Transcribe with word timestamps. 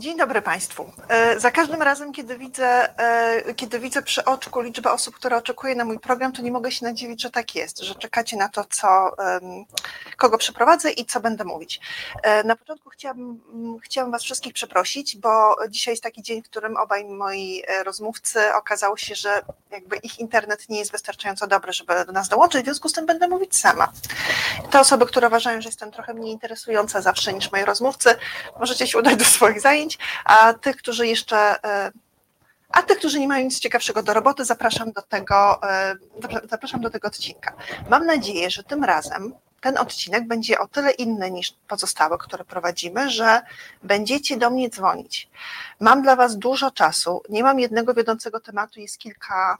Dzień 0.00 0.16
dobry 0.16 0.42
Państwu. 0.42 0.92
E, 1.08 1.40
za 1.40 1.50
każdym 1.50 1.82
razem, 1.82 2.12
kiedy 2.12 2.38
widzę, 2.38 2.98
e, 2.98 3.54
kiedy 3.54 3.78
widzę 3.78 4.02
przy 4.02 4.24
oczku 4.24 4.60
liczbę 4.60 4.92
osób, 4.92 5.14
które 5.14 5.36
oczekuje 5.36 5.74
na 5.74 5.84
mój 5.84 5.98
program, 5.98 6.32
to 6.32 6.42
nie 6.42 6.52
mogę 6.52 6.72
się 6.72 6.86
nadziwić, 6.86 7.22
że 7.22 7.30
tak 7.30 7.54
jest, 7.54 7.78
że 7.78 7.94
czekacie 7.94 8.36
na 8.36 8.48
to, 8.48 8.64
co, 8.64 9.16
kogo 10.16 10.38
przeprowadzę 10.38 10.90
i 10.90 11.04
co 11.04 11.20
będę 11.20 11.44
mówić. 11.44 11.80
E, 12.22 12.44
na 12.44 12.56
początku 12.56 12.90
chciałabym, 12.90 13.40
chciałabym 13.82 14.12
Was 14.12 14.22
wszystkich 14.22 14.52
przeprosić, 14.52 15.16
bo 15.16 15.56
dzisiaj 15.68 15.92
jest 15.92 16.02
taki 16.02 16.22
dzień, 16.22 16.42
w 16.42 16.44
którym 16.44 16.76
obaj 16.76 17.04
moi 17.04 17.62
rozmówcy 17.84 18.54
okazało 18.54 18.96
się, 18.96 19.14
że 19.14 19.42
jakby 19.70 19.96
ich 19.96 20.18
internet 20.18 20.68
nie 20.68 20.78
jest 20.78 20.92
wystarczająco 20.92 21.46
dobry, 21.46 21.72
żeby 21.72 22.04
do 22.04 22.12
nas 22.12 22.28
dołączyć, 22.28 22.62
w 22.62 22.64
związku 22.64 22.88
z 22.88 22.92
tym 22.92 23.06
będę 23.06 23.28
mówić 23.28 23.56
sama. 23.56 23.92
Te 24.70 24.80
osoby, 24.80 25.06
które 25.06 25.28
uważają, 25.28 25.60
że 25.60 25.68
jestem 25.68 25.90
trochę 25.90 26.14
mniej 26.14 26.32
interesująca 26.32 27.00
zawsze 27.00 27.32
niż 27.32 27.52
moi 27.52 27.64
rozmówcy, 27.64 28.14
możecie 28.60 28.86
się 28.86 28.98
udać 28.98 29.16
do 29.16 29.24
swoich 29.24 29.60
zajęć, 29.60 29.89
a 30.24 30.54
tych, 30.54 30.76
którzy 30.76 31.06
jeszcze 31.06 31.64
e, 31.64 31.90
a 32.70 32.82
tych, 32.82 32.98
którzy 32.98 33.20
nie 33.20 33.28
mają 33.28 33.44
nic 33.44 33.60
ciekawszego 33.60 34.02
do 34.02 34.14
roboty, 34.14 34.44
zapraszam 34.44 34.92
do 34.92 35.02
tego, 35.02 35.62
e, 35.62 35.94
zapraszam 36.50 36.80
do 36.80 36.90
tego 36.90 37.08
odcinka. 37.08 37.52
Mam 37.90 38.06
nadzieję, 38.06 38.50
że 38.50 38.64
tym 38.64 38.84
razem 38.84 39.34
ten 39.60 39.78
odcinek 39.78 40.26
będzie 40.26 40.58
o 40.58 40.68
tyle 40.68 40.90
inny 40.90 41.30
niż 41.30 41.54
pozostałe, 41.68 42.18
które 42.18 42.44
prowadzimy, 42.44 43.10
że 43.10 43.42
będziecie 43.82 44.36
do 44.36 44.50
mnie 44.50 44.70
dzwonić. 44.70 45.28
Mam 45.80 46.02
dla 46.02 46.16
Was 46.16 46.38
dużo 46.38 46.70
czasu, 46.70 47.22
nie 47.28 47.42
mam 47.42 47.60
jednego 47.60 47.94
wiodącego 47.94 48.40
tematu, 48.40 48.80
jest 48.80 48.98
kilka, 48.98 49.58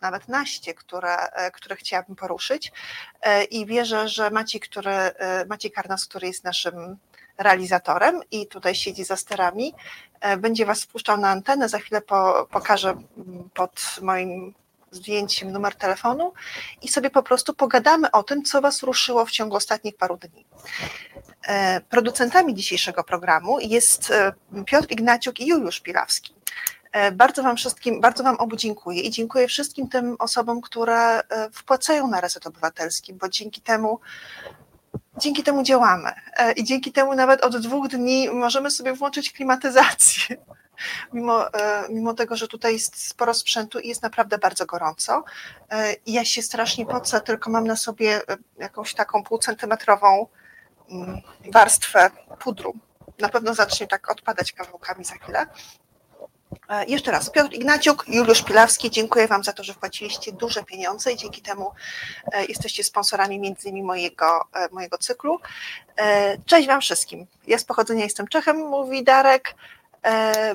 nawet 0.00 0.28
naście, 0.28 0.74
które, 0.74 1.16
e, 1.16 1.50
które 1.50 1.76
chciałabym 1.76 2.16
poruszyć 2.16 2.72
i 3.50 3.66
wierzę, 3.66 4.08
że 4.08 4.30
Maciej, 4.30 4.60
który, 4.60 4.96
Maciej 5.48 5.70
Karnas, 5.70 6.06
który 6.06 6.26
jest 6.26 6.44
naszym 6.44 6.96
realizatorem 7.38 8.20
i 8.30 8.46
tutaj 8.46 8.74
siedzi 8.74 9.04
za 9.04 9.16
sterami. 9.16 9.74
E, 10.20 10.36
będzie 10.36 10.66
Was 10.66 10.82
wpuszczał 10.82 11.16
na 11.16 11.30
antenę, 11.30 11.68
za 11.68 11.78
chwilę 11.78 12.00
po, 12.00 12.48
pokażę 12.50 12.94
pod 13.54 13.96
moim 14.02 14.54
zdjęciem 14.90 15.52
numer 15.52 15.74
telefonu 15.74 16.32
i 16.82 16.88
sobie 16.88 17.10
po 17.10 17.22
prostu 17.22 17.54
pogadamy 17.54 18.10
o 18.10 18.22
tym, 18.22 18.42
co 18.42 18.60
Was 18.60 18.82
ruszyło 18.82 19.26
w 19.26 19.30
ciągu 19.30 19.56
ostatnich 19.56 19.96
paru 19.96 20.16
dni. 20.16 20.46
E, 21.46 21.80
producentami 21.80 22.54
dzisiejszego 22.54 23.04
programu 23.04 23.60
jest 23.60 24.10
e, 24.10 24.32
Piotr 24.66 24.92
Ignaciuk 24.92 25.40
i 25.40 25.46
Juliusz 25.46 25.80
Pilawski. 25.80 26.34
Bardzo 27.12 27.42
Wam 27.42 27.56
wszystkim, 27.56 28.00
bardzo 28.00 28.24
Wam 28.24 28.36
obu 28.36 28.56
dziękuję 28.56 29.00
i 29.02 29.10
dziękuję 29.10 29.48
wszystkim 29.48 29.88
tym 29.88 30.16
osobom, 30.18 30.60
które 30.60 31.20
wpłacają 31.52 32.08
na 32.08 32.20
Reset 32.20 32.46
Obywatelski, 32.46 33.14
bo 33.14 33.28
dzięki 33.28 33.60
temu 33.60 34.00
dzięki 35.18 35.42
temu 35.42 35.62
działamy 35.62 36.12
e, 36.36 36.52
i 36.52 36.64
dzięki 36.64 36.92
temu 36.92 37.14
nawet 37.14 37.44
od 37.44 37.56
dwóch 37.56 37.88
dni 37.88 38.30
możemy 38.30 38.70
sobie 38.70 38.92
włączyć 38.92 39.32
klimatyzację. 39.32 40.36
Mimo, 41.12 41.52
e, 41.54 41.84
mimo 41.88 42.14
tego, 42.14 42.36
że 42.36 42.48
tutaj 42.48 42.72
jest 42.72 43.08
sporo 43.08 43.34
sprzętu 43.34 43.78
i 43.78 43.88
jest 43.88 44.02
naprawdę 44.02 44.38
bardzo 44.38 44.66
gorąco. 44.66 45.24
E, 45.70 45.94
ja 46.06 46.24
się 46.24 46.42
strasznie 46.42 46.86
pocę, 46.86 47.20
tylko 47.20 47.50
mam 47.50 47.66
na 47.66 47.76
sobie 47.76 48.20
jakąś 48.58 48.94
taką 48.94 49.22
półcentymetrową 49.22 50.26
mm, 50.90 51.20
warstwę 51.52 52.10
pudru. 52.38 52.74
Na 53.18 53.28
pewno 53.28 53.54
zacznie 53.54 53.86
tak 53.86 54.10
odpadać 54.10 54.52
kawałkami 54.52 55.04
za 55.04 55.14
chwilę. 55.14 55.46
E, 56.68 56.84
jeszcze 56.84 57.10
raz, 57.10 57.30
Piotr 57.30 57.54
Ignaciuk, 57.54 58.04
Juliusz 58.08 58.42
Pilawski, 58.42 58.90
dziękuję 58.90 59.28
Wam 59.28 59.44
za 59.44 59.52
to, 59.52 59.64
że 59.64 59.74
wpłaciliście 59.74 60.32
duże 60.32 60.64
pieniądze 60.64 61.12
i 61.12 61.16
dzięki 61.16 61.42
temu 61.42 61.72
e, 62.32 62.44
jesteście 62.44 62.84
sponsorami 62.84 63.38
między 63.38 63.68
innymi 63.68 63.86
mojego, 63.86 64.40
e, 64.54 64.68
mojego 64.72 64.98
cyklu. 64.98 65.40
Cześć 66.46 66.68
Wam 66.68 66.80
wszystkim. 66.80 67.26
Ja 67.46 67.58
z 67.58 67.64
pochodzenia 67.64 68.04
jestem 68.04 68.28
Czechem, 68.28 68.56
mówi 68.56 69.04
Darek. 69.04 69.54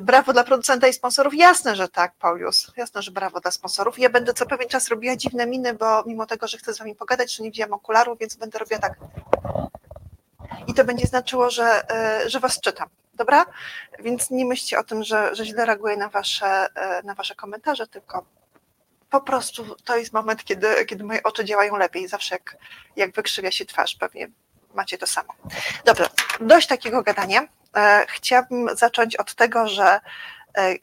Brawo 0.01 0.33
dla 0.33 0.43
producenta 0.43 0.87
i 0.87 0.93
sponsorów. 0.93 1.33
Jasne, 1.33 1.75
że 1.75 1.89
tak, 1.89 2.13
Paulius. 2.19 2.71
Jasne, 2.77 3.01
że 3.01 3.11
brawo 3.11 3.39
dla 3.39 3.51
sponsorów. 3.51 3.99
Ja 3.99 4.09
będę 4.09 4.33
co 4.33 4.45
pewien 4.45 4.69
czas 4.69 4.87
robiła 4.87 5.15
dziwne 5.15 5.47
miny, 5.47 5.73
bo 5.73 6.03
mimo 6.05 6.25
tego, 6.25 6.47
że 6.47 6.57
chcę 6.57 6.73
z 6.73 6.79
Wami 6.79 6.95
pogadać, 6.95 7.37
to 7.37 7.43
nie 7.43 7.51
wzięłam 7.51 7.73
okularu, 7.73 8.15
więc 8.15 8.35
będę 8.35 8.59
robiła 8.59 8.79
tak. 8.79 8.93
I 10.67 10.73
to 10.73 10.85
będzie 10.85 11.07
znaczyło, 11.07 11.49
że, 11.49 11.81
że 12.27 12.39
Was 12.39 12.61
czytam 12.61 12.89
dobra? 13.19 13.45
Więc 13.99 14.29
nie 14.29 14.45
myślcie 14.45 14.79
o 14.79 14.83
tym, 14.83 15.03
że, 15.03 15.35
że 15.35 15.45
źle 15.45 15.65
reaguję 15.65 15.97
na 15.97 16.09
wasze, 16.09 16.67
e, 16.75 17.03
na 17.03 17.13
wasze 17.15 17.35
komentarze, 17.35 17.87
tylko 17.87 18.25
po 19.09 19.21
prostu 19.21 19.75
to 19.83 19.97
jest 19.97 20.13
moment, 20.13 20.43
kiedy, 20.43 20.85
kiedy 20.85 21.03
moje 21.03 21.23
oczy 21.23 21.45
działają 21.45 21.77
lepiej. 21.77 22.07
Zawsze 22.07 22.35
jak, 22.35 22.57
jak 22.95 23.11
wykrzywia 23.15 23.51
się 23.51 23.65
twarz, 23.65 23.95
pewnie 23.95 24.27
macie 24.73 24.97
to 24.97 25.07
samo. 25.07 25.33
Dobrze, 25.85 26.09
dość 26.39 26.67
takiego 26.67 27.03
gadania. 27.03 27.47
E, 27.75 28.05
chciałabym 28.07 28.75
zacząć 28.75 29.15
od 29.15 29.35
tego, 29.35 29.67
że 29.67 29.99
e, 30.57 30.75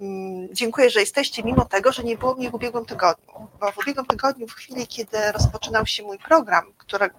mm, 0.00 0.48
dziękuję, 0.52 0.90
że 0.90 1.00
jesteście, 1.00 1.42
mimo 1.42 1.64
tego, 1.64 1.92
że 1.92 2.04
nie 2.04 2.16
było 2.16 2.34
mnie 2.34 2.50
w 2.50 2.54
ubiegłym 2.54 2.86
tygodniu. 2.86 3.48
Bo 3.60 3.72
w 3.72 3.78
ubiegłym 3.78 4.06
tygodniu, 4.06 4.48
w 4.48 4.54
chwili, 4.54 4.86
kiedy 4.86 5.32
rozpoczynał 5.32 5.86
się 5.86 6.02
mój 6.02 6.18
program, 6.18 6.72
który, 6.78 7.10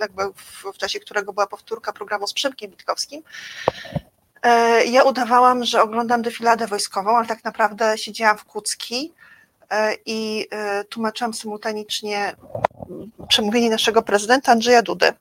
jakby 0.00 0.22
w, 0.34 0.64
w 0.74 0.78
czasie 0.78 1.00
którego 1.00 1.32
była 1.32 1.46
powtórka 1.46 1.92
programu 1.92 2.26
z 2.26 2.32
Przemkiem 2.32 2.70
Witkowskim, 2.70 3.22
e, 4.42 4.84
ja 4.84 5.02
udawałam, 5.02 5.64
że 5.64 5.82
oglądam 5.82 6.22
defiladę 6.22 6.66
wojskową, 6.66 7.16
ale 7.16 7.26
tak 7.26 7.44
naprawdę 7.44 7.98
siedziałam 7.98 8.38
w 8.38 8.44
Kucki 8.44 9.12
e, 9.70 9.94
i 10.06 10.48
e, 10.50 10.84
tłumaczyłam 10.84 11.34
symultanicznie 11.34 12.36
przemówienie 13.28 13.70
naszego 13.70 14.02
prezydenta 14.02 14.52
Andrzeja 14.52 14.82
Dudy. 14.82 15.12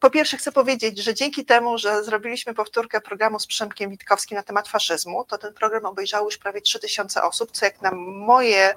Po 0.00 0.10
pierwsze 0.10 0.36
chcę 0.36 0.52
powiedzieć, 0.52 0.98
że 0.98 1.14
dzięki 1.14 1.44
temu, 1.44 1.78
że 1.78 2.04
zrobiliśmy 2.04 2.54
powtórkę 2.54 3.00
programu 3.00 3.38
z 3.38 3.46
Przemkiem 3.46 3.90
Witkowskim 3.90 4.36
na 4.36 4.42
temat 4.42 4.68
faszyzmu, 4.68 5.24
to 5.24 5.38
ten 5.38 5.54
program 5.54 5.84
obejrzało 5.84 6.24
już 6.24 6.38
prawie 6.38 6.60
3000 6.60 7.22
osób, 7.22 7.50
co 7.50 7.64
jak 7.64 7.82
na 7.82 7.90
moje 8.06 8.74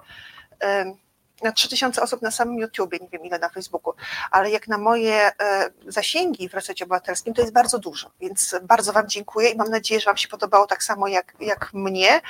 na 1.44 1.52
3000 1.52 2.02
osób 2.02 2.22
na 2.22 2.32
samym 2.32 2.60
YouTubie, 2.60 2.98
nie 3.02 3.10
wiem 3.10 3.26
ile 3.26 3.40
na 3.40 3.50
Facebooku, 3.50 3.94
ale 4.32 4.52
jak 4.52 4.68
na 4.68 4.78
moje 4.78 5.32
e, 5.42 5.70
zasięgi 5.88 6.50
w 6.50 6.54
resecie 6.54 6.86
obywatelskim, 6.86 7.34
to 7.34 7.42
jest 7.42 7.54
bardzo 7.54 7.80
dużo, 7.80 8.12
więc 8.20 8.56
bardzo 8.64 8.94
Wam 8.94 9.10
dziękuję 9.10 9.50
i 9.50 9.58
mam 9.58 9.70
nadzieję, 9.70 10.02
że 10.02 10.06
Wam 10.06 10.18
się 10.18 10.28
podobało 10.28 10.68
tak 10.68 10.84
samo 10.84 11.08
jak, 11.08 11.34
jak 11.40 11.74
mnie. 11.74 12.22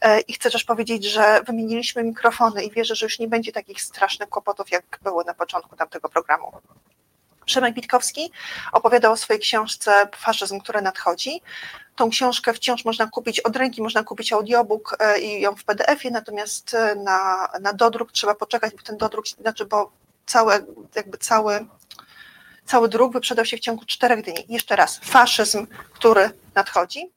E, 0.00 0.20
I 0.20 0.32
chcę 0.32 0.50
też 0.50 0.64
powiedzieć, 0.64 1.04
że 1.04 1.40
wymieniliśmy 1.46 2.04
mikrofony 2.04 2.64
i 2.64 2.70
wierzę, 2.70 2.94
że 2.94 3.06
już 3.06 3.18
nie 3.18 3.28
będzie 3.28 3.52
takich 3.52 3.82
strasznych 3.82 4.28
kłopotów, 4.28 4.70
jak 4.70 4.98
było 5.02 5.24
na 5.24 5.34
początku 5.34 5.76
tamtego 5.76 6.08
programu. 6.08 6.52
Przemek 7.44 7.74
Witkowski 7.74 8.32
opowiadał 8.72 9.12
o 9.12 9.16
swojej 9.16 9.40
książce 9.40 10.08
Faszyzm, 10.16 10.60
które 10.60 10.82
nadchodzi. 10.82 11.42
Tą 12.00 12.10
książkę 12.10 12.52
wciąż 12.54 12.84
można 12.84 13.06
kupić 13.06 13.40
od 13.40 13.56
ręki, 13.56 13.82
można 13.82 14.04
kupić 14.04 14.32
audiobook 14.32 14.96
e, 14.98 15.20
i 15.20 15.40
ją 15.40 15.56
w 15.56 15.64
PDF-ie, 15.64 16.12
natomiast 16.12 16.74
e, 16.74 16.94
na, 16.94 17.48
na 17.60 17.72
dodruk 17.72 18.12
trzeba 18.12 18.34
poczekać, 18.34 18.74
bo 18.74 18.82
ten 18.82 18.96
dodruk, 18.96 19.28
znaczy, 19.28 19.64
bo 19.64 19.92
całe, 20.26 20.60
jakby 20.94 21.18
cały, 21.18 21.66
cały 22.64 22.88
druk 22.88 23.12
wyprzedał 23.12 23.44
się 23.44 23.56
w 23.56 23.60
ciągu 23.60 23.84
czterech 23.84 24.24
dni. 24.24 24.44
Jeszcze 24.48 24.76
raz, 24.76 24.98
faszyzm, 24.98 25.66
który 25.92 26.30
nadchodzi. 26.54 27.10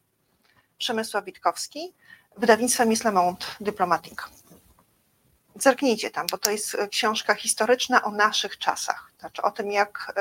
Przemysław 0.78 1.24
Witkowski, 1.24 1.92
wydawnictwem 2.36 2.88
Miss 2.88 3.04
Le 3.04 3.12
Monde 3.12 3.46
Diplomatique 3.60 4.28
zerknijcie 5.56 6.10
tam, 6.10 6.26
bo 6.30 6.38
to 6.38 6.50
jest 6.50 6.74
e, 6.74 6.88
książka 6.88 7.34
historyczna 7.34 8.02
o 8.02 8.10
naszych 8.10 8.58
czasach, 8.58 9.10
znaczy 9.20 9.42
o 9.42 9.50
tym, 9.50 9.72
jak. 9.72 10.12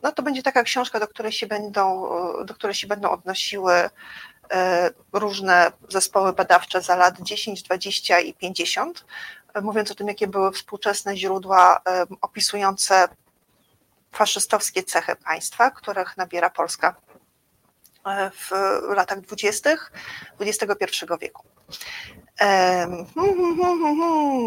E, 0.00 0.06
no 0.06 0.12
to 0.12 0.22
będzie 0.22 0.42
taka 0.42 0.62
książka, 0.62 1.00
do 1.00 1.08
której 1.08 1.32
się 1.32 1.46
będą, 1.46 2.08
e, 2.40 2.44
do 2.44 2.54
której 2.54 2.74
się 2.74 2.86
będą 2.86 3.10
odnosiły 3.10 3.90
różne 5.12 5.72
zespoły 5.88 6.32
badawcze 6.32 6.82
za 6.82 6.96
lat 6.96 7.20
10, 7.20 7.62
20 7.62 8.20
i 8.20 8.34
50, 8.34 9.04
mówiąc 9.62 9.90
o 9.90 9.94
tym, 9.94 10.08
jakie 10.08 10.26
były 10.26 10.52
współczesne 10.52 11.16
źródła 11.16 11.80
opisujące 12.20 13.08
faszystowskie 14.12 14.82
cechy 14.82 15.16
państwa, 15.16 15.70
których 15.70 16.16
nabiera 16.16 16.50
Polska 16.50 16.94
w 18.32 18.50
latach 18.94 19.20
20. 19.20 19.76
XXI 20.40 21.06
wieku. 21.20 21.42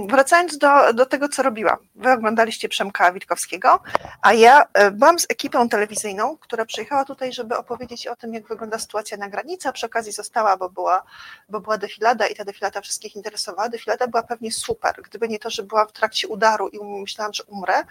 Wracając 0.08 0.58
do, 0.58 0.94
do 0.94 1.06
tego, 1.06 1.30
co 1.30 1.44
robiłam. 1.44 1.78
Wy 1.96 2.12
oglądaliście 2.12 2.70
Przemka 2.70 3.12
Witkowskiego, 3.12 3.80
a 4.22 4.34
ja 4.34 4.66
e, 4.74 4.92
byłam 4.92 5.20
z 5.20 5.26
ekipą 5.30 5.70
telewizyjną, 5.70 6.38
która 6.38 6.66
przyjechała 6.66 7.06
tutaj, 7.06 7.34
żeby 7.34 7.58
opowiedzieć 7.58 8.08
o 8.08 8.16
tym, 8.16 8.34
jak 8.34 8.48
wygląda 8.48 8.80
sytuacja 8.80 9.18
na 9.18 9.30
granicy, 9.30 9.70
a 9.70 9.72
przy 9.72 9.86
okazji 9.86 10.12
została, 10.12 10.58
bo 10.58 10.70
była, 10.70 11.04
bo 11.50 11.60
była 11.60 11.78
defilada 11.78 12.28
i 12.28 12.36
ta 12.36 12.44
defilada 12.44 12.82
wszystkich 12.82 13.16
interesowała. 13.16 13.70
Defilada 13.70 14.08
była 14.08 14.24
pewnie 14.24 14.52
super. 14.52 15.02
Gdyby 15.04 15.28
nie 15.28 15.40
to, 15.40 15.50
że 15.50 15.64
była 15.64 15.86
w 15.86 15.92
trakcie 15.92 16.28
udaru 16.28 16.68
i 16.68 16.80
myślałam, 16.84 17.34
że 17.34 17.44
umrę, 17.44 17.84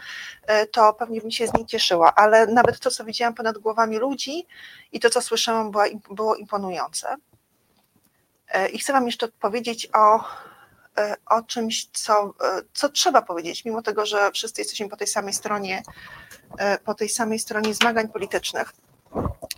e, 0.47 0.67
to 0.67 0.93
pewnie 0.93 1.21
bym 1.21 1.31
się 1.31 1.47
z 1.47 1.55
niej 1.55 1.67
cieszyła, 1.67 2.15
ale 2.15 2.47
nawet 2.47 2.81
to, 2.81 2.91
co 2.91 3.05
widziałam 3.05 3.35
ponad 3.35 3.59
głowami 3.59 3.99
ludzi 3.99 4.47
i 4.93 5.01
to, 5.01 5.11
co 5.11 5.23
słyszałam, 5.23 5.73
było 6.11 6.35
imponujące. 6.35 7.17
E, 8.49 8.69
I 8.69 8.79
chcę 8.79 8.93
Wam 8.93 9.07
jeszcze 9.07 9.29
powiedzieć 9.29 9.89
o, 9.95 10.25
e, 10.99 11.17
o 11.27 11.43
czymś, 11.43 11.87
co, 11.93 12.35
e, 12.45 12.63
co 12.73 12.89
trzeba 12.89 13.23
powiedzieć, 13.23 13.65
mimo 13.65 13.83
tego, 13.83 14.07
że 14.07 14.31
wszyscy 14.33 14.61
jesteśmy 14.61 14.89
po 14.89 14.97
tej 14.97 15.07
samej 15.07 15.33
stronie, 15.33 15.83
po 16.85 16.95
tej 16.95 17.09
samej 17.09 17.39
stronie 17.39 17.75
zmagań 17.75 18.09
politycznych. 18.09 18.73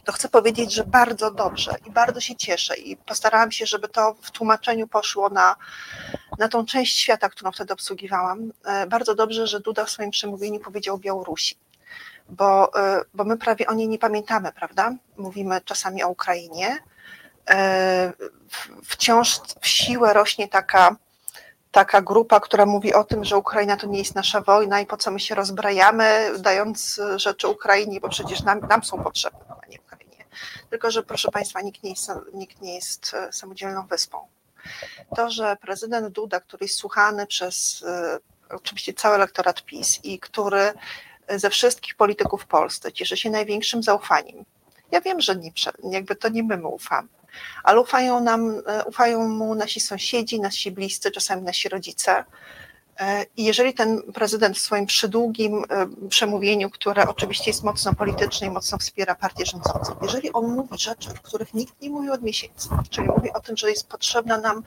to 0.04 0.12
chcę 0.12 0.28
powiedzieć, 0.28 0.72
że 0.72 0.84
bardzo 0.84 1.30
dobrze 1.30 1.74
i 1.86 1.90
bardzo 1.90 2.20
się 2.20 2.36
cieszę 2.36 2.76
i 2.76 2.96
postarałam 2.96 3.52
się, 3.52 3.66
żeby 3.66 3.88
to 3.88 4.14
w 4.22 4.30
tłumaczeniu 4.30 4.88
poszło 4.88 5.28
na, 5.28 5.56
na 6.38 6.48
tą 6.48 6.66
część 6.66 6.98
świata, 6.98 7.28
którą 7.28 7.52
wtedy 7.52 7.72
obsługiwałam. 7.72 8.52
Bardzo 8.88 9.14
dobrze, 9.14 9.46
że 9.46 9.60
Duda 9.60 9.84
w 9.84 9.90
swoim 9.90 10.10
przemówieniu 10.10 10.60
powiedział 10.60 10.98
Białorusi, 10.98 11.56
bo, 12.28 12.72
bo 13.14 13.24
my 13.24 13.36
prawie 13.36 13.66
o 13.66 13.74
niej 13.74 13.88
nie 13.88 13.98
pamiętamy, 13.98 14.52
prawda? 14.52 14.92
Mówimy 15.16 15.60
czasami 15.60 16.02
o 16.02 16.08
Ukrainie. 16.08 16.78
E, 17.50 18.12
wciąż 18.84 19.40
w 19.60 19.68
siłę 19.68 20.12
rośnie 20.12 20.48
taka 20.48 20.96
taka 21.74 22.02
grupa, 22.02 22.40
która 22.40 22.66
mówi 22.66 22.94
o 22.94 23.04
tym, 23.04 23.24
że 23.24 23.36
Ukraina 23.36 23.76
to 23.76 23.86
nie 23.86 23.98
jest 23.98 24.14
nasza 24.14 24.40
wojna 24.40 24.80
i 24.80 24.86
po 24.86 24.96
co 24.96 25.10
my 25.10 25.20
się 25.20 25.34
rozbrajamy, 25.34 26.30
dając 26.38 27.00
rzeczy 27.16 27.48
Ukrainie, 27.48 28.00
bo 28.00 28.08
przecież 28.08 28.42
nam, 28.42 28.60
nam 28.60 28.84
są 28.84 29.02
potrzebne, 29.02 29.40
a 29.48 29.66
nie 29.66 29.80
Ukrainie. 29.80 30.24
Tylko, 30.70 30.90
że 30.90 31.02
proszę 31.02 31.30
Państwa, 31.30 31.60
nikt 31.60 31.82
nie, 31.82 31.90
jest, 31.90 32.10
nikt 32.34 32.60
nie 32.60 32.74
jest 32.74 33.14
e, 33.14 33.32
samodzielną 33.32 33.86
wyspą. 33.86 34.18
To, 35.16 35.30
że 35.30 35.56
prezydent 35.60 36.08
Duda, 36.08 36.40
który 36.40 36.64
jest 36.64 36.74
słuchany 36.74 37.26
przez 37.26 37.84
e, 37.86 38.18
oczywiście 38.50 38.92
cały 38.92 39.14
elektorat 39.14 39.62
PiS 39.62 40.00
i 40.04 40.18
który 40.18 40.72
ze 41.28 41.50
wszystkich 41.50 41.94
polityków 41.94 42.42
w 42.42 42.46
Polsce 42.46 42.92
cieszy 42.92 43.16
się 43.16 43.30
największym 43.30 43.82
zaufaniem. 43.82 44.44
Ja 44.92 45.00
wiem, 45.00 45.20
że 45.20 45.36
nie, 45.36 45.50
jakby 45.90 46.16
to 46.16 46.28
nie 46.28 46.42
my 46.42 46.56
mu 46.56 46.74
ufamy 46.74 47.08
ale 47.64 47.80
ufają 47.80 48.20
nam, 48.20 48.62
e, 48.66 48.84
ufają 48.84 49.28
mu 49.28 49.54
nasi 49.54 49.80
sąsiedzi, 49.80 50.40
nasi 50.40 50.70
bliscy, 50.70 51.10
czasami 51.10 51.42
nasi 51.42 51.68
rodzice. 51.68 52.24
E, 53.00 53.26
I 53.36 53.44
jeżeli 53.44 53.74
ten 53.74 54.02
prezydent 54.02 54.58
w 54.58 54.60
swoim 54.60 54.86
przydługim 54.86 55.64
e, 55.70 55.86
przemówieniu, 56.08 56.70
które 56.70 57.08
oczywiście 57.08 57.50
jest 57.50 57.62
mocno 57.62 57.94
polityczne 57.94 58.46
i 58.46 58.50
mocno 58.50 58.78
wspiera 58.78 59.14
partię 59.14 59.46
rządzącą, 59.46 59.96
jeżeli 60.02 60.32
on 60.32 60.54
mówi 60.54 60.78
rzeczy, 60.78 61.10
o 61.10 61.28
których 61.28 61.54
nikt 61.54 61.80
nie 61.80 61.90
mówi 61.90 62.10
od 62.10 62.22
miesięcy, 62.22 62.68
czyli 62.90 63.06
mówi 63.06 63.32
o 63.32 63.40
tym, 63.40 63.56
że 63.56 63.70
jest 63.70 63.88
potrzebna 63.88 64.38
nam 64.38 64.62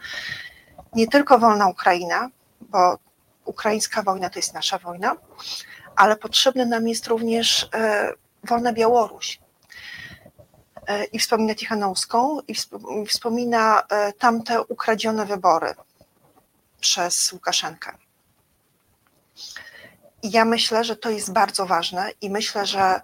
nie 0.94 1.08
tylko 1.08 1.40
wolna 1.40 1.68
Ukraina, 1.68 2.30
bo 2.62 2.98
ukraińska 3.46 4.04
wojna 4.04 4.30
to 4.30 4.40
jest 4.40 4.54
nasza 4.54 4.78
wojna, 4.78 5.16
ale 5.96 6.16
potrzebna 6.16 6.66
nam 6.66 6.88
jest 6.88 7.08
również 7.08 7.70
wolna 8.44 8.74
Białoruś, 8.74 9.40
i 11.12 11.20
wspomina 11.20 11.56
Tichanowską 11.56 12.40
i 12.48 12.56
wspomina 13.08 13.84
e, 13.90 14.14
tamte 14.14 14.64
ukradzione 14.64 15.26
wybory 15.26 15.74
przez 16.80 17.32
Łukaszenkę. 17.34 17.98
I 20.24 20.32
ja 20.32 20.46
myślę, 20.46 20.84
że 20.84 20.96
to 20.96 21.10
jest 21.10 21.34
bardzo 21.34 21.66
ważne 21.66 22.12
i 22.22 22.30
myślę, 22.30 22.66
że 22.66 23.02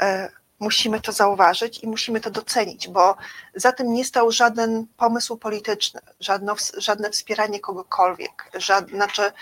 e, 0.00 0.28
musimy 0.60 1.00
to 1.00 1.12
zauważyć 1.12 1.78
i 1.78 1.86
musimy 1.86 2.20
to 2.20 2.30
docenić, 2.30 2.88
bo 2.88 3.16
za 3.54 3.72
tym 3.72 3.92
nie 3.92 4.04
stał 4.04 4.32
żaden 4.32 4.86
pomysł 4.96 5.36
polityczny, 5.36 6.00
żadne, 6.20 6.54
żadne 6.76 7.10
wspieranie 7.10 7.60
kogokolwiek. 7.60 8.50
Żadne, 8.54 8.96
znaczy, 8.96 9.32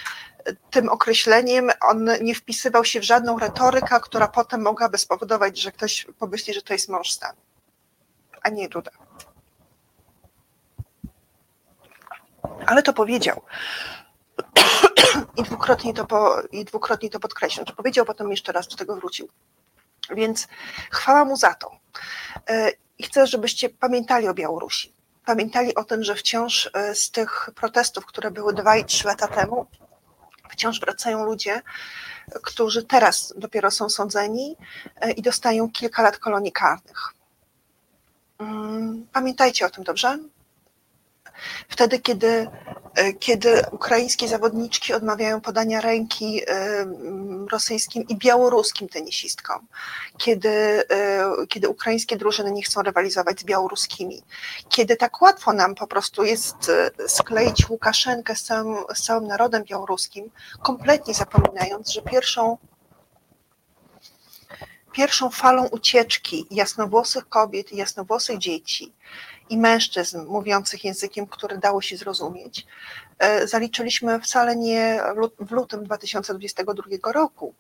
tym 0.71 0.89
określeniem 0.89 1.71
on 1.81 2.09
nie 2.21 2.35
wpisywał 2.35 2.85
się 2.85 3.01
w 3.01 3.05
żadną 3.05 3.39
retorykę, 3.39 4.01
która 4.01 4.29
potem 4.29 4.63
mogłaby 4.63 4.99
spowodować, 4.99 5.59
że 5.59 5.73
ktoś 5.73 6.07
pomyśli, 6.19 6.55
że 6.55 6.63
to 6.63 6.73
jest 6.73 6.89
mąż 6.89 7.11
stanu 7.13 7.39
a 8.45 8.49
nie 8.49 8.69
Duda. 8.69 8.91
Ale 12.67 12.83
to 12.83 12.93
powiedział. 12.93 13.43
I 15.37 15.43
dwukrotnie 15.43 15.95
to, 15.95 16.05
po, 16.07 16.43
i 16.53 16.65
dwukrotnie 16.65 17.11
to 17.11 17.21
podkreślił. 17.21 17.65
To 17.65 17.73
powiedział, 17.73 18.05
potem 18.05 18.31
jeszcze 18.31 18.53
raz 18.53 18.69
do 18.69 18.77
tego 18.77 18.97
wrócił. 18.97 19.29
Więc 20.11 20.49
chwała 20.91 21.25
mu 21.25 21.37
za 21.37 21.55
to. 21.55 21.71
E, 22.49 22.71
I 22.99 23.03
chcę, 23.03 23.27
żebyście 23.27 23.69
pamiętali 23.69 24.29
o 24.29 24.35
Białorusi. 24.35 24.95
Pamiętali 25.25 25.75
o 25.75 25.85
tym, 25.85 26.03
że 26.03 26.15
wciąż 26.15 26.71
e, 26.75 26.95
z 26.95 27.11
tych 27.11 27.51
protestów, 27.55 28.07
które 28.07 28.31
były 28.31 28.55
dwa 28.55 28.77
i 28.77 28.85
trzy 28.85 29.07
lata 29.07 29.29
temu, 29.29 29.67
wciąż 30.51 30.81
wracają 30.81 31.25
ludzie, 31.25 31.63
którzy 32.43 32.85
teraz 32.85 33.35
dopiero 33.37 33.71
są 33.71 33.89
sądzeni 33.89 34.57
e, 34.97 35.11
i 35.11 35.23
dostają 35.23 35.71
kilka 35.71 36.03
lat 36.03 36.19
kolonii 36.19 36.53
karnych. 36.53 37.15
Mm, 38.39 39.07
pamiętajcie 39.13 39.67
o 39.67 39.71
tym, 39.71 39.85
dobrze? 39.85 40.19
Wtedy, 41.69 41.99
kiedy, 41.99 42.49
e, 42.95 43.13
kiedy 43.13 43.63
ukraińskie 43.73 44.29
zawodniczki 44.29 44.93
odmawiają 44.93 45.41
podania 45.41 45.81
ręki 45.81 46.43
e, 46.43 46.51
mm, 46.81 47.49
rosyjskim 47.49 48.09
i 48.09 48.17
białoruskim 48.17 48.89
tenisistkom, 48.89 49.67
kiedy, 50.19 50.49
e, 50.91 51.25
kiedy 51.49 51.69
ukraińskie 51.69 52.17
drużyny 52.17 52.53
nie 52.53 52.63
chcą 52.63 52.83
rywalizować 52.83 53.41
z 53.41 53.45
białoruskimi, 53.45 54.23
kiedy 54.69 54.97
tak 54.97 55.23
łatwo 55.23 55.53
nam 55.53 55.75
po 55.75 55.87
prostu 55.87 56.25
jest 56.25 56.71
skleić 57.07 57.71
Łukaszenkę 57.71 58.37
z 58.37 58.43
całym, 58.43 58.77
z 58.95 59.03
całym 59.03 59.27
narodem 59.27 59.65
białoruskim, 59.65 60.31
kompletnie 60.63 61.15
zapominając, 61.15 61.93
że 61.93 62.03
pierwszą 62.03 62.59
pierwszą 64.95 65.31
falą 65.31 65.67
ucieczki 65.67 66.47
jasnowłosych 66.51 67.29
kobiet 67.29 67.73
jasnowłosych 67.73 68.39
dzieci 68.39 68.93
i 69.49 69.59
mężczyzn 69.59 70.27
mówiących 70.27 70.85
językiem, 70.85 71.27
który 71.27 71.59
dało 71.59 71.83
się 71.83 71.97
zrozumieć, 71.97 72.67
e, 73.19 73.47
zaliczyliśmy 73.47 74.21
wcale 74.21 74.57
nie 74.57 75.01
w 75.41 75.51
lutym 75.51 75.85
2022 75.85 77.13
roku, 77.13 77.55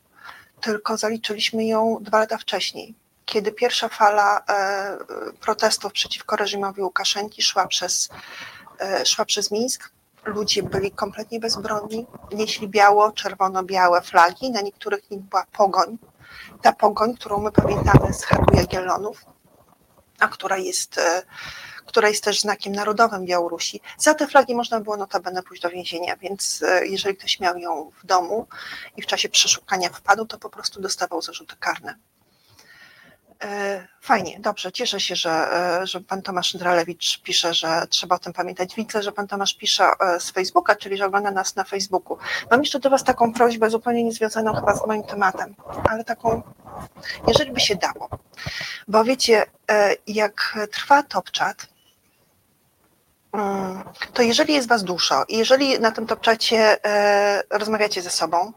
tylko 0.60 0.96
zaliczyliśmy 0.96 1.64
ją 1.64 1.98
dwa 2.00 2.18
lata 2.18 2.38
wcześniej, 2.38 2.94
kiedy 3.24 3.52
pierwsza 3.52 3.88
fala 3.88 4.44
e, 4.48 4.98
protestów 5.40 5.92
przeciwko 5.92 6.36
reżimowi 6.36 6.82
Łukaszenki 6.82 7.42
szła 7.42 7.66
przez, 7.66 8.08
e, 8.80 9.06
szła 9.06 9.24
przez 9.24 9.50
Mińsk. 9.50 9.90
Ludzie 10.24 10.62
byli 10.62 10.90
kompletnie 10.90 11.40
bezbronni, 11.40 12.06
nieśli 12.32 12.68
biało, 12.68 13.12
czerwono-białe 13.12 14.02
flagi, 14.02 14.50
na 14.50 14.60
niektórych 14.60 15.10
nich 15.10 15.20
była 15.20 15.46
pogoń 15.52 15.98
ta 16.62 16.72
pogoń, 16.72 17.14
którą 17.14 17.40
my 17.40 17.52
pamiętamy 17.52 18.12
z 18.12 18.24
Harbu 18.24 18.56
Jagiellonów, 18.56 19.24
a 20.18 20.28
która 20.28 20.56
jest, 20.56 20.98
e, 20.98 21.22
która 21.86 22.08
jest 22.08 22.24
też 22.24 22.40
znakiem 22.40 22.72
narodowym 22.72 23.24
Białorusi. 23.24 23.80
Za 23.98 24.14
te 24.14 24.26
flagi 24.26 24.54
można 24.54 24.80
było 24.80 24.96
notabene 24.96 25.42
pójść 25.42 25.62
do 25.62 25.70
więzienia, 25.70 26.16
więc 26.16 26.62
e, 26.62 26.86
jeżeli 26.86 27.16
ktoś 27.16 27.40
miał 27.40 27.58
ją 27.58 27.90
w 28.02 28.06
domu 28.06 28.46
i 28.96 29.02
w 29.02 29.06
czasie 29.06 29.28
przeszukania 29.28 29.88
wpadł, 29.88 30.26
to 30.26 30.38
po 30.38 30.50
prostu 30.50 30.80
dostawał 30.80 31.22
zarzuty 31.22 31.56
karne. 31.56 31.98
E, 33.44 33.86
fajnie, 34.00 34.40
dobrze, 34.40 34.72
cieszę 34.72 35.00
się, 35.00 35.16
że, 35.16 35.30
e, 35.30 35.86
że 35.86 36.00
pan 36.00 36.22
Tomasz 36.22 36.56
Dralewicz 36.56 37.20
pisze, 37.22 37.54
że 37.54 37.86
trzeba 37.90 38.16
o 38.16 38.18
tym 38.18 38.32
pamiętać. 38.32 38.74
Widzę, 38.74 39.02
że 39.02 39.12
pan 39.12 39.28
Tomasz 39.28 39.54
pisze 39.54 39.84
e, 40.00 40.20
z 40.20 40.30
Facebooka, 40.30 40.76
czyli 40.76 40.96
że 40.96 41.06
ogląda 41.06 41.30
nas 41.30 41.56
na 41.56 41.64
Facebooku. 41.64 42.18
Mam 42.50 42.60
jeszcze 42.60 42.80
do 42.80 42.90
was 42.90 43.04
taką 43.04 43.32
prośbę, 43.32 43.70
zupełnie 43.70 44.04
niezwiązaną 44.04 44.54
chyba 44.54 44.76
z 44.76 44.86
moim 44.86 45.02
tematem, 45.02 45.54
ale 45.90 46.04
taką, 46.04 46.42
jeżeli 47.28 47.52
by 47.52 47.60
się 47.60 47.76
dało. 47.76 48.08
Bo 48.88 49.04
wiecie, 49.04 49.46
jak 50.06 50.58
trwa 50.72 51.02
Top 51.02 51.30
Chat, 51.38 51.66
mm, 53.32 53.82
to 54.12 54.22
jeżeli 54.22 54.54
jest 54.54 54.68
was 54.68 54.84
dużo 54.84 55.24
i 55.28 55.38
jeżeli 55.38 55.80
na 55.80 55.90
tym 55.90 56.06
Top 56.06 56.20
Czacie 56.20 56.76
rozmawiacie 57.50 58.02
ze 58.02 58.10
sobą, 58.10 58.52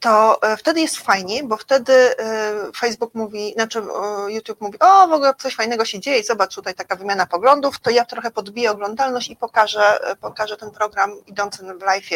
to 0.00 0.42
e, 0.42 0.56
wtedy 0.56 0.80
jest 0.80 0.96
fajnie, 0.96 1.44
bo 1.44 1.56
wtedy 1.56 1.92
e, 1.92 2.72
Facebook 2.76 3.14
mówi, 3.14 3.52
znaczy 3.52 3.78
e, 3.78 4.32
YouTube 4.32 4.60
mówi, 4.60 4.78
o 4.78 5.08
w 5.08 5.12
ogóle 5.12 5.34
coś 5.38 5.54
fajnego 5.54 5.84
się 5.84 6.00
dzieje, 6.00 6.24
zobacz 6.24 6.54
tutaj 6.54 6.74
taka 6.74 6.96
wymiana 6.96 7.26
poglądów, 7.26 7.78
to 7.78 7.90
ja 7.90 8.04
trochę 8.04 8.30
podbiję 8.30 8.70
oglądalność 8.70 9.30
i 9.30 9.36
pokażę, 9.36 9.98
pokażę 10.20 10.56
ten 10.56 10.70
program 10.70 11.12
idący 11.26 11.64
w 11.78 11.82
live 11.82 12.10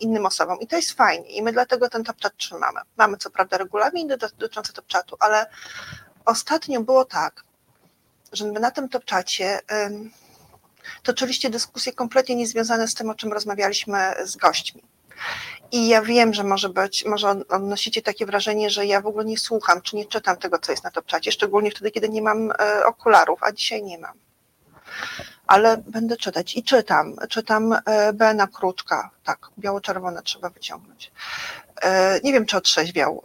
innym 0.00 0.26
osobom. 0.26 0.60
I 0.60 0.66
to 0.66 0.76
jest 0.76 0.92
fajnie 0.92 1.30
i 1.30 1.42
my 1.42 1.52
dlatego 1.52 1.88
ten 1.88 2.04
top 2.04 2.22
chat 2.22 2.36
trzymamy. 2.36 2.80
Mamy 2.96 3.16
co 3.16 3.30
prawda 3.30 3.58
regulamin 3.58 4.08
dotyczący 4.08 4.72
top 4.72 4.92
chatu, 4.92 5.16
ale 5.20 5.46
ostatnio 6.24 6.80
było 6.80 7.04
tak, 7.04 7.44
że 8.32 8.46
na 8.46 8.70
tym 8.70 8.88
top 8.88 9.10
chacie 9.10 9.60
toczyliście 11.02 11.50
dyskusje 11.50 11.92
kompletnie 11.92 12.34
niezwiązane 12.34 12.88
z 12.88 12.94
tym, 12.94 13.10
o 13.10 13.14
czym 13.14 13.32
rozmawialiśmy 13.32 14.14
z 14.24 14.36
gośćmi. 14.36 14.82
I 15.72 15.88
ja 15.88 16.02
wiem, 16.02 16.34
że 16.34 16.44
może 16.44 16.68
być, 16.68 17.04
może 17.04 17.30
odnosicie 17.48 18.02
takie 18.02 18.26
wrażenie, 18.26 18.70
że 18.70 18.86
ja 18.86 19.00
w 19.00 19.06
ogóle 19.06 19.24
nie 19.24 19.38
słucham, 19.38 19.82
czy 19.82 19.96
nie 19.96 20.06
czytam 20.06 20.36
tego, 20.36 20.58
co 20.58 20.72
jest 20.72 20.84
na 20.84 20.90
topczacie, 20.90 21.32
szczególnie 21.32 21.70
wtedy, 21.70 21.90
kiedy 21.90 22.08
nie 22.08 22.22
mam 22.22 22.50
e, 22.50 22.86
okularów, 22.86 23.38
a 23.42 23.52
dzisiaj 23.52 23.82
nie 23.82 23.98
mam. 23.98 24.12
Ale 25.46 25.76
będę 25.76 26.16
czytać 26.16 26.56
i 26.56 26.62
czytam. 26.62 27.16
Czytam 27.28 27.72
e, 27.72 28.12
Bena 28.12 28.46
Kruczka, 28.46 29.10
tak, 29.24 29.38
biało-czerwone 29.58 30.22
trzeba 30.22 30.50
wyciągnąć. 30.50 31.12
E, 31.82 32.20
nie 32.20 32.32
wiem, 32.32 32.46
czy 32.46 32.56
otrzeźwiał. 32.56 33.22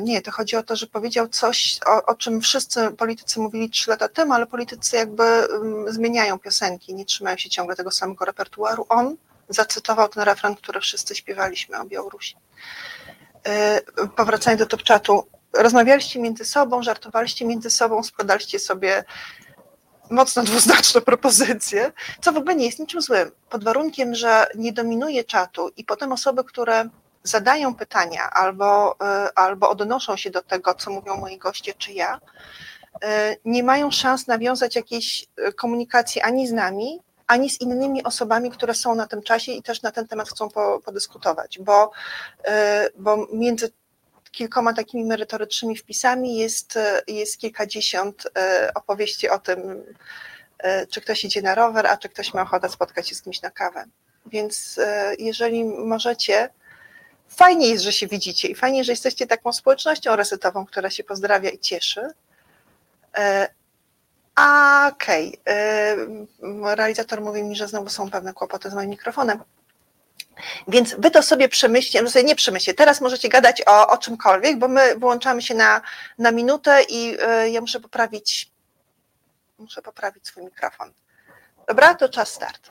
Nie, 0.00 0.22
to 0.22 0.30
chodzi 0.30 0.56
o 0.56 0.62
to, 0.62 0.76
że 0.76 0.86
powiedział 0.86 1.28
coś, 1.28 1.80
o, 1.86 2.06
o 2.06 2.14
czym 2.14 2.40
wszyscy 2.40 2.90
politycy 2.90 3.40
mówili 3.40 3.70
trzy 3.70 3.90
lata 3.90 4.08
temu, 4.08 4.32
ale 4.32 4.46
politycy 4.46 4.96
jakby 4.96 5.24
mm, 5.24 5.92
zmieniają 5.92 6.38
piosenki, 6.38 6.94
nie 6.94 7.04
trzymają 7.04 7.36
się 7.36 7.50
ciągle 7.50 7.76
tego 7.76 7.90
samego 7.90 8.24
repertuaru. 8.24 8.86
On 8.88 9.16
zacytował 9.48 10.08
ten 10.08 10.22
refren, 10.22 10.56
który 10.56 10.80
wszyscy 10.80 11.14
śpiewaliśmy 11.14 11.80
o 11.80 11.84
Białorusi. 11.84 12.36
E, 13.46 13.80
powracając 14.16 14.60
do 14.60 14.66
top 14.66 14.84
chatu, 14.88 15.26
rozmawialiście 15.52 16.20
między 16.20 16.44
sobą, 16.44 16.82
żartowaliście 16.82 17.44
między 17.44 17.70
sobą, 17.70 18.02
składaliście 18.02 18.58
sobie 18.58 19.04
mocno 20.10 20.42
dwuznaczne 20.42 21.00
propozycje, 21.00 21.92
co 22.20 22.32
w 22.32 22.36
ogóle 22.36 22.54
nie 22.54 22.66
jest 22.66 22.78
niczym 22.78 23.00
złym, 23.00 23.30
pod 23.50 23.64
warunkiem, 23.64 24.14
że 24.14 24.46
nie 24.54 24.72
dominuje 24.72 25.24
czatu 25.24 25.70
i 25.76 25.84
potem 25.84 26.12
osoby, 26.12 26.44
które 26.44 26.88
zadają 27.22 27.74
pytania 27.74 28.30
albo, 28.30 28.96
e, 29.00 29.38
albo 29.38 29.70
odnoszą 29.70 30.16
się 30.16 30.30
do 30.30 30.42
tego, 30.42 30.74
co 30.74 30.90
mówią 30.90 31.16
moi 31.16 31.38
goście 31.38 31.74
czy 31.74 31.92
ja, 31.92 32.20
e, 33.04 33.36
nie 33.44 33.62
mają 33.62 33.90
szans 33.90 34.26
nawiązać 34.26 34.76
jakiejś 34.76 35.26
komunikacji 35.56 36.20
ani 36.20 36.48
z 36.48 36.52
nami, 36.52 37.00
ani 37.26 37.50
z 37.50 37.60
innymi 37.60 38.04
osobami, 38.04 38.50
które 38.50 38.74
są 38.74 38.94
na 38.94 39.06
tym 39.06 39.22
czasie 39.22 39.52
i 39.52 39.62
też 39.62 39.82
na 39.82 39.92
ten 39.92 40.08
temat 40.08 40.28
chcą 40.28 40.48
podyskutować, 40.84 41.58
bo, 41.58 41.90
bo 42.98 43.26
między 43.32 43.72
kilkoma 44.30 44.72
takimi 44.72 45.04
merytorycznymi 45.04 45.76
wpisami 45.76 46.36
jest, 46.36 46.78
jest 47.06 47.38
kilkadziesiąt 47.38 48.28
opowieści 48.74 49.28
o 49.28 49.38
tym, 49.38 49.84
czy 50.90 51.00
ktoś 51.00 51.24
idzie 51.24 51.42
na 51.42 51.54
rower, 51.54 51.86
a 51.86 51.96
czy 51.96 52.08
ktoś 52.08 52.34
ma 52.34 52.42
ochotę 52.42 52.68
spotkać 52.68 53.08
się 53.08 53.14
z 53.14 53.22
kimś 53.22 53.42
na 53.42 53.50
kawę. 53.50 53.84
Więc 54.26 54.80
jeżeli 55.18 55.64
możecie, 55.64 56.50
fajnie 57.28 57.68
jest, 57.68 57.84
że 57.84 57.92
się 57.92 58.06
widzicie 58.06 58.48
i 58.48 58.54
fajnie, 58.54 58.84
że 58.84 58.92
jesteście 58.92 59.26
taką 59.26 59.52
społecznością 59.52 60.16
resetową, 60.16 60.66
która 60.66 60.90
się 60.90 61.04
pozdrawia 61.04 61.50
i 61.50 61.58
cieszy. 61.58 62.10
E, 64.40 64.88
okej, 64.92 65.38
okay. 65.42 66.74
Realizator 66.76 67.20
mówi 67.20 67.42
mi, 67.42 67.56
że 67.56 67.68
znowu 67.68 67.88
są 67.88 68.10
pewne 68.10 68.32
kłopoty 68.32 68.70
z 68.70 68.74
moim 68.74 68.90
mikrofonem. 68.90 69.38
Więc 70.68 70.94
wy 70.98 71.10
to 71.10 71.22
sobie 71.22 71.48
przemyślcie, 71.48 72.02
no 72.02 72.10
sobie 72.10 72.24
nie 72.24 72.36
przemyślcie, 72.36 72.74
teraz 72.74 73.00
możecie 73.00 73.28
gadać 73.28 73.62
o, 73.66 73.88
o 73.88 73.98
czymkolwiek, 73.98 74.58
bo 74.58 74.68
my 74.68 74.96
wyłączamy 74.96 75.42
się 75.42 75.54
na, 75.54 75.80
na 76.18 76.30
minutę 76.30 76.82
i 76.88 77.16
y, 77.44 77.50
ja 77.50 77.60
muszę 77.60 77.80
poprawić, 77.80 78.50
muszę 79.58 79.82
poprawić 79.82 80.26
swój 80.26 80.44
mikrofon. 80.44 80.92
Dobra, 81.68 81.94
to 81.94 82.08
czas 82.08 82.28
startu. 82.28 82.70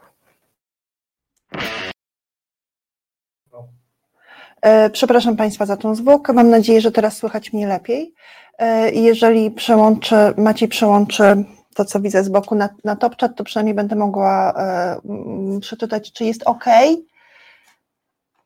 E, 4.62 4.90
przepraszam 4.90 5.36
Państwa 5.38 5.66
za 5.66 5.78
tą 5.78 5.96
zwłokę. 5.96 6.34
Mam 6.34 6.50
nadzieję, 6.50 6.82
że 6.82 6.92
teraz 6.92 7.18
słychać 7.18 7.54
mnie 7.54 7.68
lepiej. 7.68 8.14
E, 8.58 8.92
jeżeli 8.92 9.52
przełączy, 9.52 10.16
Maciej 10.38 10.68
przełączy 10.68 11.46
to, 11.76 11.86
co 11.86 12.00
widzę 12.00 12.24
z 12.24 12.30
boku 12.30 12.56
na, 12.56 12.70
na 12.84 12.96
to 12.96 13.44
przynajmniej 13.44 13.76
będę 13.76 13.96
mogła 13.96 14.54
e, 14.54 15.60
przeczytać, 15.62 16.12
czy 16.12 16.26
jest 16.26 16.44
OK, 16.46 16.66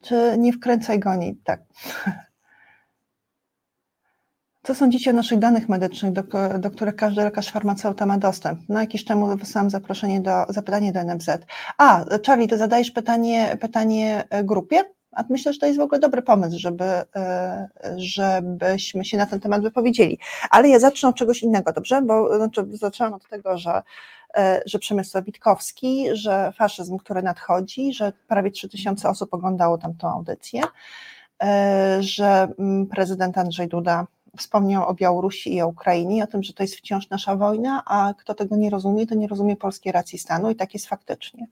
czy 0.01 0.35
nie 0.37 0.53
wkręcaj 0.53 0.99
goni. 0.99 1.41
Tak. 1.43 1.59
Co 4.63 4.75
sądzicie 4.75 5.11
o 5.11 5.13
naszych 5.13 5.39
danych 5.39 5.69
medycznych, 5.69 6.13
do, 6.13 6.23
do 6.59 6.71
których 6.71 6.95
każdy 6.95 7.23
lekarz 7.23 7.51
farmaceuta 7.51 8.05
ma 8.05 8.17
dostęp? 8.17 8.59
No 8.69 8.79
jakiś 8.79 9.05
temu 9.05 9.37
wysłałam 9.37 9.69
zaproszenie 9.69 10.21
do, 10.21 10.45
zapytanie 10.49 10.91
do 10.91 11.03
NFZ. 11.03 11.29
A, 11.77 12.05
Charlie, 12.25 12.47
ty 12.47 12.57
zadajesz 12.57 12.91
pytanie, 12.91 13.57
pytanie 13.61 14.23
grupie? 14.43 14.83
A 15.11 15.23
myślę, 15.29 15.53
że 15.53 15.59
to 15.59 15.65
jest 15.65 15.79
w 15.79 15.81
ogóle 15.81 15.99
dobry 15.99 16.21
pomysł, 16.21 16.59
żeby, 16.59 16.83
e, 17.15 17.69
żebyśmy 17.97 19.05
się 19.05 19.17
na 19.17 19.25
ten 19.25 19.39
temat 19.39 19.61
wypowiedzieli. 19.61 20.19
Ale 20.49 20.69
ja 20.69 20.79
zacznę 20.79 21.09
od 21.09 21.15
czegoś 21.15 21.43
innego, 21.43 21.73
dobrze? 21.73 22.01
Bo 22.01 22.37
znaczy, 22.37 22.65
zaczęłam 22.73 23.13
od 23.13 23.29
tego, 23.29 23.57
że, 23.57 23.81
e, 24.37 24.61
że 24.65 24.79
Przemysław 24.79 25.25
Witkowski, 25.25 26.05
że 26.13 26.51
faszyzm, 26.51 26.97
który 26.97 27.21
nadchodzi, 27.21 27.93
że 27.93 28.13
prawie 28.27 28.51
3000 28.51 29.09
osób 29.09 29.33
oglądało 29.33 29.77
tamtą 29.77 30.09
audycję, 30.09 30.61
e, 31.43 31.97
że 31.99 32.47
mm, 32.59 32.87
prezydent 32.87 33.37
Andrzej 33.37 33.67
Duda 33.67 34.07
wspomniał 34.37 34.87
o 34.87 34.93
Białorusi 34.93 35.55
i 35.55 35.61
o 35.61 35.67
Ukrainie, 35.67 36.23
o 36.23 36.27
tym, 36.27 36.43
że 36.43 36.53
to 36.53 36.63
jest 36.63 36.75
wciąż 36.75 37.09
nasza 37.09 37.35
wojna, 37.35 37.83
a 37.85 38.13
kto 38.17 38.33
tego 38.33 38.55
nie 38.55 38.69
rozumie, 38.69 39.07
to 39.07 39.15
nie 39.15 39.27
rozumie 39.27 39.55
polskiej 39.55 39.91
racji 39.91 40.19
stanu 40.19 40.49
i 40.49 40.55
tak 40.55 40.73
jest 40.73 40.87
faktycznie. 40.87 41.47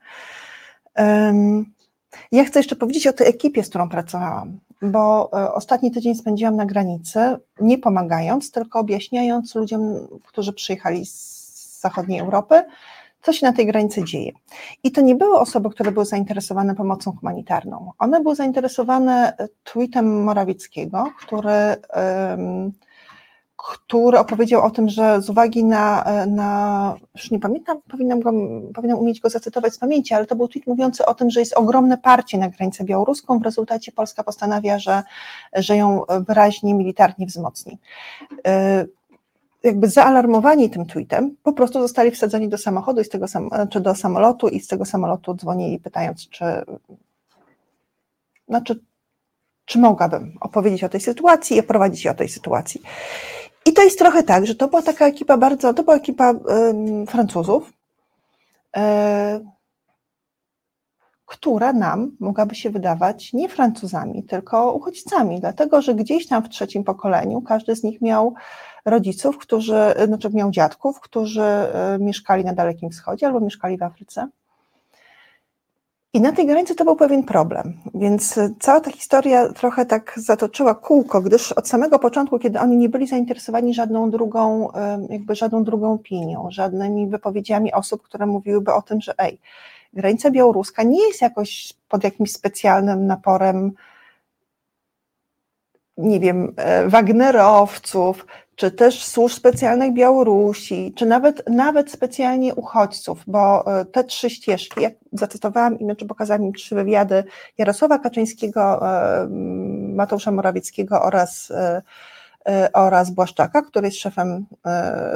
Ja 2.32 2.44
chcę 2.44 2.58
jeszcze 2.58 2.76
powiedzieć 2.76 3.06
o 3.06 3.12
tej 3.12 3.28
ekipie, 3.28 3.64
z 3.64 3.68
którą 3.68 3.88
pracowałam, 3.88 4.58
bo 4.82 5.30
e, 5.32 5.52
ostatni 5.52 5.90
tydzień 5.90 6.14
spędziłam 6.14 6.56
na 6.56 6.66
granicy, 6.66 7.20
nie 7.60 7.78
pomagając, 7.78 8.50
tylko 8.50 8.78
objaśniając 8.78 9.54
ludziom, 9.54 10.08
którzy 10.26 10.52
przyjechali 10.52 11.06
z 11.06 11.80
zachodniej 11.80 12.20
Europy, 12.20 12.62
co 13.22 13.32
się 13.32 13.46
na 13.46 13.52
tej 13.52 13.66
granicy 13.66 14.04
dzieje. 14.04 14.32
I 14.84 14.92
to 14.92 15.00
nie 15.00 15.14
były 15.14 15.38
osoby, 15.38 15.70
które 15.70 15.92
były 15.92 16.06
zainteresowane 16.06 16.74
pomocą 16.74 17.12
humanitarną. 17.12 17.92
One 17.98 18.20
były 18.20 18.34
zainteresowane 18.34 19.36
tweetem 19.64 20.24
Morawieckiego, 20.24 21.04
który. 21.20 21.76
Um, 22.30 22.72
który 23.58 24.18
opowiedział 24.18 24.64
o 24.64 24.70
tym, 24.70 24.88
że 24.88 25.22
z 25.22 25.30
uwagi 25.30 25.64
na, 25.64 26.04
na 26.26 26.94
już 27.14 27.30
nie 27.30 27.38
pamiętam, 27.38 27.78
powinnam, 27.88 28.20
go, 28.20 28.32
powinnam 28.74 28.98
umieć 28.98 29.20
go 29.20 29.30
zacytować 29.30 29.74
z 29.74 29.78
pamięci, 29.78 30.14
ale 30.14 30.26
to 30.26 30.36
był 30.36 30.48
tweet 30.48 30.66
mówiący 30.66 31.06
o 31.06 31.14
tym, 31.14 31.30
że 31.30 31.40
jest 31.40 31.56
ogromne 31.56 31.98
parcie 31.98 32.38
na 32.38 32.48
granicę 32.48 32.84
białoruską, 32.84 33.38
w 33.38 33.42
rezultacie 33.42 33.92
Polska 33.92 34.24
postanawia, 34.24 34.78
że, 34.78 35.02
że 35.52 35.76
ją 35.76 36.02
wyraźnie 36.28 36.74
militarnie 36.74 37.26
wzmocni. 37.26 37.78
E, 38.46 38.84
jakby 39.62 39.88
zaalarmowani 39.88 40.70
tym 40.70 40.86
tweetem, 40.86 41.36
po 41.42 41.52
prostu 41.52 41.80
zostali 41.80 42.10
wsadzeni 42.10 42.48
do 42.48 42.58
samochodu 42.58 43.00
i 43.00 43.04
z 43.04 43.08
tego 43.08 43.26
czy 43.70 43.80
do 43.80 43.94
samolotu 43.94 44.48
i 44.48 44.60
z 44.60 44.68
tego 44.68 44.84
samolotu 44.84 45.34
dzwonili 45.34 45.78
pytając, 45.78 46.28
czy 46.28 46.44
znaczy, 48.48 48.80
czy 49.64 49.78
mogłabym 49.78 50.36
opowiedzieć 50.40 50.84
o 50.84 50.88
tej 50.88 51.00
sytuacji 51.00 51.56
i 51.56 51.60
oprowadzić 51.60 52.02
się 52.02 52.10
o 52.10 52.14
tej 52.14 52.28
sytuacji. 52.28 52.82
I 53.68 53.72
to 53.72 53.82
jest 53.82 53.98
trochę 53.98 54.22
tak, 54.22 54.46
że 54.46 54.54
to 54.54 54.68
była 54.68 54.82
taka 54.82 55.06
ekipa 55.06 55.36
bardzo, 55.36 55.74
to 55.74 55.82
była 55.82 55.96
ekipa 55.96 56.34
Francuzów, 57.08 57.72
e, 58.76 59.40
która 61.26 61.72
nam 61.72 62.16
mogłaby 62.20 62.54
się 62.54 62.70
wydawać 62.70 63.32
nie 63.32 63.48
Francuzami, 63.48 64.22
tylko 64.24 64.72
uchodźcami, 64.72 65.40
dlatego 65.40 65.82
że 65.82 65.94
gdzieś 65.94 66.26
tam 66.26 66.42
w 66.42 66.48
trzecim 66.48 66.84
pokoleniu 66.84 67.42
każdy 67.42 67.76
z 67.76 67.82
nich 67.82 68.00
miał 68.00 68.34
rodziców, 68.84 69.38
którzy, 69.38 69.94
znaczy 70.06 70.30
miał 70.32 70.50
dziadków, 70.50 71.00
którzy 71.00 71.42
e, 71.42 71.98
mieszkali 72.00 72.44
na 72.44 72.52
Dalekim 72.52 72.90
Wschodzie 72.90 73.26
albo 73.26 73.40
mieszkali 73.40 73.78
w 73.78 73.82
Afryce. 73.82 74.28
I 76.18 76.20
na 76.20 76.32
tej 76.32 76.46
granicy 76.46 76.74
to 76.74 76.84
był 76.84 76.96
pewien 76.96 77.22
problem, 77.22 77.76
więc 77.94 78.40
cała 78.60 78.80
ta 78.80 78.90
historia 78.90 79.52
trochę 79.52 79.86
tak 79.86 80.14
zatoczyła 80.16 80.74
kółko, 80.74 81.20
gdyż 81.20 81.52
od 81.52 81.68
samego 81.68 81.98
początku, 81.98 82.38
kiedy 82.38 82.60
oni 82.60 82.76
nie 82.76 82.88
byli 82.88 83.06
zainteresowani 83.06 83.74
żadną 83.74 84.10
drugą, 84.10 84.72
jakby 85.10 85.34
żadną 85.34 85.64
drugą 85.64 85.92
opinią, 85.92 86.48
żadnymi 86.50 87.06
wypowiedziami 87.06 87.72
osób, 87.72 88.02
które 88.02 88.26
mówiłyby 88.26 88.72
o 88.72 88.82
tym, 88.82 89.00
że 89.00 89.14
ej, 89.18 89.38
granica 89.92 90.30
białoruska 90.30 90.82
nie 90.82 91.06
jest 91.06 91.22
jakoś 91.22 91.72
pod 91.88 92.04
jakimś 92.04 92.32
specjalnym 92.32 93.06
naporem 93.06 93.72
nie 95.98 96.20
wiem, 96.20 96.54
e, 96.56 96.88
Wagnerowców, 96.88 98.26
czy 98.58 98.70
też 98.70 99.04
służb 99.04 99.36
specjalnych 99.36 99.92
Białorusi, 99.92 100.92
czy 100.96 101.06
nawet, 101.06 101.48
nawet 101.48 101.90
specjalnie 101.90 102.54
uchodźców, 102.54 103.22
bo 103.26 103.66
e, 103.80 103.84
te 103.84 104.04
trzy 104.04 104.30
ścieżki, 104.30 104.82
jak 104.82 104.94
zacytowałam 105.12 105.78
i 105.78 105.84
znaczy 105.84 106.06
pokazałam 106.06 106.44
im 106.44 106.52
trzy 106.52 106.74
wywiady 106.74 107.24
Jarosława 107.58 107.98
Kaczyńskiego, 107.98 108.88
e, 108.88 109.28
Mateusza 109.94 110.30
Morawieckiego 110.30 111.02
oraz 111.02 111.52
E, 112.48 112.72
oraz 112.72 113.10
Błaszczaka, 113.10 113.62
który 113.62 113.86
jest 113.86 113.98
szefem, 113.98 114.46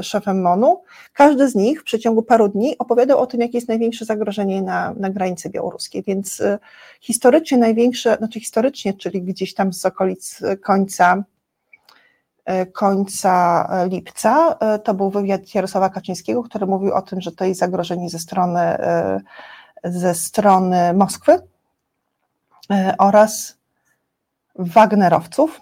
szefem 0.03 0.43
MONU. 0.43 0.83
Każdy 1.13 1.49
z 1.49 1.55
nich 1.55 1.81
w 1.81 1.85
przeciągu 1.85 2.23
paru 2.23 2.49
dni 2.49 2.79
opowiadał 2.79 3.19
o 3.19 3.27
tym, 3.27 3.41
jakie 3.41 3.57
jest 3.57 3.69
największe 3.69 4.05
zagrożenie 4.05 4.63
na, 4.63 4.95
na 4.97 5.11
granicy 5.11 5.51
białoruskiej, 5.51 6.03
więc 6.07 6.43
historycznie 7.01 7.59
największe, 7.59 8.17
znaczy 8.17 8.41
historycznie, 8.41 8.95
czyli 8.95 9.23
gdzieś 9.23 9.55
tam 9.55 9.73
z 9.73 9.87
okolic 9.87 10.41
końca 10.63 11.25
końca 12.73 13.69
lipca, 13.91 14.59
to 14.85 14.95
był 14.95 15.11
wywiad 15.11 15.55
Jarosława 15.55 15.91
Kaczyńskiego, 15.91 16.43
który 16.43 16.67
mówił 16.67 16.95
o 16.95 17.03
tym, 17.03 17.21
że 17.21 17.33
to 17.33 17.45
jest 17.45 17.61
zagrożenie 17.61 18.11
ze 18.11 18.19
strony, 18.19 18.61
ze 19.85 20.15
strony 20.15 20.95
Moskwy 20.95 21.39
oraz 22.99 23.57
Wagnerowców, 24.59 25.61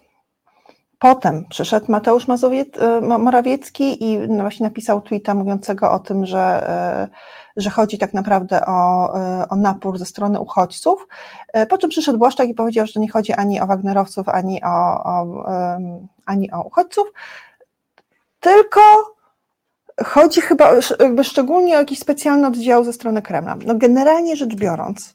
Potem 1.00 1.44
przyszedł 1.48 1.92
Mateusz 1.92 2.26
e, 2.28 3.00
Morawiecki 3.00 4.04
i 4.04 4.18
no 4.18 4.42
właśnie 4.42 4.64
napisał 4.64 5.00
tweeta 5.00 5.34
mówiącego 5.34 5.92
o 5.92 5.98
tym, 5.98 6.26
że, 6.26 6.68
e, 6.68 7.08
że 7.60 7.70
chodzi 7.70 7.98
tak 7.98 8.14
naprawdę 8.14 8.66
o, 8.66 9.10
e, 9.20 9.48
o 9.48 9.56
napór 9.56 9.98
ze 9.98 10.04
strony 10.04 10.40
uchodźców. 10.40 11.08
Po 11.68 11.78
czym 11.78 11.90
przyszedł 11.90 12.18
Błaszczak 12.18 12.48
i 12.48 12.54
powiedział, 12.54 12.86
że 12.86 13.00
nie 13.00 13.10
chodzi 13.10 13.32
ani 13.32 13.60
o 13.60 13.66
Wagnerowców, 13.66 14.28
ani 14.28 14.62
o, 14.64 15.04
o, 15.04 15.26
ani 16.26 16.52
o 16.52 16.62
uchodźców, 16.62 17.12
tylko 18.40 18.80
chodzi 20.04 20.40
chyba 20.40 20.70
jakby 21.00 21.24
szczególnie 21.24 21.76
o 21.76 21.78
jakiś 21.78 21.98
specjalny 21.98 22.46
oddział 22.46 22.84
ze 22.84 22.92
strony 22.92 23.22
Kremla. 23.22 23.56
No 23.66 23.74
generalnie 23.74 24.36
rzecz 24.36 24.54
biorąc, 24.54 25.14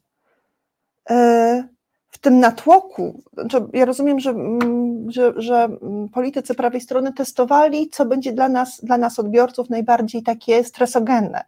w 2.15 2.17
tym 2.17 2.39
natłoku, 2.39 3.23
znaczy 3.33 3.57
ja 3.73 3.85
rozumiem, 3.85 4.19
że, 4.19 4.29
mm, 4.29 5.11
że, 5.11 5.33
że 5.35 5.69
politycy 6.13 6.55
prawej 6.55 6.81
strony 6.81 7.13
testowali, 7.13 7.89
co 7.89 8.05
będzie 8.05 8.33
dla 8.33 8.49
nas, 8.49 8.81
dla 8.83 8.97
nas 8.97 9.19
odbiorców 9.19 9.69
najbardziej 9.69 10.23
takie 10.23 10.63
stresogenne, 10.63 11.43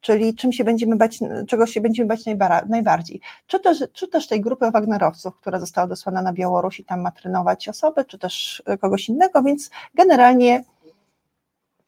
czyli 0.00 0.34
czym 0.34 0.52
się 0.52 0.64
będziemy 0.64 0.96
bać, 0.96 1.18
czego 1.48 1.66
się 1.66 1.80
będziemy 1.80 2.08
bać 2.08 2.20
najbardziej. 2.68 3.20
Czy 3.46 3.60
też, 3.60 3.84
czy 3.92 4.08
też 4.08 4.28
tej 4.28 4.40
grupy 4.40 4.70
Wagnerowców, 4.70 5.36
która 5.36 5.60
została 5.60 5.86
dosłana 5.86 6.22
na 6.22 6.32
Białoruś 6.32 6.80
i 6.80 6.84
tam 6.84 7.00
ma 7.00 7.10
trenować 7.10 7.68
osoby, 7.68 8.04
czy 8.04 8.18
też 8.18 8.62
kogoś 8.80 9.08
innego, 9.08 9.42
więc 9.42 9.70
generalnie 9.94 10.64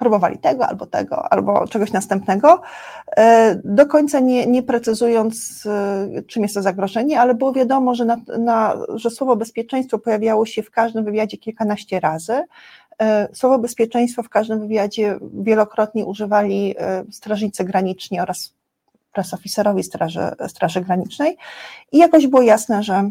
próbowali 0.03 0.39
tego 0.39 0.67
albo 0.67 0.87
tego, 0.87 1.33
albo 1.33 1.69
czegoś 1.69 1.93
następnego, 1.93 2.63
e, 3.17 3.61
do 3.65 3.87
końca 3.87 4.21
nie, 4.21 4.47
nie 4.47 4.63
precyzując, 4.63 5.67
e, 5.67 6.23
czym 6.23 6.43
jest 6.43 6.55
to 6.55 6.63
zagrożenie, 6.63 7.21
ale 7.21 7.35
było 7.35 7.53
wiadomo, 7.53 7.95
że, 7.95 8.05
na, 8.05 8.17
na, 8.39 8.77
że 8.95 9.11
słowo 9.11 9.37
bezpieczeństwo 9.37 9.99
pojawiało 9.99 10.47
się 10.47 10.63
w 10.63 10.71
każdym 10.71 11.05
wywiadzie 11.05 11.37
kilkanaście 11.37 12.01
razy. 12.01 12.45
E, 13.03 13.29
słowo 13.33 13.59
bezpieczeństwo 13.59 14.23
w 14.23 14.29
każdym 14.29 14.61
wywiadzie 14.61 15.19
wielokrotnie 15.35 16.05
używali 16.05 16.75
strażnicy 17.11 17.65
graniczni 17.65 18.21
oraz 18.21 18.55
presoficerowie 19.13 19.83
Straży, 19.83 20.21
Straży 20.49 20.81
Granicznej 20.81 21.37
i 21.93 21.99
jakoś 21.99 22.27
było 22.27 22.43
jasne, 22.43 22.83
że 22.83 23.11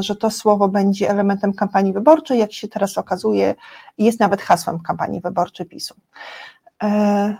że 0.00 0.16
to 0.16 0.30
słowo 0.30 0.68
będzie 0.68 1.10
elementem 1.10 1.52
kampanii 1.52 1.92
wyborczej, 1.92 2.38
jak 2.38 2.52
się 2.52 2.68
teraz 2.68 2.98
okazuje, 2.98 3.54
jest 3.98 4.20
nawet 4.20 4.42
hasłem 4.42 4.80
kampanii 4.80 5.20
wyborczej 5.20 5.66
PiSu. 5.66 5.94
E, 6.82 7.36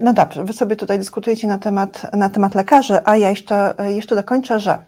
no 0.00 0.12
dobrze, 0.12 0.44
wy 0.44 0.52
sobie 0.52 0.76
tutaj 0.76 0.98
dyskutujecie 0.98 1.46
na 1.48 1.58
temat, 1.58 2.12
na 2.12 2.30
temat 2.30 2.54
lekarzy, 2.54 2.98
a 3.04 3.16
ja 3.16 3.30
jeszcze, 3.30 3.74
jeszcze 3.88 4.14
dokończę, 4.14 4.60
że 4.60 4.84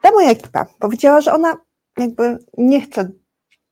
ta 0.00 0.10
moja 0.10 0.30
ekipa 0.30 0.66
powiedziała, 0.78 1.20
że 1.20 1.32
ona 1.32 1.56
jakby 1.96 2.38
nie 2.58 2.80
chce 2.80 3.08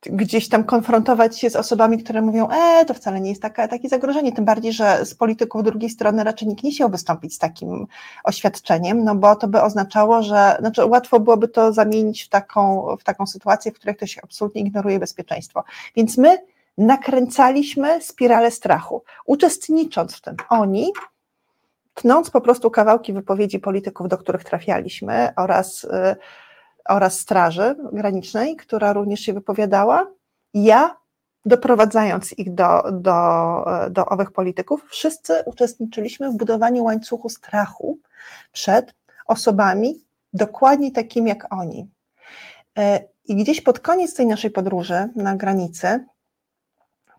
gdzieś 0.09 0.49
tam 0.49 0.63
konfrontować 0.63 1.39
się 1.39 1.49
z 1.49 1.55
osobami, 1.55 2.03
które 2.03 2.21
mówią, 2.21 2.49
e, 2.49 2.85
to 2.85 2.93
wcale 2.93 3.21
nie 3.21 3.29
jest 3.29 3.41
taka, 3.41 3.67
takie 3.67 3.89
zagrożenie, 3.89 4.31
tym 4.31 4.45
bardziej, 4.45 4.73
że 4.73 5.05
z 5.05 5.15
polityków 5.15 5.63
drugiej 5.63 5.89
strony 5.89 6.23
raczej 6.23 6.47
nikt 6.47 6.63
nie 6.63 6.71
chciał 6.71 6.89
wystąpić 6.89 7.35
z 7.35 7.39
takim 7.39 7.87
oświadczeniem, 8.23 9.03
no 9.03 9.15
bo 9.15 9.35
to 9.35 9.47
by 9.47 9.61
oznaczało, 9.61 10.23
że 10.23 10.57
znaczy 10.59 10.85
łatwo 10.85 11.19
byłoby 11.19 11.47
to 11.47 11.73
zamienić 11.73 12.23
w 12.23 12.29
taką, 12.29 12.87
w 12.99 13.03
taką 13.03 13.27
sytuację, 13.27 13.71
w 13.71 13.75
której 13.75 13.95
ktoś 13.95 14.17
absolutnie 14.23 14.61
ignoruje 14.61 14.99
bezpieczeństwo. 14.99 15.63
Więc 15.95 16.17
my 16.17 16.37
nakręcaliśmy 16.77 18.01
spiralę 18.01 18.51
strachu, 18.51 19.03
uczestnicząc 19.25 20.15
w 20.15 20.21
tym. 20.21 20.35
Oni, 20.49 20.91
tnąc 21.93 22.29
po 22.29 22.41
prostu 22.41 22.71
kawałki 22.71 23.13
wypowiedzi 23.13 23.59
polityków, 23.59 24.07
do 24.07 24.17
których 24.17 24.43
trafialiśmy 24.43 25.33
oraz 25.35 25.83
y, 25.83 26.15
oraz 26.89 27.19
Straży 27.19 27.75
Granicznej, 27.93 28.55
która 28.55 28.93
również 28.93 29.19
się 29.19 29.33
wypowiadała. 29.33 30.07
Ja, 30.53 30.97
doprowadzając 31.45 32.33
ich 32.39 32.53
do, 32.53 32.83
do, 32.91 33.65
do 33.89 34.05
owych 34.05 34.31
polityków, 34.31 34.85
wszyscy 34.89 35.33
uczestniczyliśmy 35.45 36.31
w 36.31 36.37
budowaniu 36.37 36.83
łańcuchu 36.83 37.29
strachu 37.29 37.97
przed 38.51 38.95
osobami 39.27 40.05
dokładnie 40.33 40.91
takimi 40.91 41.29
jak 41.29 41.53
oni. 41.53 41.89
E, 42.77 43.03
I 43.25 43.35
gdzieś 43.35 43.61
pod 43.61 43.79
koniec 43.79 44.13
tej 44.13 44.27
naszej 44.27 44.51
podróży 44.51 45.09
na 45.15 45.35
granicy 45.35 46.05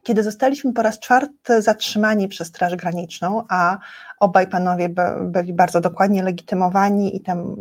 kiedy 0.07 0.23
zostaliśmy 0.23 0.73
po 0.73 0.83
raz 0.83 0.99
czwarty 0.99 1.63
zatrzymani 1.63 2.29
przez 2.29 2.49
Straż 2.49 2.77
Graniczną, 2.77 3.43
a 3.49 3.79
obaj 4.21 4.47
panowie 4.47 4.89
byli 5.21 5.53
bardzo 5.53 5.81
dokładnie 5.81 6.23
legitymowani 6.23 7.17
i 7.17 7.21
tam 7.21 7.57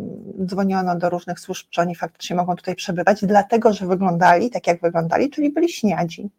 dzwoniono 0.45 0.95
do 0.95 1.09
różnych 1.09 1.39
służb, 1.39 1.67
czy 1.69 1.81
oni 1.81 1.95
faktycznie 1.95 2.35
mogą 2.35 2.55
tutaj 2.55 2.75
przebywać, 2.75 3.25
dlatego 3.25 3.73
że 3.73 3.87
wyglądali 3.87 4.49
tak, 4.49 4.67
jak 4.67 4.81
wyglądali, 4.81 5.29
czyli 5.29 5.49
byli 5.49 5.69
śniadzi. 5.69 6.29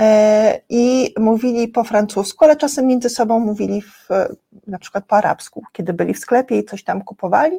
E, 0.00 0.60
I 0.68 1.14
mówili 1.18 1.68
po 1.68 1.84
francusku, 1.84 2.44
ale 2.44 2.56
czasem 2.56 2.86
między 2.86 3.08
sobą 3.08 3.38
mówili 3.38 3.82
w, 3.82 4.08
na 4.66 4.78
przykład 4.78 5.04
po 5.04 5.16
arabsku, 5.16 5.62
kiedy 5.72 5.92
byli 5.92 6.14
w 6.14 6.18
sklepie 6.18 6.58
i 6.58 6.64
coś 6.64 6.84
tam 6.84 7.02
kupowali, 7.02 7.58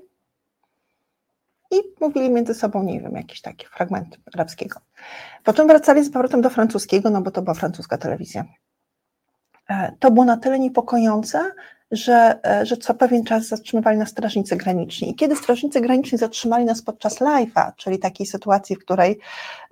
i 1.72 1.76
mówili 2.02 2.30
między 2.30 2.54
sobą, 2.54 2.84
nie 2.84 3.02
wiem, 3.02 3.16
jakiś 3.16 3.42
taki 3.42 3.68
fragment 3.68 4.18
arabskiego. 4.34 4.80
Potem 5.44 5.68
wracali 5.68 6.04
z 6.04 6.12
powrotem 6.12 6.42
do 6.42 6.50
francuskiego, 6.50 7.10
no 7.10 7.22
bo 7.22 7.32
to 7.32 7.42
była 7.42 7.54
francuska 7.54 7.98
telewizja. 7.98 8.46
E, 9.70 9.92
to 10.00 10.12
było 10.12 10.26
na 10.26 10.38
tyle 10.38 10.60
niepokojące, 10.60 11.52
że, 11.92 12.40
e, 12.46 12.66
że 12.66 12.78
co 12.78 12.94
pewien 12.94 13.24
czas 13.24 13.48
zatrzymywali 13.48 13.98
nas 13.98 14.10
strażnicy 14.10 14.56
graniczni. 14.56 15.12
I 15.12 15.16
kiedy 15.16 15.36
strażnicy 15.36 15.82
graniczni 15.82 16.18
zatrzymali 16.18 16.66
nas 16.66 16.82
podczas 16.82 17.20
live'a, 17.20 17.72
czyli 17.76 18.00
takiej 18.00 18.26
sytuacji, 18.26 18.76
w 18.76 18.80
której, 18.80 19.20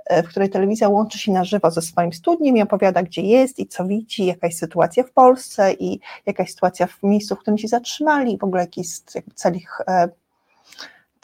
e, 0.05 0.23
w 0.23 0.27
której 0.27 0.49
telewizja 0.49 0.89
łączy 0.89 1.19
się 1.19 1.31
na 1.31 1.43
żywo 1.43 1.71
ze 1.71 1.81
swoim 1.81 2.13
studniem 2.13 2.58
i 2.58 2.62
opowiada, 2.62 3.03
gdzie 3.03 3.21
jest 3.21 3.60
i 3.60 3.67
co 3.67 3.86
widzi, 3.86 4.25
jaka 4.25 4.47
jest 4.47 4.60
sytuacja 4.60 5.03
w 5.03 5.12
Polsce 5.12 5.73
i 5.73 5.99
jakaś 6.25 6.49
sytuacja 6.49 6.88
w 6.88 7.03
miejscu, 7.03 7.36
w 7.36 7.39
którym 7.39 7.58
się 7.58 7.67
zatrzymali, 7.67 8.38
w 8.38 8.43
ogóle 8.43 8.62
jaki 8.62 8.81
jest 8.81 9.13
cel 9.36 9.55
ich 9.55 9.77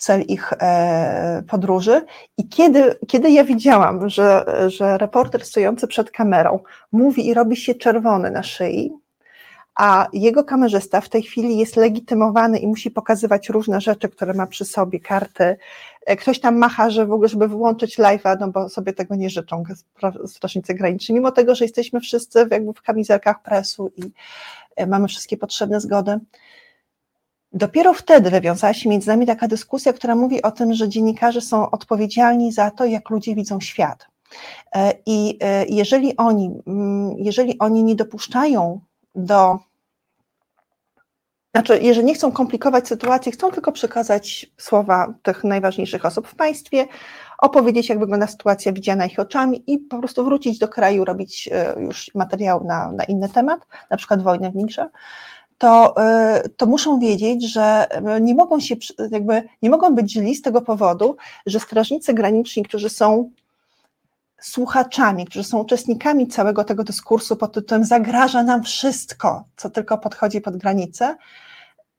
cel 0.01 0.21
ich 0.21 0.53
e, 0.53 1.43
podróży. 1.47 2.05
I 2.37 2.49
kiedy, 2.49 2.95
kiedy 3.07 3.31
ja 3.31 3.43
widziałam, 3.43 4.09
że, 4.09 4.45
że 4.67 4.97
reporter 4.97 5.45
stojący 5.45 5.87
przed 5.87 6.11
kamerą 6.11 6.59
mówi 6.91 7.27
i 7.27 7.33
robi 7.33 7.55
się 7.55 7.75
czerwony 7.75 8.31
na 8.31 8.43
szyi, 8.43 8.93
a 9.75 10.07
jego 10.13 10.43
kamerzysta 10.43 11.01
w 11.01 11.09
tej 11.09 11.23
chwili 11.23 11.57
jest 11.57 11.75
legitymowany 11.75 12.59
i 12.59 12.67
musi 12.67 12.91
pokazywać 12.91 13.49
różne 13.49 13.81
rzeczy, 13.81 14.09
które 14.09 14.33
ma 14.33 14.47
przy 14.47 14.65
sobie, 14.65 14.99
karty. 14.99 15.57
E, 16.05 16.15
ktoś 16.15 16.39
tam 16.39 16.57
macha, 16.57 16.89
że 16.89 17.05
w 17.05 17.11
ogóle, 17.11 17.29
żeby 17.29 17.47
wyłączyć 17.47 17.99
live'a, 17.99 18.37
no 18.39 18.47
bo 18.47 18.69
sobie 18.69 18.93
tego 18.93 19.15
nie 19.15 19.29
życzą 19.29 19.63
strażnicy 20.25 20.73
graniczni, 20.73 21.15
mimo 21.15 21.31
tego, 21.31 21.55
że 21.55 21.65
jesteśmy 21.65 21.99
wszyscy 21.99 22.47
jakby 22.51 22.73
w 22.73 22.81
kamizelkach 22.81 23.41
presu 23.41 23.91
i 23.97 24.11
e, 24.75 24.87
mamy 24.87 25.07
wszystkie 25.07 25.37
potrzebne 25.37 25.81
zgody. 25.81 26.19
Dopiero 27.53 27.93
wtedy 27.93 28.29
wywiązała 28.29 28.73
się 28.73 28.89
między 28.89 29.07
nami 29.07 29.25
taka 29.25 29.47
dyskusja, 29.47 29.93
która 29.93 30.15
mówi 30.15 30.41
o 30.41 30.51
tym, 30.51 30.73
że 30.73 30.89
dziennikarze 30.89 31.41
są 31.41 31.69
odpowiedzialni 31.71 32.51
za 32.51 32.71
to, 32.71 32.85
jak 32.85 33.09
ludzie 33.09 33.35
widzą 33.35 33.59
świat. 33.59 34.07
E, 34.75 34.93
I 35.05 35.37
e, 35.41 35.65
jeżeli 35.65 36.17
oni, 36.17 36.51
mm, 36.67 37.15
jeżeli 37.17 37.59
oni 37.59 37.83
nie 37.83 37.95
dopuszczają 37.95 38.79
do 39.15 39.59
znaczy, 41.55 41.79
jeżeli 41.81 42.05
nie 42.05 42.13
chcą 42.13 42.31
komplikować 42.31 42.87
sytuacji, 42.87 43.31
chcą 43.31 43.51
tylko 43.51 43.71
przekazać 43.71 44.51
słowa 44.57 45.13
tych 45.23 45.43
najważniejszych 45.43 46.05
osób 46.05 46.27
w 46.27 46.35
państwie, 46.35 46.85
opowiedzieć, 47.37 47.89
jak 47.89 47.99
wygląda 47.99 48.27
sytuacja 48.27 48.73
widziana 48.73 49.05
ich 49.05 49.19
oczami 49.19 49.63
i 49.67 49.79
po 49.79 49.99
prostu 49.99 50.25
wrócić 50.25 50.59
do 50.59 50.67
kraju, 50.67 51.05
robić 51.05 51.49
e, 51.51 51.75
już 51.79 52.11
materiał 52.15 52.63
na, 52.63 52.91
na 52.91 53.03
inny 53.03 53.29
temat, 53.29 53.67
na 53.89 53.97
przykład 53.97 54.23
wojnę 54.23 54.51
w 54.51 54.55
Nigrze, 54.55 54.89
to, 55.61 55.95
y, 56.45 56.49
to 56.49 56.65
muszą 56.65 56.99
wiedzieć, 56.99 57.51
że 57.51 57.87
y, 58.17 58.21
nie 58.21 58.35
mogą 58.35 58.59
się, 58.59 58.75
jakby 59.11 59.43
nie 59.61 59.69
mogą 59.69 59.95
być 59.95 60.11
źli 60.11 60.35
z 60.35 60.41
tego 60.41 60.61
powodu, 60.61 61.17
że 61.45 61.59
strażnicy 61.59 62.13
graniczni, 62.13 62.63
którzy 62.63 62.89
są 62.89 63.31
słuchaczami, 64.41 65.25
którzy 65.25 65.43
są 65.43 65.59
uczestnikami 65.59 66.27
całego 66.27 66.63
tego 66.63 66.83
dyskursu 66.83 67.35
pod 67.35 67.53
tytułem 67.53 67.85
zagraża 67.85 68.43
nam 68.43 68.63
wszystko, 68.63 69.43
co 69.57 69.69
tylko 69.69 69.97
podchodzi 69.97 70.41
pod 70.41 70.57
granicę, 70.57 71.15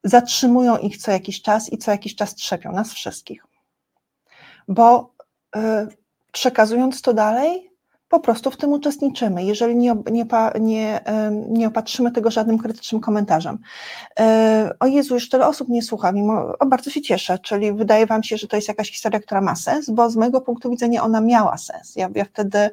zatrzymują 0.05 0.79
ich 0.79 0.97
co 0.97 1.11
jakiś 1.11 1.43
czas 1.43 1.73
i 1.73 1.79
co 1.79 1.91
jakiś 1.91 2.17
czas 2.17 2.35
trzepią 2.35 2.73
nas 2.73 2.93
wszystkich. 2.93 3.45
Bo 4.69 5.13
y, 5.57 5.61
przekazując 6.33 7.03
to 7.03 7.15
dalej, 7.15 7.72
po 8.13 8.21
prostu 8.21 8.51
w 8.51 8.57
tym 8.57 8.73
uczestniczymy, 8.73 9.45
jeżeli 9.45 9.77
nie, 9.77 9.97
nie, 10.11 10.27
nie, 10.61 11.01
nie 11.49 11.69
opatrzymy 11.69 12.13
tego 12.13 12.31
żadnym 12.31 12.59
krytycznym 12.59 13.01
komentarzem. 13.01 13.59
E, 14.21 14.71
o 14.81 14.87
Jezu, 14.87 15.15
już 15.15 15.29
tyle 15.29 15.47
osób 15.47 15.69
nie 15.69 15.83
słucha, 15.83 16.13
mimo, 16.13 16.59
o, 16.59 16.67
bardzo 16.67 16.91
się 16.91 17.03
cieszę, 17.03 17.39
czyli 17.39 17.73
wydaje 17.73 18.07
Wam 18.07 18.23
się, 18.23 18.37
że 18.37 18.49
to 18.49 18.57
jest 18.57 18.69
jakaś 18.69 18.91
historia, 18.91 19.21
która 19.21 19.41
ma 19.41 19.55
sens, 19.55 19.91
bo 19.91 20.11
z 20.11 20.17
mojego 20.17 20.41
punktu 20.41 20.71
widzenia 20.71 21.03
ona 21.03 21.21
miała 21.21 21.59
sens. 21.59 21.97
Ja, 21.97 22.09
ja 22.15 22.25
wtedy 22.25 22.71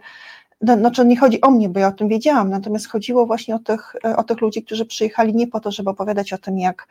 no, 0.62 0.78
znaczy 0.78 1.06
nie 1.06 1.17
chodzi 1.17 1.41
o 1.41 1.52
mnie, 1.52 1.69
bo 1.69 1.80
ja 1.80 1.88
o 1.88 1.91
tym 1.91 2.08
wiedziałam, 2.08 2.49
natomiast 2.49 2.88
chodziło 2.88 3.25
właśnie 3.25 3.56
o 3.56 3.60
tych, 3.60 3.95
o 4.17 4.23
tych 4.23 4.41
ludzi, 4.41 4.63
którzy 4.63 4.86
przyjechali 4.86 5.36
nie 5.36 5.47
po 5.47 5.60
to, 5.60 5.71
żeby 5.71 5.89
opowiadać 5.89 6.34
o 6.34 6.38
tym, 6.38 6.60
jak, 6.60 6.88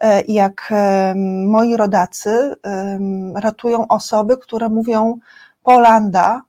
e, 0.00 0.22
jak 0.22 0.72
moi 1.46 1.76
rodacy 1.76 2.56
ratują 3.34 3.88
osoby, 3.88 4.36
które 4.36 4.68
mówią 4.68 5.18
Polanda, 5.62 6.42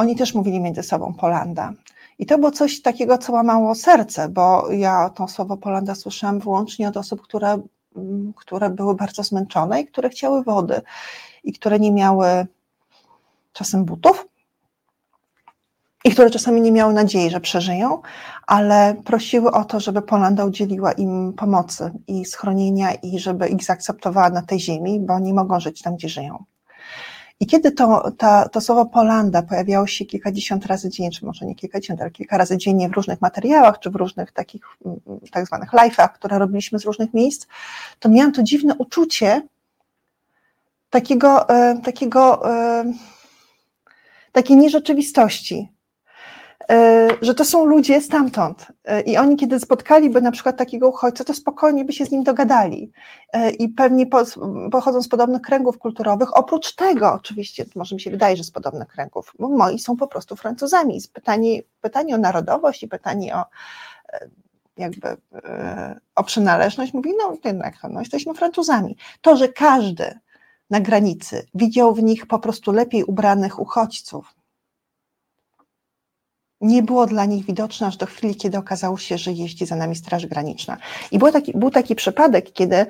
oni 0.00 0.16
też 0.16 0.34
mówili 0.34 0.60
między 0.60 0.82
sobą 0.82 1.14
Polanda. 1.14 1.72
I 2.18 2.26
to 2.26 2.38
było 2.38 2.50
coś 2.50 2.82
takiego, 2.82 3.18
co 3.18 3.32
łamało 3.32 3.74
serce, 3.74 4.28
bo 4.28 4.70
ja 4.72 5.10
to 5.10 5.28
słowo 5.28 5.56
Polanda 5.56 5.94
słyszałam 5.94 6.40
wyłącznie 6.40 6.88
od 6.88 6.96
osób, 6.96 7.22
które, 7.22 7.58
mm, 7.96 8.32
które 8.36 8.70
były 8.70 8.94
bardzo 8.94 9.22
zmęczone 9.22 9.80
i 9.80 9.86
które 9.86 10.08
chciały 10.08 10.42
wody 10.42 10.80
i 11.44 11.52
które 11.52 11.78
nie 11.78 11.92
miały 11.92 12.46
czasem 13.52 13.84
butów. 13.84 14.26
i 16.04 16.10
które 16.10 16.30
czasami 16.30 16.60
nie 16.60 16.72
miały 16.72 16.94
nadziei, 16.94 17.30
że 17.30 17.40
przeżyją, 17.40 18.02
ale 18.46 18.94
prosiły 19.04 19.50
o 19.50 19.64
to, 19.64 19.80
żeby 19.80 20.02
Polanda 20.02 20.44
udzieliła 20.44 20.92
im 20.92 21.32
pomocy 21.32 21.90
i 22.06 22.24
schronienia 22.24 22.94
i 22.94 23.18
żeby 23.18 23.48
ich 23.48 23.64
zaakceptowała 23.64 24.30
na 24.30 24.42
tej 24.42 24.60
ziemi, 24.60 25.00
bo 25.00 25.18
nie 25.18 25.34
mogą 25.34 25.60
żyć 25.60 25.82
tam, 25.82 25.96
gdzie 25.96 26.08
żyją. 26.08 26.44
I 27.40 27.46
kiedy 27.46 27.72
to, 27.72 28.12
to 28.52 28.60
słowo 28.60 28.86
Polanda 28.86 29.42
pojawiało 29.42 29.86
się 29.86 30.04
kilkadziesiąt 30.04 30.66
razy 30.66 30.90
dziennie, 30.90 31.10
czy 31.10 31.26
może 31.26 31.46
nie 31.46 31.54
kilkadziesiąt, 31.54 32.00
ale 32.00 32.10
kilka 32.10 32.38
razy 32.38 32.58
dziennie 32.58 32.88
w 32.88 32.92
różnych 32.92 33.20
materiałach, 33.20 33.78
czy 33.78 33.90
w 33.90 33.96
różnych 33.96 34.32
takich 34.32 34.62
mm, 34.86 35.00
tak 35.30 35.46
zwanych 35.46 35.70
live'ach, 35.70 36.08
które 36.08 36.38
robiliśmy 36.38 36.78
z 36.78 36.84
różnych 36.84 37.14
miejsc, 37.14 37.46
to 37.98 38.08
miałam 38.08 38.32
to 38.32 38.42
dziwne 38.42 38.74
uczucie 38.74 39.42
takiego, 40.90 41.48
e, 41.48 41.80
takiego 41.84 42.50
e, 42.50 42.84
takiej 44.32 44.56
nierzeczywistości, 44.56 45.68
że 47.22 47.34
to 47.34 47.44
są 47.44 47.64
ludzie 47.64 48.00
stamtąd 48.00 48.66
e, 48.84 49.00
i 49.00 49.16
oni 49.16 49.36
kiedy 49.36 49.60
spotkaliby 49.60 50.20
na 50.20 50.30
przykład 50.30 50.56
takiego 50.56 50.88
uchodźcę, 50.88 51.24
to 51.24 51.34
spokojnie 51.34 51.84
by 51.84 51.92
się 51.92 52.06
z 52.06 52.10
nim 52.10 52.22
dogadali 52.22 52.92
e, 53.32 53.50
i 53.50 53.68
pewnie 53.68 54.06
pochodzą 54.72 55.02
z 55.02 55.08
podobnych 55.08 55.42
kręgów 55.42 55.78
kulturowych. 55.78 56.36
Oprócz 56.38 56.74
tego, 56.74 57.12
oczywiście, 57.12 57.64
może 57.76 57.94
mi 57.94 58.00
się 58.00 58.10
wydaje, 58.10 58.36
że 58.36 58.44
z 58.44 58.50
podobnych 58.50 58.88
kręgów, 58.88 59.32
bo 59.38 59.48
moi 59.48 59.78
są 59.78 59.96
po 59.96 60.06
prostu 60.06 60.36
Francuzami. 60.36 61.00
Pytanie, 61.12 61.62
pytanie 61.80 62.14
o 62.14 62.18
narodowość 62.18 62.82
i 62.82 62.88
pytanie 62.88 63.36
o 63.36 63.44
jakby 64.76 65.16
o 66.14 66.24
przynależność, 66.24 66.94
mówi, 66.94 67.10
no 67.18 67.36
jednak 67.44 67.74
no, 67.90 68.00
jesteśmy 68.00 68.34
Francuzami. 68.34 68.96
To, 69.20 69.36
że 69.36 69.48
każdy 69.48 70.18
na 70.70 70.80
granicy 70.80 71.46
widział 71.54 71.94
w 71.94 72.02
nich 72.02 72.26
po 72.26 72.38
prostu 72.38 72.72
lepiej 72.72 73.04
ubranych 73.04 73.58
uchodźców, 73.58 74.34
nie 76.60 76.82
było 76.82 77.06
dla 77.06 77.24
nich 77.24 77.44
widoczne 77.44 77.86
aż 77.86 77.96
do 77.96 78.06
chwili, 78.06 78.36
kiedy 78.36 78.58
okazało 78.58 78.98
się, 78.98 79.18
że 79.18 79.32
jeździ 79.32 79.66
za 79.66 79.76
nami 79.76 79.96
Straż 79.96 80.26
Graniczna. 80.26 80.76
I 81.10 81.18
był 81.18 81.32
taki, 81.32 81.52
był 81.54 81.70
taki 81.70 81.94
przypadek, 81.94 82.52
kiedy 82.52 82.86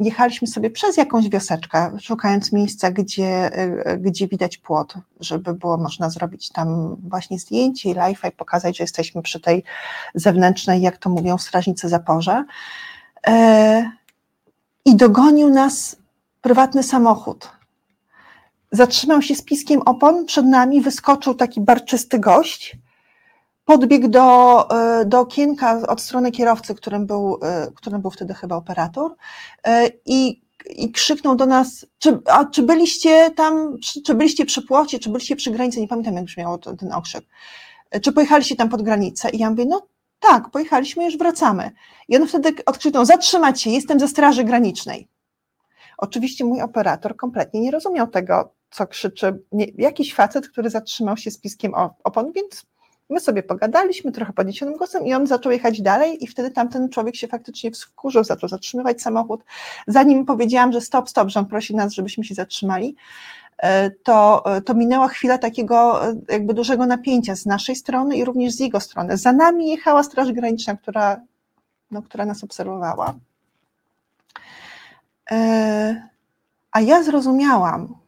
jechaliśmy 0.00 0.48
sobie 0.48 0.70
przez 0.70 0.96
jakąś 0.96 1.28
wioseczkę, 1.28 1.98
szukając 2.00 2.52
miejsca, 2.52 2.90
gdzie, 2.90 3.50
e, 3.52 3.98
gdzie 3.98 4.28
widać 4.28 4.58
płot, 4.58 4.94
żeby 5.20 5.54
było 5.54 5.76
można 5.76 6.10
zrobić 6.10 6.48
tam 6.48 6.96
właśnie 7.08 7.38
zdjęcie 7.38 7.90
i 7.90 7.94
live 7.94 8.22
i 8.28 8.32
pokazać, 8.32 8.76
że 8.76 8.84
jesteśmy 8.84 9.22
przy 9.22 9.40
tej 9.40 9.64
zewnętrznej, 10.14 10.82
jak 10.82 10.96
to 10.96 11.10
mówią 11.10 11.38
strażnicy 11.38 11.88
zaporze. 11.88 12.44
E, 13.26 13.90
I 14.84 14.96
dogonił 14.96 15.48
nas 15.48 15.96
prywatny 16.40 16.82
samochód 16.82 17.61
zatrzymał 18.72 19.22
się 19.22 19.34
z 19.34 19.42
piskiem 19.42 19.82
opon, 19.82 20.24
przed 20.24 20.46
nami 20.46 20.80
wyskoczył 20.80 21.34
taki 21.34 21.60
barczysty 21.60 22.18
gość, 22.18 22.76
podbiegł 23.64 24.08
do, 24.08 24.68
e, 24.70 25.04
do 25.04 25.20
okienka 25.20 25.82
od 25.88 26.00
strony 26.00 26.32
kierowcy, 26.32 26.74
którym 26.74 27.06
był, 27.06 27.38
e, 27.42 27.72
którym 27.74 28.00
był 28.00 28.10
wtedy 28.10 28.34
chyba 28.34 28.56
operator 28.56 29.14
e, 29.64 29.90
i, 30.06 30.42
i 30.76 30.92
krzyknął 30.92 31.36
do 31.36 31.46
nas, 31.46 31.86
czy, 31.98 32.18
a 32.26 32.44
czy 32.44 32.62
byliście 32.62 33.30
tam, 33.30 33.78
czy, 33.78 34.02
czy 34.02 34.14
byliście 34.14 34.46
przy 34.46 34.62
płocie, 34.62 34.98
czy 34.98 35.10
byliście 35.10 35.36
przy 35.36 35.50
granicy, 35.50 35.80
nie 35.80 35.88
pamiętam 35.88 36.14
jak 36.14 36.24
brzmiał 36.24 36.58
ten, 36.58 36.76
ten 36.76 36.92
okrzyk, 36.92 37.24
czy 38.02 38.12
pojechaliście 38.12 38.56
tam 38.56 38.68
pod 38.68 38.82
granicę? 38.82 39.30
I 39.30 39.38
ja 39.38 39.50
mówię, 39.50 39.64
no 39.64 39.86
tak, 40.20 40.50
pojechaliśmy, 40.50 41.04
już 41.04 41.18
wracamy. 41.18 41.70
I 42.08 42.16
on 42.16 42.26
wtedy 42.26 42.54
odkrzyknął, 42.66 43.04
zatrzymać 43.04 43.62
się, 43.62 43.70
jestem 43.70 44.00
ze 44.00 44.08
Straży 44.08 44.44
Granicznej. 44.44 45.08
Oczywiście 45.98 46.44
mój 46.44 46.62
operator 46.62 47.16
kompletnie 47.16 47.60
nie 47.60 47.70
rozumiał 47.70 48.06
tego, 48.06 48.54
co 48.72 48.86
krzyczy 48.86 49.38
nie, 49.52 49.66
jakiś 49.78 50.14
facet, 50.14 50.48
który 50.48 50.70
zatrzymał 50.70 51.16
się 51.16 51.30
z 51.30 51.38
piskiem 51.38 51.72
opon, 52.04 52.32
więc 52.32 52.66
my 53.10 53.20
sobie 53.20 53.42
pogadaliśmy 53.42 54.12
trochę 54.12 54.32
podniesionym 54.32 54.76
głosem 54.76 55.06
i 55.06 55.14
on 55.14 55.26
zaczął 55.26 55.52
jechać 55.52 55.82
dalej 55.82 56.24
i 56.24 56.26
wtedy 56.26 56.50
tamten 56.50 56.88
człowiek 56.88 57.16
się 57.16 57.28
faktycznie 57.28 57.70
wkurzył, 57.70 58.24
zaczął 58.24 58.48
zatrzymywać 58.48 59.02
samochód. 59.02 59.44
Zanim 59.86 60.24
powiedziałam, 60.24 60.72
że 60.72 60.80
stop, 60.80 61.10
stop, 61.10 61.28
że 61.28 61.40
on 61.40 61.46
prosi 61.46 61.74
nas, 61.74 61.92
żebyśmy 61.92 62.24
się 62.24 62.34
zatrzymali, 62.34 62.96
e, 63.58 63.90
to, 63.90 64.42
e, 64.56 64.62
to 64.62 64.74
minęła 64.74 65.08
chwila 65.08 65.38
takiego 65.38 66.06
e, 66.08 66.14
jakby 66.28 66.54
dużego 66.54 66.86
napięcia 66.86 67.36
z 67.36 67.46
naszej 67.46 67.76
strony 67.76 68.16
i 68.16 68.24
również 68.24 68.52
z 68.52 68.60
jego 68.60 68.80
strony. 68.80 69.16
Za 69.16 69.32
nami 69.32 69.70
jechała 69.70 70.02
Straż 70.02 70.32
Graniczna, 70.32 70.76
która, 70.76 71.20
no, 71.90 72.02
która 72.02 72.26
nas 72.26 72.44
obserwowała. 72.44 73.14
A 76.72 76.80
ja 76.80 77.02
zrozumiałam, 77.02 78.01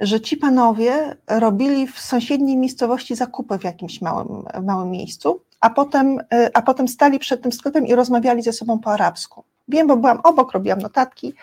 że 0.00 0.20
ci 0.20 0.36
panowie 0.36 1.16
robili 1.28 1.86
w 1.86 2.00
sąsiedniej 2.00 2.56
miejscowości 2.56 3.16
zakupy 3.16 3.58
w 3.58 3.64
jakimś 3.64 4.00
małym, 4.00 4.44
małym 4.62 4.90
miejscu, 4.90 5.40
a 5.60 5.70
potem, 5.70 6.18
e, 6.32 6.50
a 6.54 6.62
potem 6.62 6.88
stali 6.88 7.18
przed 7.18 7.42
tym 7.42 7.52
sklepem 7.52 7.86
i 7.86 7.94
rozmawiali 7.94 8.42
ze 8.42 8.52
sobą 8.52 8.78
po 8.78 8.92
arabsku. 8.92 9.44
Wiem, 9.68 9.86
bo 9.86 9.96
byłam 9.96 10.20
obok, 10.24 10.52
robiłam 10.52 10.78
notatki 10.78 11.34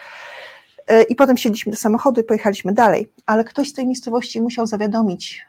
e, 0.88 1.04
i 1.04 1.16
potem 1.16 1.38
siedliśmy 1.38 1.72
do 1.72 1.78
samochodu 1.78 2.22
i 2.22 2.24
pojechaliśmy 2.24 2.74
dalej, 2.74 3.12
ale 3.26 3.44
ktoś 3.44 3.70
z 3.70 3.74
tej 3.74 3.86
miejscowości 3.86 4.42
musiał 4.42 4.68
zawiadomić 4.68 5.46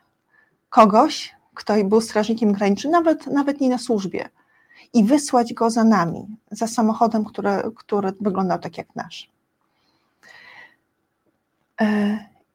kogoś, 0.70 1.34
kto 1.54 1.84
był 1.84 2.00
strażnikiem 2.00 2.52
granicznym, 2.52 2.92
nawet, 2.92 3.26
nawet 3.26 3.60
nie 3.60 3.68
na 3.68 3.78
służbie, 3.78 4.28
i 4.92 5.04
wysłać 5.04 5.54
go 5.54 5.70
za 5.70 5.84
nami, 5.84 6.26
za 6.50 6.66
samochodem, 6.66 7.24
który, 7.24 7.50
który 7.76 8.12
wyglądał 8.20 8.58
tak 8.58 8.78
jak 8.78 8.96
nasz. 8.96 9.30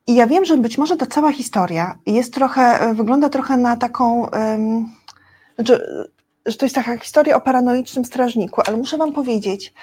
E, 0.08 0.12
i 0.12 0.16
ja 0.16 0.28
wiem, 0.28 0.46
że 0.46 0.58
być 0.58 0.78
może 0.78 0.98
ta 0.98 1.06
cała 1.06 1.32
historia 1.32 2.00
jest 2.06 2.34
trochę, 2.34 2.62
e, 2.62 2.94
wygląda 2.94 3.30
trochę 3.30 3.58
na 3.58 3.78
taką, 3.78 4.30
um, 4.30 4.90
znaczy, 5.56 6.08
że 6.46 6.58
to 6.58 6.66
jest 6.66 6.76
taka 6.76 6.98
historia 6.98 7.36
o 7.36 7.42
paranoicznym 7.42 8.06
strażniku, 8.06 8.62
ale 8.66 8.78
muszę 8.78 8.98
Wam 8.98 9.14
powiedzieć, 9.14 9.74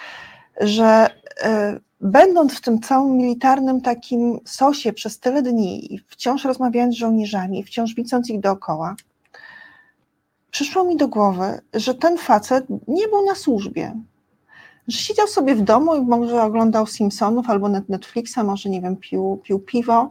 że 0.60 1.06
y, 1.06 1.80
będąc 2.00 2.54
w 2.54 2.60
tym 2.60 2.80
całym 2.80 3.16
militarnym 3.16 3.80
takim 3.80 4.38
sosie 4.44 4.92
przez 4.92 5.18
tyle 5.18 5.42
dni 5.42 5.94
i 5.94 5.98
wciąż 6.08 6.44
rozmawiając 6.44 6.94
z 6.94 6.98
żołnierzami, 6.98 7.64
wciąż 7.64 7.94
widząc 7.94 8.30
ich 8.30 8.40
dookoła, 8.40 8.96
przyszło 10.50 10.84
mi 10.84 10.96
do 10.96 11.08
głowy, 11.08 11.60
że 11.74 11.94
ten 11.94 12.18
facet 12.18 12.64
nie 12.88 13.08
był 13.08 13.26
na 13.26 13.34
służbie, 13.34 14.00
że 14.90 14.98
siedział 14.98 15.26
sobie 15.26 15.54
w 15.54 15.62
domu 15.62 15.96
i 15.96 16.00
może 16.00 16.42
oglądał 16.42 16.86
Simpsonów 16.86 17.50
albo 17.50 17.68
Netflixa, 17.68 18.38
może 18.44 18.70
nie 18.70 18.80
wiem, 18.80 18.96
pił, 18.96 19.40
pił 19.44 19.58
piwo, 19.58 20.10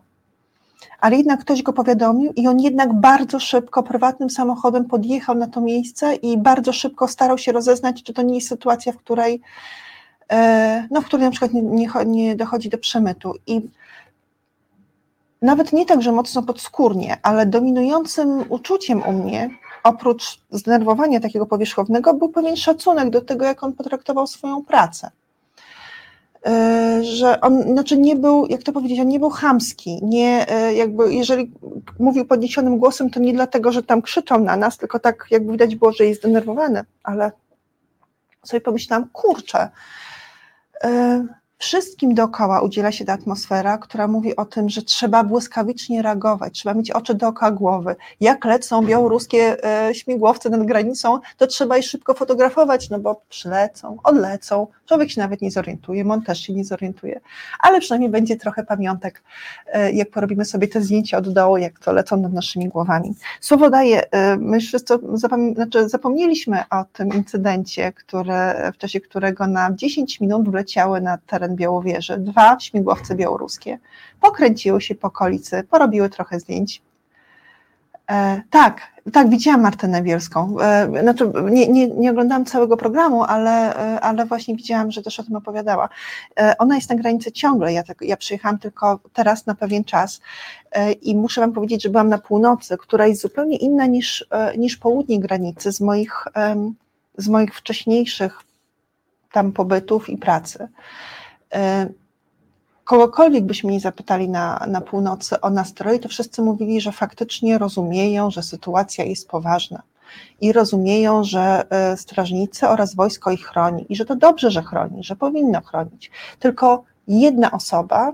ale 0.99 1.17
jednak 1.17 1.39
ktoś 1.39 1.63
go 1.63 1.73
powiadomił 1.73 2.33
i 2.35 2.47
on 2.47 2.59
jednak 2.59 2.93
bardzo 2.93 3.39
szybko 3.39 3.83
prywatnym 3.83 4.29
samochodem 4.29 4.85
podjechał 4.85 5.35
na 5.35 5.47
to 5.47 5.61
miejsce 5.61 6.15
i 6.15 6.37
bardzo 6.37 6.73
szybko 6.73 7.07
starał 7.07 7.37
się 7.37 7.51
rozeznać, 7.51 8.03
czy 8.03 8.13
to 8.13 8.21
nie 8.21 8.35
jest 8.35 8.47
sytuacja, 8.47 8.91
w 8.91 8.97
której, 8.97 9.41
e, 10.31 10.87
no, 10.91 11.01
w 11.01 11.05
której 11.05 11.25
na 11.25 11.31
przykład 11.31 11.53
nie, 11.53 11.61
nie, 11.61 11.87
nie 12.05 12.35
dochodzi 12.35 12.69
do 12.69 12.77
przemytu. 12.77 13.33
I 13.47 13.61
nawet 15.41 15.73
nie 15.73 15.85
tak, 15.85 16.01
że 16.01 16.11
mocno 16.11 16.43
podskórnie, 16.43 17.17
ale 17.23 17.45
dominującym 17.45 18.43
uczuciem 18.49 19.03
u 19.07 19.13
mnie 19.13 19.49
oprócz 19.83 20.39
zdenerwowania 20.51 21.19
takiego 21.19 21.45
powierzchownego, 21.45 22.13
był 22.13 22.29
pewien 22.29 22.55
szacunek 22.55 23.09
do 23.09 23.21
tego, 23.21 23.45
jak 23.45 23.63
on 23.63 23.73
potraktował 23.73 24.27
swoją 24.27 24.65
pracę. 24.65 25.11
E, 26.45 27.03
że 27.03 27.41
on, 27.41 27.63
znaczy 27.63 27.97
nie 27.97 28.15
był, 28.15 28.45
jak 28.45 28.63
to 28.63 28.71
powiedzieć, 28.71 28.99
on 28.99 29.07
nie 29.07 29.19
był 29.19 29.29
chamski, 29.29 29.99
nie, 30.03 30.49
e, 30.49 30.73
jakby, 30.73 31.13
jeżeli 31.13 31.51
mówił 31.99 32.25
podniesionym 32.25 32.77
głosem, 32.77 33.09
to 33.09 33.19
nie 33.19 33.33
dlatego, 33.33 33.71
że 33.71 33.83
tam 33.83 34.01
krzyczał 34.01 34.39
na 34.39 34.57
nas, 34.57 34.77
tylko 34.77 34.99
tak 34.99 35.25
jakby 35.31 35.51
widać 35.51 35.75
było, 35.75 35.91
że 35.91 36.05
jest 36.05 36.21
zdenerwowany, 36.21 36.83
ale 37.03 37.31
sobie 38.45 38.61
pomyślałam, 38.61 39.09
kurczę, 39.13 39.69
e, 40.83 41.25
wszystkim 41.59 42.13
dookoła 42.13 42.61
udziela 42.61 42.91
się 42.91 43.05
ta 43.05 43.13
atmosfera, 43.13 43.77
która 43.77 44.07
mówi 44.07 44.35
o 44.35 44.45
tym, 44.45 44.69
że 44.69 44.81
trzeba 44.81 45.23
błyskawicznie 45.23 46.01
reagować, 46.01 46.53
trzeba 46.53 46.75
mieć 46.75 46.91
oczy 46.91 47.13
dookoła 47.13 47.51
głowy. 47.51 47.95
Jak 48.21 48.45
lecą 48.45 48.85
białoruskie 48.85 49.65
e, 49.65 49.95
śmigłowce 49.95 50.49
nad 50.49 50.63
granicą, 50.63 51.19
to 51.37 51.47
trzeba 51.47 51.77
je 51.77 51.83
szybko 51.83 52.13
fotografować, 52.13 52.89
no 52.89 52.99
bo 52.99 53.21
przylecą, 53.29 53.97
odlecą, 54.03 54.67
człowiek 54.85 55.11
się 55.11 55.21
nawet 55.21 55.41
nie 55.41 55.51
zorientuje, 55.51 56.09
on 56.09 56.21
też 56.21 56.41
się 56.41 56.53
nie 56.53 56.65
zorientuje, 56.65 57.19
ale 57.59 57.79
przynajmniej 57.79 58.11
będzie 58.11 58.35
trochę 58.35 58.63
pamiątek, 58.63 59.23
e, 59.67 59.91
jak 59.91 60.09
porobimy 60.09 60.45
sobie 60.45 60.67
te 60.67 60.81
zdjęcia 60.81 61.17
od 61.17 61.33
dołu, 61.33 61.57
jak 61.57 61.79
to 61.79 61.91
lecą 61.93 62.17
nad 62.17 62.33
naszymi 62.33 62.69
głowami. 62.69 63.15
Słowo 63.41 63.69
daję, 63.69 64.11
e, 64.11 64.37
my 64.37 64.59
wszyscy 64.59 64.93
zapom 65.13 65.53
znaczy 65.55 65.89
zapomnieliśmy 65.89 66.63
o 66.69 66.85
tym 66.93 67.09
incydencie, 67.13 67.91
który, 67.91 68.33
w 68.73 68.77
czasie 68.77 69.01
którego 69.01 69.47
na 69.47 69.73
10 69.73 70.19
minut 70.19 70.49
wleciały 70.49 71.01
na 71.01 71.17
teren 71.17 71.48
teren 71.49 71.55
Białowieży, 71.55 72.17
dwa 72.17 72.59
śmigłowce 72.59 73.15
białoruskie. 73.15 73.79
Pokręciły 74.21 74.81
się 74.81 74.95
po 74.95 75.07
okolicy, 75.07 75.63
porobiły 75.69 76.09
trochę 76.09 76.39
zdjęć. 76.39 76.81
E, 78.11 78.41
tak, 78.49 78.81
tak, 79.13 79.29
widziałam 79.29 79.61
Martynę 79.61 80.01
Bielską. 80.01 80.59
E, 80.59 81.01
znaczy, 81.01 81.31
nie, 81.51 81.67
nie, 81.67 81.87
nie 81.87 82.11
oglądałam 82.11 82.45
całego 82.45 82.77
programu, 82.77 83.23
ale, 83.23 83.75
e, 83.75 84.01
ale 84.01 84.25
właśnie 84.25 84.55
widziałam, 84.55 84.91
że 84.91 85.01
też 85.01 85.19
o 85.19 85.23
tym 85.23 85.35
opowiadała. 85.35 85.89
E, 86.39 86.57
ona 86.57 86.75
jest 86.75 86.89
na 86.89 86.95
granicy 86.95 87.31
ciągle. 87.31 87.73
Ja, 87.73 87.83
tak, 87.83 87.97
ja 88.01 88.17
przyjechałam 88.17 88.59
tylko 88.59 88.99
teraz 89.13 89.45
na 89.45 89.55
pewien 89.55 89.83
czas 89.83 90.21
e, 90.71 90.91
i 90.91 91.15
muszę 91.15 91.41
Wam 91.41 91.53
powiedzieć, 91.53 91.83
że 91.83 91.89
byłam 91.89 92.09
na 92.09 92.17
północy, 92.17 92.77
która 92.77 93.07
jest 93.07 93.21
zupełnie 93.21 93.57
inna 93.57 93.85
niż, 93.85 94.25
e, 94.31 94.57
niż 94.57 94.77
południe 94.77 95.19
granicy 95.19 95.71
z 95.71 95.81
moich, 95.81 96.25
z 97.17 97.27
moich 97.27 97.55
wcześniejszych 97.55 98.43
tam 99.31 99.51
pobytów 99.51 100.09
i 100.09 100.17
pracy 100.17 100.67
kogokolwiek 102.83 103.45
byśmy 103.45 103.71
nie 103.71 103.79
zapytali 103.79 104.29
na, 104.29 104.65
na 104.67 104.81
północy 104.81 105.41
o 105.41 105.49
nastroje, 105.49 105.99
to 105.99 106.09
wszyscy 106.09 106.41
mówili, 106.41 106.81
że 106.81 106.91
faktycznie 106.91 107.57
rozumieją, 107.57 108.31
że 108.31 108.43
sytuacja 108.43 109.05
jest 109.05 109.27
poważna 109.27 109.81
i 110.41 110.53
rozumieją, 110.53 111.23
że 111.23 111.65
e, 111.69 111.97
strażnicy 111.97 112.67
oraz 112.67 112.95
wojsko 112.95 113.31
ich 113.31 113.45
chroni 113.45 113.85
i 113.89 113.95
że 113.95 114.05
to 114.05 114.15
dobrze, 114.15 114.51
że 114.51 114.63
chroni, 114.63 115.03
że 115.03 115.15
powinno 115.15 115.61
chronić. 115.61 116.11
Tylko 116.39 116.83
jedna 117.07 117.51
osoba, 117.51 118.13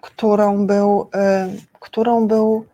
którą 0.00 0.66
był, 0.66 1.08
e, 1.14 1.48
którą 1.80 2.26
był 2.26 2.66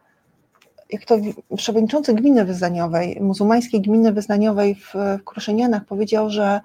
jak 0.90 1.04
to 1.04 1.16
przewodniczący 1.56 2.14
gminy 2.14 2.44
wyznaniowej, 2.44 3.18
muzułmańskiej 3.20 3.80
gminy 3.80 4.12
wyznaniowej 4.12 4.74
w, 4.74 4.94
w 4.94 5.24
Kruszynianach 5.24 5.84
powiedział, 5.84 6.30
że 6.30 6.60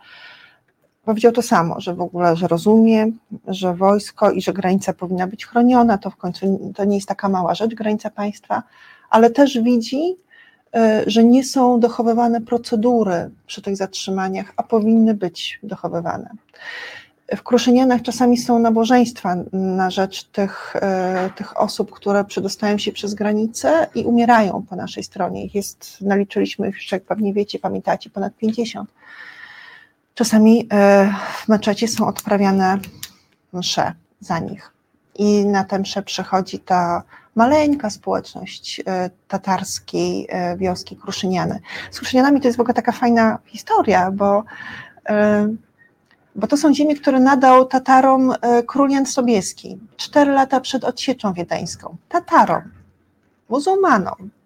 powiedział 1.05 1.31
to 1.31 1.41
samo, 1.41 1.81
że 1.81 1.95
w 1.95 2.01
ogóle, 2.01 2.35
że 2.35 2.47
rozumie, 2.47 3.07
że 3.47 3.73
wojsko 3.73 4.31
i 4.31 4.41
że 4.41 4.53
granica 4.53 4.93
powinna 4.93 5.27
być 5.27 5.45
chroniona, 5.45 5.97
to 5.97 6.09
w 6.09 6.15
końcu 6.15 6.71
to 6.75 6.85
nie 6.85 6.95
jest 6.95 7.07
taka 7.07 7.29
mała 7.29 7.55
rzecz, 7.55 7.75
granica 7.75 8.09
państwa, 8.09 8.63
ale 9.09 9.29
też 9.29 9.59
widzi, 9.61 10.15
e, 10.75 11.03
że 11.07 11.23
nie 11.23 11.43
są 11.43 11.79
dochowywane 11.79 12.41
procedury 12.41 13.29
przy 13.47 13.61
tych 13.61 13.77
zatrzymaniach, 13.77 14.53
a 14.57 14.63
powinny 14.63 15.13
być 15.13 15.59
dochowywane. 15.63 16.29
W 17.35 17.43
Kruszynianach 17.43 18.01
czasami 18.01 18.37
są 18.37 18.59
nabożeństwa 18.59 19.35
na 19.53 19.91
rzecz 19.91 20.23
tych, 20.23 20.75
e, 20.75 21.29
tych 21.35 21.59
osób, 21.59 21.91
które 21.91 22.23
przedostają 22.23 22.77
się 22.77 22.91
przez 22.91 23.13
granicę 23.13 23.87
i 23.95 24.03
umierają 24.03 24.65
po 24.69 24.75
naszej 24.75 25.03
stronie. 25.03 25.45
Jest, 25.53 26.01
naliczyliśmy 26.01 26.67
już, 26.67 26.91
jak 26.91 27.03
pewnie 27.03 27.33
wiecie, 27.33 27.59
pamiętacie, 27.59 28.09
ponad 28.09 28.37
50. 28.37 28.89
Czasami 30.15 30.67
e, 30.71 31.13
w 31.43 31.47
meczecie 31.47 31.87
są 31.87 32.07
odprawiane 32.07 32.77
msze 33.53 33.93
za 34.19 34.39
nich. 34.39 34.71
I 35.15 35.45
na 35.45 35.63
tę 35.63 35.79
mszę 35.79 36.03
przychodzi 36.03 36.59
ta 36.59 37.03
maleńka 37.35 37.89
społeczność 37.89 38.81
e, 38.85 39.09
tatarskiej 39.27 40.27
e, 40.29 40.57
wioski 40.57 40.97
Kruszyniany. 40.97 41.59
Z 41.91 41.99
Kruszynianami 41.99 42.41
to 42.41 42.47
jest 42.47 42.57
w 42.57 42.61
ogóle 42.61 42.73
taka 42.73 42.91
fajna 42.91 43.37
historia, 43.45 44.11
bo, 44.11 44.43
bo 46.35 46.47
to 46.47 46.57
są 46.57 46.73
ziemie, 46.73 46.95
które 46.95 47.19
nadał 47.19 47.65
Tatarom 47.65 48.33
król 48.67 48.89
Jan 48.89 49.05
Sobieski 49.05 49.77
cztery 49.97 50.31
lata 50.31 50.59
przed 50.59 50.83
odsieczą 50.83 51.33
wiedeńską. 51.33 51.97
Tatarom, 52.09 52.61
muzułmanom, 53.49 54.15
E, 54.15 54.44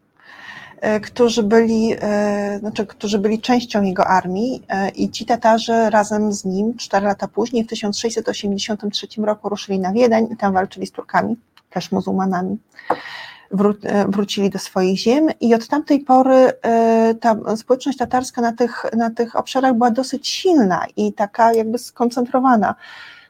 którzy 1.03 1.43
byli, 1.43 1.95
e, 2.01 2.59
znaczy, 2.59 2.85
którzy 2.85 3.19
byli 3.19 3.41
częścią 3.41 3.81
jego 3.81 4.07
armii 4.07 4.63
e, 4.69 4.89
i 4.89 5.09
ci 5.09 5.25
Tatarzy 5.25 5.89
razem 5.89 6.33
z 6.33 6.45
nim 6.45 6.77
cztery 6.77 7.05
lata 7.05 7.27
później, 7.27 7.63
w 7.63 7.67
1683 7.67 9.07
roku 9.17 9.49
ruszyli 9.49 9.79
na 9.79 9.93
Wiedeń 9.93 10.27
i 10.31 10.37
tam 10.37 10.53
walczyli 10.53 10.87
z 10.87 10.91
Turkami, 10.91 11.37
też 11.69 11.91
muzułmanami. 11.91 12.57
Wró 13.51 13.73
wrócili 14.07 14.49
do 14.49 14.59
swoich 14.59 14.97
ziem 14.97 15.27
i 15.39 15.53
od 15.53 15.67
tamtej 15.67 15.99
pory 15.99 16.51
ta 17.19 17.55
społeczność 17.55 17.97
tatarska 17.97 18.41
na 18.41 18.53
tych, 18.53 18.85
na 18.97 19.09
tych 19.09 19.35
obszarach 19.35 19.73
była 19.73 19.91
dosyć 19.91 20.27
silna 20.27 20.85
i 20.97 21.13
taka 21.13 21.53
jakby 21.53 21.77
skoncentrowana. 21.77 22.75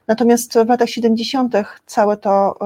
Natomiast 0.08 0.54
w 0.54 0.70
latach 0.70 0.90
70. 0.90 1.54
całe 1.86 2.18
to 2.18 2.60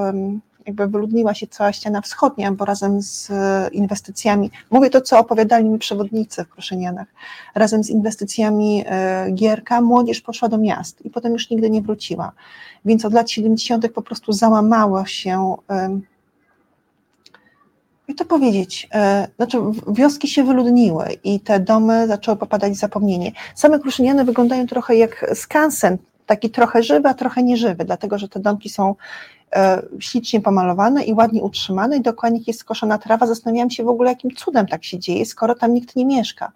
jakby 0.66 0.86
wyludniła 0.86 1.34
się 1.34 1.46
cała 1.46 1.72
ściana 1.72 2.00
wschodnia, 2.00 2.52
bo 2.52 2.64
razem 2.64 3.02
z 3.02 3.30
e, 3.30 3.68
inwestycjami, 3.72 4.50
mówię 4.70 4.90
to, 4.90 5.00
co 5.00 5.18
opowiadali 5.18 5.64
mi 5.64 5.78
przewodnicy 5.78 6.44
w 6.44 6.48
Kruszynianach, 6.48 7.06
razem 7.54 7.84
z 7.84 7.90
inwestycjami 7.90 8.84
e, 8.86 9.30
Gierka 9.30 9.80
młodzież 9.80 10.20
poszła 10.20 10.48
do 10.48 10.58
miast 10.58 11.04
i 11.06 11.10
potem 11.10 11.32
już 11.32 11.50
nigdy 11.50 11.70
nie 11.70 11.82
wróciła. 11.82 12.32
Więc 12.84 13.04
od 13.04 13.12
lat 13.12 13.30
70. 13.30 13.92
po 13.92 14.02
prostu 14.02 14.32
załamało 14.32 15.06
się 15.06 15.56
jak 18.08 18.18
to 18.18 18.24
powiedzieć, 18.24 18.88
e, 18.94 19.28
znaczy 19.36 19.58
wioski 19.88 20.28
się 20.28 20.44
wyludniły 20.44 21.06
i 21.24 21.40
te 21.40 21.60
domy 21.60 22.06
zaczęły 22.06 22.36
popadać 22.36 22.72
w 22.72 22.76
zapomnienie. 22.76 23.32
Same 23.54 23.78
Kruszyniany 23.78 24.24
wyglądają 24.24 24.66
trochę 24.66 24.96
jak 24.96 25.30
skansen, 25.34 25.98
taki 26.26 26.50
trochę 26.50 26.82
żywy, 26.82 27.08
a 27.08 27.14
trochę 27.14 27.42
nieżywy, 27.42 27.84
dlatego 27.84 28.18
że 28.18 28.28
te 28.28 28.40
domki 28.40 28.68
są 28.68 28.94
ślicznie 29.98 30.40
pomalowane 30.40 31.04
i 31.04 31.14
ładnie 31.14 31.42
utrzymane 31.42 31.96
i 31.96 32.00
dokładnie 32.00 32.40
jest 32.46 32.60
skoszona 32.60 32.98
trawa. 32.98 33.26
Zastanawiałam 33.26 33.70
się 33.70 33.84
w 33.84 33.88
ogóle, 33.88 34.10
jakim 34.10 34.30
cudem 34.30 34.66
tak 34.66 34.84
się 34.84 34.98
dzieje, 34.98 35.26
skoro 35.26 35.54
tam 35.54 35.74
nikt 35.74 35.96
nie 35.96 36.06
mieszka. 36.06 36.52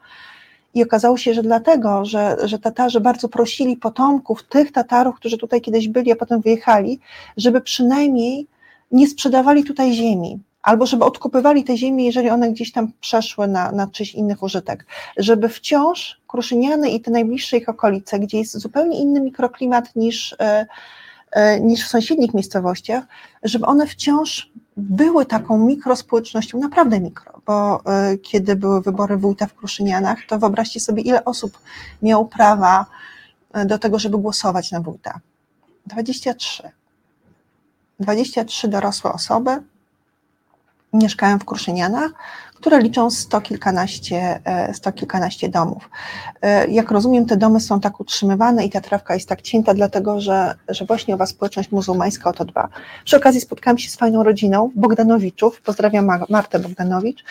I 0.75 0.83
okazało 0.83 1.17
się, 1.17 1.35
że 1.35 1.43
dlatego, 1.43 2.05
że, 2.05 2.37
że 2.45 2.59
Tatarzy 2.59 3.01
bardzo 3.01 3.29
prosili 3.29 3.77
potomków 3.77 4.43
tych 4.43 4.73
Tatarów, 4.73 5.17
którzy 5.17 5.39
tutaj 5.39 5.61
kiedyś 5.61 5.89
byli, 5.89 6.13
a 6.13 6.17
potem 6.17 6.41
wyjechali, 6.41 7.01
żeby 7.37 7.61
przynajmniej 7.61 8.47
nie 8.93 9.09
sprzedawali 9.09 9.65
tutaj 9.65 9.93
ziemi, 9.93 10.39
albo 10.63 10.87
żeby 10.87 11.05
odkupywali 11.05 11.65
te 11.65 11.77
ziemie, 11.77 12.07
jeżeli 12.07 12.31
one 12.31 12.51
gdzieś 12.51 12.73
tam 12.73 12.93
przeszły 13.01 13.49
na, 13.49 13.73
na 13.73 13.87
czyjś 13.87 14.15
innych 14.15 14.43
użytek, 14.43 14.87
żeby 15.17 15.49
wciąż 15.49 16.21
Kruszyniany 16.27 16.91
i 16.91 17.01
te 17.01 17.11
najbliższe 17.11 17.57
ich 17.57 17.69
okolice, 17.69 18.19
gdzie 18.19 18.39
jest 18.39 18.59
zupełnie 18.59 18.99
inny 19.01 19.21
mikroklimat 19.21 19.97
niż, 19.97 20.37
e, 20.39 20.39
E, 20.41 20.67
niż 21.61 21.85
w 21.85 21.89
sąsiednich 21.89 22.35
miejscowościach, 22.35 23.05
żeby 23.43 23.67
one 23.67 23.87
wciąż 23.87 24.53
były 24.77 25.27
taką 25.27 25.59
mikrospołecznością, 25.59 26.59
naprawdę 26.59 27.01
mikro, 27.01 27.41
bo 27.47 27.81
e, 27.85 28.19
kiedy 28.19 28.57
były 28.57 28.83
wybory 28.83 29.17
wójta 29.17 29.47
w 29.47 29.55
Kruszynianach, 29.55 30.19
to 30.29 30.39
wyobraźcie 30.39 30.81
sobie, 30.81 31.03
ile 31.03 31.25
osób 31.25 31.59
miało 32.03 32.25
prawa 32.25 32.87
e, 33.53 33.67
do 33.67 33.79
tego, 33.79 33.99
żeby 33.99 34.19
głosować 34.19 34.73
na 34.73 34.81
wójta. 34.81 35.21
23. 35.87 36.71
23 38.01 38.69
dorosłe 38.69 39.13
osoby 39.13 39.63
mieszkają 40.93 41.39
w 41.39 41.45
Kruszynianach, 41.45 42.11
które 42.55 42.81
liczą 42.81 43.11
sto 43.11 43.41
kilkanaście, 43.41 44.41
e, 44.45 44.75
sto 44.75 44.93
kilkanaście 44.93 45.49
domów. 45.49 45.91
E, 46.43 46.69
jak 46.69 46.91
rozumiem, 46.91 47.27
te 47.27 47.37
domy 47.37 47.61
są 47.61 47.81
tak 47.81 48.01
utrzymywane 48.01 48.65
i 48.65 48.71
ta 48.71 48.81
trawka 48.81 49.15
jest 49.15 49.29
tak 49.29 49.43
cięta, 49.43 49.75
dlatego 49.75 50.21
że, 50.21 50.55
że 50.69 50.85
właśnie 50.85 51.15
owa 51.15 51.27
społeczność 51.27 51.73
muzułmańska 51.73 52.31
o 52.31 52.33
to 52.33 52.45
dba. 52.45 52.69
Przy 53.05 53.17
okazji 53.17 53.41
spotkałam 53.41 53.79
się 53.79 53.91
z 53.91 53.97
fajną 53.97 54.23
rodziną 54.23 54.71
Bogdanowiczów, 54.75 55.61
pozdrawiam 55.61 56.11
Martę 56.29 56.59
Bogdanowicz, 56.59 57.25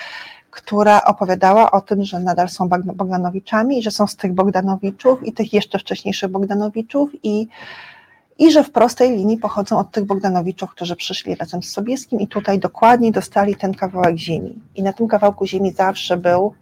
która 0.52 1.04
opowiadała 1.04 1.72
o 1.72 1.82
tym, 1.82 2.04
że 2.04 2.20
nadal 2.20 2.50
są 2.50 2.70
Bogdanowiczami 2.70 3.84
że 3.84 3.91
są 3.91 4.08
z 4.08 4.15
tych 4.15 4.34
Bogdanowiczów 4.34 5.28
i 5.28 5.34
tych 5.34 5.54
jeszcze 5.54 5.80
wcześniejszych 5.80 6.30
Bogdanowiczów 6.30 7.10
i 7.24 7.48
i 8.39 8.52
że 8.52 8.63
w 8.63 8.71
prostej 8.71 9.17
linii 9.17 9.38
pochodzą 9.38 9.80
od 9.80 9.91
tych 9.91 10.06
Bogdanowiczów, 10.06 10.71
którzy 10.71 10.95
przyszli 10.95 11.36
razem 11.36 11.63
z 11.63 11.71
Sobieskim 11.71 12.19
i 12.19 12.28
tutaj 12.28 12.60
dokładnie 12.60 13.12
dostali 13.12 13.56
ten 13.56 13.73
kawałek 13.73 14.17
ziemi. 14.17 14.62
I 14.76 14.84
na 14.84 14.93
tym 14.93 15.08
kawałku 15.08 15.45
ziemi 15.45 15.71
zawsze 15.71 16.17
był 16.17 16.54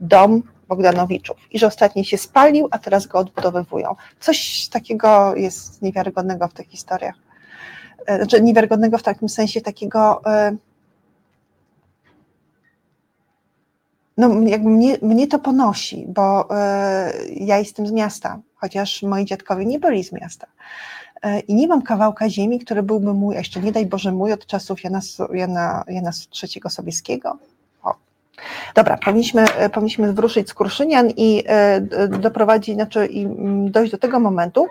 dom 0.00 0.42
Bogdanowiczów 0.68 1.36
i 1.50 1.58
że 1.58 1.66
ostatni 1.66 2.04
się 2.04 2.18
spalił, 2.18 2.68
a 2.70 2.78
teraz 2.78 3.06
go 3.06 3.18
odbudowywują. 3.18 3.94
Coś 4.20 4.68
takiego 4.68 5.36
jest 5.36 5.82
niewiarygodnego 5.82 6.48
w 6.48 6.52
tych 6.52 6.68
historiach. 6.68 7.14
E, 8.06 8.16
znaczy 8.16 8.42
niewiarygodnego 8.42 8.98
w 8.98 9.02
takim 9.02 9.28
sensie 9.28 9.60
takiego 9.60 10.20
e, 10.26 10.56
no 14.16 14.40
jakby 14.40 14.70
mnie, 14.70 14.96
mnie 15.02 15.26
to 15.26 15.38
ponosi, 15.38 16.04
bo 16.08 16.48
e, 16.50 17.12
ja 17.30 17.58
jestem 17.58 17.86
z 17.86 17.92
miasta, 17.92 18.38
chociaż 18.54 19.02
moi 19.02 19.24
dziadkowie 19.24 19.66
nie 19.66 19.78
byli 19.78 20.04
z 20.04 20.12
miasta. 20.12 20.46
E, 21.22 21.40
i 21.40 21.54
nie 21.54 21.68
mam 21.68 21.82
kawałka 21.82 22.30
ziemi, 22.30 22.58
który 22.58 22.82
byłby 22.82 23.14
mój, 23.14 23.36
a 23.36 23.38
jeszcze 23.38 23.60
nie 23.60 23.72
daj 23.72 23.86
Boże 23.86 24.12
mój 24.12 24.32
od 24.32 24.46
czasów 24.46 24.84
Jana, 24.84 25.00
Jana, 25.32 25.84
Jana 25.88 26.10
III 26.42 26.62
Sobieskiego. 26.68 27.38
O. 27.82 27.94
Dobra, 28.74 28.98
powinniśmy, 29.04 29.42
e, 29.42 29.70
powinniśmy 29.70 30.12
wruszyć 30.12 30.48
z 30.48 30.54
Kruszynian 30.54 31.10
i 31.16 31.44
e, 31.46 31.80
doprowadzić, 32.08 32.74
znaczy 32.74 33.06
i 33.06 33.24
mm, 33.24 33.70
dojść 33.70 33.92
do 33.92 33.98
tego 33.98 34.20
momentu, 34.20 34.66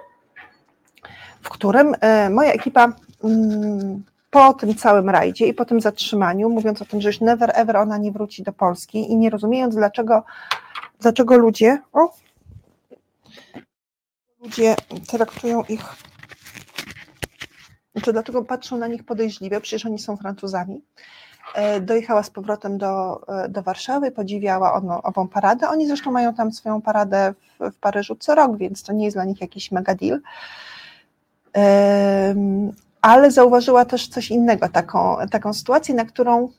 w 1.41 1.49
którym 1.49 1.95
moja 2.29 2.53
ekipa 2.53 2.93
mm, 3.23 4.03
po 4.29 4.53
tym 4.53 4.75
całym 4.75 5.09
rajdzie 5.09 5.47
i 5.47 5.53
po 5.53 5.65
tym 5.65 5.81
zatrzymaniu, 5.81 6.49
mówiąc 6.49 6.81
o 6.81 6.85
tym, 6.85 7.01
że 7.01 7.09
już 7.09 7.21
never 7.21 7.51
ever 7.53 7.77
ona 7.77 7.97
nie 7.97 8.11
wróci 8.11 8.43
do 8.43 8.53
Polski 8.53 9.11
i 9.11 9.17
nie 9.17 9.29
rozumiejąc 9.29 9.75
dlaczego, 9.75 10.23
dlaczego 10.99 11.37
ludzie, 11.37 11.81
o, 11.93 12.13
ludzie 14.43 14.75
traktują 15.07 15.63
ich 15.69 16.10
znaczy, 17.93 18.13
dlatego 18.13 18.43
patrzą 18.43 18.77
na 18.77 18.87
nich 18.87 19.03
podejrzliwie, 19.03 19.61
przecież 19.61 19.85
oni 19.85 19.99
są 19.99 20.17
Francuzami. 20.17 20.81
dojechała 21.81 22.23
z 22.23 22.29
powrotem 22.29 22.77
do, 22.77 23.21
do 23.49 23.63
Warszawy, 23.63 24.11
podziwiała 24.11 24.73
ono, 24.73 25.01
ową 25.03 25.27
paradę. 25.27 25.69
Oni 25.69 25.87
zresztą 25.87 26.11
mają 26.11 26.33
tam 26.33 26.51
swoją 26.51 26.81
paradę 26.81 27.33
w, 27.59 27.71
w 27.71 27.75
Paryżu 27.79 28.15
co 28.15 28.35
rok, 28.35 28.57
więc 28.57 28.83
to 28.83 28.93
nie 28.93 29.05
jest 29.05 29.17
dla 29.17 29.25
nich 29.25 29.41
jakiś 29.41 29.71
mega 29.71 29.95
deal 29.95 30.21
ale 33.01 33.31
zauważyła 33.31 33.85
też 33.85 34.07
coś 34.07 34.31
innego, 34.31 34.69
taką, 34.69 35.17
taką 35.31 35.53
sytuację, 35.53 35.95
na 35.95 36.05
którą 36.05 36.49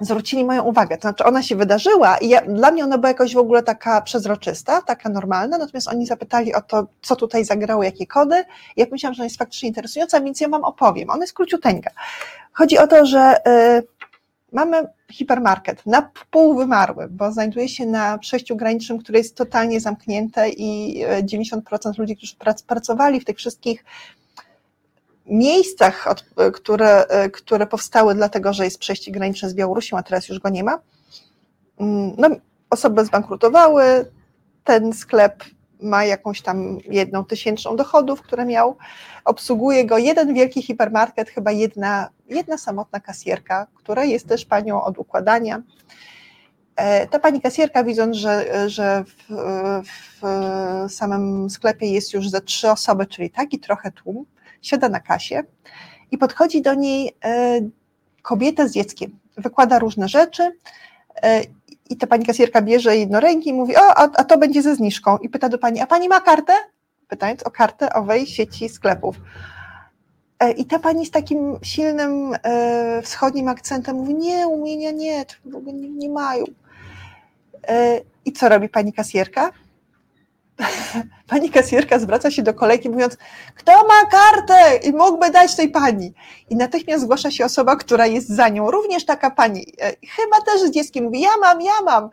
zwrócili 0.00 0.44
moją 0.44 0.62
uwagę. 0.62 0.96
To 0.96 1.00
znaczy, 1.00 1.24
ona 1.24 1.42
się 1.42 1.56
wydarzyła 1.56 2.18
i 2.18 2.28
ja, 2.28 2.40
dla 2.40 2.70
mnie 2.70 2.84
ona 2.84 2.98
była 2.98 3.08
jakoś 3.08 3.34
w 3.34 3.38
ogóle 3.38 3.62
taka 3.62 4.00
przezroczysta, 4.00 4.82
taka 4.82 5.08
normalna, 5.08 5.58
natomiast 5.58 5.88
oni 5.88 6.06
zapytali 6.06 6.54
o 6.54 6.60
to, 6.60 6.86
co 7.02 7.16
tutaj 7.16 7.44
zagrało, 7.44 7.82
jakie 7.82 8.06
kody. 8.06 8.44
Ja 8.76 8.86
myślałam, 8.92 9.14
że 9.14 9.20
ona 9.20 9.26
jest 9.26 9.38
faktycznie 9.38 9.68
interesująca, 9.68 10.20
więc 10.20 10.40
ja 10.40 10.48
Wam 10.48 10.64
opowiem. 10.64 11.10
Ona 11.10 11.24
jest 11.24 11.32
króciuteńka. 11.32 11.90
Chodzi 12.52 12.78
o 12.78 12.86
to, 12.86 13.06
że 13.06 13.36
y, 13.78 13.86
mamy 14.52 14.86
hipermarket 15.12 15.86
na 15.86 16.10
pół 16.30 16.56
wymarły, 16.56 17.08
bo 17.10 17.32
znajduje 17.32 17.68
się 17.68 17.86
na 17.86 18.18
przejściu 18.18 18.56
granicznym, 18.56 18.98
które 18.98 19.18
jest 19.18 19.36
totalnie 19.36 19.80
zamknięte 19.80 20.48
i 20.48 21.02
90% 21.22 21.60
y, 21.90 21.92
ludzi, 21.98 22.16
którzy 22.16 22.34
pracowali 22.66 23.20
w 23.20 23.24
tych 23.24 23.36
wszystkich 23.36 23.84
miejscach, 25.26 26.14
które, 26.52 27.06
które 27.32 27.66
powstały 27.66 28.14
dlatego, 28.14 28.52
że 28.52 28.64
jest 28.64 28.78
przejście 28.78 29.12
graniczne 29.12 29.50
z 29.50 29.54
Białorusią, 29.54 29.96
a 29.96 30.02
teraz 30.02 30.28
już 30.28 30.38
go 30.38 30.48
nie 30.48 30.64
ma, 30.64 30.78
mm, 31.80 32.12
no, 32.18 32.28
osoby 32.70 33.04
zbankrutowały, 33.04 34.10
ten 34.64 34.92
sklep 34.92 35.44
ma 35.82 36.04
jakąś 36.04 36.42
tam 36.42 36.78
jedną 36.84 37.24
tysięczną 37.24 37.76
dochodów, 37.76 38.22
które 38.22 38.44
miał, 38.44 38.76
obsługuje 39.24 39.86
go 39.86 39.98
jeden 39.98 40.34
wielki 40.34 40.62
hipermarket, 40.62 41.30
chyba 41.30 41.52
jedna, 41.52 42.08
jedna 42.28 42.58
samotna 42.58 43.00
kasjerka, 43.00 43.66
która 43.74 44.04
jest 44.04 44.28
też 44.28 44.44
panią 44.44 44.82
od 44.82 44.98
układania. 44.98 45.62
E, 46.76 47.06
ta 47.06 47.18
pani 47.18 47.40
kasjerka, 47.40 47.84
widząc, 47.84 48.16
że, 48.16 48.46
że 48.70 49.04
w, 49.04 49.34
w 50.20 50.92
samym 50.92 51.50
sklepie 51.50 51.86
jest 51.86 52.12
już 52.12 52.28
ze 52.30 52.40
trzy 52.40 52.70
osoby, 52.70 53.06
czyli 53.06 53.30
taki 53.30 53.58
trochę 53.58 53.92
tłum, 53.92 54.26
siada 54.62 54.88
na 54.88 55.00
kasie 55.00 55.42
i 56.10 56.18
podchodzi 56.18 56.62
do 56.62 56.74
niej 56.74 57.16
e, 57.24 57.60
kobieta 58.22 58.68
z 58.68 58.72
dzieckiem. 58.72 59.18
Wykłada 59.36 59.78
różne 59.78 60.08
rzeczy 60.08 60.52
e, 61.22 61.42
i 61.90 61.96
ta 61.96 62.06
pani 62.06 62.26
kasjerka 62.26 62.62
bierze 62.62 62.96
jednoręki 62.96 63.50
i 63.50 63.52
mówi, 63.52 63.76
o, 63.76 63.80
a, 63.80 64.02
a 64.02 64.24
to 64.24 64.38
będzie 64.38 64.62
ze 64.62 64.74
zniżką. 64.74 65.18
I 65.18 65.28
pyta 65.28 65.48
do 65.48 65.58
pani, 65.58 65.80
a 65.80 65.86
pani 65.86 66.08
ma 66.08 66.20
kartę? 66.20 66.52
Pytając 67.08 67.42
o 67.42 67.50
kartę 67.50 67.92
owej 67.92 68.26
sieci 68.26 68.68
sklepów. 68.68 69.16
E, 70.40 70.52
I 70.52 70.64
ta 70.64 70.78
pani 70.78 71.06
z 71.06 71.10
takim 71.10 71.58
silnym 71.62 72.32
wschodnim 73.02 73.48
akcentem 73.48 73.96
mówi, 73.96 74.14
nie, 74.14 74.48
umienia 74.48 74.90
nie, 74.90 75.24
nie, 75.72 75.90
nie 75.90 76.08
mają. 76.08 76.44
I 78.24 78.32
co 78.32 78.48
robi 78.48 78.68
pani 78.68 78.92
kasjerka? 78.92 79.50
Pani 81.30 81.50
kasjerka 81.50 81.98
zwraca 81.98 82.30
się 82.30 82.42
do 82.42 82.54
kolejki 82.54 82.90
mówiąc, 82.90 83.16
kto 83.54 83.72
ma 83.72 84.10
kartę 84.10 84.76
i 84.76 84.92
mógłby 84.92 85.30
dać 85.30 85.56
tej 85.56 85.70
pani. 85.70 86.14
I 86.50 86.56
natychmiast 86.56 87.04
zgłasza 87.04 87.30
się 87.30 87.44
osoba, 87.44 87.76
która 87.76 88.06
jest 88.06 88.28
za 88.28 88.48
nią, 88.48 88.70
również 88.70 89.04
taka 89.04 89.30
pani, 89.30 89.66
e, 89.80 89.92
chyba 89.92 90.40
też 90.46 90.60
z 90.60 90.70
dzieckiem, 90.70 91.04
mówi, 91.04 91.20
ja 91.20 91.30
mam, 91.40 91.62
ja 91.62 91.82
mam. 91.84 92.10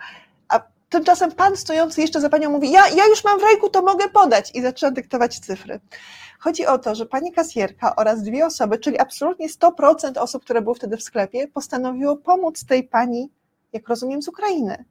A 0.49 0.61
tymczasem 0.89 1.31
pan 1.31 1.57
stojący 1.57 2.01
jeszcze 2.01 2.21
za 2.21 2.29
panią 2.29 2.49
mówi, 2.49 2.71
ja, 2.71 2.87
ja 2.87 3.05
już 3.05 3.23
mam 3.23 3.39
w 3.39 3.43
ręku, 3.43 3.69
to 3.69 3.81
mogę 3.81 4.09
podać. 4.09 4.55
I 4.55 4.61
zaczyna 4.61 4.91
dyktować 4.91 5.39
cyfry. 5.39 5.79
Chodzi 6.39 6.65
o 6.65 6.77
to, 6.77 6.95
że 6.95 7.05
pani 7.05 7.31
kasjerka 7.31 7.95
oraz 7.95 8.23
dwie 8.23 8.45
osoby, 8.45 8.77
czyli 8.79 8.99
absolutnie 8.99 9.49
100% 9.49 10.17
osób, 10.17 10.43
które 10.43 10.61
były 10.61 10.75
wtedy 10.75 10.97
w 10.97 11.03
sklepie, 11.03 11.47
postanowiło 11.47 12.17
pomóc 12.17 12.65
tej 12.65 12.83
pani, 12.83 13.29
jak 13.73 13.87
rozumiem, 13.87 14.21
z 14.21 14.27
Ukrainy 14.27 14.85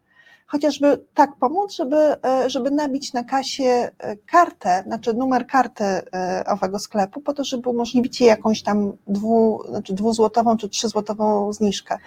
chociażby 0.47 1.05
tak 1.15 1.37
pomóc, 1.37 1.73
żeby, 1.73 1.97
e, 2.25 2.51
żeby 2.51 2.71
nabić 2.71 3.13
na 3.13 3.25
kasie 3.25 3.65
e, 3.99 4.17
kartę, 4.17 4.83
znaczy 4.87 5.15
numer 5.15 5.47
karty 5.47 5.85
e, 5.85 6.45
owego 6.47 6.79
sklepu, 6.79 7.21
po 7.21 7.35
to, 7.35 7.45
żeby 7.45 7.69
umożliwić 7.69 8.21
jej 8.21 8.29
jakąś 8.29 8.63
tam 8.63 8.93
dwu, 9.07 9.63
znaczy 9.69 9.95
dwuzłotową 9.95 10.57
czy 10.57 10.69
trzyzłotową 10.69 11.53
zniżkę. 11.53 11.99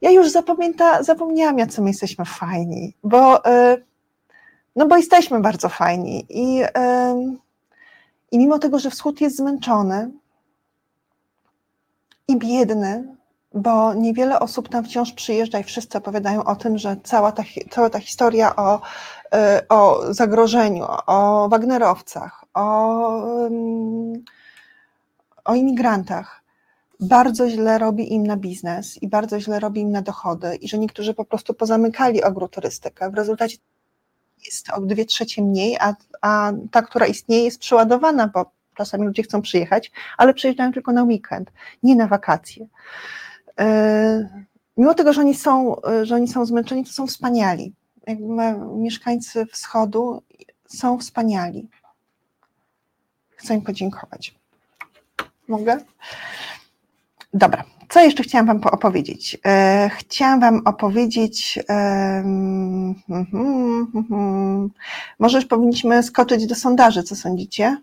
Ja 0.00 0.10
już 0.10 0.30
zapamięta, 0.30 1.02
zapomniałam, 1.02 1.58
jacy 1.58 1.82
my 1.82 1.90
jesteśmy 1.90 2.24
fajni, 2.24 2.94
bo, 3.04 3.42
no 4.76 4.86
bo 4.86 4.96
jesteśmy 4.96 5.40
bardzo 5.40 5.68
fajni 5.68 6.26
i, 6.28 6.62
i 8.30 8.38
mimo 8.38 8.58
tego, 8.58 8.78
że 8.78 8.90
wschód 8.90 9.20
jest 9.20 9.36
zmęczony 9.36 10.10
i 12.28 12.36
biedny, 12.36 13.16
bo 13.54 13.94
niewiele 13.94 14.40
osób 14.40 14.68
tam 14.68 14.84
wciąż 14.84 15.12
przyjeżdża 15.12 15.58
i 15.58 15.64
wszyscy 15.64 15.98
opowiadają 15.98 16.44
o 16.44 16.56
tym, 16.56 16.78
że 16.78 16.96
cała 17.04 17.32
ta, 17.32 17.42
cała 17.70 17.90
ta 17.90 17.98
historia 17.98 18.56
o, 18.56 18.76
y, 18.76 19.68
o 19.68 20.14
zagrożeniu, 20.14 20.86
o 21.06 21.48
Wagnerowcach, 21.48 22.44
o, 22.54 23.48
o 25.44 25.54
imigrantach 25.54 26.42
bardzo 27.00 27.50
źle 27.50 27.78
robi 27.78 28.12
im 28.14 28.26
na 28.26 28.36
biznes 28.36 29.02
i 29.02 29.08
bardzo 29.08 29.40
źle 29.40 29.60
robi 29.60 29.80
im 29.80 29.92
na 29.92 30.02
dochody 30.02 30.56
i 30.56 30.68
że 30.68 30.78
niektórzy 30.78 31.14
po 31.14 31.24
prostu 31.24 31.54
pozamykali 31.54 32.22
agroturystykę. 32.22 33.10
W 33.10 33.14
rezultacie 33.14 33.56
jest 34.46 34.70
o 34.70 34.80
dwie 34.80 35.04
trzecie 35.04 35.42
mniej, 35.42 35.76
a, 35.80 35.94
a 36.20 36.52
ta, 36.70 36.82
która 36.82 37.06
istnieje 37.06 37.44
jest 37.44 37.58
przeładowana, 37.58 38.28
bo 38.34 38.50
czasami 38.74 39.06
ludzie 39.06 39.22
chcą 39.22 39.42
przyjechać, 39.42 39.92
ale 40.16 40.34
przyjeżdżają 40.34 40.72
tylko 40.72 40.92
na 40.92 41.02
weekend, 41.02 41.52
nie 41.82 41.96
na 41.96 42.06
wakacje. 42.06 42.66
E, 43.58 44.44
mimo 44.76 44.94
tego, 44.94 45.12
że 45.12 45.20
oni 45.20 45.34
są, 45.34 45.76
że 46.02 46.14
oni 46.14 46.28
są 46.28 46.46
zmęczeni, 46.46 46.84
to 46.84 46.92
są 46.92 47.06
wspaniali. 47.06 47.72
Jakby 48.06 48.42
mieszkańcy 48.76 49.46
wschodu 49.46 50.22
są 50.66 50.98
wspaniali. 50.98 51.68
Chcę 53.30 53.54
im 53.54 53.62
podziękować. 53.62 54.34
Mogę? 55.48 55.78
Dobra. 57.34 57.64
Co 57.88 58.00
jeszcze 58.00 58.22
chciałam 58.22 58.46
Wam 58.46 58.60
opowiedzieć? 58.62 59.38
E, 59.46 59.90
chciałam 59.96 60.40
Wam 60.40 60.62
opowiedzieć, 60.64 61.58
um, 61.68 62.94
um, 63.08 64.06
um, 64.10 64.70
może 65.18 65.38
już 65.38 65.46
powinniśmy 65.46 66.02
skoczyć 66.02 66.46
do 66.46 66.54
sondaży, 66.54 67.02
co 67.02 67.16
sądzicie? 67.16 67.76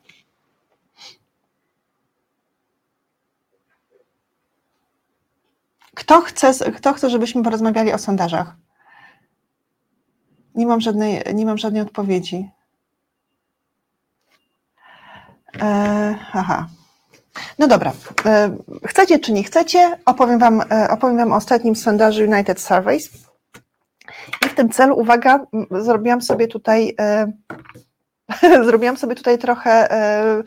Kto 6.05 6.21
chce, 6.21 6.71
kto 6.71 6.93
chce, 6.93 7.09
żebyśmy 7.09 7.43
porozmawiali 7.43 7.93
o 7.93 7.97
sondażach? 7.97 8.55
Nie 10.55 10.65
mam 10.65 10.81
żadnej, 10.81 11.23
nie 11.33 11.45
mam 11.45 11.57
żadnej 11.57 11.81
odpowiedzi. 11.81 12.49
E, 15.61 16.15
aha. 16.33 16.67
No 17.59 17.67
dobra. 17.67 17.91
E, 18.25 18.57
chcecie 18.87 19.19
czy 19.19 19.31
nie 19.33 19.43
chcecie? 19.43 19.97
Opowiem 20.05 20.39
wam, 20.39 20.61
e, 20.71 20.89
opowiem 20.89 21.17
wam 21.17 21.31
o 21.31 21.35
ostatnim 21.35 21.75
sondażu 21.75 22.23
United 22.23 22.61
Surveys. 22.61 23.09
I 24.45 24.49
w 24.49 24.55
tym 24.55 24.69
celu, 24.69 24.99
uwaga, 24.99 25.45
zrobiłam 25.71 26.21
sobie 26.21 26.47
tutaj, 26.47 26.95
e, 26.99 27.31
zrobiłam 28.67 28.97
sobie 28.97 29.15
tutaj 29.15 29.37
trochę, 29.37 29.91
e, 29.91 30.43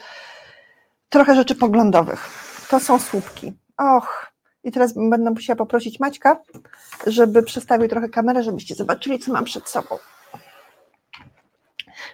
trochę 1.08 1.34
rzeczy 1.34 1.54
poglądowych. 1.54 2.28
To 2.70 2.80
są 2.80 2.98
słupki. 2.98 3.52
Och, 3.78 4.32
i 4.64 4.72
teraz 4.72 4.92
będę 4.92 5.30
musiała 5.30 5.56
poprosić 5.56 6.00
Maćka, 6.00 6.42
żeby 7.06 7.42
przestawił 7.42 7.88
trochę 7.88 8.08
kamerę, 8.08 8.42
żebyście 8.42 8.74
zobaczyli, 8.74 9.18
co 9.18 9.32
mam 9.32 9.44
przed 9.44 9.68
sobą. 9.68 9.98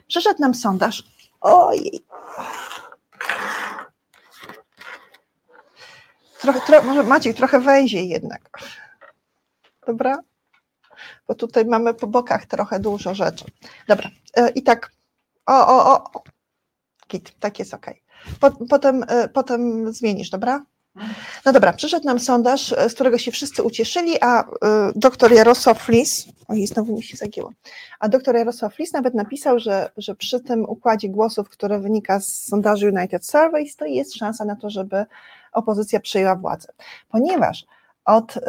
Przyszedł 0.06 0.40
nam 0.40 0.54
sondaż. 0.54 1.04
Ojej. 1.40 2.04
Trochę, 6.40 6.60
trochę, 6.60 6.86
może 6.86 7.02
Maciek 7.02 7.36
trochę 7.36 7.60
wejdzie 7.60 8.04
jednak. 8.04 8.50
Dobra? 9.86 10.18
Bo 11.28 11.34
tutaj 11.34 11.64
mamy 11.64 11.94
po 11.94 12.06
bokach 12.06 12.46
trochę 12.46 12.80
dużo 12.80 13.14
rzeczy. 13.14 13.44
Dobra. 13.88 14.10
E, 14.36 14.48
I 14.48 14.62
tak. 14.62 14.90
O, 15.46 15.66
o, 15.68 16.04
o. 16.04 16.22
Kit, 17.06 17.38
tak 17.40 17.58
jest 17.58 17.74
ok. 17.74 17.86
Potem, 18.68 19.04
e, 19.08 19.28
potem 19.28 19.92
zmienisz, 19.92 20.30
dobra? 20.30 20.64
No 21.46 21.52
dobra, 21.52 21.72
przyszedł 21.72 22.06
nam 22.06 22.20
sondaż, 22.20 22.72
e, 22.72 22.88
z 22.88 22.94
którego 22.94 23.18
się 23.18 23.32
wszyscy 23.32 23.62
ucieszyli, 23.62 24.16
a 24.20 24.42
y, 24.42 24.46
doktor 24.96 25.32
Jarosław 25.32 25.82
Flis, 25.82 26.26
oj, 26.48 26.66
znowu 26.66 26.96
mi 26.96 27.02
się 27.02 27.16
zagięło, 27.16 27.52
a 28.00 28.08
doktor 28.08 28.36
Jarosław 28.36 28.74
Flis 28.74 28.92
nawet 28.92 29.14
napisał, 29.14 29.58
że, 29.58 29.90
że 29.96 30.14
przy 30.14 30.40
tym 30.40 30.64
układzie 30.64 31.08
głosów, 31.08 31.48
który 31.48 31.78
wynika 31.78 32.20
z 32.20 32.44
sondażu 32.44 32.86
United 32.86 33.26
Surveys, 33.26 33.76
to 33.76 33.84
jest 33.84 34.14
szansa 34.14 34.44
na 34.44 34.56
to, 34.56 34.70
żeby 34.70 35.06
opozycja 35.52 36.00
przejęła 36.00 36.36
władzę. 36.36 36.68
Ponieważ 37.08 37.64
od 38.04 38.36
y, 38.36 38.40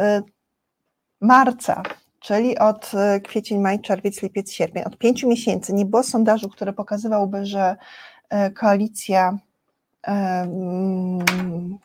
marca, 1.20 1.82
czyli 2.20 2.58
od 2.58 2.92
y, 3.16 3.20
kwiecień, 3.20 3.60
maj, 3.60 3.80
czerwiec, 3.80 4.22
lipiec, 4.22 4.52
sierpień, 4.52 4.82
od 4.84 4.98
pięciu 4.98 5.28
miesięcy 5.28 5.72
nie 5.72 5.86
było 5.86 6.02
sondażu, 6.02 6.48
który 6.48 6.72
pokazywałby, 6.72 7.46
że 7.46 7.76
koalicja 8.54 9.38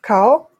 KO 0.00 0.51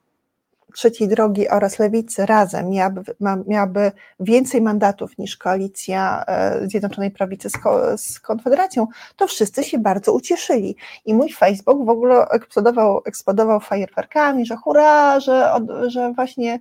Trzeciej 0.72 1.08
Drogi 1.08 1.48
oraz 1.48 1.78
Lewicy 1.78 2.26
razem 2.26 2.70
miałaby, 2.70 3.02
miałaby 3.46 3.92
więcej 4.20 4.60
mandatów 4.60 5.18
niż 5.18 5.36
koalicja 5.36 6.24
e, 6.26 6.68
Zjednoczonej 6.68 7.10
Prawicy 7.10 7.50
z, 7.50 7.56
z, 7.96 8.20
Konfederacją, 8.20 8.86
to 9.16 9.26
wszyscy 9.26 9.64
się 9.64 9.78
bardzo 9.78 10.12
ucieszyli. 10.12 10.76
I 11.04 11.14
mój 11.14 11.32
Facebook 11.32 11.86
w 11.86 11.88
ogóle 11.88 12.28
eksplodował, 12.28 13.02
eksplodował 13.04 13.60
fajerwerkami, 13.60 14.46
że 14.46 14.56
hurra, 14.56 15.20
że, 15.20 15.52
że 15.86 16.12
właśnie 16.12 16.60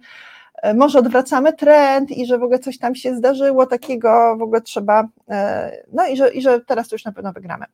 e, 0.61 0.73
może 0.73 0.99
odwracamy 0.99 1.53
trend 1.53 2.11
i 2.11 2.25
że 2.25 2.37
w 2.37 2.43
ogóle 2.43 2.59
coś 2.59 2.77
tam 2.77 2.95
się 2.95 3.15
zdarzyło 3.15 3.65
takiego, 3.65 4.37
w 4.37 4.41
ogóle 4.41 4.61
trzeba, 4.61 5.07
e, 5.29 5.71
no 5.93 6.07
i 6.07 6.17
że, 6.17 6.29
i 6.29 6.41
że 6.41 6.59
teraz 6.59 6.91
już 6.91 7.05
na 7.05 7.11
pewno 7.11 7.33
wygramy. 7.33 7.65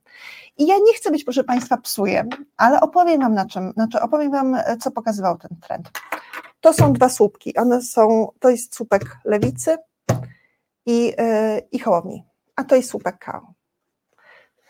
I 0.58 0.68
ja 0.68 0.76
nie 0.76 0.94
chcę 0.94 1.12
być, 1.12 1.24
proszę 1.24 1.44
Państwa, 1.44 1.78
psujem, 1.78 2.30
ale 2.58 2.82
opowiem 2.82 3.22
Wam 3.22 3.34
na 3.34 3.46
czym, 3.46 3.72
znaczy 3.72 4.02
opowiem 4.02 4.32
Wam, 4.32 4.58
co 4.80 4.92
pokazywał 4.92 5.38
ten 5.38 5.58
trend. 5.62 5.90
To 6.62 6.74
są 6.74 6.94
dwa 6.94 7.10
słupki. 7.10 7.58
One 7.58 7.82
są, 7.82 8.32
to 8.40 8.50
jest 8.50 8.76
słupek 8.76 9.18
lewicy 9.26 9.78
i, 10.86 11.06
yy, 11.06 11.14
i 11.72 11.80
hołowni, 11.80 12.24
a 12.56 12.64
to 12.64 12.76
jest 12.76 12.90
słupek 12.90 13.26
KO. 13.26 13.54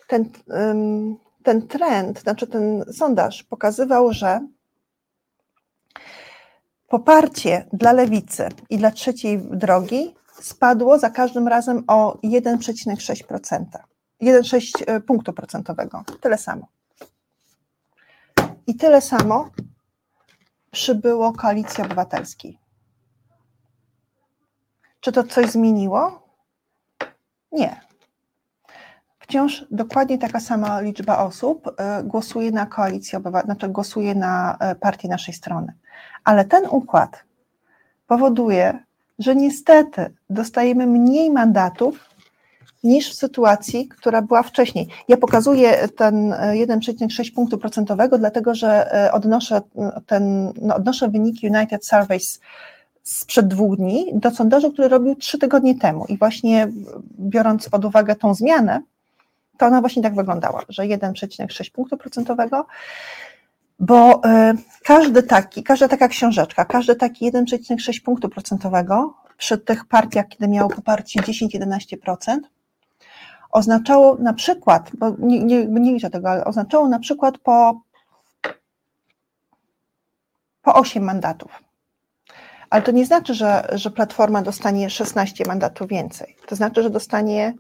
Ten, 0.08 0.24
yy, 0.24 1.16
ten 1.44 1.68
trend, 1.68 2.20
znaczy 2.20 2.48
ten 2.48 2.86
sondaż 2.94 3.44
pokazywał, 3.44 4.14
że 4.14 4.48
poparcie 6.88 7.66
dla 7.74 7.92
lewicy 7.92 8.50
i 8.70 8.78
dla 8.78 8.92
trzeciej 8.92 9.42
drogi 9.42 10.16
spadło 10.42 11.00
za 11.00 11.10
każdym 11.10 11.48
razem 11.48 11.84
o 11.88 12.18
1,6%. 12.24 13.66
1,6 14.22 14.84
e, 14.88 15.00
punktu 15.00 15.34
procentowego. 15.34 16.04
Tyle 16.22 16.38
samo. 16.38 16.68
I 18.68 18.76
tyle 18.76 19.02
samo 19.02 19.50
przybyło 20.72 21.34
koalicji 21.34 21.84
obywatelskiej. 21.84 22.60
Czy 25.00 25.12
to 25.12 25.24
coś 25.24 25.46
zmieniło? 25.50 26.28
Nie. 27.52 27.82
Wciąż 29.20 29.66
dokładnie 29.72 30.18
taka 30.18 30.40
sama 30.40 30.82
liczba 30.82 31.18
osób 31.18 31.68
e, 31.78 32.04
głosuje 32.04 32.52
na 32.52 32.66
koalicję 32.66 33.18
obywatelską, 33.18 33.46
znaczy 33.46 33.70
głosuje 33.70 34.16
na 34.16 34.58
e, 34.60 34.76
partię 34.76 35.08
naszej 35.08 35.34
strony. 35.34 35.74
Ale 36.24 36.46
ten 36.46 36.66
układ 36.66 37.24
powoduje, 38.08 38.84
że 39.20 39.36
niestety 39.36 40.14
dostajemy 40.30 40.88
mniej 40.88 41.32
mandatów 41.32 42.10
niż 42.88 43.12
w 43.12 43.16
sytuacji, 43.16 43.88
która 43.88 44.22
była 44.22 44.44
wcześniej. 44.44 44.88
Ja 45.08 45.18
pokazuję 45.18 45.88
ten 45.88 46.30
1,6 46.32 47.28
e, 47.28 47.32
punktu 47.32 47.58
procentowego, 47.58 48.18
dlatego 48.18 48.56
że 48.56 48.94
e, 48.94 49.12
odnoszę, 49.12 49.62
ten, 50.06 50.54
no 50.62 50.76
odnoszę 50.76 51.10
wyniki 51.10 51.48
United 51.48 51.86
Surveys 51.86 52.40
sprzed 53.04 53.48
dwóch 53.48 53.78
dni 53.78 54.12
do 54.14 54.32
sondażu, 54.32 54.72
który 54.72 54.88
robił 54.88 55.16
trzy 55.16 55.38
tygodnie 55.38 55.76
temu 55.76 56.06
i 56.10 56.18
właśnie 56.18 56.68
biorąc 57.20 57.70
pod 57.70 57.86
uwagę 57.86 58.16
tą 58.16 58.34
zmianę, 58.34 58.82
to 59.58 59.66
ona 59.66 59.82
właśnie 59.82 60.04
tak 60.04 60.16
wyglądała, 60.16 60.62
że 60.70 60.84
1,6 60.84 61.72
punktu 61.72 61.98
procentowego, 61.98 62.66
bo 63.80 64.22
każdy 64.84 65.24
taki, 65.24 65.64
każda 65.64 65.88
taka 65.88 66.08
książeczka, 66.08 66.66
każdy 66.66 66.96
taki 66.96 67.32
1,6 67.32 68.02
punktu 68.04 68.30
procentowego 68.30 69.14
przy 69.38 69.58
tych 69.58 69.86
partiach, 69.86 70.28
kiedy 70.28 70.48
miało 70.48 70.70
poparcie 70.70 71.20
10-11%, 71.20 72.38
oznaczało 73.58 74.16
na 74.16 74.34
przykład, 74.34 74.92
bo 74.94 75.16
nie, 75.20 75.44
nie, 75.44 75.66
nie 75.66 76.10
tego, 76.10 76.30
ale 76.30 76.46
oznaczało 76.46 76.88
na 76.88 77.00
przykład 77.00 77.38
po, 77.38 77.82
po 80.62 80.74
8 80.74 81.04
mandatów. 81.04 81.52
Ale 82.70 82.82
to 82.82 82.92
nie 82.92 83.06
znaczy, 83.06 83.34
że, 83.34 83.68
że 83.72 83.92
Platforma 83.92 84.42
dostanie 84.42 84.90
16 84.90 85.46
mandatów 85.48 85.88
więcej. 85.88 86.36
To 86.48 86.56
znaczy, 86.56 86.84
że 86.84 86.90
dostanie 86.90 87.54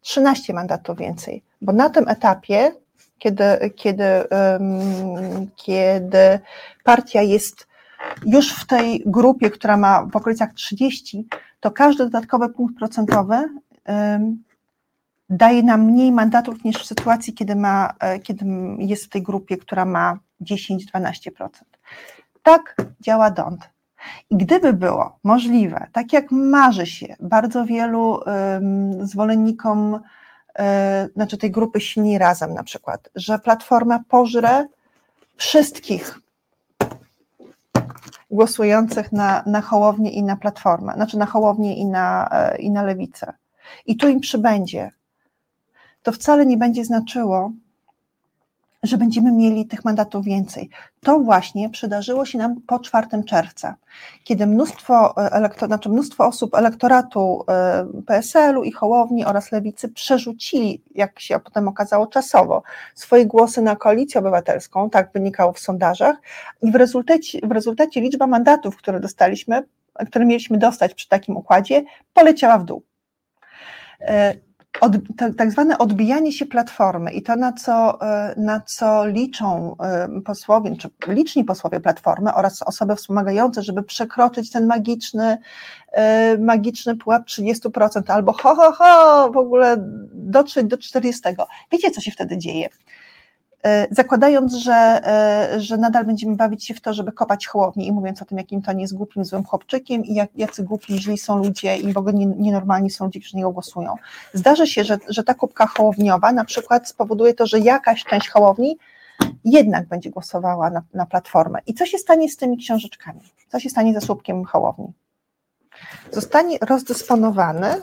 13 0.00 0.54
mandatów 0.54 0.98
więcej, 0.98 1.42
bo 1.62 1.72
na 1.72 1.90
tym 1.90 2.08
etapie, 2.08 2.72
kiedy, 3.18 3.44
kiedy, 3.76 4.04
um, 4.04 5.50
kiedy 5.56 6.40
partia 6.84 7.22
jest 7.22 7.66
już 8.26 8.54
w 8.54 8.66
tej 8.66 9.02
grupie, 9.06 9.50
która 9.50 9.76
ma 9.76 10.06
w 10.06 10.16
okolicach 10.16 10.52
30, 10.54 11.26
to 11.60 11.70
każdy 11.70 12.04
dodatkowy 12.04 12.48
punkt 12.48 12.78
procentowy 12.78 13.34
um, 13.88 14.42
daje 15.30 15.62
nam 15.62 15.82
mniej 15.82 16.12
mandatów 16.12 16.64
niż 16.64 16.76
w 16.76 16.86
sytuacji, 16.86 17.32
kiedy, 17.34 17.56
ma, 17.56 17.94
e, 18.00 18.18
kiedy 18.18 18.44
jest 18.78 19.04
w 19.04 19.08
tej 19.08 19.22
grupie, 19.22 19.56
która 19.56 19.84
ma 19.84 20.18
10-12%. 20.40 21.48
Tak 22.42 22.76
działa 23.00 23.30
DONT. 23.30 23.70
I 24.30 24.36
gdyby 24.36 24.72
było 24.72 25.18
możliwe, 25.24 25.86
tak 25.92 26.12
jak 26.12 26.30
marzy 26.30 26.86
się 26.86 27.16
bardzo 27.20 27.64
wielu 27.64 28.10
um, 28.10 29.06
zwolennikom, 29.06 29.92
um, 29.92 30.02
znaczy 31.16 31.38
tej 31.38 31.50
grupy 31.50 31.80
Silni 31.80 32.18
Razem 32.18 32.54
na 32.54 32.62
przykład, 32.62 33.10
że 33.14 33.38
Platforma 33.38 34.00
pożre 34.08 34.66
wszystkich 35.36 36.20
głosujących 38.30 39.12
na, 39.12 39.42
na 39.46 39.60
Hołownię 39.60 40.10
i 40.10 40.22
na 40.22 40.36
Platformę, 40.36 40.92
znaczy 40.92 41.18
na 41.18 41.26
Hołownię 41.26 41.76
i 41.76 41.86
na, 41.86 42.28
e, 42.32 42.58
i 42.58 42.70
na 42.70 42.82
Lewicę. 42.82 43.32
I 43.86 43.96
tu 43.96 44.08
im 44.08 44.20
przybędzie, 44.20 44.90
to 46.02 46.12
wcale 46.12 46.46
nie 46.46 46.56
będzie 46.56 46.84
znaczyło, 46.84 47.52
że 48.82 48.98
będziemy 48.98 49.32
mieli 49.32 49.66
tych 49.66 49.84
mandatów 49.84 50.24
więcej. 50.24 50.70
To 51.00 51.18
właśnie 51.18 51.70
przydarzyło 51.70 52.24
się 52.24 52.38
nam 52.38 52.60
po 52.66 52.78
4 52.78 53.06
czerwca, 53.26 53.76
kiedy 54.24 54.46
mnóstwo, 54.46 55.16
e, 55.16 55.32
elektor, 55.32 55.68
znaczy 55.68 55.88
mnóstwo 55.88 56.26
osób 56.26 56.54
elektoratu 56.54 57.44
e, 57.48 57.86
PSL-u 58.06 58.62
i 58.62 58.72
Hołowni 58.72 59.24
oraz 59.24 59.52
Lewicy 59.52 59.88
przerzucili, 59.88 60.82
jak 60.94 61.20
się 61.20 61.40
potem 61.40 61.68
okazało 61.68 62.06
czasowo, 62.06 62.62
swoje 62.94 63.26
głosy 63.26 63.62
na 63.62 63.76
koalicję 63.76 64.20
obywatelską, 64.20 64.90
tak 64.90 65.12
wynikało 65.12 65.52
w 65.52 65.58
sondażach, 65.58 66.16
i 66.62 66.70
w 66.70 66.74
rezultacie, 66.74 67.38
w 67.42 67.52
rezultacie 67.52 68.00
liczba 68.00 68.26
mandatów, 68.26 68.76
które 68.76 69.00
dostaliśmy, 69.00 69.62
które 70.06 70.26
mieliśmy 70.26 70.58
dostać 70.58 70.94
przy 70.94 71.08
takim 71.08 71.36
układzie, 71.36 71.84
poleciała 72.14 72.58
w 72.58 72.64
dół. 72.64 72.82
Od, 74.80 74.92
tak, 75.16 75.34
tak 75.34 75.50
zwane 75.50 75.78
odbijanie 75.78 76.32
się 76.32 76.46
platformy 76.46 77.12
i 77.12 77.22
to, 77.22 77.36
na 77.36 77.52
co, 77.52 78.00
e, 78.00 78.34
na 78.36 78.60
co 78.60 79.06
liczą 79.06 79.76
e, 79.82 80.08
posłowie, 80.24 80.76
czy 80.76 80.88
liczni 81.06 81.44
posłowie 81.44 81.80
platformy 81.80 82.34
oraz 82.34 82.62
osoby 82.62 82.96
wspomagające, 82.96 83.62
żeby 83.62 83.82
przekroczyć 83.82 84.50
ten 84.50 84.66
magiczny, 84.66 85.38
e, 85.92 86.38
magiczny 86.38 86.96
pułap 86.96 87.26
30% 87.26 88.12
albo 88.12 88.32
ho, 88.32 88.54
ho, 88.54 88.72
ho, 88.72 89.30
w 89.32 89.36
ogóle 89.36 89.76
dotrzeć 90.12 90.66
do 90.66 90.76
40%. 90.76 91.46
Wiecie, 91.72 91.90
co 91.90 92.00
się 92.00 92.10
wtedy 92.10 92.38
dzieje? 92.38 92.68
E, 93.64 93.86
zakładając, 93.90 94.54
że, 94.54 94.72
e, 94.72 95.60
że 95.60 95.76
nadal 95.76 96.04
będziemy 96.04 96.36
bawić 96.36 96.66
się 96.66 96.74
w 96.74 96.80
to, 96.80 96.94
żeby 96.94 97.12
kopać 97.12 97.46
chłowni 97.46 97.86
i 97.86 97.92
mówiąc 97.92 98.22
o 98.22 98.24
tym, 98.24 98.38
jakim 98.38 98.62
to 98.62 98.72
nie 98.72 98.82
jest 98.82 98.96
głupim, 98.96 99.24
złym 99.24 99.44
chłopczykiem 99.44 100.04
i 100.04 100.14
jak, 100.14 100.30
jacy 100.36 100.62
głupi, 100.62 100.98
źli 100.98 101.18
są 101.18 101.38
ludzie 101.38 101.76
i 101.76 101.92
w 101.92 101.98
ogóle 101.98 102.14
nienormalni 102.14 102.90
są 102.90 103.04
ludzie, 103.04 103.20
którzy 103.20 103.36
niego 103.36 103.50
głosują. 103.50 103.94
Zdarzy 104.34 104.66
się, 104.66 104.84
że, 104.84 104.98
że 105.08 105.24
ta 105.24 105.34
kubka 105.34 105.66
hołowniowa 105.66 106.32
na 106.32 106.44
przykład 106.44 106.88
spowoduje 106.88 107.34
to, 107.34 107.46
że 107.46 107.58
jakaś 107.58 108.04
część 108.04 108.28
hołowni 108.28 108.78
jednak 109.44 109.88
będzie 109.88 110.10
głosowała 110.10 110.70
na, 110.70 110.82
na 110.94 111.06
platformę. 111.06 111.58
I 111.66 111.74
co 111.74 111.86
się 111.86 111.98
stanie 111.98 112.28
z 112.28 112.36
tymi 112.36 112.58
książeczkami? 112.58 113.20
Co 113.48 113.60
się 113.60 113.70
stanie 113.70 113.94
ze 113.94 114.00
słupkiem 114.00 114.44
hołowni? 114.44 114.92
Zostanie 116.12 116.58
rozdysponowany 116.58 117.82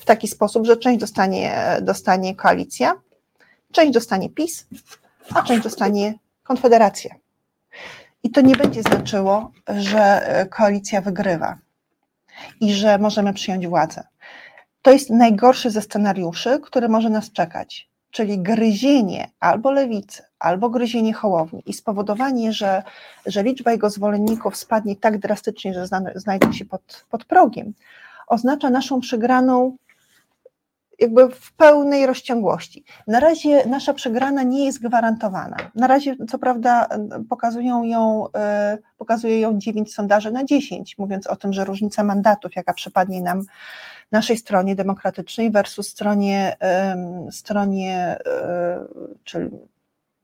w 0.00 0.04
taki 0.04 0.28
sposób, 0.28 0.66
że 0.66 0.76
część 0.76 1.00
dostanie, 1.00 1.78
dostanie 1.82 2.36
koalicja, 2.36 2.94
Część 3.76 3.92
dostanie 3.92 4.30
PiS, 4.30 4.66
a 5.34 5.42
część 5.42 5.62
dostanie 5.62 6.14
Konfederacja. 6.42 7.14
I 8.22 8.30
to 8.30 8.40
nie 8.40 8.56
będzie 8.56 8.82
znaczyło, 8.82 9.52
że 9.68 10.46
koalicja 10.50 11.00
wygrywa 11.00 11.58
i 12.60 12.74
że 12.74 12.98
możemy 12.98 13.34
przyjąć 13.34 13.66
władzę. 13.66 14.04
To 14.82 14.90
jest 14.90 15.10
najgorszy 15.10 15.70
ze 15.70 15.82
scenariuszy, 15.82 16.60
który 16.62 16.88
może 16.88 17.10
nas 17.10 17.32
czekać, 17.32 17.88
czyli 18.10 18.38
gryzienie 18.38 19.30
albo 19.40 19.70
lewicy, 19.70 20.22
albo 20.38 20.70
gryzienie 20.70 21.12
hołowni 21.12 21.62
i 21.66 21.72
spowodowanie, 21.72 22.52
że, 22.52 22.82
że 23.26 23.42
liczba 23.42 23.72
jego 23.72 23.90
zwolenników 23.90 24.56
spadnie 24.56 24.96
tak 24.96 25.18
drastycznie, 25.18 25.74
że 25.74 25.86
znajdą 26.14 26.52
się 26.52 26.64
pod, 26.64 27.06
pod 27.10 27.24
progiem, 27.24 27.74
oznacza 28.26 28.70
naszą 28.70 29.00
przegraną 29.00 29.76
jakby 30.98 31.30
w 31.30 31.52
pełnej 31.52 32.06
rozciągłości. 32.06 32.84
Na 33.06 33.20
razie 33.20 33.66
nasza 33.66 33.94
przegrana 33.94 34.42
nie 34.42 34.64
jest 34.64 34.82
gwarantowana. 34.82 35.56
Na 35.74 35.86
razie, 35.86 36.16
co 36.28 36.38
prawda, 36.38 36.88
pokazują 37.28 37.84
ją, 37.84 38.26
e, 38.36 38.78
pokazuje 38.98 39.40
ją 39.40 39.58
9 39.58 39.94
sondaży 39.94 40.30
na 40.30 40.44
10, 40.44 40.98
mówiąc 40.98 41.26
o 41.26 41.36
tym, 41.36 41.52
że 41.52 41.64
różnica 41.64 42.04
mandatów, 42.04 42.56
jaka 42.56 42.74
przypadnie 42.74 43.22
nam 43.22 43.42
naszej 44.12 44.36
stronie 44.36 44.74
demokratycznej 44.74 45.50
versus 45.50 45.88
stronie, 45.88 46.56
stronie 47.30 48.18
e, 48.26 48.86
czyli 49.24 49.50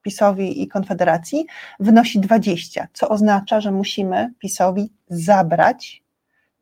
PiSowi 0.03 0.63
i 0.63 0.69
Konfederacji 0.69 1.47
wynosi 1.81 2.21
20, 2.21 2.89
co 2.93 3.09
oznacza, 3.09 3.61
że 3.61 3.73
musimy 3.73 4.33
PiSowi 4.39 4.93
zabrać 5.09 6.03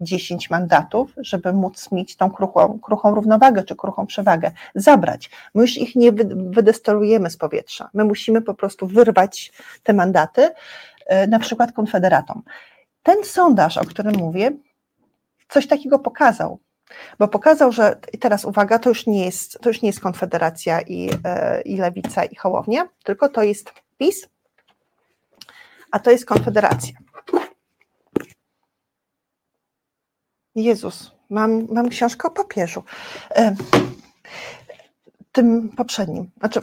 10 0.01 0.51
mandatów, 0.51 1.13
żeby 1.17 1.53
móc 1.53 1.93
mieć 1.93 2.17
tą 2.17 2.31
kruchą, 2.31 2.79
kruchą 2.83 3.15
równowagę 3.15 3.65
czy 3.65 3.77
kruchą 3.77 4.07
przewagę. 4.07 4.51
Zabrać. 4.75 5.31
My 5.55 5.63
już 5.63 5.77
ich 5.77 5.97
nie 5.97 6.13
wydestorujemy 6.35 7.31
z 7.31 7.37
powietrza. 7.37 7.91
My 7.95 8.05
musimy 8.05 8.43
po 8.43 8.55
prostu 8.55 8.87
wyrwać 8.87 9.53
te 9.83 9.93
mandaty, 9.93 10.51
e, 11.07 11.27
na 11.27 11.39
przykład 11.39 11.73
Konfederatom. 11.73 12.43
Ten 13.03 13.25
sondaż, 13.25 13.79
o 13.79 13.85
którym 13.85 14.17
mówię, 14.17 14.53
coś 15.49 15.67
takiego 15.67 15.99
pokazał. 15.99 16.59
Bo 17.19 17.29
pokazał, 17.29 17.73
że 17.73 17.97
teraz 18.21 18.45
uwaga, 18.45 18.79
to 18.79 18.89
już 18.89 19.07
nie 19.07 19.25
jest, 19.25 19.59
to 19.61 19.69
już 19.69 19.83
nie 19.83 19.89
jest 19.89 20.01
Konfederacja 20.01 20.81
i, 20.81 21.11
e, 21.25 21.61
i 21.63 21.77
Lewica 21.77 22.25
i 22.25 22.37
Hołownia, 22.37 22.89
tylko 23.05 23.29
to 23.29 23.43
jest 23.43 23.73
PiS, 23.99 24.29
a 25.91 25.99
to 25.99 26.11
jest 26.11 26.27
Konfederacja. 26.27 26.93
Jezus, 30.63 31.13
mam, 31.31 31.67
mam 31.73 31.89
książkę 31.89 32.29
o 32.29 32.31
papieżu. 32.31 32.83
E, 33.31 33.55
tym 35.33 35.69
poprzednim, 35.69 36.31
znaczy 36.39 36.61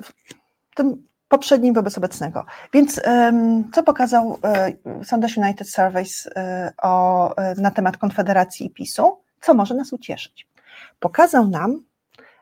tym 0.76 1.08
poprzednim 1.28 1.74
wobec 1.74 1.98
obecnego. 1.98 2.46
Więc 2.74 3.02
co 3.74 3.84
pokazał 3.84 4.40
e, 4.44 4.74
Sondaż 5.04 5.38
United 5.38 5.70
Surveys 5.70 6.30
o, 6.84 7.36
na 7.58 7.72
temat 7.72 7.98
Konfederacji 7.98 8.66
i 8.66 8.70
PiSu? 8.70 9.18
co 9.42 9.54
może 9.54 9.76
nas 9.76 9.94
ucieszyć. 9.94 10.48
Pokazał 11.00 11.48
nam, 11.48 11.82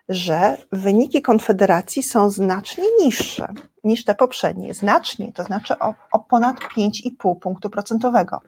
że 0.10 0.58
wyniki 0.72 1.22
Konfederacji 1.22 2.04
są 2.04 2.30
znacznie 2.30 2.84
niższe 3.04 3.48
niż 3.84 4.06
te 4.06 4.16
poprzednie. 4.16 4.74
Znacznie, 4.74 5.34
to 5.34 5.44
znaczy 5.44 5.80
o, 5.80 5.94
o 6.12 6.20
ponad 6.20 6.56
5,5 6.78 7.40
punktu 7.40 7.70
procentowego. 7.70 8.42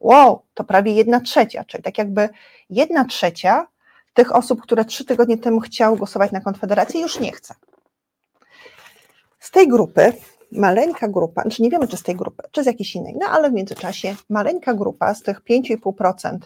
Wow, 0.00 0.42
to 0.54 0.64
prawie 0.64 0.92
jedna 0.92 1.20
trzecia, 1.20 1.64
czyli 1.64 1.82
tak 1.82 1.98
jakby 1.98 2.28
jedna 2.70 3.04
trzecia 3.04 3.66
tych 4.14 4.34
osób, 4.34 4.62
które 4.62 4.84
trzy 4.84 5.04
tygodnie 5.04 5.38
temu 5.38 5.60
chciały 5.60 5.96
głosować 5.96 6.32
na 6.32 6.40
Konfederację, 6.40 7.00
już 7.00 7.20
nie 7.20 7.32
chce. 7.32 7.54
Z 9.40 9.50
tej 9.50 9.68
grupy, 9.68 10.12
maleńka 10.52 11.08
grupa, 11.08 11.42
znaczy 11.42 11.62
nie 11.62 11.70
wiemy, 11.70 11.88
czy 11.88 11.96
z 11.96 12.02
tej 12.02 12.16
grupy, 12.16 12.42
czy 12.50 12.62
z 12.62 12.66
jakiejś 12.66 12.94
innej, 12.94 13.16
no 13.20 13.26
ale 13.26 13.50
w 13.50 13.52
międzyczasie 13.52 14.16
maleńka 14.28 14.74
grupa 14.74 15.14
z 15.14 15.22
tych 15.22 15.44
5,5% 15.44 16.38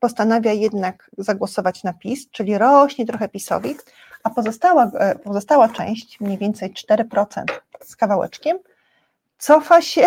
postanawia 0.00 0.52
jednak 0.52 1.10
zagłosować 1.18 1.84
na 1.84 1.92
PiS, 1.92 2.30
czyli 2.30 2.58
rośnie 2.58 3.06
trochę 3.06 3.28
PiSowi, 3.28 3.74
a 4.22 4.30
pozostała, 4.30 4.90
e, 4.94 5.14
pozostała 5.14 5.68
część, 5.68 6.20
mniej 6.20 6.38
więcej 6.38 6.72
4% 6.72 7.44
z 7.84 7.96
kawałeczkiem, 7.96 8.58
cofa 9.38 9.82
się 9.82 10.06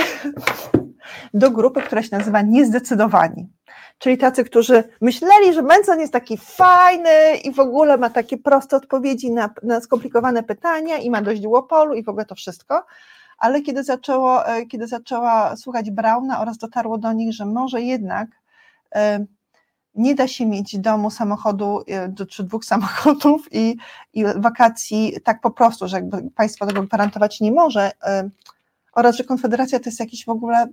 do 1.34 1.52
grupy, 1.52 1.82
która 1.82 2.04
się 2.04 2.18
nazywa 2.18 2.41
niezdecydowani. 2.41 3.50
Czyli 3.97 4.18
tacy, 4.18 4.43
którzy 4.43 4.84
myśleli, 5.02 5.54
że 5.54 5.62
Manson 5.62 6.00
jest 6.00 6.14
taki 6.14 6.38
fajny 6.38 7.38
i 7.43 7.52
w 7.52 7.60
ogóle 7.60 7.97
ma 7.97 8.10
takie 8.10 8.38
proste 8.38 8.76
odpowiedzi 8.76 9.32
na, 9.32 9.50
na 9.64 9.82
skomplikowane 9.82 10.43
pytania 10.43 10.97
i 10.97 11.10
ma 11.10 11.22
dość 11.22 11.41
duopolu 11.41 11.93
i 11.93 12.04
w 12.04 12.10
ogóle 12.10 12.26
to 12.26 12.36
wszystko, 12.36 12.86
ale 13.38 13.62
kiedy, 13.62 13.84
zaczęło, 13.84 14.47
e, 14.47 14.66
kiedy 14.66 14.88
zaczęła 14.88 15.56
słuchać 15.56 15.91
Brauna 15.91 16.41
oraz 16.41 16.58
dotarło 16.58 16.97
do 16.97 17.14
nich, 17.14 17.34
że 17.34 17.45
może 17.45 17.82
jednak 17.82 18.30
e, 18.95 19.26
nie 19.95 20.16
da 20.16 20.28
się 20.28 20.45
mieć 20.45 20.78
domu, 20.78 21.12
samochodu 21.12 21.84
e, 21.88 22.26
czy 22.26 22.43
dwóch 22.43 22.66
samochodów 22.66 23.47
i, 23.52 23.78
i 24.14 24.26
wakacji 24.36 25.16
tak 25.24 25.41
po 25.41 25.52
prostu, 25.52 25.88
że 25.88 25.97
jakby 25.97 26.32
państwo 26.36 26.66
tego 26.66 26.84
gwarantować 26.84 27.39
nie 27.41 27.52
może 27.52 27.91
oraz, 28.93 29.16
że 29.16 29.24
Konfederacja 29.24 29.80
to 29.80 29.86
jest 29.86 30.00
jakiś 30.00 30.26
w 30.26 30.30
ogóle, 30.30 30.68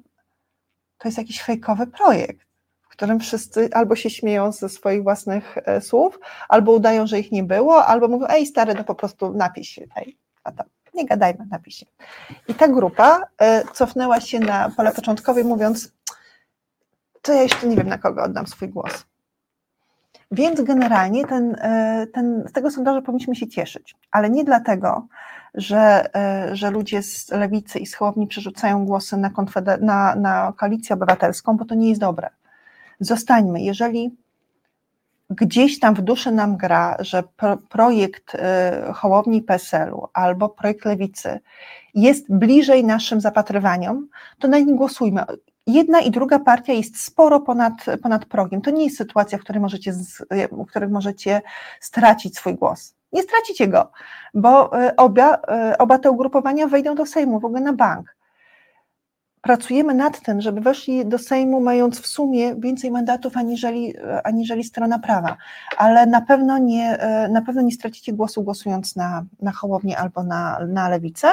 to 0.99 1.09
jest 1.09 1.19
jakiś 1.19 1.43
fejkowy 1.43 1.87
projekt, 1.87 2.47
w 2.83 2.89
którym 2.89 3.21
wszyscy 3.21 3.69
albo 3.73 3.97
się 3.97 4.11
śmieją 4.11 4.53
ze 4.53 4.69
swoich 4.69 5.03
własnych 5.03 5.59
e, 5.59 5.81
słów, 5.81 6.19
albo 6.49 6.73
udają, 6.73 7.07
że 7.07 7.21
ich 7.21 7.33
nie 7.33 7.43
było, 7.43 7.87
albo 7.87 8.09
mówią, 8.09 8.27
ej 8.29 8.47
stary, 8.47 8.75
no 8.75 8.85
po 8.85 8.95
prostu 8.95 9.33
napisz 9.35 9.69
się, 9.69 9.85
ej, 9.97 10.19
a 10.45 10.53
tam, 10.53 10.67
nie 10.95 11.07
gadajmy, 11.07 11.47
napisz 11.51 11.75
się. 11.75 11.87
I 12.49 12.55
ta 12.55 12.69
grupa 12.69 13.23
cofnęła 13.73 14.21
się 14.21 14.41
na 14.41 14.71
pole 14.77 14.93
początkowe 14.93 15.45
mówiąc, 15.45 15.93
to 17.23 17.33
ja 17.33 17.43
jeszcze 17.43 17.67
nie 17.67 17.77
wiem, 17.77 17.89
na 17.89 17.99
kogo 17.99 18.23
oddam 18.23 18.47
swój 18.47 18.69
głos. 18.69 19.07
Więc 20.31 20.61
generalnie 20.61 21.27
ten, 21.27 21.57
e, 21.61 22.07
ten, 22.13 22.45
z 22.49 22.53
tego 22.53 22.71
sondażu 22.71 23.03
powinniśmy 23.03 23.37
się 23.37 23.49
cieszyć, 23.49 23.97
ale 24.11 24.31
nie 24.31 24.45
dlatego, 24.45 25.07
że, 25.57 26.15
e, 26.17 26.57
że 26.57 26.71
ludzie 26.71 27.03
z 27.03 27.31
lewicy 27.31 27.79
i 27.79 27.87
z 27.87 27.95
Hołowni 27.95 28.27
przerzucają 28.27 28.87
głosy 28.87 29.17
na, 29.17 29.31
na, 29.81 30.15
na 30.15 30.53
koalicję 30.57 30.95
obywatelską, 30.95 31.57
bo 31.57 31.65
to 31.65 31.75
nie 31.75 31.89
jest 31.89 32.01
dobre. 32.01 32.31
Zostańmy, 33.01 33.63
jeżeli 33.63 34.17
gdzieś 35.31 35.81
tam 35.81 35.95
w 35.95 36.03
duszy 36.03 36.33
nam 36.33 36.57
gra, 36.57 36.97
że 37.01 37.23
pro, 37.37 37.57
projekt 37.57 38.35
e, 38.35 38.93
Hołowni 38.95 39.43
PSL-u 39.43 40.09
albo 40.13 40.49
projekt 40.49 40.85
Lewicy 40.85 41.41
jest 41.95 42.27
bliżej 42.29 42.85
naszym 42.85 43.21
zapatrywaniom, 43.21 44.09
to 44.39 44.49
na 44.49 44.59
nim 44.59 44.77
głosujmy 44.77 45.23
jedna 45.67 46.01
i 46.01 46.11
druga 46.11 46.39
partia 46.39 46.73
jest 46.73 47.01
sporo 47.05 47.41
ponad, 47.41 47.73
ponad 48.03 48.25
progiem. 48.25 48.61
To 48.61 48.71
nie 48.71 48.85
jest 48.85 48.97
sytuacja, 48.97 49.39
w 49.39 49.41
której 49.41 49.63
możecie, 49.63 49.93
w 50.51 50.67
której 50.67 50.89
możecie 50.89 51.43
stracić 51.81 52.37
swój 52.37 52.55
głos. 52.55 52.95
Nie 53.13 53.23
stracicie 53.23 53.69
go, 53.69 53.91
bo 54.35 54.83
e, 54.83 54.97
oba, 54.97 55.39
oba 55.79 55.99
te 55.99 56.11
ugrupowania 56.11 56.67
wejdą 56.67 56.95
do 56.95 57.07
Sejmu, 57.07 57.41
w 57.41 57.45
ogóle 57.45 57.61
na 57.61 57.73
bank. 57.73 58.16
Pracujemy 59.47 59.95
nad 59.95 60.21
tym, 60.21 60.41
żeby 60.41 60.61
weszli 60.61 61.07
do 61.07 61.19
Sejmu, 61.19 61.61
mając 61.61 62.01
w 62.01 62.07
sumie 62.07 62.55
więcej 62.57 62.91
mandatów 62.91 63.37
aniżeli, 63.37 63.95
aniżeli 64.25 64.65
strona 64.65 64.99
prawa, 64.99 65.37
ale 65.77 66.07
na 66.07 66.21
pewno 66.21 66.59
nie, 66.59 66.99
e, 66.99 67.29
na 67.29 67.43
pewno 67.43 67.63
nie 67.63 67.73
stracicie 67.73 68.13
głosu 68.13 68.43
głosując 68.43 68.97
na, 68.97 69.25
na 69.43 69.53
Hołownię 69.53 69.99
albo 69.99 70.23
na, 70.23 70.59
na 70.69 70.89
Lewicę. 70.89 71.33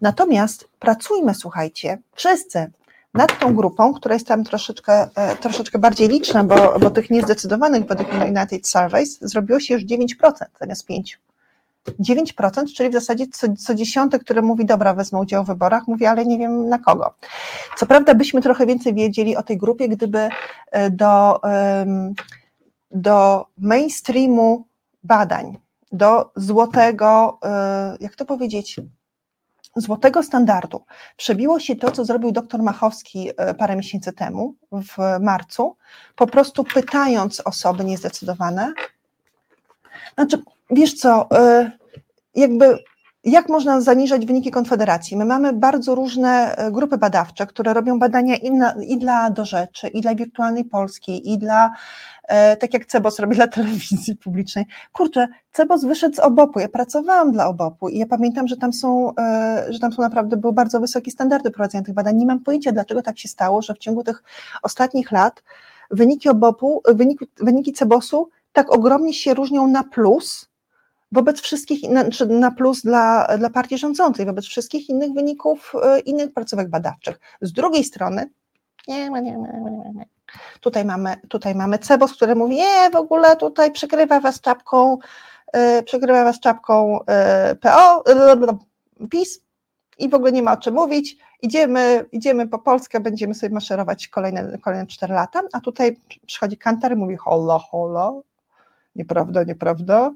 Natomiast 0.00 0.68
pracujmy, 0.78 1.34
słuchajcie, 1.34 1.98
wszyscy, 2.14 2.70
nad 3.14 3.38
tą 3.38 3.54
grupą, 3.54 3.94
która 3.94 4.14
jest 4.14 4.26
tam 4.26 4.44
troszeczkę, 4.44 5.08
e, 5.14 5.36
troszeczkę 5.36 5.78
bardziej 5.78 6.08
liczna, 6.08 6.44
bo, 6.44 6.78
bo 6.78 6.90
tych 6.90 7.10
niezdecydowanych 7.10 7.86
według 7.86 8.08
United 8.12 8.68
Surveys 8.68 9.18
zrobiło 9.20 9.60
się 9.60 9.74
już 9.74 9.82
9% 9.84 10.30
zamiast 10.60 10.88
5%. 10.88 11.27
9%, 12.00 12.74
czyli 12.76 12.90
w 12.90 12.92
zasadzie 12.92 13.26
co, 13.26 13.46
co 13.58 13.74
dziesiąte, 13.74 14.18
które 14.18 14.42
mówi, 14.42 14.66
dobra, 14.66 14.94
wezmę 14.94 15.20
udział 15.20 15.44
w 15.44 15.46
wyborach, 15.46 15.88
mówi, 15.88 16.06
ale 16.06 16.26
nie 16.26 16.38
wiem 16.38 16.68
na 16.68 16.78
kogo. 16.78 17.14
Co 17.76 17.86
prawda 17.86 18.14
byśmy 18.14 18.42
trochę 18.42 18.66
więcej 18.66 18.94
wiedzieli 18.94 19.36
o 19.36 19.42
tej 19.42 19.58
grupie, 19.58 19.88
gdyby 19.88 20.28
e, 20.70 20.90
do, 20.90 21.40
do 22.90 23.46
mainstreamu 23.58 24.66
badań, 25.04 25.58
do 25.92 26.30
złotego, 26.36 27.38
e, 27.44 27.96
jak 28.00 28.16
to 28.16 28.24
powiedzieć, 28.24 28.80
złotego 29.76 30.22
standardu 30.22 30.84
przebiło 31.16 31.60
się 31.60 31.76
to, 31.76 31.90
co 31.90 32.04
zrobił 32.04 32.32
dr 32.32 32.62
Machowski 32.62 33.30
e, 33.36 33.54
parę 33.54 33.76
miesięcy 33.76 34.12
temu, 34.12 34.54
w 34.72 35.20
marcu, 35.20 35.76
po 36.16 36.26
prostu 36.26 36.64
pytając 36.64 37.40
osoby 37.40 37.84
niezdecydowane. 37.84 38.72
Znaczy, 40.14 40.42
wiesz 40.70 40.94
co, 40.94 41.30
e, 41.32 41.70
jakby 42.34 42.78
jak 43.24 43.48
można 43.48 43.80
zaniżać 43.80 44.26
wyniki 44.26 44.50
Konfederacji? 44.50 45.16
My 45.16 45.24
mamy 45.24 45.52
bardzo 45.52 45.94
różne 45.94 46.56
e, 46.56 46.70
grupy 46.70 46.98
badawcze, 46.98 47.46
które 47.46 47.74
robią 47.74 47.98
badania 47.98 48.36
i, 48.36 48.50
na, 48.50 48.74
i 48.86 48.98
dla 48.98 49.30
Do 49.30 49.44
Rzeczy, 49.44 49.88
i 49.88 50.00
dla 50.00 50.14
Wirtualnej 50.14 50.64
Polski, 50.64 51.32
i 51.32 51.38
dla 51.38 51.70
E, 52.28 52.56
tak 52.56 52.74
jak 52.74 52.86
Cebos 52.86 53.18
robi 53.18 53.36
dla 53.36 53.48
telewizji 53.58 54.16
publicznej. 54.16 54.66
Kurczę, 54.92 55.28
Cebos 55.52 55.84
wyszedł 55.84 56.16
z 56.16 56.18
obopu, 56.18 56.60
ja 56.60 56.68
pracowałam 56.68 57.32
dla 57.32 57.46
obopu 57.46 57.88
i 57.88 57.98
ja 57.98 58.06
pamiętam, 58.06 58.48
że 58.48 58.56
tam 58.56 58.72
są, 58.72 59.12
że 59.68 59.78
tam 59.78 59.92
są 59.92 60.02
naprawdę 60.02 60.36
były 60.36 60.52
bardzo 60.52 60.80
wysokie 60.80 61.10
standardy 61.10 61.50
prowadzenia 61.50 61.84
tych 61.84 61.94
badań. 61.94 62.16
Nie 62.16 62.26
mam 62.26 62.40
pojęcia, 62.40 62.72
dlaczego 62.72 63.02
tak 63.02 63.18
się 63.18 63.28
stało, 63.28 63.62
że 63.62 63.74
w 63.74 63.78
ciągu 63.78 64.04
tych 64.04 64.22
ostatnich 64.62 65.12
lat 65.12 65.42
wyniki 65.90 66.28
obopu, 66.28 66.82
wyniki, 66.88 67.26
wyniki 67.40 67.72
Cebosu 67.72 68.28
tak 68.52 68.72
ogromnie 68.72 69.14
się 69.14 69.34
różnią 69.34 69.66
na 69.66 69.84
plus, 69.84 70.48
wobec 71.12 71.40
wszystkich, 71.40 71.90
na, 71.90 72.04
na 72.28 72.50
plus 72.50 72.82
dla, 72.82 73.28
dla 73.38 73.50
partii 73.50 73.78
rządzącej, 73.78 74.26
wobec 74.26 74.44
wszystkich 74.44 74.88
innych 74.88 75.12
wyników, 75.12 75.72
e, 75.82 76.00
innych 76.00 76.34
placówek 76.34 76.68
badawczych. 76.68 77.20
Z 77.40 77.52
drugiej 77.52 77.84
strony, 77.84 78.30
nie, 78.88 79.10
nie, 79.10 79.20
nie, 79.20 79.32
nie. 79.94 80.06
Tutaj 80.60 80.84
mamy, 80.84 81.16
tutaj 81.28 81.54
mamy 81.54 81.78
Cebos, 81.78 82.12
który 82.12 82.34
mówi, 82.34 82.56
nie, 82.56 82.90
w 82.90 82.96
ogóle 82.96 83.36
tutaj 83.36 83.72
przykrywa 83.72 84.20
was 84.20 84.40
czapką, 84.40 84.98
yy, 85.54 85.82
przykrywa 85.82 86.24
was 86.24 86.40
czapką 86.40 86.98
yy, 87.48 87.54
PO, 87.54 88.04
yy, 89.00 89.08
PiS 89.08 89.40
i 89.98 90.08
w 90.08 90.14
ogóle 90.14 90.32
nie 90.32 90.42
ma 90.42 90.52
o 90.52 90.56
czym 90.56 90.74
mówić. 90.74 91.16
Idziemy, 91.42 92.04
idziemy 92.12 92.48
po 92.48 92.58
Polskę, 92.58 93.00
będziemy 93.00 93.34
sobie 93.34 93.54
maszerować 93.54 94.08
kolejne, 94.08 94.58
kolejne 94.58 94.86
4 94.86 95.14
lata, 95.14 95.42
a 95.52 95.60
tutaj 95.60 95.96
przychodzi 96.26 96.58
kantar 96.58 96.92
i 96.92 96.96
mówi 96.96 97.16
hola, 97.16 97.58
hola, 97.58 98.12
nieprawda, 98.96 99.42
nieprawda. 99.42 100.10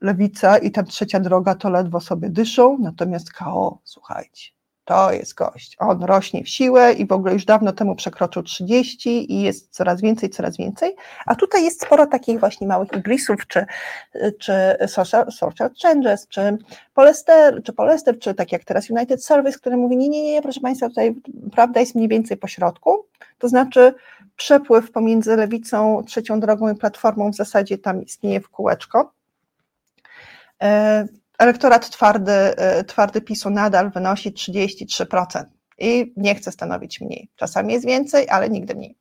Lewica 0.00 0.58
i 0.58 0.70
ta 0.70 0.82
trzecia 0.82 1.20
droga 1.20 1.54
to 1.54 1.70
ledwo 1.70 2.00
sobie 2.00 2.30
dyszą, 2.30 2.78
natomiast 2.80 3.32
KO, 3.32 3.78
słuchajcie, 3.84 4.50
to 4.84 5.12
jest 5.12 5.34
gość. 5.34 5.76
On 5.78 6.02
rośnie 6.04 6.44
w 6.44 6.48
siłę 6.48 6.92
i 6.92 7.06
w 7.06 7.12
ogóle 7.12 7.32
już 7.32 7.44
dawno 7.44 7.72
temu 7.72 7.96
przekroczył 7.96 8.42
30 8.42 9.32
i 9.32 9.42
jest 9.42 9.74
coraz 9.74 10.00
więcej, 10.00 10.30
coraz 10.30 10.56
więcej. 10.56 10.96
A 11.26 11.34
tutaj 11.34 11.64
jest 11.64 11.82
sporo 11.82 12.06
takich 12.06 12.40
właśnie 12.40 12.66
małych 12.66 12.92
igrisów, 12.92 13.46
czy, 13.46 13.66
czy 14.38 14.52
social, 14.86 15.32
social 15.32 15.70
changes, 15.82 16.28
czy 16.28 16.58
polester, 16.94 17.62
czy 17.62 17.72
polester, 17.72 18.18
czy 18.18 18.34
tak 18.34 18.52
jak 18.52 18.64
teraz 18.64 18.90
United 18.90 19.24
Service, 19.24 19.58
który 19.58 19.76
mówi, 19.76 19.96
nie, 19.96 20.08
nie, 20.08 20.22
nie, 20.22 20.42
proszę 20.42 20.60
Państwa, 20.60 20.88
tutaj 20.88 21.14
prawda 21.52 21.80
jest 21.80 21.94
mniej 21.94 22.08
więcej 22.08 22.36
po 22.36 22.48
środku. 22.48 23.06
To 23.38 23.48
znaczy 23.48 23.94
przepływ 24.36 24.90
pomiędzy 24.90 25.36
lewicą, 25.36 26.02
trzecią 26.06 26.40
drogą 26.40 26.72
i 26.72 26.76
platformą 26.76 27.30
w 27.30 27.36
zasadzie 27.36 27.78
tam 27.78 28.02
istnieje 28.02 28.40
w 28.40 28.48
kółeczko. 28.48 29.12
E, 30.62 31.06
elektorat 31.38 31.90
twardy, 31.90 32.32
e, 32.32 32.84
twardy 32.84 33.20
PiSu 33.20 33.50
nadal 33.50 33.90
wynosi 33.90 34.32
33% 34.32 35.44
i 35.78 36.12
nie 36.16 36.34
chce 36.34 36.52
stanowić 36.52 37.00
mniej. 37.00 37.28
Czasami 37.36 37.72
jest 37.72 37.86
więcej, 37.86 38.28
ale 38.28 38.50
nigdy 38.50 38.74
mniej. 38.74 38.96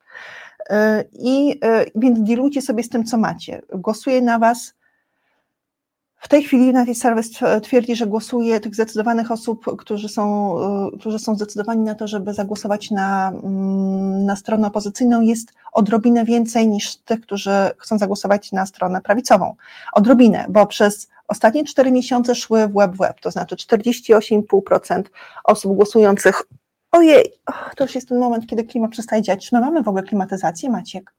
E, 0.70 1.04
I 1.14 1.60
więc 1.96 2.20
dilujcie 2.20 2.62
sobie 2.62 2.84
z 2.84 2.90
tym, 2.90 3.04
co 3.04 3.18
macie. 3.18 3.62
Głosuje 3.74 4.22
na 4.22 4.40
was 4.40 4.74
w 6.18 6.28
tej 6.28 6.44
chwili 6.44 6.70
United 6.70 6.98
Service 6.98 7.62
twierdzi, 7.62 7.96
że 7.96 8.08
głosuje 8.08 8.60
tych 8.60 8.74
zdecydowanych 8.74 9.32
osób, 9.32 9.66
którzy 9.78 10.10
są, 10.10 10.56
którzy 11.00 11.20
są 11.20 11.36
zdecydowani 11.36 11.82
na 11.82 11.96
to, 11.96 12.08
żeby 12.08 12.34
zagłosować 12.34 12.92
na, 12.92 13.32
mm, 13.44 14.26
na 14.26 14.36
stronę 14.36 14.68
opozycyjną, 14.68 15.22
jest 15.22 15.54
odrobinę 15.74 16.26
więcej 16.26 16.68
niż 16.68 16.96
tych, 16.96 17.22
którzy 17.22 17.52
chcą 17.78 17.98
zagłosować 17.98 18.52
na 18.52 18.66
stronę 18.66 19.02
prawicową. 19.02 19.56
Odrobinę, 19.94 20.46
bo 20.50 20.66
przez 20.66 21.08
ostatnie 21.32 21.64
cztery 21.64 21.92
miesiące 21.92 22.36
szły 22.36 22.68
w 22.68 22.74
web 22.74 22.98
web, 22.98 23.22
to 23.22 23.32
znaczy 23.32 23.56
48,5% 23.56 25.04
osób 25.44 25.76
głosujących. 25.76 26.44
Ojej, 26.92 27.34
to 27.76 27.84
już 27.84 27.96
jest 27.96 28.10
ten 28.10 28.20
moment, 28.20 28.48
kiedy 28.48 28.64
klimat 28.64 28.92
przestaje 28.92 29.22
działać. 29.22 29.50
Czy 29.50 29.56
my 29.56 29.62
mamy 29.62 29.84
w 29.84 29.88
ogóle 29.88 30.04
klimatyzację, 30.04 30.70
Maciek? 30.70 31.14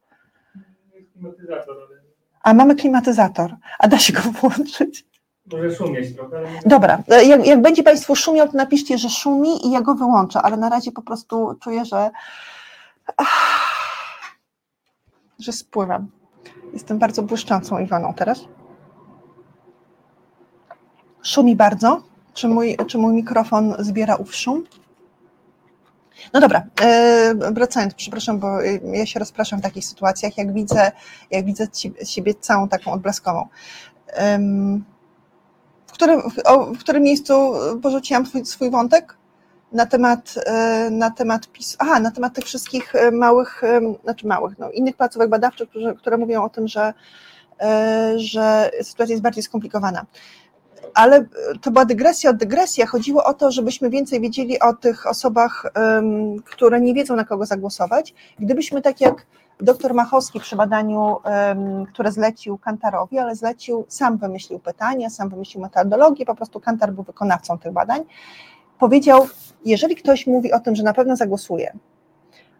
Klimatyzator, 1.12 1.76
ale 1.88 2.02
a 2.42 2.54
mamy 2.54 2.74
klimatyzator, 2.74 3.56
a 3.78 3.88
da 3.88 3.98
się 3.98 4.12
go 4.12 4.20
włączyć. 4.40 5.06
Może 5.52 5.74
szumieć 5.74 6.16
trochę. 6.16 6.36
Ale... 6.36 6.48
Dobra, 6.66 7.02
jak, 7.08 7.46
jak 7.46 7.62
będzie 7.62 7.82
Państwu 7.82 8.16
szumiał, 8.16 8.48
to 8.48 8.56
napiszcie, 8.56 8.98
że 8.98 9.08
szumi 9.08 9.66
i 9.66 9.70
ja 9.70 9.80
go 9.80 9.94
wyłączę, 9.94 10.42
ale 10.42 10.56
na 10.56 10.68
razie 10.68 10.92
po 10.92 11.02
prostu 11.02 11.54
czuję, 11.60 11.84
że 11.84 12.10
że 15.38 15.52
spływam. 15.52 16.10
Jestem 16.72 16.98
bardzo 16.98 17.22
błyszczącą 17.22 17.78
Iwaną 17.78 18.14
teraz. 18.14 18.44
Szumi 21.22 21.56
bardzo. 21.56 22.02
Czy 22.34 22.48
mój, 22.48 22.76
czy 22.86 22.98
mój 22.98 23.14
mikrofon 23.14 23.74
zbiera 23.78 24.16
ów 24.16 24.34
szum? 24.34 24.64
No 26.32 26.40
dobra, 26.40 26.62
e, 26.80 27.34
wracając, 27.34 27.94
przepraszam, 27.94 28.38
bo 28.38 28.60
ja 28.92 29.06
się 29.06 29.20
rozpraszam 29.20 29.58
w 29.58 29.62
takich 29.62 29.84
sytuacjach, 29.84 30.38
jak 30.38 30.52
widzę, 30.52 30.92
jak 31.30 31.44
widzę 31.44 31.66
siebie 32.04 32.34
całą 32.34 32.68
taką 32.68 32.92
odblaskową. 32.92 33.48
W 35.86 35.92
którym, 35.92 36.22
w 36.74 36.78
którym 36.78 37.02
miejscu 37.02 37.52
porzuciłam 37.82 38.26
swój, 38.26 38.44
swój 38.44 38.70
wątek? 38.70 39.16
Na 39.72 39.86
temat, 39.86 40.34
e, 40.46 40.88
na 40.90 41.10
temat 41.10 41.48
PiS, 41.48 41.76
aha, 41.78 42.00
na 42.00 42.10
temat 42.10 42.34
tych 42.34 42.44
wszystkich 42.44 42.94
e, 42.94 43.10
małych, 43.10 43.62
znaczy 44.04 44.26
małych, 44.26 44.58
no, 44.58 44.70
innych 44.70 44.96
placówek 44.96 45.30
badawczych, 45.30 45.68
które, 45.68 45.94
które 45.94 46.16
mówią 46.16 46.42
o 46.42 46.48
tym, 46.48 46.68
że, 46.68 46.94
że 48.16 48.70
sytuacja 48.82 49.12
jest 49.12 49.22
bardziej 49.22 49.42
skomplikowana 49.42 50.06
ale 50.94 51.26
to 51.60 51.70
była 51.70 51.84
dygresja 51.84 52.30
od 52.30 52.36
dygresji. 52.36 52.86
Chodziło 52.86 53.24
o 53.24 53.34
to, 53.34 53.50
żebyśmy 53.50 53.90
więcej 53.90 54.20
wiedzieli 54.20 54.60
o 54.60 54.72
tych 54.72 55.06
osobach, 55.06 55.72
które 56.44 56.80
nie 56.80 56.94
wiedzą, 56.94 57.16
na 57.16 57.24
kogo 57.24 57.46
zagłosować. 57.46 58.14
Gdybyśmy 58.38 58.82
tak 58.82 59.00
jak 59.00 59.26
doktor 59.60 59.94
Machowski 59.94 60.40
przy 60.40 60.56
badaniu, 60.56 61.16
które 61.92 62.12
zlecił 62.12 62.58
Kantarowi, 62.58 63.18
ale 63.18 63.36
zlecił, 63.36 63.84
sam 63.88 64.18
wymyślił 64.18 64.58
pytania, 64.58 65.10
sam 65.10 65.28
wymyślił 65.28 65.62
metodologię, 65.62 66.26
po 66.26 66.34
prostu 66.34 66.60
Kantar 66.60 66.92
był 66.92 67.04
wykonawcą 67.04 67.58
tych 67.58 67.72
badań, 67.72 68.04
powiedział, 68.78 69.26
jeżeli 69.64 69.96
ktoś 69.96 70.26
mówi 70.26 70.52
o 70.52 70.60
tym, 70.60 70.76
że 70.76 70.82
na 70.82 70.92
pewno 70.92 71.16
zagłosuje, 71.16 71.72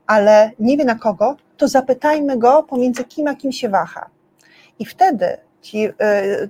ale 0.07 0.51
nie 0.59 0.76
wie 0.76 0.85
na 0.85 0.95
kogo, 0.95 1.37
to 1.57 1.68
zapytajmy 1.68 2.39
go 2.39 2.62
pomiędzy 2.62 3.05
kim 3.05 3.28
a 3.28 3.35
kim 3.35 3.53
się 3.53 3.68
waha. 3.68 4.07
I 4.78 4.85
wtedy 4.85 5.37
ci, 5.63 5.87
y, 5.87 5.93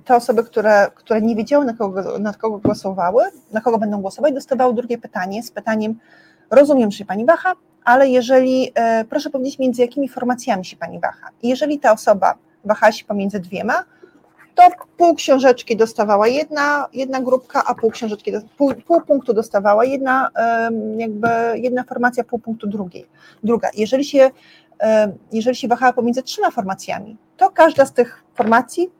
te 0.05 0.15
osoby, 0.15 0.43
które, 0.43 0.87
które 0.95 1.21
nie 1.21 1.35
wiedziały, 1.35 1.65
na 1.65 1.73
kogo, 1.73 2.19
na 2.19 2.33
kogo 2.33 2.57
głosowały, 2.57 3.23
na 3.51 3.61
kogo 3.61 3.77
będą 3.77 4.01
głosować, 4.01 4.33
dostawały 4.33 4.73
drugie 4.73 4.97
pytanie 4.97 5.43
z 5.43 5.51
pytaniem: 5.51 5.99
Rozumiem, 6.51 6.91
że 6.91 7.05
pani 7.05 7.25
waha, 7.25 7.53
ale 7.83 8.09
jeżeli, 8.09 8.69
y, 9.01 9.05
proszę 9.09 9.29
powiedzieć, 9.29 9.59
między 9.59 9.81
jakimi 9.81 10.09
formacjami 10.09 10.65
się 10.65 10.77
pani 10.77 10.99
waha. 10.99 11.29
Jeżeli 11.43 11.79
ta 11.79 11.91
osoba 11.91 12.35
wahała 12.65 12.91
się 12.91 13.05
pomiędzy 13.05 13.39
dwiema, 13.39 13.83
to 14.55 14.63
pół 14.97 15.15
książeczki 15.15 15.77
dostawała 15.77 16.27
jedna, 16.27 16.87
jedna 16.93 17.21
grupka, 17.21 17.63
a 17.65 17.75
pół 17.75 17.91
książeczki, 17.91 18.31
pół, 18.57 18.73
pół 18.87 19.01
punktu 19.01 19.33
dostawała 19.33 19.85
jedna, 19.85 20.29
jakby 20.97 21.27
jedna 21.55 21.83
formacja, 21.83 22.23
pół 22.23 22.39
punktu 22.39 22.67
drugiej, 22.67 23.05
druga. 23.43 23.69
Jeżeli 23.77 24.05
się, 24.05 24.31
jeżeli 25.31 25.55
się 25.55 25.67
wahała 25.67 25.93
pomiędzy 25.93 26.23
trzema 26.23 26.51
formacjami, 26.51 27.17
to 27.37 27.49
każda 27.49 27.85
z 27.85 27.93
tych 27.93 28.23
formacji 28.35 28.91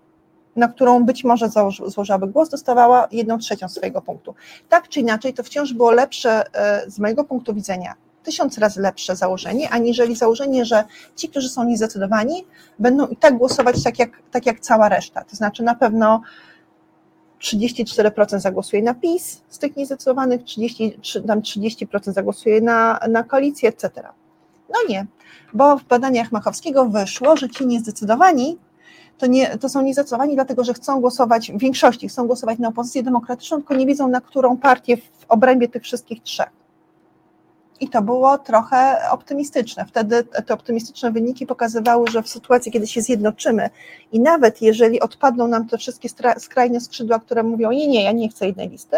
na 0.56 0.68
którą 0.68 1.04
być 1.04 1.24
może 1.24 1.50
złożyłaby 1.88 2.28
głos, 2.28 2.50
dostawała 2.50 3.08
jedną 3.12 3.38
trzecią 3.38 3.70
swojego 3.70 4.02
punktu. 4.02 4.36
Tak 4.70 4.90
czy 4.90 5.00
inaczej, 5.00 5.34
to 5.34 5.44
wciąż 5.44 5.74
było 5.74 5.92
lepsze 5.92 6.56
e, 6.56 6.92
z 6.92 7.00
mojego 7.00 7.24
punktu 7.24 7.54
widzenia, 7.54 7.94
tysiąc 8.24 8.58
razy 8.58 8.82
lepsze 8.82 9.16
założenie, 9.16 9.70
aniżeli 9.70 10.16
założenie, 10.16 10.66
że 10.66 10.84
ci, 11.16 11.30
którzy 11.30 11.50
są 11.50 11.64
niezdecydowani, 11.64 12.46
będą 12.80 13.08
i 13.08 13.16
tak 13.16 13.38
głosować 13.38 13.84
tak 13.84 14.00
jak, 14.00 14.10
tak 14.32 14.46
jak 14.46 14.60
cała 14.60 14.90
reszta. 14.90 15.24
To 15.24 15.36
znaczy 15.36 15.64
na 15.64 15.76
pewno 15.76 16.22
34% 17.42 18.40
zagłosuje 18.40 18.84
na 18.84 18.94
PiS 18.94 19.42
z 19.50 19.60
tych 19.60 19.76
niezdecydowanych, 19.76 20.44
30, 20.44 20.98
tam 21.28 21.42
30% 21.42 22.14
zagłosuje 22.14 22.62
na, 22.62 23.00
na 23.10 23.24
koalicję, 23.24 23.70
etc. 23.70 23.92
No 24.70 24.80
nie, 24.90 25.06
bo 25.54 25.78
w 25.78 25.84
badaniach 25.84 26.32
Machowskiego 26.32 26.86
wyszło, 26.86 27.38
że 27.38 27.50
ci 27.50 27.68
niezdecydowani 27.68 28.58
to, 29.18 29.26
nie, 29.26 29.58
to 29.58 29.70
są 29.70 29.82
niezdecydowani 29.82 30.36
dlatego, 30.36 30.64
że 30.64 30.74
chcą 30.74 31.02
głosować, 31.02 31.52
w 31.52 31.60
większości 31.60 32.08
chcą 32.10 32.28
głosować 32.28 32.60
na 32.60 32.68
opozycję 32.68 33.04
demokratyczną, 33.04 33.58
tylko 33.58 33.76
nie 33.76 33.86
wiedzą 33.86 34.08
na 34.08 34.22
którą 34.22 34.58
partię 34.58 34.98
w 34.98 35.26
obrębie 35.30 35.68
tych 35.68 35.84
wszystkich 35.84 36.24
trzech. 36.24 36.50
I 37.80 37.90
to 37.90 38.02
było 38.02 38.38
trochę 38.38 38.98
optymistyczne. 39.12 39.86
Wtedy 39.86 40.24
te 40.24 40.54
optymistyczne 40.54 41.12
wyniki 41.12 41.46
pokazywały, 41.46 42.08
że 42.08 42.24
w 42.24 42.30
sytuacji, 42.30 42.72
kiedy 42.72 42.88
się 42.88 43.02
zjednoczymy 43.02 43.70
i 44.12 44.20
nawet 44.20 44.62
jeżeli 44.62 45.00
odpadną 45.00 45.48
nam 45.48 45.68
te 45.68 45.78
wszystkie 45.78 46.10
skrajne 46.38 46.80
skrzydła, 46.80 47.20
które 47.20 47.44
mówią, 47.44 47.72
nie, 47.72 47.88
nie, 47.88 48.04
ja 48.04 48.12
nie 48.12 48.30
chcę 48.30 48.46
jednej 48.46 48.70
listy, 48.70 48.98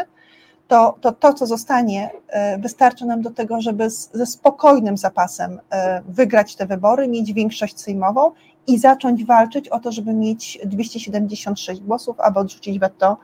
to 0.67 0.95
to, 1.01 1.11
to 1.11 1.33
co 1.33 1.45
zostanie, 1.45 2.09
e, 2.27 2.57
wystarczy 2.57 3.05
nam 3.05 3.21
do 3.21 3.31
tego, 3.31 3.61
żeby 3.61 3.89
z, 3.89 4.11
ze 4.13 4.25
spokojnym 4.25 4.97
zapasem 4.97 5.59
e, 5.69 6.01
wygrać 6.07 6.55
te 6.55 6.65
wybory, 6.65 7.07
mieć 7.07 7.33
większość 7.33 7.79
sejmową 7.79 8.31
i 8.67 8.79
zacząć 8.79 9.25
walczyć 9.25 9.69
o 9.69 9.79
to, 9.79 9.91
żeby 9.91 10.13
mieć 10.13 10.59
276 10.65 11.81
głosów, 11.81 12.19
aby 12.19 12.39
odrzucić 12.39 12.79
weto, 12.79 13.17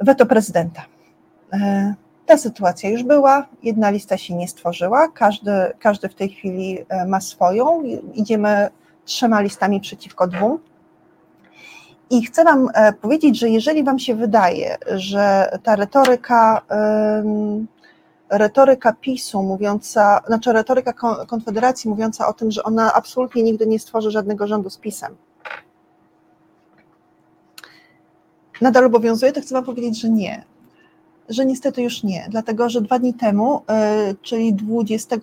weto 0.00 0.26
prezydenta. 0.26 0.82
E, 1.52 1.94
ta 2.26 2.38
sytuacja 2.38 2.90
już 2.90 3.02
była, 3.02 3.46
jedna 3.62 3.90
lista 3.90 4.16
się 4.16 4.34
nie 4.34 4.48
stworzyła, 4.48 5.08
każdy, 5.08 5.52
każdy 5.78 6.08
w 6.08 6.14
tej 6.14 6.28
chwili 6.28 6.78
e, 6.88 7.06
ma 7.06 7.20
swoją, 7.20 7.82
idziemy 8.14 8.68
trzema 9.04 9.40
listami 9.40 9.80
przeciwko 9.80 10.26
dwóm. 10.26 10.58
I 12.10 12.26
chcę 12.26 12.44
Wam 12.44 12.68
e, 12.74 12.92
powiedzieć, 12.92 13.38
że 13.38 13.48
jeżeli 13.48 13.84
Wam 13.84 13.98
się 13.98 14.14
wydaje, 14.14 14.76
że 14.86 15.50
ta 15.62 15.76
retoryka 15.76 16.62
retoryka 18.38 18.92
PiSu 18.92 19.42
mówiąca, 19.42 20.20
znaczy 20.26 20.52
retoryka 20.52 20.92
Konfederacji 21.26 21.90
mówiąca 21.90 22.28
o 22.28 22.32
tym, 22.32 22.50
że 22.50 22.62
ona 22.62 22.94
absolutnie 22.94 23.42
nigdy 23.42 23.66
nie 23.66 23.78
stworzy 23.78 24.10
żadnego 24.10 24.46
rządu 24.46 24.70
z 24.70 24.78
PiSem. 24.78 25.16
Nadal 28.60 28.84
obowiązuje, 28.84 29.32
to 29.32 29.40
chcę 29.40 29.54
Wam 29.54 29.64
powiedzieć, 29.64 30.00
że 30.00 30.10
nie. 30.10 30.44
Że 31.28 31.46
niestety 31.46 31.82
już 31.82 32.02
nie, 32.02 32.26
dlatego 32.30 32.68
że 32.68 32.80
dwa 32.80 32.98
dni 32.98 33.14
temu, 33.14 33.62
y, 34.10 34.14
czyli 34.22 34.54
20, 34.54 35.16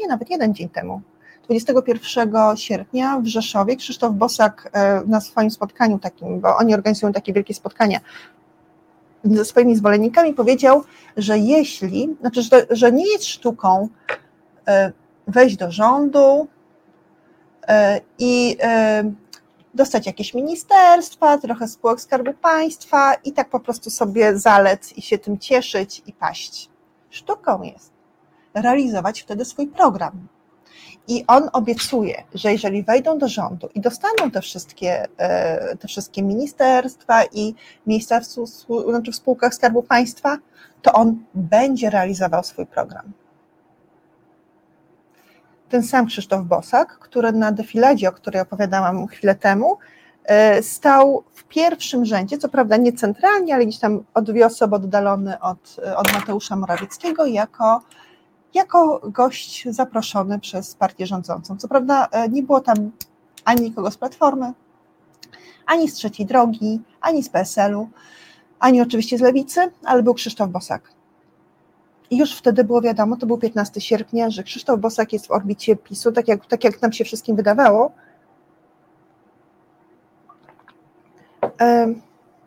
nie 0.00 0.08
nawet 0.08 0.30
jeden 0.30 0.54
dzień 0.54 0.68
temu, 0.68 1.00
21 1.44 2.56
sierpnia 2.56 3.20
w 3.20 3.26
Rzeszowie 3.26 3.76
Krzysztof 3.76 4.14
Bosak 4.14 4.70
y, 5.04 5.08
na 5.08 5.20
swoim 5.20 5.50
spotkaniu 5.50 5.98
takim, 5.98 6.40
bo 6.40 6.56
oni 6.56 6.74
organizują 6.74 7.12
takie 7.12 7.32
wielkie 7.32 7.54
spotkania 7.54 8.00
ze 9.24 9.44
swoimi 9.44 9.76
zwolennikami 9.76 10.34
powiedział, 10.34 10.82
że 11.16 11.38
jeśli, 11.38 12.16
znaczy, 12.20 12.42
że, 12.42 12.66
że 12.70 12.92
nie 12.92 13.12
jest 13.12 13.26
sztuką 13.26 13.88
e, 14.68 14.92
wejść 15.26 15.56
do 15.56 15.70
rządu 15.70 16.48
e, 17.68 18.00
i, 18.18 18.56
e, 18.62 19.12
dostać 19.74 20.06
jakieś 20.06 20.34
ministerstwa, 20.34 21.38
trochę 21.38 21.68
spółek 21.68 22.00
Skarbu 22.00 22.32
Państwa 22.32 23.14
i 23.14 23.32
tak 23.32 23.50
po 23.50 23.60
prostu 23.60 23.90
sobie 23.90 24.38
zalec 24.38 24.92
i 24.92 25.02
się 25.02 25.18
tym 25.18 25.38
cieszyć 25.38 26.02
i 26.06 26.12
paść. 26.12 26.70
Sztuką 27.10 27.62
jest 27.62 27.92
realizować 28.54 29.22
wtedy 29.22 29.44
swój 29.44 29.66
program. 29.66 30.28
I 31.08 31.24
on 31.26 31.48
obiecuje, 31.52 32.22
że 32.34 32.52
jeżeli 32.52 32.82
wejdą 32.82 33.18
do 33.18 33.28
rządu 33.28 33.68
i 33.74 33.80
dostaną 33.80 34.30
te 34.32 34.40
wszystkie, 34.40 35.08
e, 35.18 35.76
te 35.76 35.88
wszystkie 35.88 36.22
ministerstwa 36.22 37.24
i 37.24 37.54
miejsca 37.86 38.20
w, 38.20 38.24
znaczy 38.24 39.12
w 39.12 39.16
spółkach 39.16 39.54
Skarbu 39.54 39.82
Państwa, 39.82 40.38
to 40.82 40.92
on 40.92 41.24
będzie 41.34 41.90
realizował 41.90 42.44
swój 42.44 42.66
program. 42.66 43.12
Ten 45.68 45.82
sam 45.82 46.06
Krzysztof 46.06 46.44
Bosak, 46.44 46.98
który 46.98 47.32
na 47.32 47.52
defiladzie, 47.52 48.08
o 48.08 48.12
której 48.12 48.42
opowiadałam 48.42 49.06
chwilę 49.06 49.34
temu, 49.34 49.78
e, 50.24 50.62
stał 50.62 51.24
w 51.34 51.44
pierwszym 51.44 52.04
rzędzie, 52.04 52.38
co 52.38 52.48
prawda 52.48 52.76
nie 52.76 52.92
centralnie, 52.92 53.54
ale 53.54 53.66
gdzieś 53.66 53.78
tam 53.78 54.04
o 54.14 54.22
dwie 54.22 54.46
osoby 54.46 54.76
oddalony 54.76 55.40
od, 55.40 55.76
od 55.96 56.12
Mateusza 56.12 56.56
Morawieckiego, 56.56 57.26
jako 57.26 57.82
jako 58.54 59.00
gość 59.04 59.68
zaproszony 59.70 60.40
przez 60.40 60.74
partię 60.74 61.06
rządzącą. 61.06 61.56
Co 61.56 61.68
prawda 61.68 62.08
e, 62.12 62.28
nie 62.28 62.42
było 62.42 62.60
tam 62.60 62.90
ani 63.44 63.62
nikogo 63.62 63.90
z 63.90 63.96
Platformy, 63.96 64.52
ani 65.66 65.88
z 65.88 65.94
Trzeciej 65.94 66.26
Drogi, 66.26 66.80
ani 67.00 67.22
z 67.22 67.28
PSL-u, 67.28 67.88
ani 68.58 68.80
oczywiście 68.80 69.18
z 69.18 69.20
Lewicy, 69.20 69.70
ale 69.84 70.02
był 70.02 70.14
Krzysztof 70.14 70.50
Bosak. 70.50 70.92
I 72.10 72.16
już 72.16 72.34
wtedy 72.34 72.64
było 72.64 72.80
wiadomo, 72.80 73.16
to 73.16 73.26
był 73.26 73.38
15 73.38 73.80
sierpnia, 73.80 74.30
że 74.30 74.42
Krzysztof 74.42 74.80
Bosak 74.80 75.12
jest 75.12 75.26
w 75.26 75.30
orbicie 75.30 75.76
PiSu, 75.76 76.12
tak 76.12 76.28
jak, 76.28 76.46
tak 76.46 76.64
jak 76.64 76.82
nam 76.82 76.92
się 76.92 77.04
wszystkim 77.04 77.36
wydawało. 77.36 77.92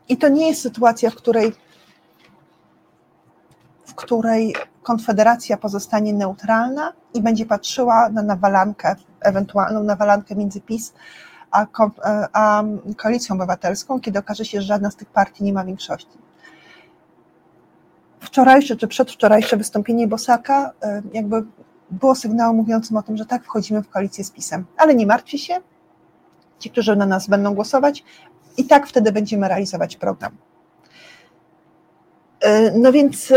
I 0.09 0.17
to 0.17 0.27
nie 0.27 0.47
jest 0.47 0.61
sytuacja, 0.61 1.09
w 1.09 1.15
której, 1.15 1.53
w 3.85 3.95
której 3.95 4.55
Konfederacja 4.85 5.57
pozostanie 5.57 6.13
neutralna 6.13 6.93
i 7.13 7.21
będzie 7.21 7.45
patrzyła 7.45 8.09
na 8.09 8.21
nawalankę, 8.21 8.95
ewentualną 9.21 9.83
nawalankę 9.83 10.35
między 10.35 10.61
PiS 10.61 10.93
a, 11.51 11.63
e, 11.63 12.27
a 12.33 12.63
Koalicją 12.97 13.35
Obywatelską, 13.35 13.99
kiedy 13.99 14.19
okaże 14.19 14.45
się, 14.45 14.61
że 14.61 14.67
żadna 14.67 14.91
z 14.91 14.95
tych 14.95 15.09
partii 15.09 15.43
nie 15.43 15.53
ma 15.53 15.65
większości. 15.65 16.17
Wczorajsze 18.19 18.75
czy 18.75 18.87
przedwczorajsze 18.87 19.57
wystąpienie 19.57 20.07
Bosaka 20.07 20.71
e, 20.83 21.01
jakby 21.13 21.45
było 21.91 22.15
sygnałem 22.15 22.55
mówiącym 22.55 22.97
o 22.97 23.03
tym, 23.03 23.17
że 23.17 23.25
tak, 23.25 23.43
wchodzimy 23.43 23.83
w 23.83 23.89
koalicję 23.89 24.23
z 24.23 24.31
PiSem. 24.31 24.65
Ale 24.77 24.95
nie 24.95 25.05
martwcie 25.05 25.37
się, 25.37 25.53
ci, 26.59 26.69
którzy 26.69 26.95
na 26.95 27.05
nas 27.05 27.27
będą 27.27 27.53
głosować, 27.53 28.03
i 28.57 28.65
tak 28.65 28.87
wtedy 28.87 29.11
będziemy 29.11 29.47
realizować 29.47 29.97
program. 29.97 30.31
E, 32.41 32.71
no 32.71 32.91
więc 32.91 33.33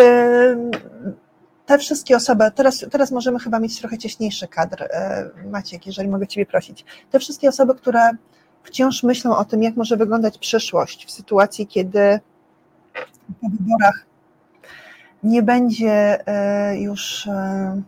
te 1.69 1.79
wszystkie 1.79 2.16
osoby, 2.16 2.45
teraz, 2.55 2.87
teraz 2.91 3.11
możemy 3.11 3.39
chyba 3.39 3.59
mieć 3.59 3.79
trochę 3.79 3.99
cieśniejszy 3.99 4.49
kadr, 4.49 4.83
e, 4.83 5.31
Maciek, 5.51 5.87
jeżeli 5.87 6.09
mogę 6.09 6.27
Ciebie 6.27 6.47
prosić. 6.47 6.85
Te 7.11 7.19
wszystkie 7.19 7.49
osoby, 7.49 7.75
które 7.75 8.11
wciąż 8.62 9.03
myślą 9.03 9.37
o 9.37 9.45
tym, 9.45 9.62
jak 9.62 9.77
może 9.77 9.97
wyglądać 9.97 10.39
przyszłość 10.39 11.07
w 11.07 11.11
sytuacji, 11.11 11.66
kiedy 11.66 12.21
po 13.41 13.49
wyborach 13.49 14.07
nie 15.23 15.43
będzie 15.43 16.27
e, 16.27 16.79
już. 16.81 17.27
E, 17.27 17.83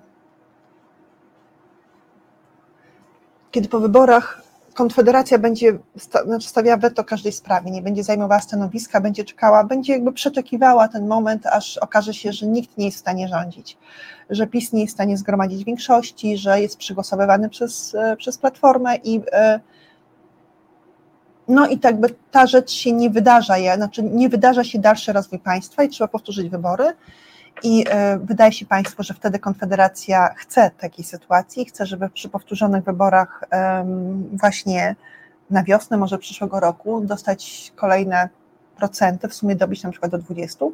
kiedy 3.51 3.68
po 3.68 3.81
wyborach 3.81 4.43
Konfederacja 4.81 5.39
będzie 5.39 5.78
znaczy 6.26 6.49
stawiała 6.49 6.76
weto 6.76 7.05
każdej 7.05 7.33
sprawie, 7.33 7.70
nie 7.70 7.83
będzie 7.83 8.05
zajmowała 8.05 8.41
stanowiska, 8.41 9.01
będzie 9.01 9.24
czekała, 9.24 9.64
będzie 9.64 9.93
jakby 9.93 10.12
przeczekiwała 10.12 10.89
ten 10.89 11.09
moment, 11.09 11.47
aż 11.47 11.78
okaże 11.78 12.14
się, 12.14 12.33
że 12.33 12.47
nikt 12.47 12.78
nie 12.78 12.85
jest 12.85 12.97
w 12.97 13.01
stanie 13.01 13.28
rządzić, 13.28 13.78
że 14.31 14.47
PiS 14.47 14.72
nie 14.72 14.81
jest 14.81 14.93
w 14.93 14.97
stanie 14.97 15.16
zgromadzić 15.16 15.64
większości, 15.64 16.37
że 16.37 16.61
jest 16.61 16.76
przygłosowywany 16.76 17.49
przez, 17.49 17.95
e, 17.95 18.16
przez 18.16 18.39
Platformę 18.39 18.97
i 18.97 19.20
e, 19.33 19.61
no 21.49 21.68
i 21.68 21.78
tak 21.78 22.01
by 22.01 22.14
ta 22.31 22.47
rzecz 22.47 22.70
się 22.70 22.93
nie 22.93 23.11
wydarza, 23.11 23.55
znaczy 23.76 24.03
nie 24.03 24.28
wydarza 24.28 24.64
się 24.64 24.78
dalszy 24.78 25.12
rozwój 25.12 25.39
państwa 25.39 25.83
i 25.83 25.89
trzeba 25.89 26.09
powtórzyć 26.09 26.49
wybory, 26.49 26.85
i 27.62 27.84
e, 27.90 28.18
wydaje 28.18 28.53
się 28.53 28.66
Państwu, 28.66 29.03
że 29.03 29.14
wtedy 29.14 29.38
Konfederacja 29.38 30.34
chce 30.36 30.70
takiej 30.78 31.05
sytuacji, 31.05 31.64
chce, 31.64 31.86
żeby 31.86 32.09
przy 32.09 32.28
powtórzonych 32.28 32.84
wyborach 32.84 33.44
właśnie 34.32 34.96
na 35.51 35.64
wiosnę, 35.64 35.96
może 35.96 36.18
przyszłego 36.18 36.61
roku, 36.61 37.01
dostać 37.01 37.72
kolejne 37.76 38.28
procenty, 38.76 39.28
w 39.28 39.34
sumie 39.34 39.57
dobić 39.57 39.82
na 39.82 39.90
przykład 39.90 40.12
do 40.12 40.18
20, 40.18 40.66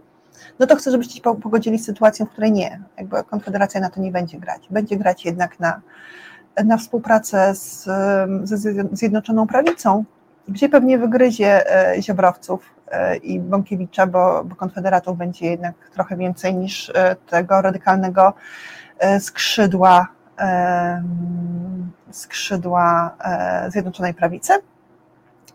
no 0.58 0.66
to 0.66 0.76
chcę, 0.76 0.90
żebyście 0.90 1.14
się 1.14 1.20
pogodzili 1.20 1.78
z 1.78 1.84
sytuacją, 1.84 2.26
w 2.26 2.30
której 2.30 2.52
nie, 2.52 2.80
jakby 2.98 3.24
Konfederacja 3.24 3.80
na 3.80 3.90
to 3.90 4.00
nie 4.00 4.12
będzie 4.12 4.38
grać. 4.38 4.62
Będzie 4.70 4.96
grać 4.96 5.24
jednak 5.24 5.60
na, 5.60 5.80
na 6.64 6.76
współpracę 6.76 7.54
z, 7.54 7.84
ze 8.42 8.56
Zjednoczoną 8.92 9.46
Prawicą, 9.46 10.04
gdzie 10.48 10.68
pewnie 10.68 10.98
wygryzie 10.98 11.70
e, 11.70 12.02
Ziobrowców 12.02 12.74
e, 12.88 13.16
i 13.16 13.40
Bąkiewicza, 13.40 14.06
bo, 14.06 14.44
bo 14.44 14.56
konfederatów 14.56 15.18
będzie 15.18 15.46
jednak 15.46 15.74
trochę 15.94 16.16
więcej 16.16 16.54
niż 16.54 16.92
e, 16.94 17.16
tego 17.30 17.62
radykalnego 17.62 18.32
skrzydła, 19.20 20.08
skrzydła 22.10 23.16
Zjednoczonej 23.68 24.14
Prawicy. 24.14 24.52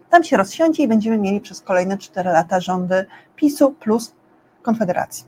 Tam 0.10 0.24
się 0.24 0.38
rozsiądzie 0.38 0.84
i 0.84 0.88
będziemy 0.88 1.18
mieli 1.18 1.42
przez 1.42 1.62
kolejne 1.62 1.98
4 1.98 2.30
lata 2.30 2.60
rządy 2.60 3.06
PiSu 3.36 3.72
plus 3.72 4.14
Konfederacji. 4.62 5.26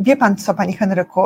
Wie 0.00 0.16
pan 0.16 0.36
co, 0.36 0.54
panie 0.54 0.76
Henryku, 0.76 1.24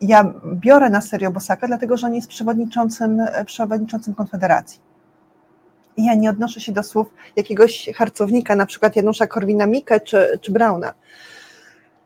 ja 0.00 0.34
biorę 0.54 0.90
na 0.90 1.00
serio 1.00 1.30
Bosaka, 1.30 1.66
dlatego 1.66 1.96
że 1.96 2.06
on 2.06 2.14
jest 2.14 2.28
przewodniczącym, 2.28 3.20
przewodniczącym 3.46 4.14
Konfederacji. 4.14 4.80
I 5.96 6.04
ja 6.04 6.14
nie 6.14 6.30
odnoszę 6.30 6.60
się 6.60 6.72
do 6.72 6.82
słów 6.82 7.06
jakiegoś 7.36 7.90
harcownika, 7.94 8.56
na 8.56 8.66
przykład 8.66 8.96
Janusza 8.96 9.26
Korwina-Mikke 9.26 10.00
czy, 10.00 10.38
czy 10.40 10.52
Brauna, 10.52 10.94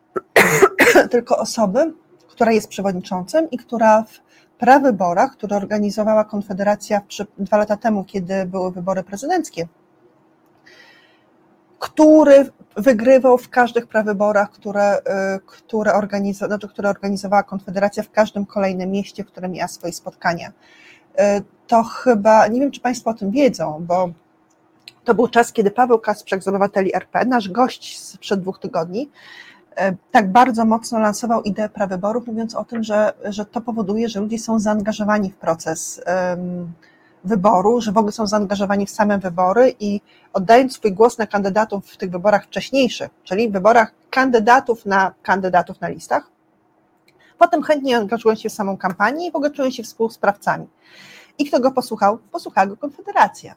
tylko 1.11 1.37
osoby, 1.37 1.93
która 2.27 2.51
jest 2.51 2.67
przewodniczącym 2.67 3.49
i 3.49 3.57
która 3.57 4.03
w 4.03 4.19
prawyborach, 4.57 5.31
które 5.31 5.57
organizowała 5.57 6.23
Konfederacja 6.23 7.01
dwa 7.37 7.57
lata 7.57 7.77
temu, 7.77 8.03
kiedy 8.03 8.45
były 8.45 8.71
wybory 8.71 9.03
prezydenckie, 9.03 9.67
który 11.83 12.45
wygrywał 12.77 13.37
w 13.37 13.49
każdych 13.49 13.87
prawyborach, 13.87 14.51
które, 14.51 14.97
y, 14.97 15.01
które, 15.45 15.93
organizo, 15.93 16.47
znaczy, 16.47 16.67
które 16.67 16.89
organizowała 16.89 17.43
Konfederacja 17.43 18.03
w 18.03 18.11
każdym 18.11 18.45
kolejnym 18.45 18.91
mieście, 18.91 19.23
w 19.23 19.27
którym 19.27 19.51
miała 19.51 19.67
swoje 19.67 19.93
spotkania. 19.93 20.47
Y, 20.49 21.23
to 21.67 21.83
chyba, 21.83 22.47
nie 22.47 22.59
wiem 22.59 22.71
czy 22.71 22.81
Państwo 22.81 23.09
o 23.09 23.13
tym 23.13 23.31
wiedzą, 23.31 23.85
bo 23.87 24.09
to 25.03 25.15
był 25.15 25.27
czas, 25.27 25.53
kiedy 25.53 25.71
Paweł 25.71 25.99
Kasprzak 25.99 26.43
z 26.43 26.47
Obywateli 26.47 26.95
RP, 26.95 27.25
nasz 27.25 27.49
gość 27.49 27.99
sprzed 27.99 28.41
dwóch 28.41 28.59
tygodni, 28.59 29.09
y, 29.71 29.97
tak 30.11 30.31
bardzo 30.31 30.65
mocno 30.65 30.99
lansował 30.99 31.41
ideę 31.41 31.69
prawyborów, 31.69 32.27
mówiąc 32.27 32.55
o 32.55 32.65
tym, 32.65 32.83
że, 32.83 33.13
że 33.25 33.45
to 33.45 33.61
powoduje, 33.61 34.09
że 34.09 34.19
ludzie 34.19 34.39
są 34.39 34.59
zaangażowani 34.59 35.31
w 35.31 35.35
proces 35.35 36.01
um, 36.07 36.73
wyboru, 37.23 37.81
że 37.81 37.91
w 37.91 37.97
ogóle 37.97 38.11
są 38.11 38.27
zaangażowani 38.27 38.85
w 38.85 38.89
same 38.89 39.19
wybory 39.19 39.75
i 39.79 40.01
oddając 40.33 40.73
swój 40.73 40.93
głos 40.93 41.17
na 41.17 41.27
kandydatów 41.27 41.87
w 41.87 41.97
tych 41.97 42.11
wyborach 42.11 42.45
wcześniejszych, 42.45 43.09
czyli 43.23 43.49
wyborach 43.49 43.93
kandydatów 44.09 44.85
na 44.85 45.13
kandydatów 45.23 45.81
na 45.81 45.87
listach, 45.87 46.29
potem 47.37 47.63
chętnie 47.63 47.97
angażują 47.97 48.35
się 48.35 48.49
w 48.49 48.53
samą 48.53 48.77
kampanię 48.77 49.27
i 49.27 49.31
w 49.31 49.35
ogóle 49.35 49.51
czują 49.51 49.71
się 49.71 49.83
współsprawcami. 49.83 50.67
I 51.37 51.45
kto 51.45 51.59
go 51.59 51.71
posłuchał? 51.71 52.17
Posłuchała 52.31 52.67
go 52.67 52.77
Konfederacja. 52.77 53.55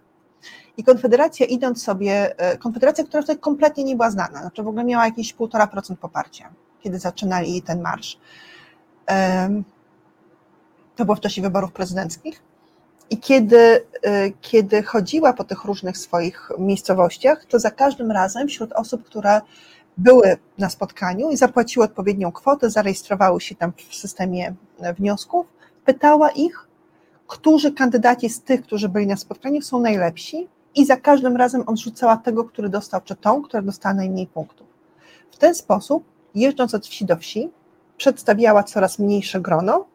I 0.76 0.84
Konfederacja 0.84 1.46
idąc 1.46 1.82
sobie, 1.82 2.38
e, 2.38 2.58
Konfederacja, 2.58 3.04
która 3.04 3.22
wtedy 3.22 3.40
kompletnie 3.40 3.84
nie 3.84 3.96
była 3.96 4.10
znana, 4.10 4.40
znaczy 4.40 4.62
w 4.62 4.68
ogóle 4.68 4.84
miała 4.84 5.04
jakieś 5.04 5.34
1,5% 5.34 5.96
poparcia, 5.96 6.50
kiedy 6.80 6.98
zaczynali 6.98 7.62
ten 7.62 7.80
marsz. 7.80 8.18
To 10.96 11.04
było 11.04 11.16
w 11.16 11.20
czasie 11.20 11.42
wyborów 11.42 11.72
prezydenckich. 11.72 12.42
I 13.11 13.18
kiedy, 13.18 13.57
y, 13.57 14.32
kiedy 14.40 14.82
chodziła 14.82 15.32
po 15.32 15.44
tych 15.44 15.64
różnych 15.64 15.98
swoich 15.98 16.50
miejscowościach, 16.59 17.44
to 17.44 17.59
za 17.59 17.70
każdym 17.70 18.11
razem 18.11 18.48
wśród 18.48 18.72
osób, 18.72 19.04
które 19.04 19.40
były 19.96 20.36
na 20.59 20.68
spotkaniu 20.68 21.30
i 21.30 21.36
zapłaciły 21.36 21.84
odpowiednią 21.84 22.32
kwotę, 22.32 22.70
zarejestrowały 22.70 23.40
się 23.40 23.54
tam 23.54 23.72
w 23.90 23.94
systemie 23.94 24.54
wniosków, 24.96 25.46
pytała 25.84 26.30
ich, 26.30 26.68
którzy 27.26 27.72
kandydaci 27.72 28.28
z 28.28 28.42
tych, 28.42 28.62
którzy 28.62 28.88
byli 28.88 29.07
na 29.07 29.16
spotkaniu, 29.16 29.62
są 29.62 29.80
najlepsi, 29.80 30.48
i 30.76 30.86
za 30.86 30.96
każdym 30.96 31.36
razem 31.36 31.62
odrzucała 31.66 32.16
tego, 32.16 32.44
który 32.44 32.68
dostał, 32.68 33.00
czy 33.04 33.16
tą, 33.16 33.42
która 33.42 33.62
dostała 33.62 33.94
najmniej 33.94 34.26
punktów. 34.26 34.66
W 35.30 35.36
ten 35.36 35.54
sposób, 35.54 36.04
jeżdżąc 36.34 36.74
od 36.74 36.86
wsi 36.86 37.04
do 37.04 37.16
wsi, 37.16 37.50
przedstawiała 37.96 38.62
coraz 38.62 38.98
mniejsze 38.98 39.40
grono 39.40 39.86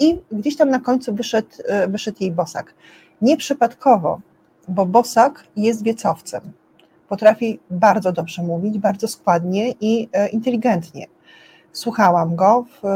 I 0.00 0.20
gdzieś 0.32 0.56
tam 0.56 0.70
na 0.70 0.78
końcu 0.78 1.14
wyszedł, 1.14 1.48
wyszedł 1.88 2.16
jej 2.20 2.32
Bosak. 2.32 2.74
Nieprzypadkowo, 3.22 4.20
bo 4.68 4.86
Bosak 4.86 5.44
jest 5.56 5.82
wiecowcem. 5.84 6.52
Potrafi 7.08 7.58
bardzo 7.70 8.12
dobrze 8.12 8.42
mówić, 8.42 8.78
bardzo 8.78 9.08
składnie 9.08 9.74
i 9.80 10.08
inteligentnie. 10.32 11.06
Słuchałam 11.72 12.36
go 12.36 12.64
w, 12.82 12.88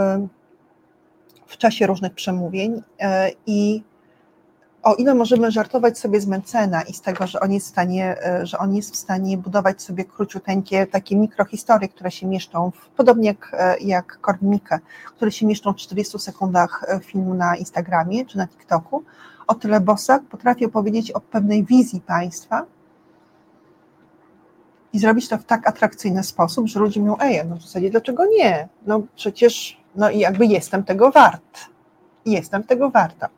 w 1.47 1.57
czasie 1.57 1.87
różnych 1.87 2.15
przemówień 2.15 2.83
i 3.47 3.83
o 4.83 4.95
ile 4.95 5.15
możemy 5.15 5.51
żartować 5.51 5.99
sobie 5.99 6.21
z 6.21 6.27
Mencena 6.27 6.83
i 6.83 6.93
z 6.93 7.01
tego, 7.01 7.27
że 7.27 7.41
on 7.41 7.53
jest 7.53 7.67
w 7.67 7.71
stanie, 7.71 8.17
e, 8.27 8.47
że 8.47 8.59
on 8.59 8.75
jest 8.75 8.93
w 8.93 8.97
stanie 8.97 9.39
budować 9.39 9.83
sobie 9.83 10.05
króciuteńkie 10.05 10.87
takie 10.87 11.17
mikrohistorie, 11.17 11.89
które 11.89 12.11
się 12.11 12.27
mieszczą, 12.27 12.71
w, 12.71 12.89
podobnie 12.89 13.27
jak, 13.27 13.57
e, 13.59 13.79
jak 13.79 14.19
Kornmike, 14.21 14.79
które 15.17 15.33
się 15.33 15.47
mieszczą 15.47 15.73
w 15.73 15.77
40 15.77 16.19
sekundach 16.19 16.85
e, 16.89 17.01
filmu 17.01 17.35
na 17.35 17.57
Instagramie 17.57 18.27
czy 18.27 18.39
na 18.39 18.49
TikToku, 18.49 19.05
o 19.47 19.55
tyle 19.55 19.81
Bosak 19.81 20.23
potrafi 20.23 20.67
opowiedzieć 20.67 21.11
o 21.11 21.21
pewnej 21.21 21.65
wizji 21.65 22.01
państwa 22.01 22.67
i 24.93 24.99
zrobić 24.99 25.29
to 25.29 25.39
w 25.39 25.45
tak 25.45 25.69
atrakcyjny 25.69 26.23
sposób, 26.23 26.67
że 26.67 26.81
ludzie 26.81 27.01
mówią, 27.01 27.17
ej, 27.21 27.43
no 27.49 27.57
w 27.57 27.63
zasadzie 27.63 27.91
dlaczego 27.91 28.25
nie? 28.27 28.69
No 28.87 29.03
przecież, 29.17 29.81
no 29.95 30.11
i 30.11 30.19
jakby 30.19 30.47
jestem 30.47 30.85
tego 30.85 31.11
wart. 31.11 31.59
Jestem 32.27 32.65
tego 32.65 32.91
warta. 32.91 33.29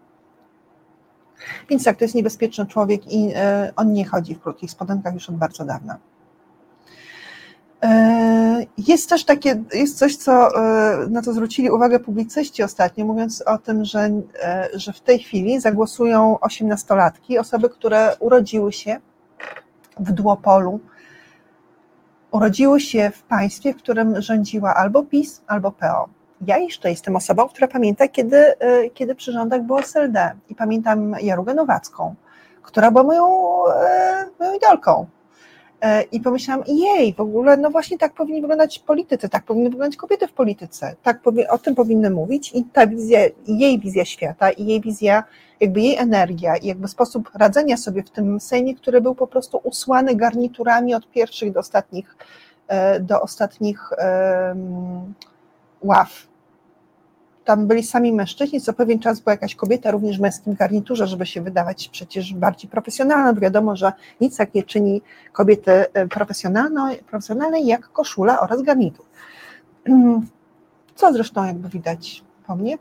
Więc 1.70 1.84
tak, 1.84 1.98
to 1.98 2.04
jest 2.04 2.14
niebezpieczny 2.14 2.66
człowiek 2.66 3.12
i 3.12 3.32
e, 3.34 3.72
on 3.76 3.92
nie 3.92 4.04
chodzi 4.04 4.34
w 4.34 4.40
krótkich 4.40 4.70
spodenkach 4.70 5.14
już 5.14 5.30
od 5.30 5.36
bardzo 5.36 5.64
dawna. 5.64 5.98
E, 7.82 8.66
jest 8.78 9.08
też 9.08 9.24
takie, 9.24 9.62
jest 9.74 9.98
coś, 9.98 10.16
co, 10.16 10.56
e, 10.56 11.06
na 11.10 11.22
co 11.22 11.32
zwrócili 11.32 11.70
uwagę 11.70 12.00
publicyści 12.00 12.62
ostatnio, 12.62 13.04
mówiąc 13.04 13.42
o 13.46 13.58
tym, 13.58 13.84
że, 13.84 14.10
że 14.74 14.92
w 14.92 15.00
tej 15.00 15.18
chwili 15.18 15.60
zagłosują 15.60 16.40
osiemnastolatki, 16.40 17.38
osoby, 17.38 17.70
które 17.70 18.16
urodziły 18.20 18.72
się 18.72 19.00
w 20.00 20.12
duopolu, 20.12 20.80
urodziły 22.30 22.80
się 22.80 23.10
w 23.10 23.22
państwie, 23.22 23.74
w 23.74 23.76
którym 23.76 24.22
rządziła 24.22 24.74
albo 24.74 25.02
PiS, 25.02 25.42
albo 25.46 25.72
PO 25.72 26.08
ja 26.46 26.58
jeszcze 26.58 26.90
jestem 26.90 27.16
osobą, 27.16 27.48
która 27.48 27.68
pamięta, 27.68 28.08
kiedy, 28.08 28.36
e, 28.36 28.90
kiedy 28.90 29.14
przy 29.14 29.32
rządach 29.32 29.62
było 29.62 29.80
SLD 29.80 30.32
i 30.48 30.54
pamiętam 30.54 31.14
Jarugę 31.22 31.54
Nowacką, 31.54 32.14
która 32.62 32.90
była 32.90 33.04
moją, 33.04 33.28
e, 33.68 34.26
moją 34.38 34.54
idolką. 34.54 35.06
E, 35.80 36.02
I 36.02 36.20
pomyślałam, 36.20 36.64
jej, 36.66 37.14
w 37.14 37.20
ogóle, 37.20 37.56
no 37.56 37.70
właśnie 37.70 37.98
tak 37.98 38.12
powinni 38.12 38.40
wyglądać 38.40 38.78
politycy, 38.78 39.28
tak 39.28 39.44
powinny 39.44 39.70
wyglądać 39.70 39.96
kobiety 39.96 40.26
w 40.28 40.32
polityce, 40.32 40.96
tak 41.02 41.20
o 41.48 41.58
tym 41.58 41.74
powinny 41.74 42.10
mówić 42.10 42.52
i 42.54 42.64
ta 42.64 42.86
wizja, 42.86 43.20
jej 43.46 43.78
wizja 43.78 44.04
świata 44.04 44.50
i 44.50 44.66
jej 44.66 44.80
wizja, 44.80 45.24
jakby 45.60 45.80
jej 45.80 45.96
energia 45.96 46.56
i 46.56 46.66
jakby 46.66 46.88
sposób 46.88 47.30
radzenia 47.34 47.76
sobie 47.76 48.02
w 48.02 48.10
tym 48.10 48.40
Sejmie, 48.40 48.74
który 48.74 49.00
był 49.00 49.14
po 49.14 49.26
prostu 49.26 49.60
usłany 49.62 50.14
garniturami 50.14 50.94
od 50.94 51.10
pierwszych 51.10 51.52
do 51.52 51.60
ostatnich, 51.60 52.16
do 53.00 53.20
ostatnich 53.20 53.90
um, 53.92 55.14
ław. 55.84 56.26
Tam 57.44 57.66
byli 57.66 57.82
sami 57.82 58.12
mężczyźni, 58.12 58.60
co 58.60 58.72
pewien 58.72 58.98
czas 58.98 59.20
była 59.20 59.32
jakaś 59.32 59.54
kobieta 59.54 59.90
również 59.90 60.18
w 60.18 60.20
męskim 60.20 60.54
garniturze, 60.54 61.06
żeby 61.06 61.26
się 61.26 61.42
wydawać 61.42 61.88
przecież 61.88 62.34
bardziej 62.34 62.70
profesjonalną. 62.70 63.40
Wiadomo, 63.40 63.76
że 63.76 63.92
nic 64.20 64.36
tak 64.36 64.54
nie 64.54 64.62
czyni 64.62 65.02
kobiety 65.32 65.70
e, 65.72 66.08
profesjonalnej 67.10 67.66
jak 67.66 67.92
koszula 67.92 68.40
oraz 68.40 68.62
garnitur. 68.62 69.06
Co 70.96 71.12
zresztą 71.12 71.44
jakby 71.44 71.68
widać 71.68 72.24
po 72.46 72.56
mnie. 72.56 72.78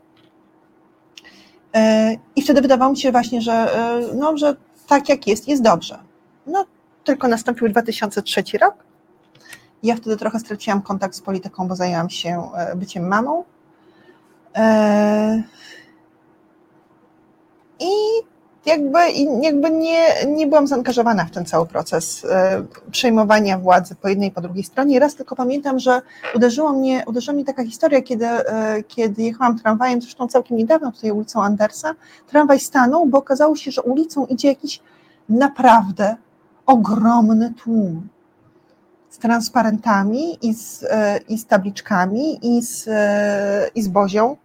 E, 1.74 2.12
I 2.36 2.42
wtedy 2.42 2.60
wydawało 2.60 2.90
mi 2.90 2.98
się 2.98 3.12
właśnie, 3.12 3.40
że, 3.40 3.52
e, 3.52 4.00
no, 4.14 4.36
że 4.36 4.56
tak 4.86 5.08
jak 5.08 5.26
jest, 5.26 5.48
jest 5.48 5.62
dobrze. 5.62 5.98
No, 6.46 6.64
tylko 7.04 7.28
nastąpił 7.28 7.68
2003 7.68 8.42
rok 8.58 8.74
ja 9.84 9.96
wtedy 9.96 10.16
trochę 10.16 10.38
straciłam 10.38 10.82
kontakt 10.82 11.14
z 11.14 11.20
polityką, 11.20 11.68
bo 11.68 11.76
zajęłam 11.76 12.10
się 12.10 12.48
byciem 12.76 13.08
mamą. 13.08 13.44
E, 14.54 15.42
I 17.80 17.90
jakby, 18.66 18.98
jakby 19.42 19.70
nie, 19.70 20.26
nie 20.26 20.46
byłam 20.46 20.66
zaangażowana 20.66 21.24
w 21.24 21.30
ten 21.30 21.44
cały 21.44 21.66
proces 21.66 22.24
e, 22.24 22.64
przejmowania 22.90 23.58
władzy 23.58 23.94
po 23.94 24.08
jednej 24.08 24.28
i 24.28 24.32
po 24.32 24.40
drugiej 24.40 24.64
stronie. 24.64 25.00
Raz 25.00 25.14
tylko 25.14 25.36
pamiętam, 25.36 25.78
że 25.78 26.02
uderzyło 26.34 26.72
mnie, 26.72 27.04
uderzyła 27.06 27.34
mnie 27.34 27.44
taka 27.44 27.64
historia, 27.64 28.02
kiedy, 28.02 28.26
kiedy 28.88 29.22
jechałam 29.22 29.58
tramwajem, 29.58 30.02
zresztą 30.02 30.28
całkiem 30.28 30.56
niedawno 30.56 30.92
tutaj 30.92 31.10
ulicą 31.10 31.42
Andersa, 31.42 31.94
tramwaj 32.26 32.60
stanął, 32.60 33.06
bo 33.06 33.18
okazało 33.18 33.56
się, 33.56 33.70
że 33.70 33.82
ulicą 33.82 34.26
idzie 34.26 34.48
jakiś 34.48 34.80
naprawdę 35.28 36.16
ogromny 36.66 37.54
tłum 37.54 38.08
z 39.10 39.18
transparentami 39.18 40.38
i 40.46 40.54
z, 40.54 40.84
e, 40.90 41.20
i 41.28 41.38
z 41.38 41.46
tabliczkami 41.46 42.56
i 42.56 42.62
z, 42.62 42.88
e, 42.88 43.70
i 43.74 43.82
z 43.82 43.88
bozią. 43.88 44.36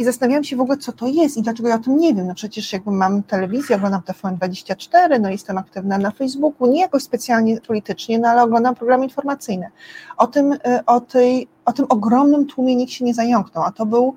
I 0.00 0.04
zastanawiałam 0.04 0.44
się 0.44 0.56
w 0.56 0.60
ogóle, 0.60 0.78
co 0.78 0.92
to 0.92 1.06
jest 1.06 1.36
i 1.36 1.42
dlaczego 1.42 1.68
ja 1.68 1.74
o 1.74 1.78
tym 1.78 1.96
nie 1.96 2.14
wiem. 2.14 2.26
No 2.26 2.34
przecież 2.34 2.72
jakby 2.72 2.90
mam 2.90 3.22
telewizję, 3.22 3.76
oglądam 3.76 4.00
TVN24, 4.00 5.20
no 5.20 5.30
jestem 5.30 5.58
aktywna 5.58 5.98
na 5.98 6.10
Facebooku, 6.10 6.66
nie 6.66 6.80
jakoś 6.80 7.02
specjalnie 7.02 7.60
politycznie, 7.60 8.18
no 8.18 8.28
ale 8.28 8.42
oglądam 8.42 8.74
programy 8.74 9.04
informacyjne. 9.04 9.70
O 10.16 10.26
tym, 10.26 10.52
e, 10.52 10.86
o 10.86 11.00
tej, 11.00 11.48
o 11.64 11.72
tym 11.72 11.86
ogromnym 11.88 12.46
tłumie 12.46 12.76
nikt 12.76 12.92
się 12.92 13.04
nie 13.04 13.14
zająknął, 13.14 13.64
a 13.64 13.72
to, 13.72 13.86
był, 13.86 14.14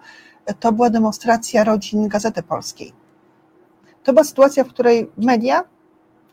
to 0.59 0.71
była 0.71 0.89
demonstracja 0.89 1.63
rodzin 1.63 2.07
Gazety 2.07 2.43
Polskiej. 2.43 2.93
To 4.03 4.13
była 4.13 4.23
sytuacja, 4.23 4.63
w 4.63 4.67
której 4.67 5.11
media 5.17 5.63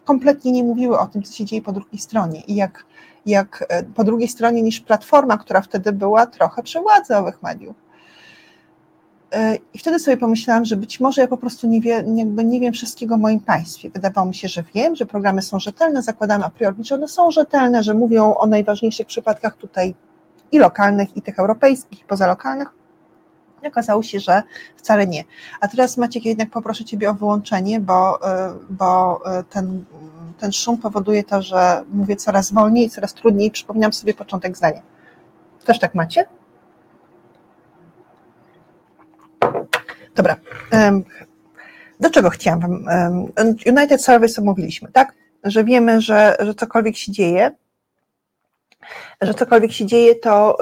kompletnie 0.05 0.53
nie 0.53 0.65
mówiły 0.65 0.99
o 0.99 1.07
tym, 1.07 1.23
co 1.23 1.33
się 1.33 1.45
dzieje 1.45 1.63
po 1.63 1.73
drugiej 1.73 1.99
stronie 1.99 2.41
i 2.41 2.55
jak 2.55 2.85
jak 3.27 3.65
e, 3.69 3.83
po 3.83 4.05
drugiej 4.05 4.29
stronie 4.29 4.63
niż 4.63 4.81
Platforma, 4.81 5.39
która 5.39 5.61
wtedy 5.61 5.93
była 5.93 6.27
trochę 6.27 6.63
przy 6.63 6.81
władzy 6.81 7.17
owych 7.17 7.43
mediów. 7.43 7.90
E, 9.33 9.57
I 9.75 9.79
wtedy 9.79 9.99
sobie 9.99 10.17
pomyślałam, 10.17 10.65
że 10.65 10.77
być 10.77 11.01
może 11.01 11.23
ja 11.23 11.29
po 11.29 11.37
prostu 11.37 11.67
nie, 11.67 11.81
wie, 11.81 12.03
nie 12.45 12.61
wiem 12.61 12.73
wszystkiego 12.73 13.15
o 13.15 13.19
moim 13.19 13.41
państwie. 13.41 13.91
Wydawało 13.91 14.27
mi 14.27 14.35
się, 14.35 14.49
że 14.49 14.65
wiem, 14.75 14.97
że 14.97 15.07
programy 15.07 15.43
są 15.43 15.59
rzetelne, 15.61 16.03
zakładam 16.03 16.43
a 16.43 16.51
priori, 16.51 16.85
że 16.85 16.95
one 16.95 17.09
są 17.09 17.31
rzetelne, 17.31 17.83
że 17.83 17.95
mówią 17.95 18.35
o 18.35 18.47
najważniejszych 18.47 19.07
przypadkach 19.07 19.57
tutaj 19.57 19.95
i 20.53 20.59
lokalnych, 20.59 21.17
i 21.17 21.23
tych 21.23 21.39
europejskich, 21.39 22.01
i 22.01 22.05
pozalokalnych. 22.05 22.69
I 23.63 23.67
okazało 23.67 24.03
się, 24.03 24.21
że 24.21 24.43
wcale 24.77 25.07
nie. 25.07 25.25
A 25.61 25.69
teraz 25.69 25.97
Maciek, 25.97 26.25
jednak 26.25 26.51
poproszę 26.51 26.85
Ciebie 26.85 27.11
o 27.11 27.15
wyłączenie, 27.15 27.81
bo, 27.81 28.29
e, 28.31 28.55
bo 28.71 29.21
ten 29.51 29.85
ten 30.41 30.53
szum 30.53 30.79
powoduje 30.79 31.25
to, 31.25 31.43
że 31.43 31.85
mówię 31.93 32.17
coraz 32.17 32.53
wolniej 32.53 32.91
coraz 32.91 33.15
trudniej. 33.15 33.51
Przypominam 33.51 33.93
sobie 33.93 34.15
początek 34.15 34.57
zdania. 34.57 34.83
Też 35.65 35.79
tak 35.79 35.95
macie? 35.95 36.25
Dobra. 40.15 40.37
Do 42.01 42.11
czego 42.11 42.31
chciałam 42.31 42.61
Wam? 42.61 42.85
United 43.67 44.05
Service 44.05 44.43
omówiliśmy, 44.43 44.93
tak? 44.93 45.13
Że 45.45 45.65
wiemy, 45.65 46.01
że, 46.01 46.37
że 46.41 46.55
cokolwiek 46.55 46.97
się 46.97 47.13
dzieje, 47.13 47.51
że 49.21 49.35
cokolwiek 49.35 49.73
się 49.73 49.87
dzieje, 49.87 50.15
to, 50.15 50.59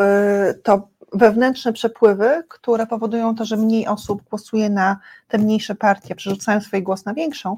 y, 0.50 0.54
to 0.54 0.88
wewnętrzne 1.12 1.72
przepływy, 1.72 2.44
które 2.48 2.86
powodują 2.86 3.34
to, 3.34 3.44
że 3.44 3.56
mniej 3.56 3.86
osób 3.86 4.22
głosuje 4.30 4.70
na 4.70 4.96
te 5.28 5.38
mniejsze 5.38 5.74
partie, 5.74 6.14
przerzucają 6.14 6.60
swój 6.60 6.82
głos 6.82 7.04
na 7.04 7.14
większą, 7.14 7.56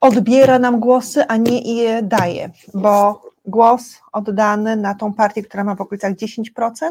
odbiera 0.00 0.58
nam 0.58 0.80
głosy, 0.80 1.26
a 1.28 1.36
nie 1.36 1.74
je 1.74 2.02
daje, 2.02 2.50
bo 2.74 3.22
głos 3.44 4.00
oddany 4.12 4.76
na 4.76 4.94
tą 4.94 5.14
partię, 5.14 5.42
która 5.42 5.64
ma 5.64 5.74
w 5.74 5.80
okolicach 5.80 6.12
10%, 6.12 6.90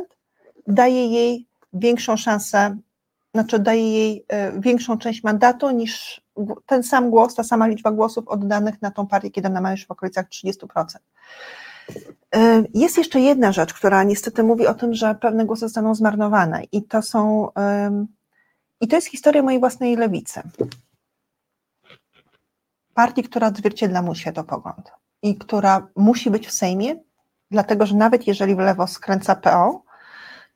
daje 0.67 1.07
jej 1.07 1.47
większą 1.73 2.17
szansę, 2.17 2.77
znaczy 3.35 3.59
daje 3.59 3.91
jej 3.91 4.25
e, 4.27 4.61
większą 4.61 4.97
część 4.97 5.23
mandatu 5.23 5.71
niż 5.71 6.21
ten 6.65 6.83
sam 6.83 7.09
głos, 7.09 7.35
ta 7.35 7.43
sama 7.43 7.67
liczba 7.67 7.91
głosów 7.91 8.27
oddanych 8.27 8.81
na 8.81 8.91
tą 8.91 9.07
partię, 9.07 9.31
kiedy 9.31 9.47
ona 9.47 9.61
ma 9.61 9.71
już 9.71 9.85
w 9.85 9.91
okolicach 9.91 10.29
30%. 10.29 10.97
E, 12.35 12.63
jest 12.73 12.97
jeszcze 12.97 13.19
jedna 13.19 13.51
rzecz, 13.51 13.73
która 13.73 14.03
niestety 14.03 14.43
mówi 14.43 14.67
o 14.67 14.73
tym, 14.73 14.93
że 14.93 15.15
pewne 15.15 15.45
głosy 15.45 15.59
zostaną 15.59 15.95
zmarnowane 15.95 16.63
i 16.71 16.83
to 16.83 17.01
są 17.01 17.47
i 18.81 18.87
to 18.87 18.95
jest 18.95 19.07
historia 19.07 19.43
mojej 19.43 19.59
własnej 19.59 19.95
lewicy 19.95 20.41
partii, 22.95 23.23
która 23.23 23.47
odzwierciedla 23.47 24.01
mój 24.01 24.15
światopogląd 24.15 24.91
i 25.21 25.35
która 25.35 25.87
musi 25.95 26.29
być 26.29 26.47
w 26.47 26.51
Sejmie, 26.51 26.95
dlatego 27.51 27.85
że 27.85 27.95
nawet 27.95 28.27
jeżeli 28.27 28.55
w 28.55 28.59
lewo 28.59 28.87
skręca 28.87 29.35
PO, 29.35 29.83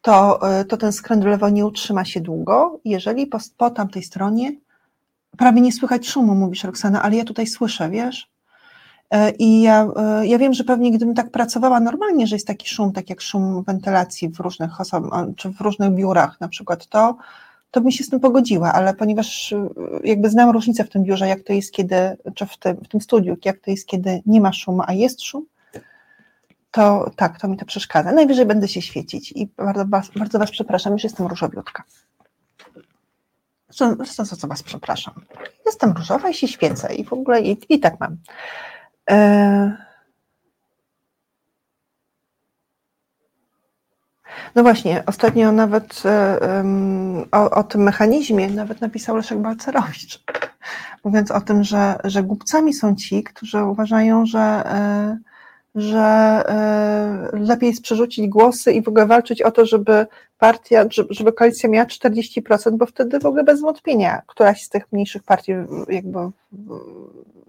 to, 0.01 0.39
y, 0.61 0.65
to 0.65 0.77
ten 0.77 0.91
skręt 0.91 1.23
w 1.23 1.27
lewo 1.27 1.49
nie 1.49 1.65
utrzyma 1.65 2.05
się 2.05 2.21
długo, 2.21 2.79
jeżeli 2.85 3.27
po, 3.27 3.37
po 3.57 3.69
tamtej 3.69 4.03
stronie 4.03 4.51
prawie 5.37 5.61
nie 5.61 5.71
słychać 5.71 6.07
szumu, 6.07 6.35
mówisz 6.35 6.63
Roxana, 6.63 7.01
ale 7.01 7.15
ja 7.15 7.23
tutaj 7.23 7.47
słyszę, 7.47 7.89
wiesz? 7.89 8.29
Y, 9.15 9.17
I 9.39 9.61
ja, 9.61 9.87
y, 10.21 10.27
ja 10.27 10.37
wiem, 10.37 10.53
że 10.53 10.63
pewnie 10.63 10.91
gdybym 10.91 11.15
tak 11.15 11.31
pracowała 11.31 11.79
normalnie, 11.79 12.27
że 12.27 12.35
jest 12.35 12.47
taki 12.47 12.69
szum, 12.69 12.93
tak 12.93 13.09
jak 13.09 13.21
szum 13.21 13.63
wentylacji 13.63 14.29
w 14.29 14.39
różnych 14.39 14.81
osobach, 14.81 15.25
czy 15.35 15.49
w 15.49 15.61
różnych 15.61 15.91
biurach 15.91 16.41
na 16.41 16.47
przykład, 16.47 16.87
to, 16.87 17.17
to 17.71 17.81
bym 17.81 17.91
się 17.91 18.03
z 18.03 18.09
tym 18.09 18.19
pogodziła, 18.19 18.73
ale 18.73 18.93
ponieważ 18.93 19.53
jakby 20.03 20.29
znam 20.29 20.49
różnicę 20.49 20.83
w 20.83 20.89
tym 20.89 21.03
biurze, 21.03 21.27
jak 21.27 21.43
to 21.43 21.53
jest 21.53 21.73
kiedy, 21.73 21.95
czy 22.35 22.45
w 22.45 22.57
tym, 22.57 22.77
w 22.77 22.87
tym 22.87 23.01
studiu, 23.01 23.37
jak 23.45 23.59
to 23.59 23.71
jest 23.71 23.87
kiedy 23.87 24.21
nie 24.25 24.41
ma 24.41 24.53
szumu, 24.53 24.81
a 24.87 24.93
jest 24.93 25.21
szum, 25.21 25.45
to 26.71 27.11
tak, 27.15 27.39
to 27.39 27.47
mi 27.47 27.57
to 27.57 27.65
przeszkadza. 27.65 28.11
Najwyżej 28.11 28.45
będę 28.45 28.67
się 28.67 28.81
świecić 28.81 29.31
i 29.31 29.47
bardzo, 29.57 29.85
bardzo 30.15 30.39
Was 30.39 30.51
przepraszam, 30.51 30.93
już 30.93 31.03
jestem 31.03 31.27
różowiutka. 31.27 31.83
Zresztą, 33.69 34.25
za 34.25 34.35
co 34.35 34.47
Was 34.47 34.63
przepraszam. 34.63 35.13
Jestem 35.65 35.91
różowa 35.91 36.29
i 36.29 36.33
się 36.33 36.47
świecę 36.47 36.95
i 36.95 37.05
w 37.05 37.13
ogóle 37.13 37.41
i, 37.41 37.57
i 37.69 37.79
tak 37.79 37.99
mam. 37.99 38.17
E... 39.11 39.89
No 44.55 44.63
właśnie, 44.63 45.03
ostatnio 45.05 45.51
nawet 45.51 46.03
um, 46.41 47.25
o, 47.31 47.49
o, 47.51 47.63
tym 47.63 47.81
mechanizmie 47.81 48.49
nawet 48.49 48.81
napisał 48.81 49.15
Leszek 49.15 49.39
Balcerowicz, 49.39 50.23
mówiąc 51.03 51.31
o 51.31 51.41
tym, 51.41 51.63
że, 51.63 51.99
że 52.03 52.23
głupcami 52.23 52.73
są 52.73 52.95
ci, 52.95 53.23
którzy 53.23 53.63
uważają, 53.63 54.25
że, 54.25 54.63
że 55.75 56.43
lepiej 57.33 57.69
jest 57.69 57.81
przerzucić 57.81 58.27
głosy 58.27 58.73
i 58.73 58.81
w 58.81 58.87
ogóle 58.87 59.05
walczyć 59.05 59.41
o 59.41 59.51
to, 59.51 59.65
żeby 59.65 60.07
partia, 60.37 60.85
żeby 61.09 61.33
koalicja 61.33 61.69
miała 61.69 61.85
40%, 61.85 62.77
bo 62.77 62.85
wtedy 62.85 63.19
w 63.19 63.25
ogóle 63.25 63.43
bez 63.43 63.61
wątpienia 63.61 64.21
któraś 64.27 64.63
z 64.63 64.69
tych 64.69 64.91
mniejszych 64.91 65.23
partii 65.23 65.51
jakby 65.89 66.19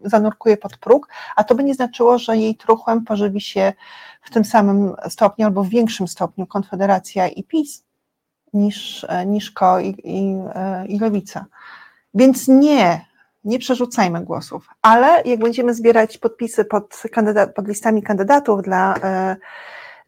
zanurkuje 0.04 0.56
pod 0.56 0.76
próg, 0.76 1.08
a 1.36 1.44
to 1.44 1.54
by 1.54 1.64
nie 1.64 1.74
znaczyło, 1.74 2.18
że 2.18 2.36
jej 2.36 2.56
truchłem 2.56 3.04
pożywi 3.04 3.40
się 3.40 3.72
w 4.22 4.30
tym 4.30 4.44
samym 4.44 4.94
stopniu 5.08 5.46
albo 5.46 5.64
w 5.64 5.68
większym 5.68 6.08
stopniu 6.08 6.46
Konfederacja 6.46 7.28
i 7.28 7.44
PiS 7.44 7.84
niż, 8.52 9.06
niż 9.26 9.50
KO 9.50 9.80
i, 9.80 9.88
i, 10.04 10.36
i 10.88 10.98
Lewica. 10.98 11.46
Więc 12.14 12.48
nie, 12.48 13.09
nie 13.44 13.58
przerzucajmy 13.58 14.24
głosów, 14.24 14.68
ale 14.82 15.22
jak 15.24 15.40
będziemy 15.40 15.74
zbierać 15.74 16.18
podpisy 16.18 16.64
pod, 16.64 17.02
kandydat, 17.12 17.54
pod 17.54 17.68
listami 17.68 18.02
kandydatów 18.02 18.62
dla, 18.62 18.94
e, 19.02 19.36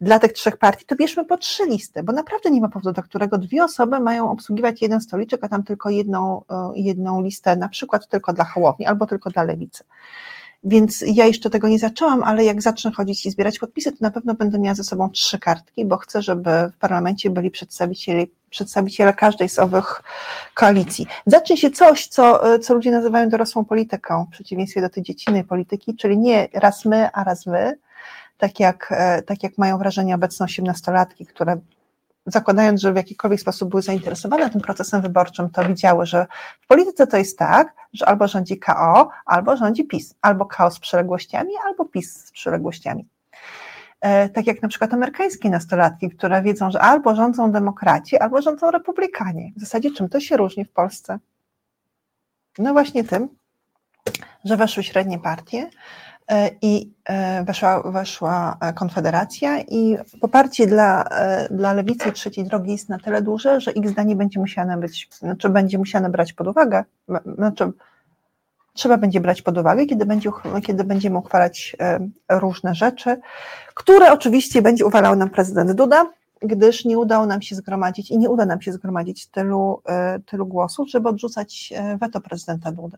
dla 0.01 0.19
tych 0.19 0.33
trzech 0.33 0.57
partii, 0.57 0.85
to 0.85 0.95
bierzmy 0.95 1.25
po 1.25 1.37
trzy 1.37 1.65
listy, 1.65 2.03
bo 2.03 2.13
naprawdę 2.13 2.51
nie 2.51 2.61
ma 2.61 2.69
powodu, 2.69 2.93
do 2.93 3.03
którego 3.03 3.37
dwie 3.37 3.63
osoby 3.63 3.99
mają 3.99 4.31
obsługiwać 4.31 4.81
jeden 4.81 5.01
stoliczek, 5.01 5.43
a 5.43 5.49
tam 5.49 5.63
tylko 5.63 5.89
jedną, 5.89 6.41
e, 6.49 6.71
jedną 6.75 7.21
listę, 7.21 7.55
na 7.55 7.69
przykład 7.69 8.07
tylko 8.07 8.33
dla 8.33 8.45
Hołowni 8.45 8.85
albo 8.85 9.05
tylko 9.05 9.29
dla 9.29 9.43
Lewicy. 9.43 9.83
Więc 10.63 11.03
ja 11.07 11.25
jeszcze 11.25 11.49
tego 11.49 11.67
nie 11.67 11.79
zaczęłam, 11.79 12.23
ale 12.23 12.45
jak 12.45 12.61
zacznę 12.61 12.91
chodzić 12.91 13.25
i 13.25 13.31
zbierać 13.31 13.59
podpisy, 13.59 13.91
to 13.91 13.97
na 14.01 14.11
pewno 14.11 14.33
będę 14.33 14.59
miała 14.59 14.75
ze 14.75 14.83
sobą 14.83 15.09
trzy 15.09 15.39
kartki, 15.39 15.85
bo 15.85 15.97
chcę, 15.97 16.21
żeby 16.21 16.49
w 16.49 16.77
parlamencie 16.79 17.29
byli 17.29 17.51
przedstawiciele, 17.51 18.25
przedstawiciele 18.49 19.13
każdej 19.13 19.49
z 19.49 19.59
owych 19.59 20.03
koalicji. 20.53 21.07
Zacznie 21.25 21.57
się 21.57 21.71
coś, 21.71 22.07
co, 22.07 22.41
co 22.59 22.73
ludzie 22.73 22.91
nazywają 22.91 23.29
dorosłą 23.29 23.65
polityką, 23.65 24.25
w 24.25 24.31
przeciwieństwie 24.31 24.81
do 24.81 24.89
tej 24.89 25.03
dziecinnej 25.03 25.43
polityki, 25.43 25.95
czyli 25.95 26.17
nie 26.17 26.47
raz 26.53 26.85
my, 26.85 27.11
a 27.11 27.23
raz 27.23 27.45
wy, 27.45 27.77
tak 28.37 28.59
jak, 28.59 28.93
tak 29.25 29.43
jak 29.43 29.57
mają 29.57 29.77
wrażenie 29.77 30.15
obecne 30.15 30.43
osiemnastolatki, 30.43 31.25
które 31.25 31.57
zakładając, 32.25 32.81
że 32.81 32.93
w 32.93 32.95
jakikolwiek 32.95 33.39
sposób 33.39 33.69
były 33.69 33.81
zainteresowane 33.81 34.49
tym 34.49 34.61
procesem 34.61 35.01
wyborczym, 35.01 35.49
to 35.49 35.65
widziały, 35.65 36.05
że 36.05 36.27
w 36.61 36.67
polityce 36.67 37.07
to 37.07 37.17
jest 37.17 37.37
tak, 37.37 37.75
że 37.93 38.05
albo 38.05 38.27
rządzi 38.27 38.59
KO, 38.59 39.09
albo 39.25 39.57
rządzi 39.57 39.85
PiS, 39.85 40.15
albo 40.21 40.45
KO 40.45 40.71
z 40.71 40.79
przyległościami, 40.79 41.51
albo 41.65 41.85
PiS 41.85 42.25
z 42.25 42.31
przyległościami. 42.31 43.07
E, 44.01 44.29
tak 44.29 44.47
jak 44.47 44.61
na 44.61 44.67
przykład 44.67 44.93
amerykańskie 44.93 45.49
nastolatki, 45.49 46.09
które 46.09 46.41
wiedzą, 46.41 46.71
że 46.71 46.81
albo 46.81 47.15
rządzą 47.15 47.51
demokraci, 47.51 48.17
albo 48.17 48.41
rządzą 48.41 48.71
republikanie. 48.71 49.51
W 49.55 49.59
zasadzie 49.59 49.91
czym 49.91 50.09
to 50.09 50.19
się 50.19 50.37
różni 50.37 50.65
w 50.65 50.71
Polsce? 50.71 51.19
No 52.57 52.73
właśnie 52.73 53.03
tym, 53.03 53.29
że 54.45 54.57
weszły 54.57 54.83
średnie 54.83 55.19
partie, 55.19 55.69
i 56.61 56.91
e, 57.05 57.43
weszła, 57.43 57.91
weszła 57.91 58.57
Konfederacja 58.75 59.59
i 59.61 59.97
poparcie 60.21 60.67
dla, 60.67 61.03
e, 61.03 61.47
dla 61.51 61.73
lewicy 61.73 62.11
trzeciej 62.11 62.45
drogi 62.45 62.71
jest 62.71 62.89
na 62.89 62.99
tyle 62.99 63.21
duże, 63.21 63.61
że 63.61 63.71
ich 63.71 63.89
zdanie 63.89 64.15
będzie 64.15 64.39
musiane 64.39 64.77
być, 64.77 65.09
znaczy 65.11 65.49
będzie 65.49 65.77
musiane 65.77 66.09
brać 66.09 66.33
pod 66.33 66.47
uwagę, 66.47 66.83
znaczy 67.35 67.71
trzeba 68.73 68.97
będzie 68.97 69.19
brać 69.19 69.41
pod 69.41 69.57
uwagę, 69.57 69.85
kiedy, 69.85 70.05
będzie, 70.05 70.29
kiedy 70.65 70.83
będziemy 70.83 71.17
uchwalać 71.17 71.75
różne 72.29 72.75
rzeczy, 72.75 73.17
które 73.73 74.11
oczywiście 74.11 74.61
będzie 74.61 74.85
uwalał 74.85 75.15
nam 75.15 75.29
prezydent 75.29 75.71
Duda, 75.71 76.09
gdyż 76.41 76.85
nie 76.85 76.97
udało 76.97 77.25
nam 77.25 77.41
się 77.41 77.55
zgromadzić 77.55 78.11
i 78.11 78.17
nie 78.17 78.29
uda 78.29 78.45
nam 78.45 78.61
się 78.61 78.73
zgromadzić 78.73 79.27
tylu, 79.27 79.81
tylu 80.25 80.45
głosów, 80.45 80.89
żeby 80.89 81.09
odrzucać 81.09 81.73
weto 81.99 82.21
prezydenta 82.21 82.71
Dudy. 82.71 82.97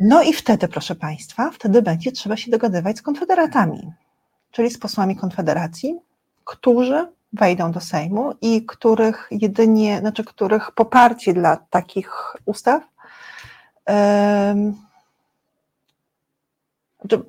No 0.00 0.22
i 0.22 0.32
wtedy, 0.32 0.68
proszę 0.68 0.94
Państwa, 0.94 1.50
wtedy 1.50 1.82
będzie 1.82 2.12
trzeba 2.12 2.36
się 2.36 2.50
dogadywać 2.50 2.98
z 2.98 3.02
konfederatami, 3.02 3.92
czyli 4.50 4.70
z 4.70 4.78
posłami 4.78 5.16
Konfederacji, 5.16 5.98
którzy 6.44 7.06
wejdą 7.32 7.72
do 7.72 7.80
Sejmu 7.80 8.32
i 8.40 8.66
których 8.66 9.28
jedynie, 9.30 9.98
znaczy 10.00 10.24
których 10.24 10.72
poparcie 10.72 11.34
dla 11.34 11.56
takich 11.56 12.36
ustaw 12.44 12.82
um, 13.86 14.74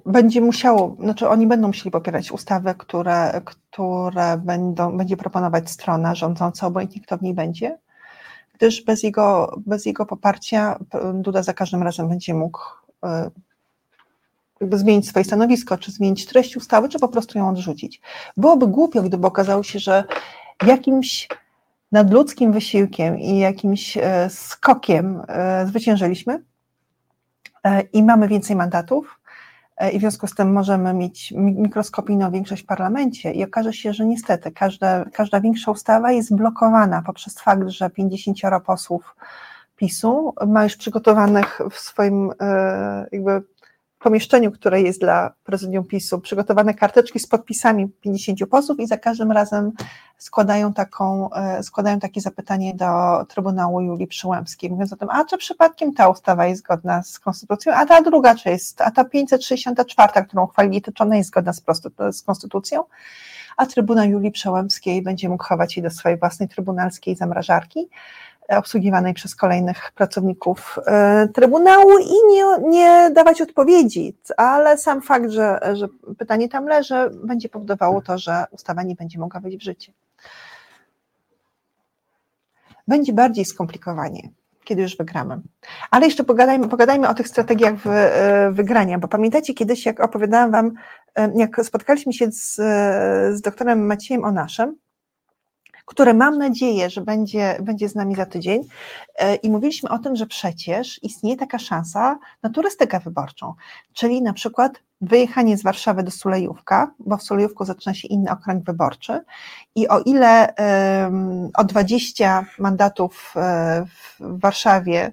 będzie 0.06 0.42
musiało, 0.42 0.98
znaczy 1.00 1.30
oni 1.30 1.48
będą 1.48 1.68
musieli 1.68 1.92
popierać 1.92 2.32
ustawy, 2.32 2.76
które, 2.78 3.42
które 3.46 4.38
będą, 4.38 4.98
będzie 4.98 5.18
proponować 5.18 5.70
strona 5.70 6.16
rządząca, 6.16 6.68
obojętnie 6.68 7.02
kto 7.02 7.18
w 7.18 7.22
niej 7.22 7.34
będzie, 7.34 7.78
gdyż 8.58 8.84
bez 8.84 9.04
jego, 9.04 9.58
bez 9.66 9.86
jego 9.86 10.06
poparcia 10.06 10.80
Duda 11.14 11.44
za 11.44 11.54
każdym 11.54 11.84
razem 11.84 12.10
będzie 12.10 12.34
mógł 12.34 12.60
e, 13.04 13.32
jakby 14.62 14.78
zmienić 14.78 15.08
swoje 15.08 15.26
stanowisko, 15.26 15.78
czy 15.78 15.92
zmienić 15.92 16.26
treść 16.26 16.58
ustawy, 16.58 16.90
czy 16.90 17.00
po 17.00 17.08
prostu 17.08 17.38
ją 17.38 17.50
odrzucić. 17.50 18.02
Byłoby 18.38 18.68
głupio, 18.68 19.02
gdyby 19.02 19.28
okazało 19.28 19.64
się, 19.64 19.80
że 19.80 20.04
jakimś 20.66 21.28
nadludzkim 21.92 22.52
wysiłkiem 22.52 23.20
i 23.20 23.40
jakimś 23.40 23.98
e, 23.98 24.30
skokiem 24.30 25.22
e, 25.28 25.68
zwyciężyliśmy 25.68 26.44
i 27.94 28.04
mamy 28.04 28.28
więcej 28.28 28.56
mandatów, 28.56 29.17
i 29.94 29.98
w 29.98 30.02
związku 30.02 30.28
z 30.28 30.36
tym 30.36 30.54
możemy 30.54 30.94
mieć 30.94 31.34
mikroskopijną 31.36 32.32
większość 32.32 32.64
w 32.64 32.66
parlamencie 32.66 33.32
i 33.32 33.44
okaże 33.44 33.74
się, 33.74 33.94
że 33.94 34.06
niestety 34.06 34.52
każda, 34.52 35.06
każda 35.06 35.42
większa 35.42 35.72
ustawa 35.72 36.12
jest 36.12 36.36
blokowana 36.36 37.02
poprzez 37.02 37.40
fakt, 37.40 37.68
że 37.68 37.90
50 37.90 38.38
posłów 38.66 39.16
PiSu 39.76 40.34
ma 40.48 40.64
już 40.64 40.76
przygotowanych 40.76 41.62
w 41.72 41.80
swoim 41.80 42.32
e, 42.42 43.08
jakby 43.12 43.42
pomieszczeniu, 44.08 44.52
które 44.52 44.82
jest 44.82 45.00
dla 45.00 45.34
prezydium 45.44 45.86
PiSu, 45.86 46.20
przygotowane 46.20 46.74
karteczki 46.74 47.20
z 47.20 47.28
podpisami 47.28 47.88
50 47.88 48.40
posłów 48.50 48.80
i 48.80 48.88
za 48.88 48.98
każdym 48.98 49.32
razem 49.32 49.72
składają, 50.18 50.74
taką, 50.74 51.34
e, 51.34 51.64
składają 51.64 52.00
takie 52.00 52.22
zapytanie 52.22 52.74
do 52.76 52.86
Trybunału 53.26 53.82
Julii 53.82 54.08
Przyłębskiej, 54.08 54.70
mówiąc 54.70 54.94
o 54.94 54.96
tym, 54.96 55.10
a 55.10 55.26
czy 55.26 55.38
przypadkiem 55.38 55.94
ta 55.94 56.10
ustawa 56.10 56.46
jest 56.46 56.62
zgodna 56.62 57.04
z 57.04 57.20
konstytucją, 57.20 57.74
a 57.74 57.86
ta 57.86 58.02
druga, 58.02 58.36
czy 58.36 58.50
jest, 58.50 58.82
a 58.82 58.92
ta 58.92 59.06
564, 59.06 60.26
którą 60.26 60.44
uchwalili, 60.44 60.82
to 60.82 60.92
czy 60.92 61.04
ona 61.04 61.16
jest 61.18 61.30
zgodna 61.30 61.54
z, 61.54 61.62
z 62.12 62.22
konstytucją, 62.22 62.84
a 63.58 63.66
Trybunał 63.66 64.10
Julii 64.10 64.32
Przyłębskiej 64.32 65.02
będzie 65.02 65.30
mógł 65.30 65.44
chować 65.44 65.78
jej 65.78 65.84
do 65.84 65.90
swojej 65.90 66.18
własnej 66.18 66.50
trybunalskiej 66.50 67.16
zamrażarki, 67.16 67.90
obsługiwanej 68.50 69.14
przez 69.14 69.36
kolejnych 69.36 69.92
pracowników 69.92 70.80
e, 70.86 71.28
Trybunału 71.34 72.00
i 72.00 72.34
nie, 72.34 72.70
nie 72.70 73.12
dawać 73.12 73.42
odpowiedzi, 73.42 74.16
ale 74.38 74.78
sam 74.78 75.02
fakt, 75.02 75.30
że, 75.30 75.60
że 75.74 75.88
pytanie 76.18 76.50
tam 76.50 76.66
leży, 76.66 76.96
będzie 77.24 77.50
powodowało 77.50 78.02
to, 78.02 78.18
że 78.18 78.46
ustawa 78.52 78.84
nie 78.84 78.96
będzie 78.96 79.20
mogła 79.20 79.40
wejść 79.40 79.58
w 79.58 79.64
życie. 79.64 79.94
Będzie 82.88 83.14
bardziej 83.14 83.46
skomplikowanie, 83.46 84.30
kiedy 84.64 84.82
już 84.82 84.98
wygramy. 84.98 85.40
Ale 85.92 86.06
jeszcze 86.06 86.24
pogadajmy, 86.24 86.68
pogadajmy 86.68 87.10
o 87.10 87.14
tych 87.14 87.28
strategiach 87.28 87.88
e, 87.88 88.52
wygrania, 88.52 89.00
bo 89.00 89.08
pamiętacie 89.08 89.54
kiedyś, 89.54 89.86
jak 89.86 90.00
opowiadałam 90.00 90.52
Wam, 90.52 90.68
e, 90.68 90.74
jak 91.36 91.66
spotkaliśmy 91.66 92.14
się 92.14 92.32
z, 92.32 92.56
z 93.38 93.42
doktorem 93.42 93.86
Maciejem 93.86 94.26
Onaszem, 94.26 94.76
które 95.86 96.14
mam 96.14 96.38
nadzieję, 96.38 96.90
że 96.90 97.02
będzie, 97.02 97.58
będzie 97.62 97.90
z 97.90 97.96
nami 97.96 98.16
za 98.16 98.26
tydzień. 98.26 98.64
E, 99.16 99.36
I 99.36 99.50
mówiliśmy 99.50 99.90
o 99.90 100.00
tym, 100.00 100.16
że 100.16 100.26
przecież 100.26 101.04
istnieje 101.04 101.38
taka 101.38 101.60
szansa 101.60 102.20
na 102.44 102.50
turystykę 102.50 103.00
wyborczą, 103.00 103.54
czyli 103.94 104.22
na 104.22 104.34
przykład 104.34 104.72
wyjechanie 105.02 105.58
z 105.58 105.64
Warszawy 105.64 106.04
do 106.04 106.12
Sulejówka, 106.12 106.92
bo 107.00 107.18
w 107.18 107.24
Sulejówku 107.24 107.66
zaczyna 107.66 107.94
się 107.94 108.08
inny 108.08 108.32
okręg 108.32 108.66
wyborczy 108.66 109.22
i 109.76 109.88
o 109.88 110.00
ile 110.00 110.54
o 111.58 111.64
20 111.64 112.46
mandatów 112.60 113.34
e, 113.36 113.86
w 113.86 114.40
Warszawie 114.40 115.12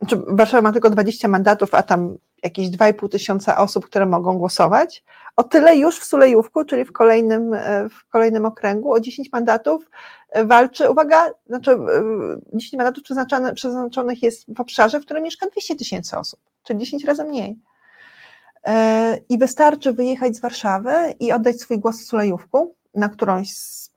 znaczy 0.00 0.22
Warszawa 0.28 0.62
ma 0.62 0.72
tylko 0.72 0.90
20 0.90 1.28
mandatów, 1.28 1.74
a 1.74 1.82
tam 1.82 2.16
jakieś 2.42 2.68
2,5 2.68 3.08
tysiąca 3.08 3.58
osób, 3.58 3.86
które 3.86 4.06
mogą 4.06 4.38
głosować, 4.38 5.04
o 5.36 5.42
tyle 5.42 5.76
już 5.76 5.98
w 5.98 6.04
Sulejówku, 6.04 6.64
czyli 6.64 6.84
w 6.84 6.92
kolejnym, 6.92 7.54
e, 7.54 7.88
w 7.88 8.08
kolejnym 8.08 8.46
okręgu, 8.46 8.92
o 8.92 9.00
10 9.00 9.32
mandatów 9.32 9.90
e, 10.28 10.44
walczy, 10.44 10.90
uwaga, 10.90 11.30
znaczy 11.46 11.78
10 12.54 12.72
mandatów 12.72 13.04
przeznaczonych 13.54 14.22
jest 14.22 14.54
w 14.54 14.60
obszarze, 14.60 15.00
w 15.00 15.04
którym 15.04 15.22
mieszka 15.22 15.46
200 15.46 15.76
tysięcy 15.76 16.18
osób, 16.18 16.40
czyli 16.62 16.78
10 16.78 17.04
razy 17.04 17.24
mniej. 17.24 17.58
I 19.28 19.38
wystarczy 19.38 19.92
wyjechać 19.92 20.36
z 20.36 20.40
Warszawy 20.40 21.14
i 21.20 21.32
oddać 21.32 21.60
swój 21.60 21.78
głos 21.78 22.00
w 22.00 22.04
Sulejówku 22.04 22.74
na 22.94 23.08
którąś 23.08 23.56
z 23.56 23.89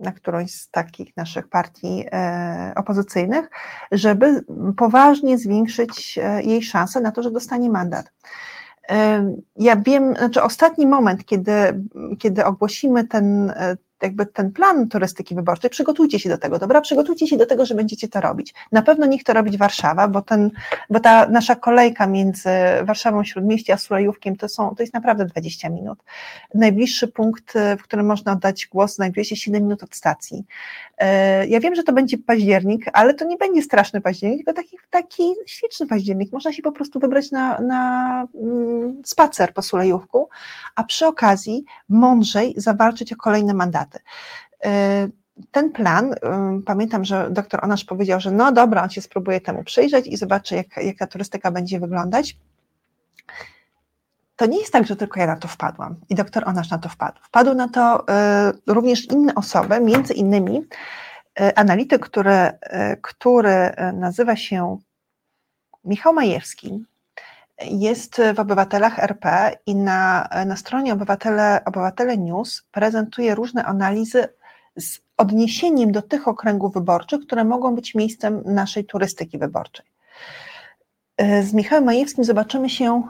na 0.00 0.12
którąś 0.12 0.50
z 0.50 0.70
takich 0.70 1.16
naszych 1.16 1.48
partii 1.48 2.04
e, 2.12 2.72
opozycyjnych, 2.76 3.50
żeby 3.92 4.44
poważnie 4.76 5.38
zwiększyć 5.38 6.18
e, 6.22 6.42
jej 6.42 6.62
szanse 6.62 7.00
na 7.00 7.12
to, 7.12 7.22
że 7.22 7.30
dostanie 7.30 7.70
mandat. 7.70 8.12
E, 8.90 9.30
ja 9.56 9.76
wiem, 9.76 10.14
znaczy 10.16 10.42
ostatni 10.42 10.86
moment, 10.86 11.24
kiedy, 11.24 11.52
kiedy 12.18 12.44
ogłosimy 12.44 13.06
ten, 13.06 13.52
jakby 14.02 14.26
ten 14.26 14.52
plan 14.52 14.88
turystyki 14.88 15.34
wyborczej, 15.34 15.70
przygotujcie 15.70 16.18
się 16.18 16.28
do 16.28 16.38
tego, 16.38 16.58
dobra? 16.58 16.80
Przygotujcie 16.80 17.26
się 17.26 17.36
do 17.36 17.46
tego, 17.46 17.66
że 17.66 17.74
będziecie 17.74 18.08
to 18.08 18.20
robić. 18.20 18.54
Na 18.72 18.82
pewno 18.82 19.06
niech 19.06 19.24
to 19.24 19.32
robić 19.32 19.56
Warszawa, 19.56 20.08
bo, 20.08 20.22
ten, 20.22 20.50
bo 20.90 21.00
ta 21.00 21.28
nasza 21.28 21.54
kolejka 21.54 22.06
między 22.06 22.50
Warszawą, 22.82 23.24
Śródmieście 23.24 23.72
a 23.72 23.76
Sulejówkiem 23.76 24.36
to, 24.36 24.48
są, 24.48 24.74
to 24.74 24.82
jest 24.82 24.94
naprawdę 24.94 25.24
20 25.24 25.68
minut. 25.68 25.98
Najbliższy 26.54 27.08
punkt, 27.08 27.54
w 27.78 27.82
którym 27.82 28.06
można 28.06 28.32
oddać 28.32 28.66
głos, 28.66 28.94
znajduje 28.94 29.24
się 29.24 29.36
7 29.36 29.62
minut 29.62 29.82
od 29.82 29.94
stacji. 29.94 30.44
E, 30.98 31.46
ja 31.46 31.60
wiem, 31.60 31.74
że 31.74 31.82
to 31.82 31.92
będzie 31.92 32.18
październik, 32.18 32.84
ale 32.92 33.14
to 33.14 33.24
nie 33.24 33.36
będzie 33.36 33.62
straszny 33.62 34.00
październik, 34.00 34.46
tylko 34.46 34.62
taki, 34.62 34.76
taki 34.90 35.34
śliczny 35.46 35.86
październik. 35.86 36.32
Można 36.32 36.52
się 36.52 36.62
po 36.62 36.72
prostu 36.72 37.00
wybrać 37.00 37.30
na, 37.30 37.60
na 37.60 38.26
mm, 38.34 39.02
spacer 39.04 39.54
po 39.54 39.62
Sulejówku, 39.62 40.28
a 40.76 40.84
przy 40.84 41.06
okazji 41.06 41.64
mądrzej 41.88 42.54
zawalczyć 42.56 43.12
o 43.12 43.16
kolejne 43.16 43.54
mandaty. 43.54 43.89
E, 44.64 45.08
ten 45.50 45.72
plan, 45.72 46.14
pamiętam, 46.66 47.04
że 47.04 47.30
doktor 47.30 47.64
Onasz 47.64 47.84
powiedział, 47.84 48.20
że 48.20 48.30
no 48.30 48.52
dobra, 48.52 48.82
on 48.82 48.90
się 48.90 49.00
spróbuje 49.00 49.40
temu 49.40 49.64
przyjrzeć 49.64 50.06
i 50.06 50.16
zobaczy, 50.16 50.54
jak, 50.54 50.66
jak 50.76 50.98
ta 50.98 51.06
turystyka 51.06 51.50
będzie 51.50 51.80
wyglądać. 51.80 52.36
To 54.36 54.46
nie 54.46 54.58
jest 54.58 54.72
tak, 54.72 54.86
że 54.86 54.96
tylko 54.96 55.20
ja 55.20 55.26
na 55.26 55.36
to 55.36 55.48
wpadłam 55.48 55.96
i 56.08 56.14
doktor 56.14 56.48
Onasz 56.48 56.70
na 56.70 56.78
to 56.78 56.88
wpadł. 56.88 57.20
Wpadł 57.22 57.54
na 57.54 57.68
to 57.68 58.00
y, 58.00 58.04
również 58.66 59.04
inne 59.04 59.34
osoby, 59.34 59.80
między 59.80 60.14
innymi 60.14 60.64
y, 61.40 61.56
analityk, 61.56 62.06
który, 62.06 62.32
y, 62.32 62.50
który 63.02 63.70
nazywa 63.92 64.36
się 64.36 64.78
Michał 65.84 66.12
Majewski, 66.12 66.84
jest 67.64 68.22
w 68.34 68.40
Obywatelach 68.40 68.98
RP 68.98 69.56
i 69.66 69.74
na, 69.74 70.28
na 70.46 70.56
stronie 70.56 70.92
Obywatele, 70.92 71.60
Obywatele 71.64 72.18
News 72.18 72.62
prezentuje 72.72 73.34
różne 73.34 73.64
analizy 73.64 74.28
z 74.76 75.00
odniesieniem 75.16 75.92
do 75.92 76.02
tych 76.02 76.28
okręgów 76.28 76.74
wyborczych, 76.74 77.20
które 77.20 77.44
mogą 77.44 77.74
być 77.74 77.94
miejscem 77.94 78.42
naszej 78.46 78.84
turystyki 78.84 79.38
wyborczej. 79.38 79.86
Z 81.42 81.52
Michałem 81.52 81.84
Majewskim 81.84 82.24
zobaczymy 82.24 82.70
się 82.70 83.02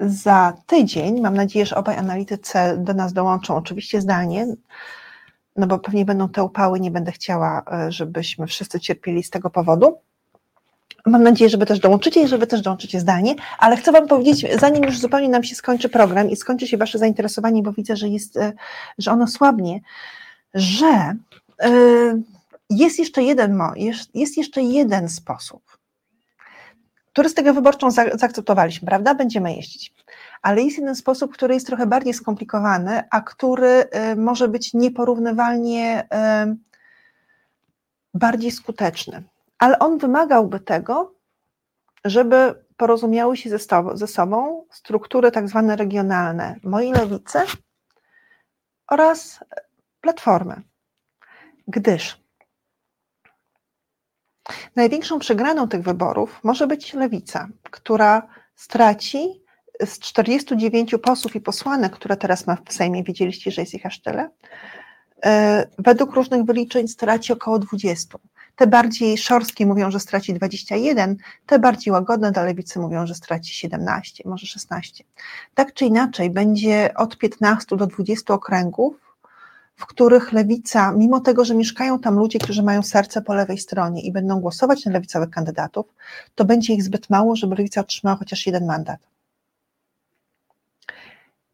za 0.00 0.52
tydzień. 0.66 1.20
Mam 1.20 1.34
nadzieję, 1.34 1.66
że 1.66 1.76
obaj 1.76 1.96
analitycy 1.96 2.58
do 2.78 2.94
nas 2.94 3.12
dołączą, 3.12 3.56
oczywiście 3.56 4.00
zdalnie, 4.00 4.46
no 5.56 5.66
bo 5.66 5.78
pewnie 5.78 6.04
będą 6.04 6.28
te 6.28 6.42
upały, 6.42 6.80
nie 6.80 6.90
będę 6.90 7.12
chciała, 7.12 7.62
e, 7.72 7.92
żebyśmy 7.92 8.46
wszyscy 8.46 8.80
cierpieli 8.80 9.22
z 9.22 9.30
tego 9.30 9.50
powodu. 9.50 9.98
Mam 11.08 11.22
nadzieję, 11.22 11.50
że 11.50 11.58
Wy 11.58 11.66
też 11.66 11.78
dołączycie 11.78 12.22
i 12.22 12.28
że 12.28 12.38
Wy 12.38 12.46
też 12.46 12.60
dołączycie 12.60 13.00
zdalnie, 13.00 13.34
ale 13.58 13.76
chcę 13.76 13.92
Wam 13.92 14.08
powiedzieć, 14.08 14.46
zanim 14.60 14.84
już 14.84 14.98
zupełnie 14.98 15.28
nam 15.28 15.44
się 15.44 15.54
skończy 15.54 15.88
program 15.88 16.30
i 16.30 16.36
skończy 16.36 16.66
się 16.66 16.76
Wasze 16.76 16.98
zainteresowanie, 16.98 17.62
bo 17.62 17.72
widzę, 17.72 17.96
że, 17.96 18.08
jest, 18.08 18.36
e, 18.36 18.52
że 18.98 19.10
ono 19.10 19.26
słabnie, 19.26 19.80
że 20.54 21.14
e, 21.62 21.70
jest 22.70 22.98
jeszcze 22.98 23.22
jeden, 23.22 23.60
jest 24.14 24.36
jeszcze 24.36 24.62
jeden 24.62 25.08
sposób, 25.08 25.78
Turystykę 27.12 27.52
wyborczą 27.52 27.90
zaakceptowaliśmy, 27.90 28.88
prawda? 28.88 29.14
Będziemy 29.14 29.54
jeździć. 29.54 29.94
Ale 30.42 30.62
jest 30.62 30.78
jeden 30.78 30.94
sposób, 30.94 31.32
który 31.32 31.54
jest 31.54 31.66
trochę 31.66 31.86
bardziej 31.86 32.14
skomplikowany, 32.14 33.02
a 33.10 33.20
który 33.20 33.84
y, 34.12 34.16
może 34.16 34.48
być 34.48 34.74
nieporównywalnie 34.74 36.08
bardziej 38.14 38.50
skuteczny. 38.50 39.22
Ale 39.58 39.78
on 39.78 39.98
wymagałby 39.98 40.60
tego, 40.60 41.14
żeby 42.04 42.64
porozumiały 42.76 43.36
się 43.36 43.50
ze, 43.50 43.58
ze 43.94 44.06
sobą 44.06 44.66
struktury 44.70 45.30
tak 45.30 45.48
zwane 45.48 45.76
regionalne 45.76 46.56
mojej 46.62 46.92
lewicy 46.92 47.38
oraz 48.88 49.44
platformy. 50.00 50.62
Gdyż 51.68 52.28
Największą 54.76 55.18
przegraną 55.18 55.68
tych 55.68 55.82
wyborów 55.82 56.40
może 56.42 56.66
być 56.66 56.94
lewica, 56.94 57.48
która 57.62 58.28
straci 58.54 59.42
z 59.84 59.98
49 59.98 60.94
posłów 61.02 61.36
i 61.36 61.40
posłanek, 61.40 61.92
które 61.92 62.16
teraz 62.16 62.46
ma 62.46 62.56
w 62.66 62.72
Sejmie, 62.72 63.04
widzieliście, 63.04 63.50
że 63.50 63.62
jest 63.62 63.74
ich 63.74 63.86
aż 63.86 64.00
tyle, 64.00 64.30
e, 65.24 65.66
według 65.78 66.14
różnych 66.14 66.44
wyliczeń 66.44 66.88
straci 66.88 67.32
około 67.32 67.58
20. 67.58 68.18
Te 68.58 68.66
bardziej 68.66 69.18
szorstkie 69.18 69.66
mówią, 69.66 69.90
że 69.90 70.00
straci 70.00 70.34
21, 70.34 71.16
te 71.46 71.58
bardziej 71.58 71.92
łagodne 71.92 72.32
dla 72.32 72.44
lewicy 72.44 72.78
mówią, 72.78 73.06
że 73.06 73.14
straci 73.14 73.54
17, 73.54 74.24
może 74.26 74.46
16. 74.46 75.04
Tak 75.54 75.74
czy 75.74 75.84
inaczej, 75.84 76.30
będzie 76.30 76.94
od 76.96 77.18
15 77.18 77.76
do 77.76 77.86
20 77.86 78.34
okręgów, 78.34 79.16
w 79.76 79.86
których 79.86 80.32
lewica, 80.32 80.92
mimo 80.92 81.20
tego, 81.20 81.44
że 81.44 81.54
mieszkają 81.54 81.98
tam 81.98 82.18
ludzie, 82.18 82.38
którzy 82.38 82.62
mają 82.62 82.82
serce 82.82 83.22
po 83.22 83.34
lewej 83.34 83.58
stronie 83.58 84.02
i 84.02 84.12
będą 84.12 84.40
głosować 84.40 84.84
na 84.84 84.92
lewicowych 84.92 85.30
kandydatów, 85.30 85.86
to 86.34 86.44
będzie 86.44 86.74
ich 86.74 86.82
zbyt 86.82 87.10
mało, 87.10 87.36
żeby 87.36 87.56
lewica 87.56 87.80
otrzymała 87.80 88.16
chociaż 88.16 88.46
jeden 88.46 88.66
mandat. 88.66 89.00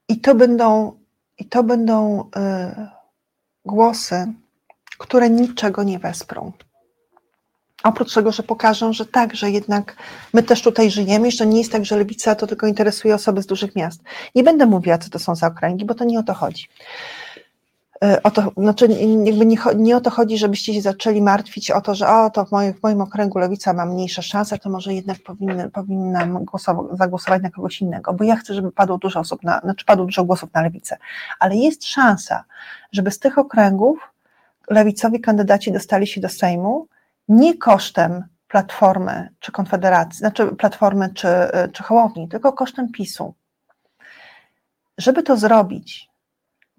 I 0.08 0.20
to 0.20 0.34
będą, 0.34 0.98
i 1.38 1.44
to 1.44 1.64
będą 1.64 2.20
y, 2.20 2.86
głosy, 3.64 4.32
które 4.98 5.30
niczego 5.30 5.82
nie 5.82 5.98
wesprą. 5.98 6.52
Oprócz 7.84 8.14
tego, 8.14 8.32
że 8.32 8.42
pokażą, 8.42 8.92
że 8.92 9.06
tak, 9.06 9.34
że 9.34 9.50
jednak 9.50 9.96
my 10.32 10.42
też 10.42 10.62
tutaj 10.62 10.90
żyjemy 10.90 11.30
że 11.30 11.46
nie 11.46 11.58
jest 11.58 11.72
tak, 11.72 11.84
że 11.84 11.96
lewica 11.96 12.34
to 12.34 12.46
tylko 12.46 12.66
interesuje 12.66 13.14
osoby 13.14 13.42
z 13.42 13.46
dużych 13.46 13.76
miast. 13.76 14.02
Nie 14.34 14.42
będę 14.42 14.66
mówiła, 14.66 14.98
co 14.98 15.10
to 15.10 15.18
są 15.18 15.34
za 15.34 15.46
okręgi, 15.46 15.84
bo 15.84 15.94
to 15.94 16.04
nie 16.04 16.18
o 16.18 16.22
to 16.22 16.34
chodzi. 16.34 16.68
E, 18.04 18.22
o 18.22 18.30
to, 18.30 18.52
znaczy 18.56 18.88
jakby 19.24 19.46
nie, 19.46 19.58
nie, 19.76 19.96
o 19.96 20.00
to 20.00 20.10
chodzi, 20.10 20.38
żebyście 20.38 20.74
się 20.74 20.80
zaczęli 20.80 21.22
martwić 21.22 21.70
o 21.70 21.80
to, 21.80 21.94
że 21.94 22.08
o, 22.08 22.30
to 22.30 22.44
w 22.44 22.52
moim, 22.52 22.74
w 22.74 22.82
moim 22.82 23.00
okręgu 23.00 23.38
lewica 23.38 23.72
ma 23.72 23.86
mniejsze 23.86 24.22
szanse, 24.22 24.58
to 24.58 24.70
może 24.70 24.94
jednak 24.94 25.18
powinny, 25.22 25.70
powinnam 25.70 26.44
głosować, 26.44 26.98
zagłosować 26.98 27.42
na 27.42 27.50
kogoś 27.50 27.80
innego, 27.80 28.12
bo 28.12 28.24
ja 28.24 28.36
chcę, 28.36 28.54
żeby 28.54 28.72
padło 28.72 28.98
dużo 28.98 29.20
osób, 29.20 29.42
na, 29.42 29.60
znaczy 29.60 29.84
padło 29.84 30.04
dużo 30.04 30.24
głosów 30.24 30.50
na 30.54 30.62
lewicę, 30.62 30.96
ale 31.38 31.56
jest 31.56 31.84
szansa, 31.84 32.44
żeby 32.92 33.10
z 33.10 33.18
tych 33.18 33.38
okręgów 33.38 33.98
lewicowi 34.70 35.20
kandydaci 35.20 35.72
dostali 35.72 36.06
się 36.06 36.20
do 36.20 36.28
Sejmu 36.28 36.86
nie 37.28 37.58
kosztem 37.58 38.24
Platformy 38.48 39.28
czy 39.40 39.52
Konfederacji, 39.52 40.18
znaczy 40.18 40.46
Platformy 40.46 41.14
czy, 41.14 41.28
czy 41.72 41.82
Hołowni, 41.82 42.28
tylko 42.28 42.52
kosztem 42.52 42.92
PiSu. 42.92 43.34
Żeby 44.98 45.22
to 45.22 45.36
zrobić, 45.36 46.08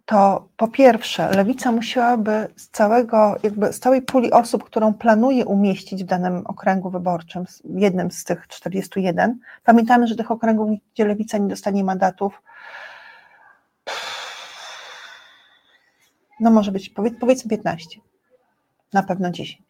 to 0.05 0.47
po 0.57 0.67
pierwsze, 0.67 1.29
lewica 1.29 1.71
musiałaby 1.71 2.47
z 2.55 2.69
całego, 2.69 3.35
jakby 3.43 3.73
z 3.73 3.79
całej 3.79 4.01
puli 4.01 4.31
osób, 4.31 4.63
którą 4.63 4.93
planuje 4.93 5.45
umieścić 5.45 6.03
w 6.03 6.07
danym 6.07 6.47
okręgu 6.47 6.89
wyborczym, 6.89 7.45
jednym 7.63 8.11
z 8.11 8.23
tych 8.23 8.47
41, 8.47 9.39
pamiętamy, 9.63 10.07
że 10.07 10.15
tych 10.15 10.31
okręgów, 10.31 10.69
gdzie 10.93 11.05
lewica 11.05 11.37
nie 11.37 11.47
dostanie 11.47 11.83
mandatów, 11.83 12.41
no 16.39 16.51
może 16.51 16.71
być, 16.71 16.93
powiedzmy 17.19 17.49
15, 17.49 17.99
na 18.93 19.03
pewno 19.03 19.31
10 19.31 19.64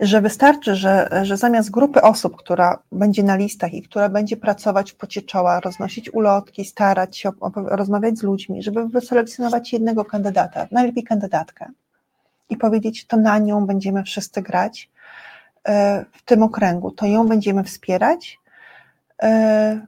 że 0.00 0.20
wystarczy, 0.20 0.74
że, 0.74 1.08
że 1.22 1.36
zamiast 1.36 1.70
grupy 1.70 2.02
osób, 2.02 2.36
która 2.36 2.78
będzie 2.92 3.22
na 3.22 3.36
listach 3.36 3.74
i 3.74 3.82
która 3.82 4.08
będzie 4.08 4.36
pracować 4.36 4.92
w 4.92 4.96
pocie 4.96 5.22
czoła, 5.22 5.60
roznosić 5.60 6.14
ulotki, 6.14 6.64
starać 6.64 7.18
się 7.18 7.30
rozmawiać 7.54 8.18
z 8.18 8.22
ludźmi, 8.22 8.62
żeby 8.62 8.88
wyselekcjonować 8.88 9.72
jednego 9.72 10.04
kandydata, 10.04 10.66
najlepiej 10.70 11.04
kandydatkę 11.04 11.70
i 12.50 12.56
powiedzieć, 12.56 13.06
to 13.06 13.16
na 13.16 13.38
nią 13.38 13.66
będziemy 13.66 14.02
wszyscy 14.02 14.42
grać 14.42 14.90
e, 15.68 16.04
w 16.12 16.22
tym 16.22 16.42
okręgu, 16.42 16.90
to 16.90 17.06
ją 17.06 17.28
będziemy 17.28 17.64
wspierać 17.64 18.38
e, 18.43 18.43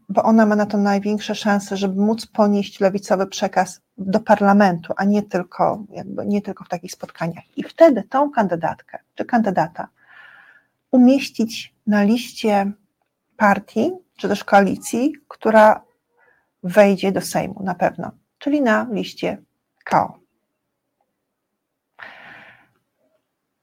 bo 0.08 0.22
ona 0.22 0.46
ma 0.46 0.56
na 0.56 0.66
to 0.66 0.78
największe 0.78 1.34
szanse, 1.34 1.76
żeby 1.76 2.00
móc 2.00 2.26
ponieść 2.26 2.80
lewicowy 2.80 3.26
przekaz 3.26 3.80
do 3.98 4.20
parlamentu, 4.20 4.92
a 4.96 5.04
nie 5.04 5.22
tylko, 5.22 5.84
jakby, 5.90 6.26
nie 6.26 6.42
tylko 6.42 6.64
w 6.64 6.68
takich 6.68 6.92
spotkaniach. 6.92 7.44
I 7.56 7.62
wtedy 7.62 8.02
tą 8.02 8.30
kandydatkę 8.30 8.98
czy 9.14 9.24
kandydata 9.24 9.88
umieścić 10.90 11.74
na 11.86 12.02
liście 12.02 12.72
partii 13.36 13.92
czy 14.16 14.28
też 14.28 14.44
koalicji, 14.44 15.12
która 15.28 15.82
wejdzie 16.62 17.12
do 17.12 17.20
Sejmu 17.20 17.62
na 17.62 17.74
pewno, 17.74 18.10
czyli 18.38 18.62
na 18.62 18.86
liście 18.92 19.42
KO. 19.84 20.18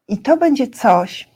I 0.08 0.18
to 0.18 0.38
będzie 0.38 0.68
coś, 0.68 1.30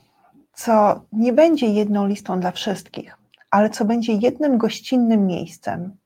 co 0.52 1.00
nie 1.12 1.32
będzie 1.32 1.66
jedną 1.66 2.06
listą 2.06 2.40
dla 2.40 2.50
wszystkich, 2.50 3.17
ale 3.50 3.70
co 3.70 3.84
będzie 3.84 4.12
jednym 4.12 4.58
gościnnym 4.58 5.26
miejscem. 5.26 5.96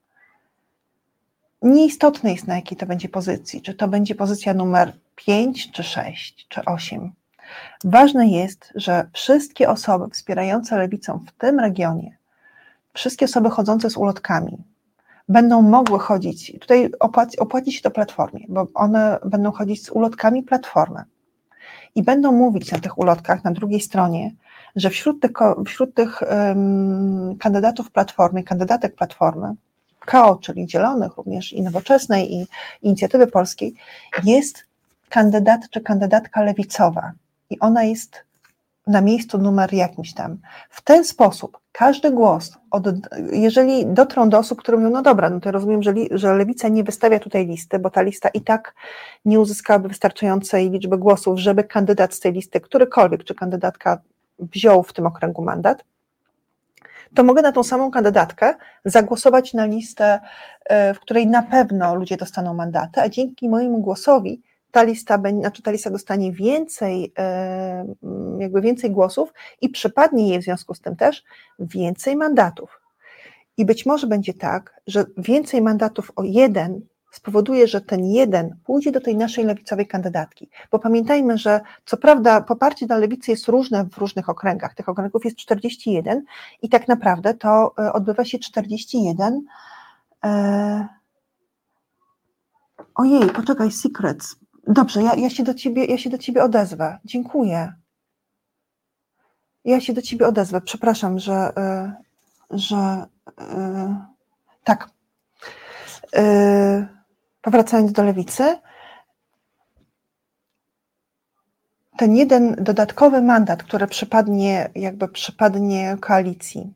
Nieistotne 1.62 2.32
jest, 2.32 2.47
na 2.47 2.56
jakiej 2.56 2.78
to 2.78 2.86
będzie 2.86 3.09
pozycji, 3.09 3.62
czy 3.62 3.74
to 3.74 3.89
będzie 3.89 4.14
pozycja 4.14 4.55
numer 4.55 4.93
5, 5.16 5.70
czy 5.70 5.82
6, 5.82 6.47
czy 6.48 6.64
8. 6.64 7.12
Ważne 7.85 8.28
jest, 8.28 8.73
że 8.74 9.09
wszystkie 9.12 9.69
osoby 9.69 10.10
wspierające 10.10 10.78
lewicę 10.78 11.19
w 11.27 11.32
tym 11.32 11.60
regionie, 11.60 12.16
wszystkie 12.94 13.24
osoby 13.24 13.51
chodzące 13.51 13.90
z 13.90 13.97
ulotkami, 13.97 14.59
będą 15.28 15.62
mogły 15.62 15.98
chodzić, 15.98 16.52
tutaj 16.60 16.90
opłaci, 17.01 17.39
opłaci 17.39 17.73
się 17.73 17.82
to 17.82 17.90
platformie, 17.90 18.47
bo 18.48 18.66
one 18.74 19.19
będą 19.24 19.52
chodzić 19.52 19.86
z 19.86 19.90
ulotkami 19.90 20.43
platformy 20.43 21.05
i 21.94 22.02
będą 22.02 22.32
mówić 22.32 22.73
na 22.73 22.78
tych 22.78 22.98
ulotkach 22.98 23.44
na 23.44 23.51
drugiej 23.51 23.81
stronie, 23.81 24.31
że 24.77 24.90
wśród 24.90 25.23
tych, 25.23 25.31
wśród 25.66 25.94
tych 25.94 26.23
um, 26.23 27.36
kandydatów 27.39 27.90
Platformy, 27.90 28.43
kandydatek 28.43 28.94
Platformy, 28.94 29.55
KO, 30.07 30.39
czyli 30.43 30.70
Zielonych, 30.70 31.16
również 31.16 31.53
i 31.53 31.62
Nowoczesnej, 31.62 32.35
i 32.35 32.47
Inicjatywy 32.82 33.27
Polskiej, 33.27 33.74
jest 34.24 34.65
kandydat 35.09 35.61
czy 35.70 35.81
kandydatka 35.81 36.43
lewicowa 36.43 37.12
i 37.51 37.59
ona 37.61 37.85
jest 37.85 38.24
na 38.86 39.01
miejscu 39.01 39.39
numer 39.39 39.73
jakimś 39.73 40.15
tam. 40.15 40.39
W 40.70 40.82
ten 40.82 41.05
sposób 41.05 41.59
każdy 41.73 42.11
głos, 42.11 42.59
od, 42.70 42.85
jeżeli 43.32 43.86
dotrą 43.86 44.28
do 44.28 44.39
osób, 44.39 44.59
które 44.59 44.78
mówią, 44.78 44.90
no 44.90 45.03
dobra, 45.03 45.31
no 45.31 45.40
to 45.40 45.51
rozumiem, 45.51 45.82
że, 45.82 45.93
li, 45.93 46.09
że 46.11 46.35
lewica 46.35 46.69
nie 46.69 46.85
wystawia 46.85 47.19
tutaj 47.19 47.47
listy, 47.47 47.78
bo 47.78 47.90
ta 47.90 48.03
lista 48.03 48.28
i 48.28 48.40
tak 48.40 48.74
nie 49.24 49.40
uzyskałaby 49.40 49.89
wystarczającej 49.89 50.70
liczby 50.70 50.99
głosów, 50.99 51.39
żeby 51.39 51.65
kandydat 51.65 52.15
z 52.15 52.20
tej 52.20 52.32
listy, 52.32 52.61
którykolwiek, 52.61 53.24
czy 53.24 53.35
kandydatka 53.35 53.99
wziął 54.43 54.82
w 54.82 54.93
tym 54.93 55.06
okręgu 55.06 55.43
mandat, 55.43 55.85
to 57.14 57.24
mogę 57.24 57.43
na 57.43 57.52
tą 57.52 57.62
samą 57.62 57.90
kandydatkę 57.90 58.55
zagłosować 58.85 59.55
na 59.55 59.66
listę, 59.66 60.20
e, 60.64 60.94
w 60.94 61.01
której 61.01 61.27
na 61.27 61.43
pewno 61.43 61.94
ludzie 61.94 62.16
dostaną 62.16 62.55
mandaty, 62.55 63.01
a 63.01 63.09
dzięki 63.09 63.48
mojemu 63.48 63.78
głosowi 63.78 64.43
ta 64.70 64.82
lista, 64.82 65.19
znaczy 65.40 65.62
ta 65.62 65.70
lista 65.70 65.90
dostanie 65.90 66.32
więcej, 66.32 67.12
e, 67.19 67.86
jakby 68.39 68.60
więcej 68.60 68.90
głosów 68.90 69.32
i 69.60 69.69
przypadnie 69.69 70.28
jej 70.28 70.40
w 70.40 70.44
związku 70.44 70.74
z 70.74 70.81
tym 70.81 70.97
też 70.97 71.24
więcej 71.59 72.16
mandatów. 72.16 72.81
I 73.56 73.64
być 73.64 73.86
może 73.86 74.06
będzie 74.06 74.35
tak, 74.35 74.81
że 74.86 75.05
więcej 75.16 75.62
mandatów 75.62 76.12
o 76.16 76.23
jeden 76.23 76.81
spowoduje, 77.12 77.68
że 77.68 77.80
ten 77.80 78.05
jeden 78.05 78.56
pójdzie 78.64 78.93
do 78.93 79.01
tej 79.01 79.16
naszej 79.16 79.44
lewicowej 79.44 79.86
kandydatki. 79.86 80.51
Bo 80.70 80.78
pamiętajmy, 80.78 81.39
że 81.39 81.60
co 81.86 81.97
prawda 81.97 82.40
poparcie 82.40 82.86
dla 82.86 82.97
lewicy 82.97 83.30
jest 83.30 83.48
różne 83.48 83.84
w 83.84 83.98
różnych 83.98 84.28
okręgach. 84.28 84.74
Tych 84.74 84.89
okręgów 84.89 85.24
jest 85.24 85.36
41 85.36 86.24
i 86.62 86.68
tak 86.68 86.89
naprawdę 86.89 87.34
to 87.34 87.74
e, 87.78 87.93
odbywa 87.93 88.24
się 88.24 88.39
41. 88.39 89.44
E... 90.24 90.89
Ojej, 92.94 93.30
poczekaj, 93.30 93.72
Secrets. 93.72 94.36
Dobrze, 94.66 95.02
ja, 95.02 95.14
ja, 95.14 95.30
się 95.30 95.43
do 95.43 95.55
ciebie, 95.55 95.84
ja 95.84 95.98
się 95.98 96.10
do 96.10 96.18
ciebie 96.18 96.44
odezwę. 96.44 96.98
Dziękuję. 97.05 97.72
Ja 99.64 99.80
się 99.80 99.93
do 99.93 100.02
ciebie 100.02 100.26
odezwę. 100.26 100.60
Przepraszam, 100.60 101.18
że, 101.18 101.52
e, 101.56 101.93
że 102.51 103.06
tak. 104.64 104.90
Powracając 107.43 107.93
do 107.93 108.02
lewicy, 108.02 108.59
ten 111.97 112.16
jeden 112.16 112.55
dodatkowy 112.55 113.23
mandat, 113.23 113.62
który 113.62 113.86
przypadnie, 113.86 114.70
jakby 114.74 115.09
przypadnie 115.09 115.97
koalicji, 116.01 116.74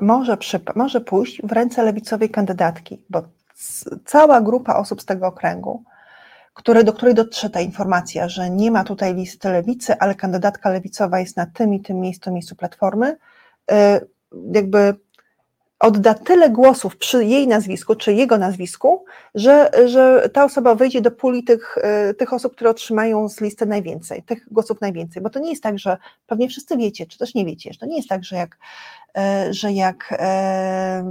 może, 0.00 0.38
może 0.76 1.00
pójść 1.00 1.42
w 1.42 1.52
ręce 1.52 1.82
lewicowej 1.82 2.30
kandydatki, 2.30 3.02
bo 3.10 3.22
cała 4.04 4.40
grupa 4.40 4.74
osób 4.74 5.02
z 5.02 5.04
tego 5.04 5.26
okręgu, 5.26 5.84
które, 6.54 6.84
do 6.84 6.92
której 6.92 7.14
dotrze 7.14 7.50
ta 7.50 7.60
informacja, 7.60 8.28
że 8.28 8.50
nie 8.50 8.70
ma 8.70 8.84
tutaj 8.84 9.14
listy 9.14 9.48
lewicy, 9.48 9.98
ale 9.98 10.14
kandydatka 10.14 10.70
lewicowa 10.70 11.20
jest 11.20 11.36
na 11.36 11.46
tym 11.46 11.74
i 11.74 11.80
tym 11.80 12.00
miejscu, 12.00 12.32
miejscu 12.32 12.56
platformy, 12.56 13.16
y, 13.72 13.74
jakby 14.52 14.94
odda 15.80 16.14
tyle 16.14 16.50
głosów 16.50 16.96
przy 16.96 17.24
jej 17.24 17.48
nazwisku, 17.48 17.94
czy 17.94 18.14
jego 18.14 18.38
nazwisku, 18.38 19.04
że, 19.34 19.70
że 19.86 20.30
ta 20.32 20.44
osoba 20.44 20.74
wejdzie 20.74 21.00
do 21.00 21.10
puli 21.10 21.44
tych, 21.44 21.78
e, 21.82 22.14
tych 22.14 22.32
osób, 22.32 22.54
które 22.54 22.70
otrzymają 22.70 23.28
z 23.28 23.40
listy 23.40 23.66
najwięcej, 23.66 24.22
tych 24.22 24.52
głosów 24.52 24.80
najwięcej. 24.80 25.22
Bo 25.22 25.30
to 25.30 25.40
nie 25.40 25.50
jest 25.50 25.62
tak, 25.62 25.78
że 25.78 25.96
pewnie 26.26 26.48
wszyscy 26.48 26.76
wiecie, 26.76 27.06
czy 27.06 27.18
też 27.18 27.34
nie 27.34 27.44
wiecie, 27.44 27.72
że 27.72 27.78
to 27.78 27.86
nie 27.86 27.96
jest 27.96 28.08
tak, 28.08 28.24
że 28.24 28.36
jak, 28.36 28.58
e, 29.16 29.54
że 29.54 29.72
jak 29.72 30.14
e, 30.18 31.04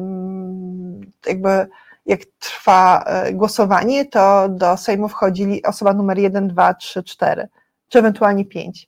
jakby 1.27 1.67
jak 2.05 2.19
trwa 2.39 3.05
głosowanie, 3.33 4.05
to 4.05 4.49
do 4.49 4.77
Sejmu 4.77 5.09
wchodzi 5.09 5.63
osoba 5.63 5.93
numer 5.93 6.17
1, 6.17 6.47
2, 6.47 6.73
3, 6.73 7.03
4, 7.03 7.47
czy 7.89 7.99
ewentualnie 7.99 8.45
5 8.45 8.87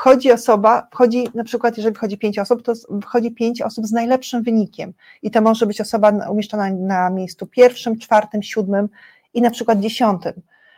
wchodzi 0.00 0.32
osoba, 0.32 0.88
wchodzi 0.92 1.28
na 1.34 1.44
przykład, 1.44 1.76
jeżeli 1.76 1.96
wchodzi 1.96 2.18
pięć 2.18 2.38
osób, 2.38 2.62
to 2.62 2.72
wchodzi 3.02 3.30
pięć 3.30 3.62
osób 3.62 3.86
z 3.86 3.92
najlepszym 3.92 4.42
wynikiem 4.42 4.92
i 5.22 5.30
to 5.30 5.40
może 5.40 5.66
być 5.66 5.80
osoba 5.80 6.12
umieszczona 6.30 6.70
na 6.70 7.10
miejscu 7.10 7.46
pierwszym, 7.46 7.98
czwartym, 7.98 8.42
siódmym 8.42 8.88
i 9.34 9.42
na 9.42 9.50
przykład 9.50 9.80
dziesiątym, 9.80 10.32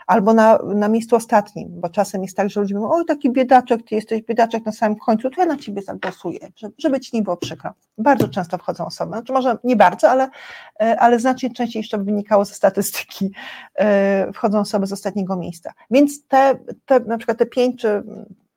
albo 0.07 0.35
na, 0.35 0.59
na 0.75 0.89
miejscu 0.89 1.17
ostatnim, 1.17 1.81
bo 1.81 1.89
czasem 1.89 2.23
jest 2.23 2.37
tak, 2.37 2.51
że 2.51 2.61
ludzie 2.61 2.75
mówią, 2.75 2.91
oj 2.91 3.05
taki 3.05 3.31
biedaczek, 3.31 3.83
ty 3.89 3.95
jesteś 3.95 4.23
biedaczek 4.23 4.67
na 4.67 4.73
samym 4.73 4.99
końcu, 4.99 5.31
to 5.31 5.41
ja 5.41 5.47
na 5.47 5.57
ciebie 5.57 5.83
zagłosuję, 5.83 6.39
żeby, 6.79 7.01
ci 7.01 7.17
nie 7.17 7.23
było 7.23 7.37
przykro. 7.37 7.73
Bardzo 7.99 8.29
często 8.29 8.59
wchodzą 8.59 8.87
osoby, 8.87 9.13
znaczy 9.13 9.33
może 9.33 9.59
nie 9.65 9.77
bardzo, 9.77 10.11
ale, 10.11 10.29
e, 10.81 11.01
ale 11.01 11.19
znacznie 11.19 11.51
częściej 11.51 11.81
jeszcze 11.81 11.99
wynikało 11.99 12.45
ze 12.45 12.55
statystyki, 12.55 13.31
e, 13.75 14.33
wchodzą 14.33 14.61
osoby 14.61 14.87
z 14.87 14.93
ostatniego 14.93 15.37
miejsca. 15.37 15.73
Więc 15.91 16.27
te, 16.27 16.59
te 16.87 17.01
na 17.01 17.19
przykład 17.19 17.39
te 17.39 17.47
pięć 17.47 17.81
czy 17.81 18.03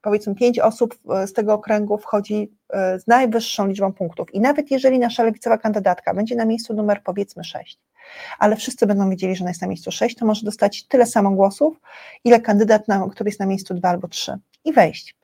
powiedzmy 0.05 0.35
pięć 0.35 0.59
osób 0.59 0.95
z 1.25 1.33
tego 1.33 1.53
okręgu 1.53 1.97
wchodzi 1.97 2.51
e, 2.69 2.99
z 2.99 3.07
najwyższą 3.07 3.67
liczbą 3.67 3.93
punktów. 3.93 4.33
I 4.33 4.39
nawet 4.39 4.71
jeżeli 4.71 4.99
nasza 4.99 5.23
lewicowa 5.23 5.57
kandydatka 5.57 6.13
będzie 6.13 6.35
na 6.35 6.45
miejscu 6.45 6.73
numer 6.73 7.01
powiedzmy 7.03 7.43
6, 7.43 7.79
ale 8.39 8.55
wszyscy 8.55 8.87
będą 8.87 9.09
wiedzieli, 9.09 9.35
że 9.35 9.43
ona 9.43 9.49
jest 9.49 9.61
na 9.61 9.67
miejscu 9.67 9.91
6, 9.91 10.15
to 10.15 10.25
może 10.25 10.45
dostać 10.45 10.87
tyle 10.87 11.05
samo 11.05 11.31
głosów, 11.31 11.81
ile 12.23 12.39
kandydat, 12.39 12.87
na, 12.87 13.09
który 13.09 13.27
jest 13.27 13.39
na 13.39 13.45
miejscu 13.45 13.73
2 13.73 13.89
albo 13.89 14.07
3 14.07 14.37
i 14.65 14.73
wejść. 14.73 15.15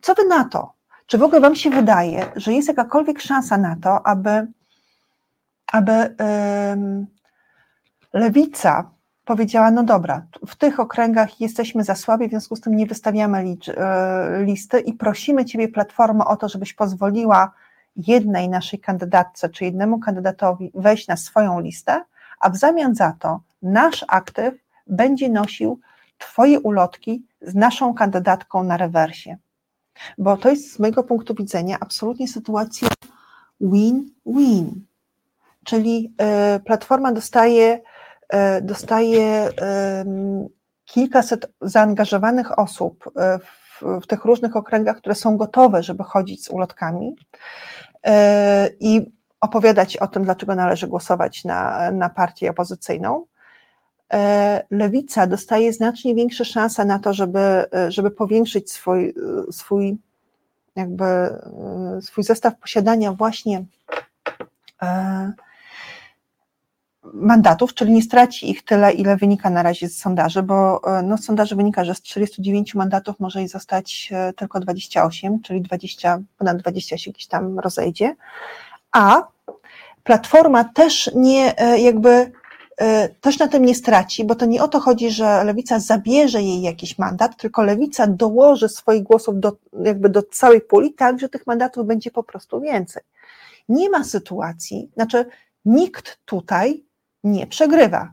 Co 0.00 0.14
wy 0.14 0.24
na 0.24 0.44
to? 0.44 0.72
Czy 1.06 1.18
w 1.18 1.22
ogóle 1.22 1.40
wam 1.40 1.56
się 1.56 1.70
wydaje, 1.70 2.26
że 2.36 2.52
jest 2.52 2.68
jakakolwiek 2.68 3.20
szansa 3.20 3.58
na 3.58 3.76
to, 3.82 4.06
aby, 4.06 4.46
aby 5.72 5.92
yy, 5.92 7.06
lewica 8.12 8.90
powiedziała, 9.30 9.70
no 9.70 9.82
dobra, 9.82 10.26
w 10.46 10.56
tych 10.56 10.80
okręgach 10.80 11.40
jesteśmy 11.40 11.84
za 11.84 11.94
słabi, 11.94 12.26
w 12.26 12.30
związku 12.30 12.56
z 12.56 12.60
tym 12.60 12.76
nie 12.76 12.86
wystawiamy 12.86 13.42
licz, 13.42 13.68
e, 13.68 14.42
listy 14.44 14.80
i 14.80 14.92
prosimy 14.92 15.44
Ciebie, 15.44 15.68
Platformo, 15.68 16.26
o 16.26 16.36
to, 16.36 16.48
żebyś 16.48 16.74
pozwoliła 16.74 17.52
jednej 17.96 18.48
naszej 18.48 18.78
kandydatce 18.78 19.48
czy 19.48 19.64
jednemu 19.64 19.98
kandydatowi 19.98 20.70
wejść 20.74 21.08
na 21.08 21.16
swoją 21.16 21.60
listę, 21.60 22.04
a 22.40 22.50
w 22.50 22.56
zamian 22.56 22.94
za 22.94 23.12
to 23.18 23.40
nasz 23.62 24.04
aktyw 24.08 24.54
będzie 24.86 25.28
nosił 25.28 25.80
Twoje 26.18 26.60
ulotki 26.60 27.22
z 27.40 27.54
naszą 27.54 27.94
kandydatką 27.94 28.64
na 28.64 28.76
rewersie. 28.76 29.36
Bo 30.18 30.36
to 30.36 30.50
jest 30.50 30.72
z 30.72 30.78
mojego 30.78 31.02
punktu 31.02 31.34
widzenia 31.34 31.76
absolutnie 31.80 32.28
sytuacja 32.28 32.88
win-win. 33.60 34.70
Czyli 35.64 36.12
y, 36.56 36.60
Platforma 36.60 37.12
dostaje 37.12 37.80
E, 37.80 37.89
dostaje 38.62 39.48
kilkaset 40.90 41.46
zaangażowanych 41.60 42.58
osób 42.58 43.10
e, 43.16 43.38
w, 43.38 43.82
w 44.02 44.06
tych 44.06 44.24
różnych 44.24 44.56
okręgach, 44.56 44.96
które 44.96 45.14
są 45.14 45.36
gotowe, 45.36 45.82
żeby 45.82 46.04
chodzić 46.04 46.44
z 46.44 46.50
ulotkami 46.50 47.16
e, 48.06 48.68
i 48.80 49.12
opowiadać 49.40 49.96
o 49.96 50.06
tym, 50.06 50.24
dlaczego 50.24 50.54
należy 50.54 50.86
głosować 50.88 51.44
na, 51.44 51.90
na 51.90 52.08
partię 52.08 52.50
opozycyjną. 52.50 53.26
Lewica 54.70 55.26
dostaje 55.26 55.72
znacznie 55.72 56.14
większe 56.14 56.44
szanse 56.44 56.84
na 56.84 56.98
to, 56.98 57.14
żeby, 57.14 57.64
żeby 57.88 58.10
powiększyć 58.10 58.72
swój, 58.72 59.14
swój 59.50 59.98
jakby 60.76 61.04
swój 62.00 62.24
zestaw 62.24 62.58
posiadania 62.58 63.12
właśnie 63.12 63.64
mandatów, 67.14 67.74
czyli 67.74 67.92
nie 67.92 68.02
straci 68.02 68.50
ich 68.50 68.64
tyle, 68.64 68.92
ile 68.92 69.16
wynika 69.16 69.50
na 69.50 69.62
razie 69.62 69.88
z 69.88 69.98
sondaży, 69.98 70.42
bo 70.42 70.80
no, 71.04 71.18
z 71.18 71.24
sondaży 71.24 71.56
wynika, 71.56 71.84
że 71.84 71.94
z 71.94 72.00
39 72.00 72.74
mandatów 72.74 73.20
może 73.20 73.38
jej 73.38 73.48
zostać 73.48 74.12
tylko 74.36 74.60
28, 74.60 75.42
czyli 75.42 75.60
20, 75.60 76.20
ponad 76.38 76.56
20 76.56 76.98
się 76.98 77.10
gdzieś 77.10 77.26
tam 77.26 77.58
rozejdzie, 77.58 78.16
a 78.92 79.28
Platforma 80.04 80.64
też 80.64 81.10
nie 81.14 81.54
jakby 81.78 82.32
też 83.20 83.38
na 83.38 83.48
tym 83.48 83.64
nie 83.64 83.74
straci, 83.74 84.24
bo 84.24 84.34
to 84.34 84.46
nie 84.46 84.62
o 84.62 84.68
to 84.68 84.80
chodzi, 84.80 85.10
że 85.10 85.44
lewica 85.44 85.78
zabierze 85.78 86.42
jej 86.42 86.62
jakiś 86.62 86.98
mandat, 86.98 87.36
tylko 87.36 87.62
lewica 87.62 88.06
dołoży 88.06 88.68
swoich 88.68 89.02
głosów 89.02 89.40
do, 89.40 89.56
jakby 89.84 90.08
do 90.08 90.22
całej 90.22 90.60
puli, 90.60 90.94
tak, 90.94 91.20
że 91.20 91.28
tych 91.28 91.46
mandatów 91.46 91.86
będzie 91.86 92.10
po 92.10 92.22
prostu 92.22 92.60
więcej. 92.60 93.02
Nie 93.68 93.90
ma 93.90 94.04
sytuacji, 94.04 94.90
znaczy 94.94 95.26
nikt 95.64 96.18
tutaj 96.24 96.84
nie 97.24 97.46
przegrywa. 97.46 98.12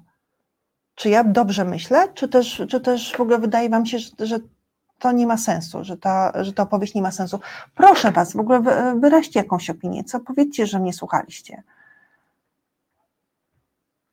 Czy 0.96 1.10
ja 1.10 1.24
dobrze 1.24 1.66
myślę, 1.66 2.08
czy 2.14 2.28
też, 2.28 2.62
czy 2.70 2.82
też 2.82 3.16
w 3.16 3.22
ogóle 3.22 3.40
wydaje 3.40 3.70
Wam 3.70 3.86
się, 3.86 4.00
że, 4.00 4.10
że 4.20 4.40
to 5.00 5.12
nie 5.12 5.28
ma 5.28 5.38
sensu, 5.38 5.84
że 5.84 5.98
ta, 5.98 6.44
że 6.44 6.54
ta 6.54 6.64
opowieść 6.64 6.96
nie 6.96 7.02
ma 7.02 7.12
sensu? 7.12 7.40
Proszę 7.76 8.12
Was, 8.12 8.34
w 8.34 8.40
ogóle 8.40 8.60
wy, 8.60 8.72
wyraźcie 9.00 9.40
jakąś 9.40 9.70
opinię, 9.70 10.04
co 10.04 10.20
powiedzcie, 10.20 10.68
że 10.68 10.80
mnie 10.80 10.94
słuchaliście. 10.94 11.64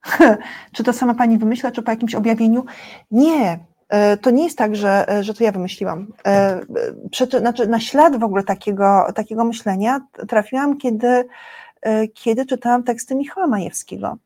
czy 0.73 0.85
to 0.85 0.93
sama 0.93 1.15
Pani 1.15 1.39
wymyśla, 1.39 1.73
czy 1.73 1.83
po 1.83 1.91
jakimś 1.91 2.15
objawieniu? 2.15 2.65
Nie, 3.11 3.59
to 4.23 4.31
nie 4.31 4.45
jest 4.45 4.59
tak, 4.59 4.77
że, 4.77 5.07
że 5.21 5.35
to 5.35 5.45
ja 5.45 5.53
wymyśliłam. 5.53 6.07
Znaczy, 7.39 7.69
na 7.69 7.81
ślad 7.81 8.16
w 8.16 8.25
ogóle 8.25 8.43
takiego, 8.43 9.07
takiego 9.15 9.45
myślenia 9.45 10.01
trafiłam, 10.29 10.79
kiedy, 10.79 11.29
kiedy 12.15 12.47
czytałam 12.47 12.83
teksty 12.83 13.15
Michała 13.15 13.47
Majewskiego 13.47 14.16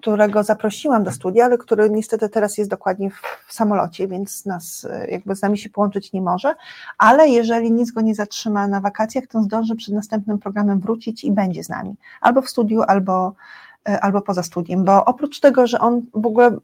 którego 0.00 0.42
zaprosiłam 0.42 1.04
do 1.04 1.12
studia, 1.12 1.44
ale 1.44 1.58
który 1.58 1.90
niestety 1.90 2.28
teraz 2.28 2.58
jest 2.58 2.70
dokładnie 2.70 3.10
w, 3.10 3.54
samolocie, 3.54 4.08
więc 4.08 4.46
nas 4.46 4.86
jakby 5.08 5.36
z 5.36 5.42
nami 5.42 5.58
się 5.58 5.70
połączyć 5.70 6.12
nie 6.12 6.22
może, 6.22 6.54
ale 6.98 7.28
jeżeli 7.28 7.72
nic 7.72 7.90
go 7.90 8.00
nie 8.00 8.14
zatrzyma 8.14 8.68
na 8.68 8.80
wakacjach, 8.80 9.26
to 9.26 9.42
zdąży 9.42 9.76
przed 9.76 9.94
następnym 9.94 10.38
programem 10.38 10.80
wrócić 10.80 11.24
i 11.24 11.32
będzie 11.32 11.64
z 11.64 11.68
nami, 11.68 11.94
albo 12.20 12.42
w 12.42 12.50
studiu, 12.50 12.82
albo, 12.82 13.34
albo 13.84 14.20
poza 14.20 14.42
studiem, 14.42 14.84
bo 14.84 15.04
oprócz 15.04 15.40
tego, 15.40 15.66
że 15.66 15.78
on 15.80 16.02
w 16.14 16.26
ogóle, 16.26 16.56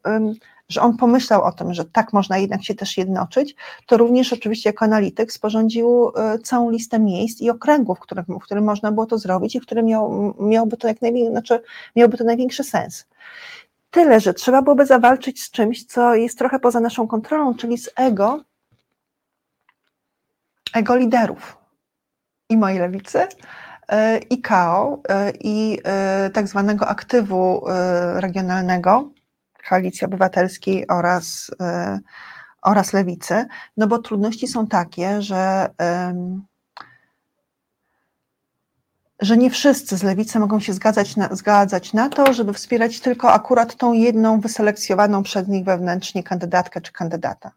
że 0.68 0.80
on 0.80 0.96
pomyślał 0.96 1.42
o 1.42 1.52
tym, 1.52 1.74
że 1.74 1.84
tak 1.84 2.12
można 2.12 2.38
jednak 2.38 2.64
się 2.64 2.74
też 2.74 2.96
jednoczyć, 2.96 3.54
to 3.86 3.96
również 3.96 4.32
oczywiście 4.32 4.70
jako 4.70 4.84
analityk 4.84 5.32
sporządził 5.32 6.12
całą 6.44 6.70
listę 6.70 6.98
miejsc 6.98 7.40
i 7.40 7.50
okręgów, 7.50 7.98
w 7.98 8.00
którym, 8.00 8.24
w 8.24 8.42
którym 8.42 8.64
można 8.64 8.92
było 8.92 9.06
to 9.06 9.18
zrobić 9.18 9.54
i 9.56 9.60
w 9.60 9.66
którym 9.66 9.86
miał, 9.86 10.34
miałby 10.40 10.76
to 10.76 10.88
jak 10.88 11.02
największy, 11.02 11.30
znaczy 11.30 11.62
miałby 11.96 12.16
to 12.16 12.24
największy 12.24 12.64
sens. 12.64 13.06
Tyle, 13.90 14.20
że 14.20 14.34
trzeba 14.34 14.62
byłoby 14.62 14.86
zawalczyć 14.86 15.42
z 15.42 15.50
czymś, 15.50 15.84
co 15.84 16.14
jest 16.14 16.38
trochę 16.38 16.58
poza 16.58 16.80
naszą 16.80 17.08
kontrolą, 17.08 17.54
czyli 17.54 17.78
z 17.78 17.90
ego, 17.96 18.40
ego 20.74 20.96
liderów 20.96 21.56
i 22.50 22.56
mojej 22.56 22.78
lewicy, 22.78 23.26
i 24.30 24.42
KO, 24.42 25.02
i 25.40 25.78
tak 26.32 26.48
zwanego 26.48 26.88
aktywu 26.88 27.64
regionalnego, 28.14 29.10
Koalicji 29.68 30.04
Obywatelskiej 30.04 30.88
oraz, 30.88 31.50
oraz 32.62 32.92
Lewicy, 32.92 33.44
no 33.76 33.86
bo 33.86 33.98
trudności 33.98 34.48
są 34.48 34.66
takie, 34.66 35.22
że 35.22 35.70
że 39.20 39.36
nie 39.36 39.50
wszyscy 39.50 39.96
z 39.96 40.02
lewicy 40.02 40.38
mogą 40.38 40.60
się 40.60 40.72
zgadzać 40.72 41.16
na, 41.16 41.28
zgadzać 41.34 41.92
na 41.92 42.08
to, 42.08 42.32
żeby 42.32 42.52
wspierać 42.52 43.00
tylko 43.00 43.32
akurat 43.32 43.76
tą 43.76 43.92
jedną 43.92 44.40
wyselekcjonowaną 44.40 45.22
przez 45.22 45.48
nich 45.48 45.64
wewnętrznie 45.64 46.22
kandydatkę 46.22 46.80
czy 46.80 46.92
kandydata. 46.92 47.50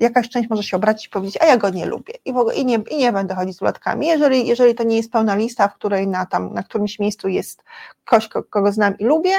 Jakaś 0.00 0.28
część 0.28 0.50
może 0.50 0.62
się 0.62 0.76
obracić 0.76 1.06
i 1.06 1.10
powiedzieć, 1.10 1.42
a 1.42 1.46
ja 1.46 1.56
go 1.56 1.70
nie 1.70 1.86
lubię 1.86 2.14
i, 2.24 2.32
w 2.32 2.36
ogóle, 2.36 2.54
i, 2.54 2.64
nie, 2.64 2.74
i 2.90 2.96
nie 2.96 3.12
będę 3.12 3.34
chodzić 3.34 3.56
z 3.56 3.62
ulotkami. 3.62 4.06
Jeżeli, 4.06 4.46
jeżeli 4.46 4.74
to 4.74 4.82
nie 4.82 4.96
jest 4.96 5.12
pełna 5.12 5.34
lista, 5.34 5.68
w 5.68 5.74
której 5.74 6.08
na, 6.08 6.26
tam, 6.26 6.54
na 6.54 6.62
którymś 6.62 6.98
miejscu 6.98 7.28
jest 7.28 7.64
ktoś, 8.04 8.28
kogo 8.28 8.72
znam 8.72 8.98
i 8.98 9.04
lubię, 9.04 9.34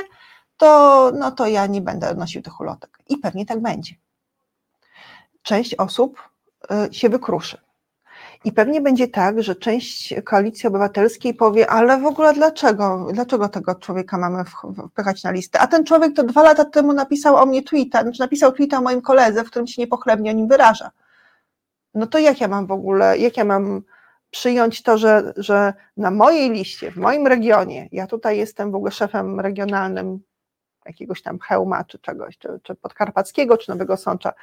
to, 0.58 1.12
no 1.20 1.32
to 1.32 1.48
ja 1.48 1.68
nie 1.68 1.82
będę 1.82 2.14
nosił 2.14 2.42
tych 2.42 2.60
ulotek. 2.60 3.00
I 3.10 3.18
pewnie 3.18 3.46
tak 3.46 3.62
będzie. 3.62 3.96
Część 5.42 5.76
osób 5.76 6.30
y, 6.90 6.94
się 6.94 7.10
wykruszy 7.10 7.71
i 8.46 8.52
pewnie 8.52 8.82
będzie 8.82 9.08
tak, 9.08 9.44
że 9.44 9.56
część 9.56 10.14
koalicji 10.26 10.68
obywatelskiej 10.68 11.34
powie, 11.34 11.70
ale 11.70 12.00
w 12.00 12.06
ogóle 12.06 12.34
dlaczego, 12.34 13.08
dlaczego 13.14 13.50
tego 13.50 13.76
człowieka 13.76 14.18
mamy 14.18 14.44
wpychać 14.90 15.24
na 15.24 15.32
listę? 15.32 15.60
A 15.60 15.68
ten 15.68 15.84
człowiek 15.84 16.16
to 16.16 16.24
dwa 16.24 16.44
lata 16.44 16.66
temu 16.66 16.94
napisał 16.94 17.36
o 17.36 17.46
mnie 17.46 17.64
tweeta, 17.64 18.02
znaczy 18.02 18.20
napisał 18.20 18.52
tweeta 18.52 18.78
o 18.78 18.82
moim 18.82 19.02
koledze, 19.02 19.44
w 19.44 19.50
którym 19.50 19.68
się 19.68 19.82
niepochlebnie 19.82 20.32
o 20.32 20.34
nim 20.34 20.48
wyraża. 20.48 20.92
No 21.94 22.08
to 22.08 22.20
jak 22.20 22.42
ja 22.42 22.48
mam 22.48 22.68
w 22.68 22.72
ogóle, 22.72 23.18
jak 23.18 23.38
ja 23.38 23.46
mam 23.46 23.82
przyjąć 24.32 24.84
to, 24.84 24.98
że, 24.98 25.34
że 25.38 25.74
na 25.98 26.12
mojej 26.12 26.52
liście, 26.52 26.92
w 26.92 26.98
moim 26.98 27.28
regionie, 27.28 27.90
ja 27.92 28.08
tutaj 28.08 28.38
jestem 28.38 28.72
w 28.72 28.76
ogóle 28.76 28.92
szefem 28.92 29.40
regionalnym 29.40 30.20
jakiegoś 30.86 31.22
tam 31.22 31.40
hełma, 31.40 31.84
czy 31.84 32.00
czegoś, 32.00 32.38
czy, 32.38 32.60
czy 32.64 32.76
podkarpackiego, 32.76 33.58
czy 33.58 33.70
Nowego 33.70 33.98
Sącza. 33.98 34.34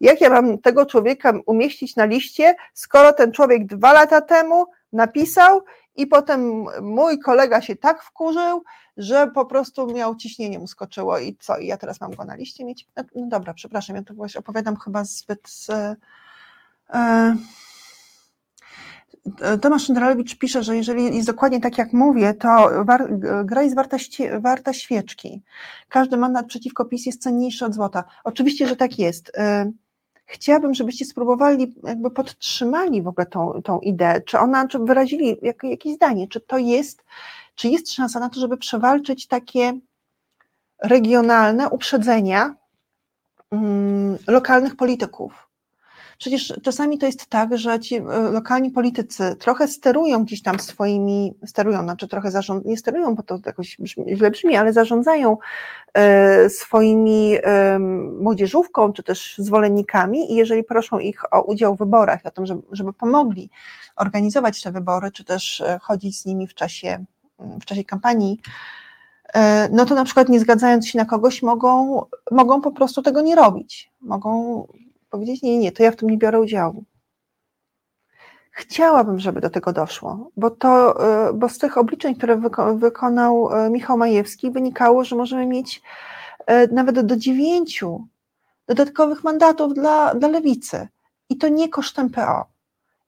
Jak 0.00 0.20
ja 0.20 0.30
mam 0.30 0.58
tego 0.58 0.86
człowieka 0.86 1.32
umieścić 1.46 1.96
na 1.96 2.04
liście, 2.04 2.54
skoro 2.74 3.12
ten 3.12 3.32
człowiek 3.32 3.66
dwa 3.66 3.92
lata 3.92 4.20
temu 4.20 4.66
napisał 4.92 5.64
i 5.96 6.06
potem 6.06 6.64
mój 6.82 7.18
kolega 7.18 7.60
się 7.60 7.76
tak 7.76 8.02
wkurzył, 8.02 8.64
że 8.96 9.30
po 9.34 9.46
prostu 9.46 9.86
miał 9.86 10.16
ciśnienie 10.16 10.58
mu 10.58 10.66
skoczyło 10.66 11.18
i 11.18 11.36
co, 11.40 11.58
i 11.58 11.66
ja 11.66 11.76
teraz 11.76 12.00
mam 12.00 12.14
go 12.14 12.24
na 12.24 12.34
liście 12.34 12.64
mieć? 12.64 12.86
No, 12.96 13.04
no 13.14 13.26
dobra, 13.26 13.54
przepraszam, 13.54 13.96
ja 13.96 14.02
to 14.02 14.14
właśnie 14.14 14.38
opowiadam 14.38 14.76
chyba 14.76 15.04
zbyt... 15.04 15.48
E, 16.90 17.36
Tomasz 19.60 19.84
Szyndralewicz 19.84 20.38
pisze, 20.38 20.62
że 20.62 20.76
jeżeli 20.76 21.16
jest 21.16 21.26
dokładnie 21.26 21.60
tak, 21.60 21.78
jak 21.78 21.92
mówię, 21.92 22.34
to 22.34 22.84
war, 22.84 23.08
gra 23.44 23.62
jest 23.62 23.76
warta, 23.76 23.96
warta 24.40 24.72
świeczki. 24.72 25.42
Każdy 25.88 26.16
mandat 26.16 26.46
przeciwko 26.46 26.84
PiS 26.84 27.06
jest 27.06 27.22
cenniejszy 27.22 27.64
od 27.64 27.74
złota. 27.74 28.04
Oczywiście, 28.24 28.66
że 28.68 28.76
tak 28.76 28.98
jest. 28.98 29.32
Chciałabym, 30.26 30.74
żebyście 30.74 31.04
spróbowali, 31.04 31.74
jakby 31.84 32.10
podtrzymali 32.10 33.02
w 33.02 33.08
ogóle 33.08 33.26
tą, 33.26 33.62
tą 33.64 33.80
ideę, 33.80 34.20
czy 34.20 34.38
ona, 34.38 34.68
czy 34.68 34.78
wyrazili 34.78 35.36
jak, 35.42 35.62
jakieś 35.62 35.94
zdanie, 35.94 36.28
czy 36.28 36.40
to 36.40 36.58
jest, 36.58 37.04
czy 37.54 37.68
jest 37.68 37.92
szansa 37.92 38.20
na 38.20 38.28
to, 38.28 38.40
żeby 38.40 38.56
przewalczyć 38.56 39.26
takie 39.26 39.72
regionalne 40.82 41.68
uprzedzenia 41.68 42.54
um, 43.50 44.18
lokalnych 44.26 44.76
polityków 44.76 45.47
Przecież 46.18 46.54
czasami 46.62 46.98
to 46.98 47.06
jest 47.06 47.26
tak, 47.26 47.58
że 47.58 47.80
ci 47.80 47.96
e, 47.96 48.02
lokalni 48.32 48.70
politycy 48.70 49.36
trochę 49.36 49.68
sterują 49.68 50.24
gdzieś 50.24 50.42
tam 50.42 50.60
swoimi, 50.60 51.34
sterują, 51.46 51.82
znaczy 51.82 52.08
trochę 52.08 52.30
zarząd, 52.30 52.64
nie 52.64 52.76
sterują, 52.76 53.14
bo 53.14 53.22
to 53.22 53.38
jakoś 53.46 53.76
źle 54.08 54.30
brzmi, 54.30 54.56
ale 54.56 54.72
zarządzają 54.72 55.36
e, 55.94 56.50
swoimi 56.50 57.36
młodzieżówką, 58.20 58.92
czy 58.92 59.02
też 59.02 59.34
zwolennikami 59.38 60.32
i 60.32 60.36
jeżeli 60.36 60.64
proszą 60.64 60.98
ich 60.98 61.34
o 61.34 61.42
udział 61.42 61.74
w 61.74 61.78
wyborach, 61.78 62.20
o 62.24 62.30
tym, 62.30 62.46
żeby, 62.46 62.62
żeby 62.72 62.92
pomogli 62.92 63.50
organizować 63.96 64.62
te 64.62 64.72
wybory, 64.72 65.10
czy 65.10 65.24
też 65.24 65.60
e, 65.60 65.78
chodzić 65.82 66.20
z 66.20 66.26
nimi 66.26 66.46
w 66.46 66.54
czasie, 66.54 67.04
w 67.38 67.64
czasie 67.64 67.84
kampanii, 67.84 68.40
no 69.70 69.86
to 69.86 69.94
na 69.94 70.04
przykład 70.04 70.28
nie 70.28 70.40
zgadzając 70.40 70.88
się 70.88 70.98
na 70.98 71.04
kogoś, 71.04 71.42
mogą, 71.42 72.02
mogą 72.30 72.60
po 72.60 72.72
prostu 72.72 73.02
tego 73.02 73.20
nie 73.20 73.36
robić. 73.36 73.90
Mogą 74.00 74.66
powiedzieć, 75.10 75.42
nie, 75.42 75.58
nie, 75.58 75.72
to 75.72 75.82
ja 75.82 75.90
w 75.90 75.96
tym 75.96 76.10
nie 76.10 76.18
biorę 76.18 76.40
udziału. 76.40 76.84
Chciałabym, 78.58 79.18
żeby 79.18 79.40
do 79.40 79.50
tego 79.50 79.72
doszło, 79.72 80.30
bo, 80.36 80.50
to, 80.50 81.04
e, 81.28 81.32
bo 81.32 81.48
z 81.48 81.58
tych 81.58 81.78
obliczeń, 81.78 82.14
które 82.14 82.36
wyko 82.36 82.74
wykonał 82.74 83.52
e, 83.52 83.70
Michał 83.70 83.98
Majewski, 83.98 84.50
wynikało, 84.50 85.04
że 85.04 85.16
możemy 85.16 85.46
mieć 85.46 85.82
e, 86.46 86.66
nawet 86.66 87.00
do 87.00 87.16
dziewięciu 87.16 88.06
dodatkowych 88.66 89.24
mandatów 89.24 89.74
dla, 89.74 90.14
dla 90.14 90.28
lewicy. 90.28 90.88
I 91.28 91.36
to 91.36 91.48
nie 91.48 91.68
kosztem 91.68 92.10
PO. 92.10 92.44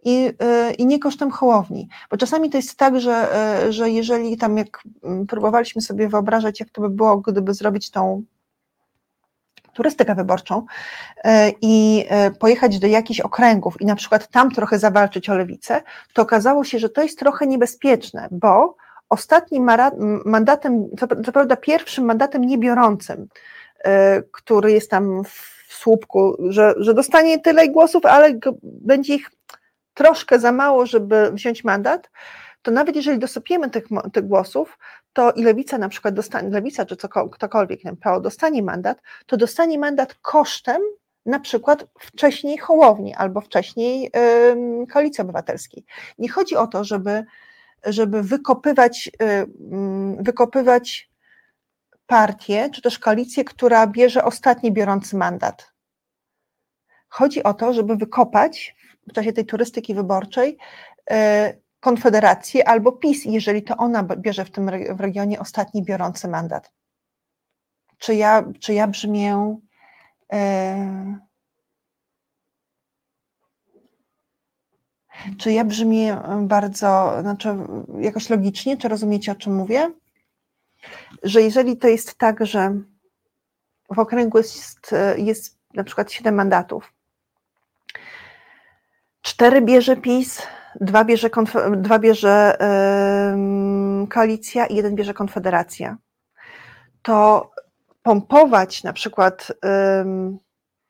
I, 0.04 0.32
I 0.78 0.86
nie 0.86 0.98
kosztem 0.98 1.30
Hołowni, 1.30 1.88
bo 2.10 2.16
czasami 2.16 2.50
to 2.50 2.56
jest 2.56 2.76
tak, 2.76 3.00
że, 3.00 3.28
że 3.68 3.90
jeżeli 3.90 4.36
tam 4.36 4.58
jak 4.58 4.82
próbowaliśmy 5.28 5.82
sobie 5.82 6.08
wyobrażać, 6.08 6.60
jak 6.60 6.70
to 6.70 6.80
by 6.80 6.90
było, 6.90 7.16
gdyby 7.16 7.54
zrobić 7.54 7.90
tą 7.90 8.22
turystykę 9.72 10.14
wyborczą 10.14 10.66
e, 11.24 11.52
i 11.60 12.06
e, 12.08 12.30
pojechać 12.30 12.78
do 12.78 12.86
jakichś 12.86 13.20
okręgów 13.20 13.80
i 13.80 13.86
na 13.86 13.96
przykład 13.96 14.28
tam 14.28 14.50
trochę 14.50 14.78
zawalczyć 14.78 15.28
o 15.28 15.34
lewicę, 15.34 15.82
to 16.12 16.22
okazało 16.22 16.64
się, 16.64 16.78
że 16.78 16.88
to 16.88 17.02
jest 17.02 17.18
trochę 17.18 17.46
niebezpieczne, 17.46 18.28
bo 18.30 18.76
ostatnim 19.08 19.70
mandatem, 20.24 20.88
co 21.24 21.32
prawda 21.32 21.56
pierwszym 21.56 22.04
mandatem 22.04 22.44
niebiorącym, 22.44 23.28
e, 23.84 24.22
który 24.22 24.72
jest 24.72 24.90
tam 24.90 25.24
w 25.24 25.74
słupku, 25.74 26.36
że, 26.48 26.74
że 26.76 26.94
dostanie 26.94 27.38
tyle 27.38 27.68
głosów, 27.68 28.06
ale 28.06 28.38
będzie 28.62 29.14
ich 29.14 29.30
troszkę 29.94 30.38
za 30.38 30.52
mało, 30.52 30.86
żeby 30.86 31.30
wziąć 31.32 31.64
mandat, 31.64 32.10
to 32.62 32.70
nawet 32.70 32.96
jeżeli 32.96 33.18
dosypiemy 33.18 33.70
tych, 33.70 33.84
tych 34.12 34.26
głosów, 34.26 34.78
to 35.12 35.32
i 35.32 35.42
lewica 35.42 35.78
na 35.78 35.88
przykład 35.88 36.14
dostanie, 36.14 36.50
lewica 36.50 36.86
czy 36.86 36.96
ktokolwiek, 37.32 37.80
PO 38.00 38.20
dostanie 38.20 38.62
mandat, 38.62 39.02
to 39.26 39.36
dostanie 39.36 39.78
mandat 39.78 40.14
kosztem 40.14 40.82
na 41.26 41.40
przykład 41.40 41.86
wcześniej 42.00 42.58
Hołowni 42.58 43.14
albo 43.14 43.40
wcześniej 43.40 44.02
yy, 44.02 44.86
Koalicji 44.86 45.22
Obywatelskiej. 45.22 45.84
Nie 46.18 46.28
chodzi 46.28 46.56
o 46.56 46.66
to, 46.66 46.84
żeby, 46.84 47.24
żeby 47.84 48.22
wykopywać, 48.22 49.10
yy, 49.20 49.46
wykopywać 50.20 51.10
partię, 52.06 52.70
czy 52.70 52.82
też 52.82 52.98
koalicję, 52.98 53.44
która 53.44 53.86
bierze 53.86 54.24
ostatni 54.24 54.72
biorący 54.72 55.16
mandat. 55.16 55.72
Chodzi 57.08 57.42
o 57.42 57.54
to, 57.54 57.72
żeby 57.72 57.96
wykopać 57.96 58.76
w 59.08 59.12
czasie 59.12 59.32
tej 59.32 59.46
turystyki 59.46 59.94
wyborczej 59.94 60.58
yy, 61.10 61.16
Konfederację 61.80 62.68
albo 62.68 62.92
PiS, 62.92 63.24
jeżeli 63.24 63.62
to 63.62 63.76
ona 63.76 64.02
bierze 64.02 64.44
w 64.44 64.50
tym 64.50 64.70
w 64.96 65.00
regionie 65.00 65.40
ostatni 65.40 65.82
biorący 65.82 66.28
mandat. 66.28 66.72
Czy 67.98 68.14
ja, 68.14 68.44
czy 68.60 68.74
ja 68.74 68.86
brzmię 68.86 69.56
e, 70.32 71.18
czy 75.38 75.52
ja 75.52 75.64
brzmię 75.64 76.22
bardzo, 76.42 77.16
znaczy 77.20 77.56
jakoś 78.00 78.30
logicznie, 78.30 78.76
czy 78.76 78.88
rozumiecie 78.88 79.32
o 79.32 79.34
czym 79.34 79.54
mówię? 79.54 79.90
Że 81.22 81.42
jeżeli 81.42 81.76
to 81.76 81.88
jest 81.88 82.14
tak, 82.14 82.46
że 82.46 82.80
w 83.94 83.98
okręgu 83.98 84.38
jest, 84.38 84.94
jest 85.16 85.58
na 85.74 85.84
przykład 85.84 86.12
7 86.12 86.34
mandatów, 86.34 86.92
cztery 89.22 89.62
bierze 89.62 89.96
PiS, 89.96 90.42
dwa 90.80 91.04
bierze, 91.04 91.30
dwa 91.76 91.98
bierze 91.98 92.56
yy, 94.00 94.06
koalicja 94.06 94.66
i 94.66 94.74
jeden 94.76 94.94
bierze 94.94 95.14
konfederacja, 95.14 95.96
to 97.02 97.50
pompować 98.02 98.84
na 98.84 98.92
przykład 98.92 99.52
yy, 99.64 100.38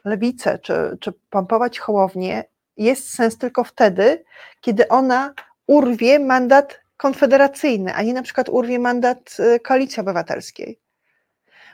lewicę, 0.05 0.59
czy, 0.59 0.97
czy 1.01 1.13
pompować 1.31 1.79
hołownię 1.79 2.45
jest 2.77 3.15
sens 3.15 3.39
tylko 3.39 3.65
wtedy, 3.65 4.25
kiedy 4.61 4.89
ona 4.89 5.35
urwie 5.67 6.19
mandat 6.19 6.81
konfederacyjny, 6.97 7.95
a 7.95 8.03
nie 8.03 8.13
na 8.13 8.23
przykład 8.23 8.49
urwie 8.49 8.79
mandat 8.79 9.37
y, 9.41 9.61
koalicji 9.61 10.01
obywatelskiej. 10.01 10.79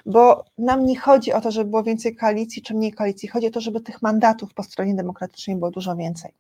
Bo 0.07 0.45
nam 0.59 0.87
nie 0.87 0.99
chodzi 0.99 1.33
o 1.33 1.41
to, 1.41 1.51
żeby 1.51 1.71
było 1.71 1.83
więcej 1.83 2.17
koalicji 2.17 2.63
czy 2.63 2.75
mniej 2.75 2.93
koalicji, 2.93 3.29
chodzi 3.29 3.47
o 3.47 3.51
to, 3.51 3.61
żeby 3.61 3.81
tych 3.81 4.03
mandatów 4.03 4.55
po 4.55 4.63
stronie 4.63 4.95
demokratycznej 4.95 5.57
było 5.57 5.71
dużo 5.71 5.97
więcej. 5.97 6.33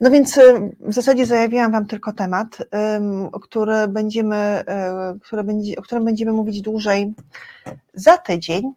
No 0.00 0.10
więc 0.10 0.36
y, 0.36 0.76
w 0.80 0.92
zasadzie 0.92 1.26
zajawiłam 1.26 1.72
Wam 1.72 1.86
tylko 1.86 2.12
temat, 2.12 2.58
który 3.42 3.88
będziemy, 3.88 4.64
y, 5.16 5.20
który 5.20 5.44
będzie, 5.44 5.76
o 5.76 5.82
którym 5.82 6.04
będziemy 6.04 6.32
mówić 6.32 6.62
dłużej 6.62 7.14
za 7.94 8.18
tydzień. 8.18 8.72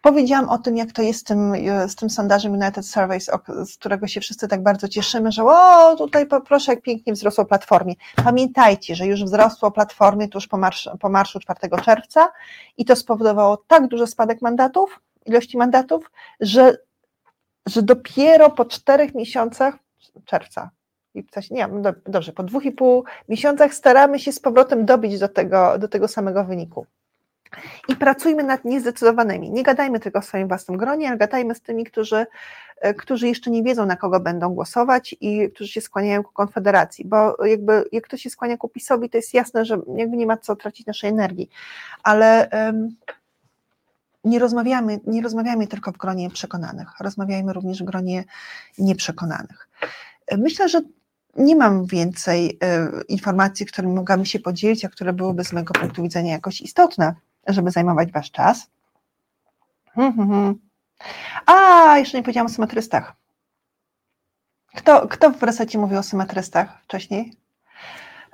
Powiedziałam 0.00 0.48
o 0.48 0.58
tym, 0.58 0.76
jak 0.76 0.92
to 0.92 1.02
jest 1.02 1.20
z 1.20 1.24
tym, 1.24 1.54
y, 1.54 1.88
z 1.88 1.96
tym 1.96 2.10
sondażem 2.10 2.52
United 2.52 2.86
Surveys, 2.86 3.30
z 3.64 3.76
którego 3.76 4.06
się 4.06 4.20
wszyscy 4.20 4.48
tak 4.48 4.62
bardzo 4.62 4.88
cieszymy, 4.88 5.32
że 5.32 5.44
o, 5.44 5.96
tutaj 5.96 6.26
proszę, 6.46 6.72
jak 6.72 6.82
pięknie 6.82 7.12
wzrosło 7.12 7.44
Platformie. 7.44 7.94
Pamiętajcie, 8.24 8.94
że 8.94 9.06
już 9.06 9.24
wzrosło 9.24 9.70
Platformie 9.70 10.28
tuż 10.28 10.48
po, 10.48 10.58
po 11.00 11.08
marszu 11.08 11.40
4 11.40 11.58
czerwca 11.84 12.32
i 12.76 12.84
to 12.84 12.96
spowodowało 12.96 13.56
tak 13.56 13.86
duży 13.86 14.06
spadek 14.06 14.42
mandatów, 14.42 15.00
ilości 15.26 15.58
mandatów, 15.58 16.10
że, 16.40 16.76
że 17.66 17.82
dopiero 17.82 18.50
po 18.50 18.64
czterech 18.64 19.14
miesiącach 19.14 19.83
czerwca. 20.24 20.70
Lipca, 21.14 21.40
nie, 21.50 21.68
no 21.68 21.92
dobrze, 22.06 22.32
po 22.32 22.42
dwóch 22.42 22.64
i 22.64 22.72
pół 22.72 23.04
miesiącach 23.28 23.74
staramy 23.74 24.18
się 24.18 24.32
z 24.32 24.40
powrotem 24.40 24.84
dobić 24.84 25.18
do 25.18 25.28
tego, 25.28 25.78
do 25.78 25.88
tego 25.88 26.08
samego 26.08 26.44
wyniku. 26.44 26.86
I 27.88 27.96
pracujmy 27.96 28.44
nad 28.44 28.64
niezdecydowanymi. 28.64 29.50
Nie 29.50 29.62
gadajmy 29.62 30.00
tylko 30.00 30.18
o 30.18 30.22
swoim 30.22 30.48
własnym 30.48 30.78
gronie, 30.78 31.08
ale 31.08 31.16
gadajmy 31.16 31.54
z 31.54 31.60
tymi, 31.60 31.84
którzy, 31.84 32.26
e, 32.80 32.94
którzy 32.94 33.28
jeszcze 33.28 33.50
nie 33.50 33.62
wiedzą, 33.62 33.86
na 33.86 33.96
kogo 33.96 34.20
będą 34.20 34.54
głosować 34.54 35.16
i 35.20 35.50
którzy 35.50 35.72
się 35.72 35.80
skłaniają 35.80 36.22
ku 36.22 36.32
Konfederacji, 36.32 37.04
bo 37.04 37.44
jakby 37.44 37.84
jak 37.92 38.04
ktoś 38.04 38.22
się 38.22 38.30
skłania 38.30 38.56
ku 38.56 38.68
PiSowi, 38.68 39.10
to 39.10 39.18
jest 39.18 39.34
jasne, 39.34 39.64
że 39.64 39.80
jakby 39.96 40.16
nie 40.16 40.26
ma 40.26 40.36
co 40.36 40.56
tracić 40.56 40.86
naszej 40.86 41.10
energii, 41.10 41.50
ale 42.02 42.48
um, 42.52 42.96
nie 44.24 44.38
rozmawiamy, 44.38 45.00
nie 45.06 45.22
rozmawiamy 45.22 45.66
tylko 45.66 45.92
w 45.92 45.96
gronie 45.96 46.30
przekonanych, 46.30 46.88
rozmawiajmy 47.00 47.52
również 47.52 47.82
w 47.82 47.84
gronie 47.84 48.24
nieprzekonanych. 48.78 49.68
Myślę, 50.38 50.68
że 50.68 50.80
nie 51.36 51.56
mam 51.56 51.86
więcej 51.86 52.58
e, 52.62 52.90
informacji, 53.08 53.66
którymi 53.66 53.94
mogłabym 53.94 54.26
się 54.26 54.38
podzielić, 54.38 54.84
a 54.84 54.88
które 54.88 55.12
byłyby 55.12 55.44
z 55.44 55.52
mojego 55.52 55.74
punktu 55.74 56.02
widzenia 56.02 56.32
jakoś 56.32 56.60
istotne, 56.60 57.14
żeby 57.46 57.70
zajmować 57.70 58.12
Wasz 58.12 58.30
czas. 58.30 58.66
Hmm, 59.94 60.16
hmm, 60.16 60.30
hmm. 60.30 60.54
A, 61.46 61.98
jeszcze 61.98 62.18
nie 62.18 62.22
powiedziałam 62.22 62.46
o 62.46 62.54
symetrystach. 62.54 63.14
Kto, 64.76 65.08
kto 65.08 65.30
w 65.30 65.42
resecie 65.42 65.78
mówił 65.78 65.98
o 65.98 66.02
symetrystach 66.02 66.82
wcześniej? 66.82 67.32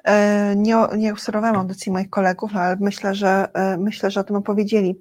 E, 0.04 0.54
nie, 0.56 0.76
nie 0.96 1.12
obserwowałam 1.12 1.56
audycji 1.56 1.92
moich 1.92 2.10
kolegów, 2.10 2.56
ale 2.56 2.76
myślę, 2.80 3.14
że 3.14 3.48
e, 3.54 3.76
myślę, 3.76 4.10
że 4.10 4.20
o 4.20 4.24
tym 4.24 4.36
opowiedzieli. 4.36 5.00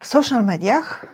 W 0.00 0.06
social 0.06 0.44
mediach 0.44 1.06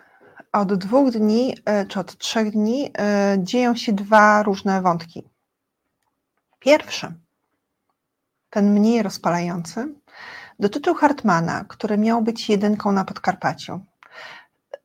od 0.52 0.74
dwóch 0.74 1.10
dni 1.10 1.56
e, 1.64 1.86
czy 1.86 2.00
od 2.00 2.18
trzech 2.18 2.50
dni 2.50 2.90
e, 2.98 3.36
dzieją 3.38 3.76
się 3.76 3.92
dwa 3.92 4.42
różne 4.42 4.82
wątki. 4.82 5.28
Pierwszy, 6.58 7.12
ten 8.50 8.72
mniej 8.72 9.02
rozpalający, 9.02 9.94
dotyczył 10.58 10.94
Hartmana, 10.94 11.64
który 11.68 11.98
miał 11.98 12.22
być 12.22 12.48
jedynką 12.48 12.92
na 12.92 13.04
Podkarpaciu. 13.04 13.80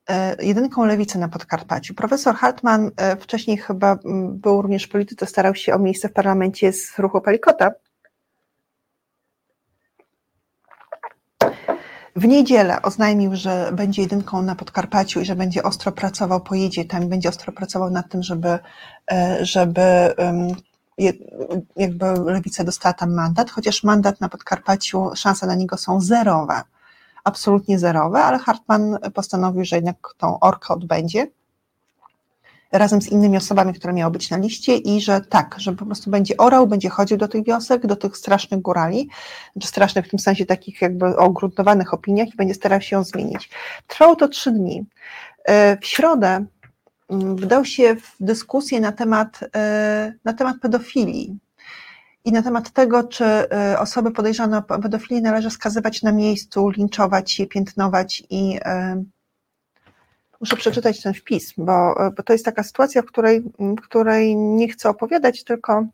E, 0.09 0.45
jedynką 0.45 0.85
lewicy 0.85 1.19
na 1.19 1.27
Podkarpaciu. 1.27 1.93
Profesor 1.93 2.35
Hartman 2.35 2.91
wcześniej 3.19 3.57
chyba 3.57 3.99
był 4.31 4.61
również 4.61 4.83
w 4.83 4.89
polityce, 4.89 5.25
starał 5.25 5.55
się 5.55 5.73
o 5.73 5.79
miejsce 5.79 6.09
w 6.09 6.13
parlamencie 6.13 6.73
z 6.73 6.99
ruchu 6.99 7.21
Palikota, 7.21 7.71
W 12.15 12.27
niedzielę 12.27 12.81
oznajmił, 12.81 13.35
że 13.35 13.71
będzie 13.73 14.01
jedynką 14.01 14.41
na 14.41 14.55
Podkarpaciu 14.55 15.19
i 15.19 15.25
że 15.25 15.35
będzie 15.35 15.63
ostro 15.63 15.91
pracował, 15.91 16.41
pojedzie 16.41 16.85
tam 16.85 17.03
i 17.03 17.07
będzie 17.07 17.29
ostro 17.29 17.51
pracował 17.53 17.89
nad 17.89 18.09
tym, 18.09 18.23
żeby, 18.23 18.59
e, 19.11 19.45
żeby 19.45 19.81
jakby 21.75 22.05
lewica 22.25 22.63
dostała 22.63 22.93
tam 22.93 23.13
mandat, 23.13 23.51
chociaż 23.51 23.83
mandat 23.83 24.21
na 24.21 24.29
Podkarpaciu, 24.29 25.11
szanse 25.15 25.47
na 25.47 25.55
niego 25.55 25.77
są 25.77 26.01
zerowe, 26.01 26.61
absolutnie 27.23 27.79
zerowe, 27.79 28.23
ale 28.23 28.39
Hartman 28.39 28.97
postanowił, 29.13 29.65
że 29.65 29.75
jednak 29.75 29.97
tą 30.17 30.39
orkę 30.39 30.73
odbędzie 30.73 31.27
razem 32.71 33.01
z 33.01 33.07
innymi 33.07 33.37
osobami, 33.37 33.73
które 33.73 33.93
miały 33.93 34.11
być 34.11 34.29
na 34.29 34.37
liście 34.37 34.77
i 34.77 35.01
że 35.01 35.21
tak, 35.21 35.55
że 35.57 35.73
po 35.73 35.85
prostu 35.85 36.11
będzie 36.11 36.37
orał, 36.37 36.67
będzie 36.67 36.89
chodził 36.89 37.17
do 37.17 37.27
tych 37.27 37.45
wiosek, 37.45 37.87
do 37.87 37.95
tych 37.95 38.17
strasznych 38.17 38.61
górali, 38.61 39.09
strasznych 39.63 40.05
w 40.05 40.09
tym 40.09 40.19
sensie 40.19 40.45
takich 40.45 40.81
jakby 40.81 41.17
o 41.17 41.27
ugruntowanych 41.27 41.93
opiniach 41.93 42.27
i 42.27 42.35
będzie 42.35 42.53
starał 42.53 42.81
się 42.81 42.95
ją 42.95 43.03
zmienić. 43.03 43.49
Trwało 43.87 44.15
to 44.15 44.27
trzy 44.27 44.51
dni. 44.51 44.85
E, 45.45 45.77
w 45.77 45.85
środę 45.85 46.45
mm, 47.09 47.35
wdał 47.35 47.65
się 47.65 47.95
w 47.95 48.15
dyskusję 48.19 48.79
na 48.79 48.91
temat, 48.91 49.39
e, 49.55 50.13
na 50.25 50.33
temat 50.33 50.57
pedofilii 50.61 51.37
i 52.25 52.31
na 52.31 52.41
temat 52.41 52.71
tego, 52.71 53.03
czy 53.03 53.25
e, 53.25 53.79
osoby 53.79 54.11
podejrzane 54.11 54.57
o 54.57 54.61
pedofilię 54.61 55.21
należy 55.21 55.49
skazywać 55.49 56.03
na 56.03 56.11
miejscu, 56.11 56.69
linczować 56.69 57.39
je, 57.39 57.47
piętnować 57.47 58.23
i 58.29 58.59
muszę 60.41 60.55
przeczytać 60.55 61.01
ten 61.01 61.13
wpis, 61.13 61.53
bo, 61.57 61.95
bo 62.17 62.23
to 62.23 62.33
jest 62.33 62.45
taka 62.45 62.63
sytuacja, 62.63 63.01
w 63.01 63.05
której, 63.05 63.43
której 63.81 64.35
nie 64.35 64.69
chcę 64.69 64.89
opowiadać, 64.89 65.43
tylko, 65.43 65.85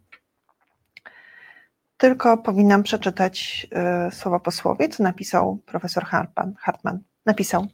tylko 1.97 2.38
powinnam 2.38 2.84
przeczytać 2.84 3.67
y, 4.07 4.15
słowa 4.15 4.39
posłowie, 4.39 4.89
co 4.89 5.03
napisał 5.03 5.57
profesor 5.65 6.05
Hartman. 6.05 6.53
Hartman. 6.59 6.99
Napisał. 7.26 7.67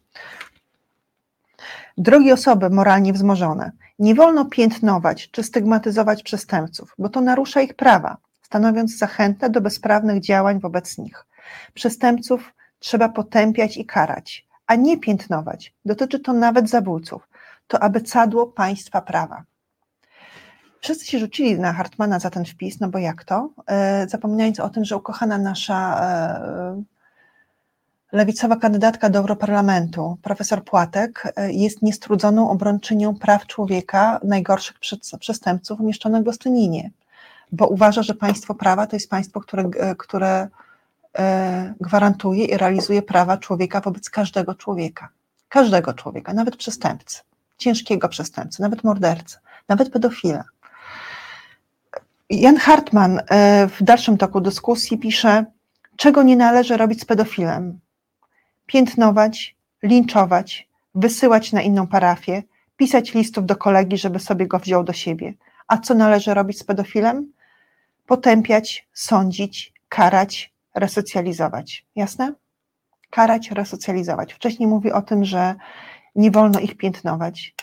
Drogie 1.98 2.34
osoby 2.34 2.69
moralnie 2.69 3.14
wzmożone, 3.14 3.72
nie 3.99 4.15
wolno 4.15 4.45
piętnować 4.45 5.31
czy 5.31 5.43
stygmatyzować 5.43 6.23
przestępców, 6.23 6.95
bo 6.98 7.10
to 7.10 7.22
narusza 7.22 7.61
ich 7.61 7.73
prawa, 7.73 8.18
stanowiąc 8.41 8.98
zachętę 8.98 9.49
do 9.49 9.61
bezprawnych 9.61 10.22
działań 10.22 10.60
wobec 10.60 10.98
nich. 10.98 11.26
Przestępców 11.73 12.53
trzeba 12.80 13.10
potępiać 13.10 13.77
i 13.77 13.85
karać, 13.85 14.48
a 14.72 14.76
nie 14.76 14.98
piętnować. 14.98 15.73
Dotyczy 15.85 16.19
to 16.19 16.34
nawet 16.34 16.69
zabójców. 16.69 17.27
To 17.68 17.84
aby 17.84 18.02
cadło 18.02 18.48
państwa 18.48 19.02
prawa. 19.02 19.43
Wszyscy 20.81 21.06
się 21.06 21.19
rzucili 21.19 21.60
na 21.60 21.73
Hartmana 21.73 22.19
za 22.19 22.30
ten 22.30 22.45
wpis, 22.45 22.80
no 22.80 22.89
bo 22.89 22.99
jak 22.99 23.23
to? 23.23 23.49
E, 23.68 24.07
zapominając 24.10 24.60
o 24.60 24.69
tym, 24.69 24.85
że 24.85 24.98
ukochana 24.98 25.38
nasza 25.38 26.02
lewicowa 28.11 28.56
kandydatka 28.56 29.10
do 29.10 29.19
Europarlamentu, 29.19 30.18
profesor 30.22 30.64
Płatek, 30.64 31.34
e, 31.35 31.52
jest 31.52 31.81
niestrudzoną 31.81 32.49
obrończynią 32.49 33.15
praw 33.15 33.48
człowieka 33.48 34.19
najgorszych 34.23 34.80
przestępców 35.19 35.80
umieszczonych 35.80 36.22
w 36.22 36.26
Gostyninie, 36.26 36.91
bo 37.52 37.68
uważa, 37.68 38.03
że 38.03 38.14
państwo 38.14 38.56
prawa 38.56 38.88
to 38.88 38.95
jest 38.95 39.10
państwo, 39.10 39.41
które, 39.41 39.64
e, 39.80 39.95
które 39.95 40.48
gwarantuje 41.80 42.46
i 42.46 42.58
realizuje 42.58 43.02
prawa 43.02 43.38
człowieka 43.38 43.82
wobec 43.82 44.10
każdego 44.10 44.56
człowieka. 44.56 45.10
Każdego 45.50 45.94
człowieka, 45.94 46.34
nawet 46.34 46.58
przestępcy, 46.58 47.22
ciężkiego 47.58 48.10
przestępcy, 48.10 48.62
nawet 48.62 48.84
mordercy, 48.84 49.38
nawet 49.68 49.90
pedofila. 49.90 50.44
Jan 52.30 52.58
Hartman 52.58 53.22
w 53.70 53.84
dalszym 53.84 54.18
toku 54.18 54.42
dyskusji 54.42 54.98
pisze, 54.98 55.46
czego 55.96 56.24
nie 56.24 56.38
należy 56.38 56.78
robić 56.78 57.02
z 57.02 57.06
pedofilem. 57.06 57.80
Piętnować, 58.66 59.56
linczować, 59.84 60.70
wysyłać 60.96 61.52
na 61.52 61.62
inną 61.62 61.88
parafię, 61.88 62.44
pisać 62.78 63.14
listów 63.14 63.46
do 63.46 63.56
kolegi, 63.56 63.98
żeby 63.98 64.20
sobie 64.20 64.48
go 64.48 64.60
wziął 64.60 64.84
do 64.84 64.94
siebie. 64.94 65.34
A 65.68 65.78
co 65.78 65.94
należy 65.94 66.34
robić 66.34 66.60
z 66.60 66.64
pedofilem? 66.64 67.32
Potępiać, 68.06 68.88
sądzić, 68.94 69.74
karać, 69.90 70.54
resocjalizować. 70.76 71.85
Jasne? 71.95 72.34
Karać, 73.10 73.52
resocjalizować. 73.52 74.34
Wcześniej 74.34 74.69
mówi 74.69 74.91
o 74.91 75.02
tym, 75.02 75.26
że 75.26 75.56
nie 76.15 76.31
wolno 76.31 76.60
ich 76.60 76.77
piętnować, 76.77 77.56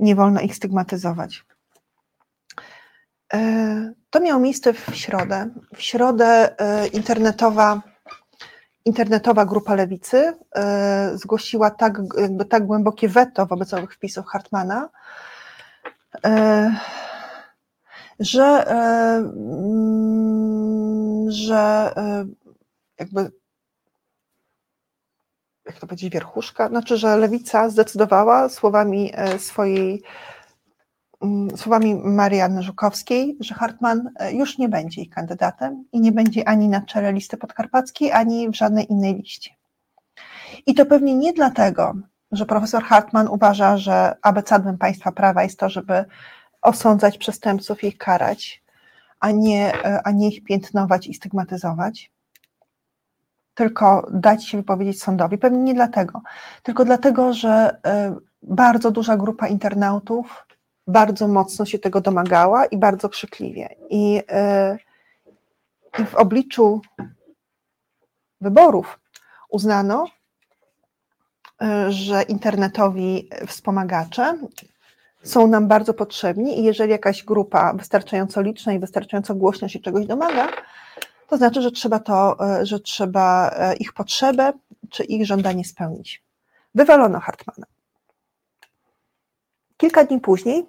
nie 0.00 0.14
wolno 0.14 0.40
ich 0.40 0.56
stygmatyzować. 0.56 1.44
E, 3.34 3.92
to 4.10 4.20
miało 4.20 4.40
miejsce 4.40 4.72
w 4.72 4.96
środę. 4.96 5.48
W 5.74 5.82
środę 5.82 6.60
e, 6.60 6.86
internetowa, 6.86 7.82
internetowa 8.84 9.44
grupa 9.44 9.74
lewicy 9.74 10.32
e, 10.56 11.10
zgłosiła 11.14 11.70
tak, 11.70 11.98
jakby 12.18 12.44
tak 12.44 12.66
głębokie 12.66 13.08
weto 13.08 13.46
wobec 13.46 13.74
owych 13.74 13.94
wpisów 13.94 14.26
Hartmana, 14.26 14.88
że, 18.20 18.64
że 21.28 21.92
jakby 23.00 23.30
jak 25.66 25.78
to 25.78 25.86
powiedzieć, 25.86 26.12
wierchuszka, 26.12 26.68
znaczy, 26.68 26.96
że 26.96 27.16
lewica 27.16 27.68
zdecydowała 27.68 28.48
słowami 28.48 29.12
swojej 29.38 30.02
Mm, 31.22 31.56
słowami 31.56 31.94
Marianny 31.94 32.62
Żukowskiej, 32.62 33.36
że 33.40 33.54
Hartman 33.54 34.10
e, 34.16 34.32
już 34.32 34.58
nie 34.58 34.68
będzie 34.68 35.02
ich 35.02 35.10
kandydatem 35.10 35.84
i 35.92 36.00
nie 36.00 36.12
będzie 36.12 36.48
ani 36.48 36.68
na 36.68 36.80
czele 36.80 37.12
listy 37.12 37.36
podkarpackiej, 37.36 38.12
ani 38.12 38.50
w 38.50 38.56
żadnej 38.56 38.92
innej 38.92 39.14
liście. 39.14 39.50
I 40.66 40.74
to 40.74 40.86
pewnie 40.86 41.14
nie 41.14 41.32
dlatego, 41.32 41.94
że 42.32 42.46
profesor 42.46 42.82
Hartman 42.82 43.28
uważa, 43.28 43.76
że 43.76 44.16
abecadłem 44.22 44.78
państwa 44.78 45.12
prawa 45.12 45.42
jest 45.42 45.58
to, 45.58 45.68
żeby 45.68 46.04
osądzać 46.62 47.18
przestępców 47.18 47.84
i 47.84 47.86
ich 47.86 47.98
karać, 47.98 48.62
a 49.20 49.30
nie, 49.30 49.84
e, 49.84 50.00
a 50.04 50.10
nie 50.10 50.28
ich 50.28 50.44
piętnować 50.44 51.06
i 51.06 51.14
stygmatyzować, 51.14 52.10
tylko 53.54 54.06
dać 54.10 54.48
się 54.48 54.58
wypowiedzieć 54.58 55.02
sądowi. 55.02 55.38
Pewnie 55.38 55.58
nie 55.58 55.74
dlatego, 55.74 56.22
tylko 56.62 56.84
dlatego, 56.84 57.32
że 57.32 57.76
e, 57.86 58.16
bardzo 58.42 58.90
duża 58.90 59.16
grupa 59.16 59.48
internautów 59.48 60.46
bardzo 60.86 61.28
mocno 61.28 61.64
się 61.64 61.78
tego 61.78 62.00
domagała 62.00 62.66
i 62.66 62.78
bardzo 62.78 63.08
krzykliwie. 63.08 63.68
I, 63.90 64.22
e, 64.28 64.78
i 65.98 66.04
w 66.04 66.14
obliczu 66.14 66.80
wyborów 68.40 69.00
uznano, 69.48 70.06
e, 71.62 71.92
że 71.92 72.22
internetowi 72.22 73.28
wspomagacze 73.46 74.38
są 75.22 75.46
nam 75.46 75.68
bardzo 75.68 75.94
potrzebni 75.94 76.60
i 76.60 76.64
jeżeli 76.64 76.90
jakaś 76.90 77.24
grupa 77.24 77.72
wystarczająco 77.74 78.42
liczna 78.42 78.72
i 78.72 78.78
wystarczająco 78.78 79.34
głośno 79.34 79.68
się 79.68 79.78
czegoś 79.78 80.06
domaga, 80.06 80.48
to 81.30 81.36
znaczy, 81.36 81.62
że 81.62 81.70
trzeba 81.70 81.98
to, 81.98 82.36
e, 82.60 82.66
że 82.66 82.80
trzeba 82.80 83.54
ich 83.78 83.92
potrzebę 83.92 84.52
czy 84.90 85.04
ich 85.04 85.26
żądanie 85.26 85.64
spełnić. 85.64 86.24
Wywalono 86.74 87.20
Hartmana. 87.20 87.66
Kilka 89.76 90.04
dni 90.04 90.20
później 90.20 90.66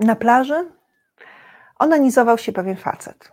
na 0.00 0.16
plaży 0.16 0.70
onanizował 1.78 2.38
się 2.38 2.52
pewien 2.52 2.76
facet. 2.76 3.32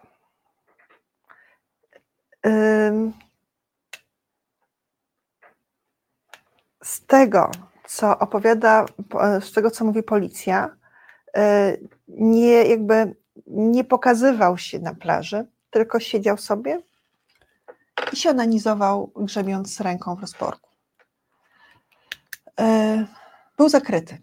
Z 6.83 7.05
tego, 7.05 7.51
co 7.87 8.19
opowiada, 8.19 8.85
z 9.41 9.51
tego, 9.51 9.71
co 9.71 9.85
mówi 9.85 10.03
policja, 10.03 10.75
nie, 12.07 12.63
jakby 12.63 13.15
nie 13.47 13.83
pokazywał 13.83 14.57
się 14.57 14.79
na 14.79 14.95
plaży, 14.95 15.47
tylko 15.69 15.99
siedział 15.99 16.37
sobie 16.37 16.81
i 18.13 18.15
się 18.15 18.29
onanizował, 18.29 19.11
grzebiąc 19.15 19.79
ręką 19.79 20.15
w 20.15 20.21
rozporku. 20.21 20.69
Y, 22.61 23.05
był 23.57 23.69
zakryty. 23.69 24.17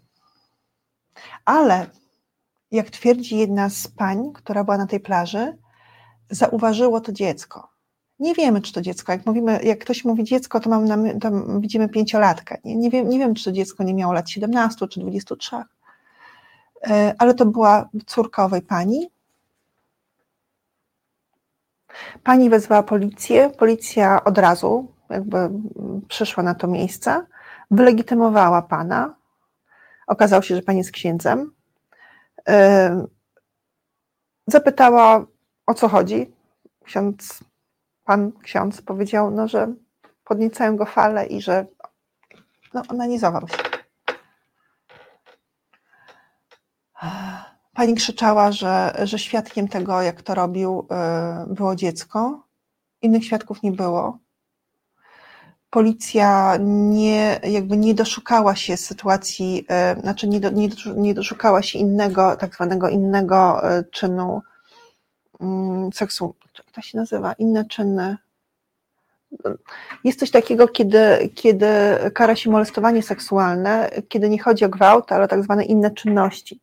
Ale 1.45 1.89
jak 2.71 2.89
twierdzi 2.89 3.37
jedna 3.37 3.69
z 3.69 3.87
pań, 3.87 4.31
która 4.33 4.63
była 4.63 4.77
na 4.77 4.87
tej 4.87 4.99
plaży, 4.99 5.57
zauważyło 6.29 7.01
to 7.01 7.11
dziecko. 7.11 7.69
Nie 8.19 8.33
wiemy, 8.35 8.61
czy 8.61 8.73
to 8.73 8.81
dziecko, 8.81 9.11
jak, 9.11 9.25
mówimy, 9.25 9.59
jak 9.63 9.79
ktoś 9.79 10.05
mówi 10.05 10.23
dziecko, 10.23 10.59
to, 10.59 10.69
mamy, 10.69 11.19
to 11.19 11.31
widzimy 11.59 11.89
pięciolatkę. 11.89 12.57
Nie, 12.63 12.75
nie, 12.75 12.89
wiem, 12.89 13.09
nie 13.09 13.19
wiem, 13.19 13.35
czy 13.35 13.43
to 13.43 13.51
dziecko 13.51 13.83
nie 13.83 13.93
miało 13.93 14.13
lat 14.13 14.29
17 14.29 14.87
czy 14.87 14.99
23, 14.99 15.55
e, 16.87 17.15
ale 17.17 17.33
to 17.33 17.45
była 17.45 17.89
córka 18.05 18.45
owej 18.45 18.61
pani. 18.61 19.09
Pani 22.23 22.49
wezwała 22.49 22.83
policję, 22.83 23.49
policja 23.49 24.23
od 24.23 24.37
razu 24.37 24.91
jakby 25.09 25.49
przyszła 26.07 26.43
na 26.43 26.55
to 26.55 26.67
miejsce, 26.67 27.25
wylegitymowała 27.71 28.61
pana. 28.61 29.15
Okazało 30.07 30.41
się, 30.41 30.55
że 30.55 30.61
pani 30.61 30.77
jest 30.77 30.91
księdzem, 30.91 31.51
Zapytała, 34.47 35.25
o 35.65 35.73
co 35.73 35.87
chodzi. 35.87 36.33
Ksiądz, 36.83 37.43
pan 38.05 38.31
ksiądz 38.43 38.81
powiedział, 38.81 39.31
no, 39.31 39.47
że 39.47 39.73
podniecają 40.23 40.77
go 40.77 40.85
fale 40.85 41.25
i 41.25 41.41
że 41.41 41.65
no, 42.73 42.81
onanizował 42.89 43.47
się. 43.47 43.66
Pani 47.77 47.95
krzyczała, 47.95 48.51
że, 48.51 48.93
że 49.03 49.19
świadkiem 49.19 49.67
tego, 49.67 50.01
jak 50.01 50.21
to 50.21 50.35
robił, 50.35 50.87
y, 51.49 51.53
było 51.53 51.75
dziecko. 51.75 52.43
Innych 53.01 53.25
świadków 53.25 53.63
nie 53.63 53.71
było 53.71 54.19
policja 55.69 56.57
nie, 56.61 57.39
jakby 57.43 57.77
nie 57.77 57.93
doszukała 57.93 58.55
się 58.55 58.77
sytuacji, 58.77 59.65
e, 59.69 60.01
znaczy 60.01 60.27
nie, 60.27 60.39
do, 60.39 60.49
nie, 60.95 61.13
doszukała 61.13 61.61
się 61.61 61.79
innego, 61.79 62.35
tak 62.35 62.55
zwanego 62.55 62.89
innego 62.89 63.69
e, 63.71 63.83
czynu 63.83 64.41
mm, 65.41 65.93
seksu, 65.93 66.35
jak 66.57 66.71
to 66.71 66.81
się 66.81 66.97
nazywa, 66.97 67.33
inne 67.33 67.65
czyny. 67.65 68.17
Jest 70.03 70.19
coś 70.19 70.31
takiego, 70.31 70.67
kiedy, 70.67 71.29
kiedy 71.35 71.67
kara 72.13 72.35
się 72.35 72.49
molestowanie 72.49 73.03
seksualne, 73.03 73.89
kiedy 74.09 74.29
nie 74.29 74.39
chodzi 74.39 74.65
o 74.65 74.69
gwałt, 74.69 75.11
ale 75.11 75.27
tak 75.27 75.43
zwane 75.43 75.65
inne 75.65 75.91
czynności 75.91 76.59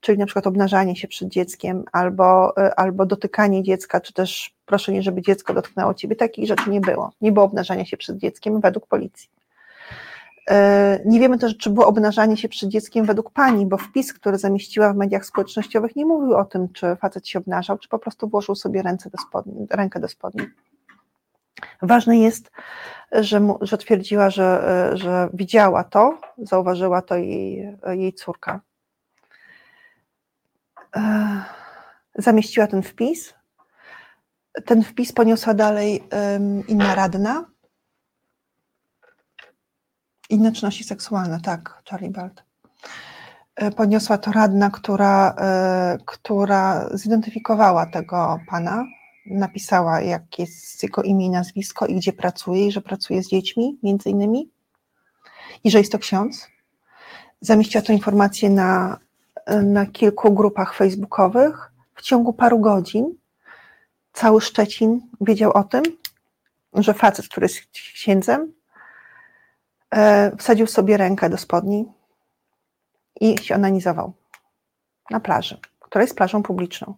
czyli 0.00 0.18
na 0.18 0.26
przykład 0.26 0.46
obnażanie 0.46 0.96
się 0.96 1.08
przed 1.08 1.28
dzieckiem, 1.28 1.84
albo, 1.92 2.56
e, 2.56 2.74
albo 2.74 3.06
dotykanie 3.06 3.62
dziecka, 3.62 4.00
czy 4.00 4.12
też 4.12 4.54
proszenie, 4.66 5.02
żeby 5.02 5.22
dziecko 5.22 5.54
dotknęło 5.54 5.94
ciebie. 5.94 6.16
Takich 6.16 6.46
rzeczy 6.46 6.70
nie 6.70 6.80
było. 6.80 7.12
Nie 7.20 7.32
było 7.32 7.44
obnażania 7.44 7.84
się 7.84 7.96
przed 7.96 8.16
dzieckiem 8.16 8.60
według 8.60 8.86
policji. 8.86 9.28
E, 10.50 11.00
nie 11.04 11.20
wiemy 11.20 11.38
też, 11.38 11.56
czy 11.56 11.70
było 11.70 11.86
obnażanie 11.86 12.36
się 12.36 12.48
przed 12.48 12.68
dzieckiem 12.68 13.04
według 13.04 13.30
pani, 13.30 13.66
bo 13.66 13.76
wpis, 13.76 14.12
który 14.12 14.38
zamieściła 14.38 14.92
w 14.92 14.96
mediach 14.96 15.26
społecznościowych, 15.26 15.96
nie 15.96 16.06
mówił 16.06 16.34
o 16.34 16.44
tym, 16.44 16.68
czy 16.72 16.96
facet 16.96 17.28
się 17.28 17.38
obnażał, 17.38 17.78
czy 17.78 17.88
po 17.88 17.98
prostu 17.98 18.28
włożył 18.28 18.54
sobie 18.54 18.82
ręce 18.82 19.10
do 19.10 19.18
spodni, 19.18 19.66
rękę 19.70 20.00
do 20.00 20.08
spodni. 20.08 20.46
Ważne 21.82 22.18
jest, 22.18 22.50
że, 23.12 23.40
mu, 23.40 23.58
że 23.60 23.78
twierdziła, 23.78 24.30
że, 24.30 24.68
e, 24.92 24.96
że 24.96 25.28
widziała 25.34 25.84
to, 25.84 26.18
zauważyła 26.38 27.02
to 27.02 27.16
jej, 27.16 27.76
jej 27.92 28.12
córka. 28.12 28.60
Zamieściła 32.14 32.66
ten 32.66 32.82
wpis. 32.82 33.34
Ten 34.64 34.84
wpis 34.84 35.12
poniosła 35.12 35.54
dalej 35.54 36.04
inna 36.68 36.94
radna. 36.94 37.44
Inne 40.30 40.52
czynności 40.52 40.84
seksualne, 40.84 41.40
tak, 41.40 41.82
Charlie 41.90 42.10
Balt. 42.10 42.44
E, 43.58 43.70
poniosła 43.70 44.18
to 44.18 44.32
radna, 44.32 44.70
która, 44.70 45.34
e, 45.38 45.98
która 46.06 46.88
zidentyfikowała 46.92 47.86
tego 47.86 48.40
pana 48.48 48.84
napisała, 49.26 50.00
jak 50.00 50.38
jest 50.38 50.82
jego 50.82 51.02
imię 51.02 51.26
i 51.26 51.30
nazwisko 51.30 51.86
i 51.86 51.96
gdzie 51.96 52.12
pracuje, 52.12 52.66
i 52.66 52.72
że 52.72 52.80
pracuje 52.80 53.22
z 53.22 53.28
dziećmi, 53.28 53.78
między 53.82 54.10
innymi, 54.10 54.50
i 55.64 55.70
że 55.70 55.78
jest 55.78 55.92
to 55.92 55.98
ksiądz. 55.98 56.48
Zamieściła 57.40 57.82
tę 57.82 57.92
informację 57.92 58.50
na, 58.50 58.98
na 59.62 59.86
kilku 59.86 60.34
grupach 60.34 60.74
facebookowych. 60.74 61.72
W 61.94 62.02
ciągu 62.02 62.32
paru 62.32 62.58
godzin 62.58 63.14
cały 64.12 64.40
Szczecin 64.40 65.00
wiedział 65.20 65.52
o 65.52 65.64
tym, 65.64 65.82
że 66.74 66.94
facet, 66.94 67.28
który 67.28 67.44
jest 67.44 67.60
księdzem, 67.70 68.52
e, 69.90 70.36
wsadził 70.36 70.66
sobie 70.66 70.96
rękę 70.96 71.30
do 71.30 71.38
spodni 71.38 71.92
i 73.20 73.38
się 73.38 73.54
onanizował 73.54 74.12
na 75.10 75.20
plaży, 75.20 75.60
która 75.80 76.02
jest 76.02 76.16
plażą 76.16 76.42
publiczną. 76.42 76.94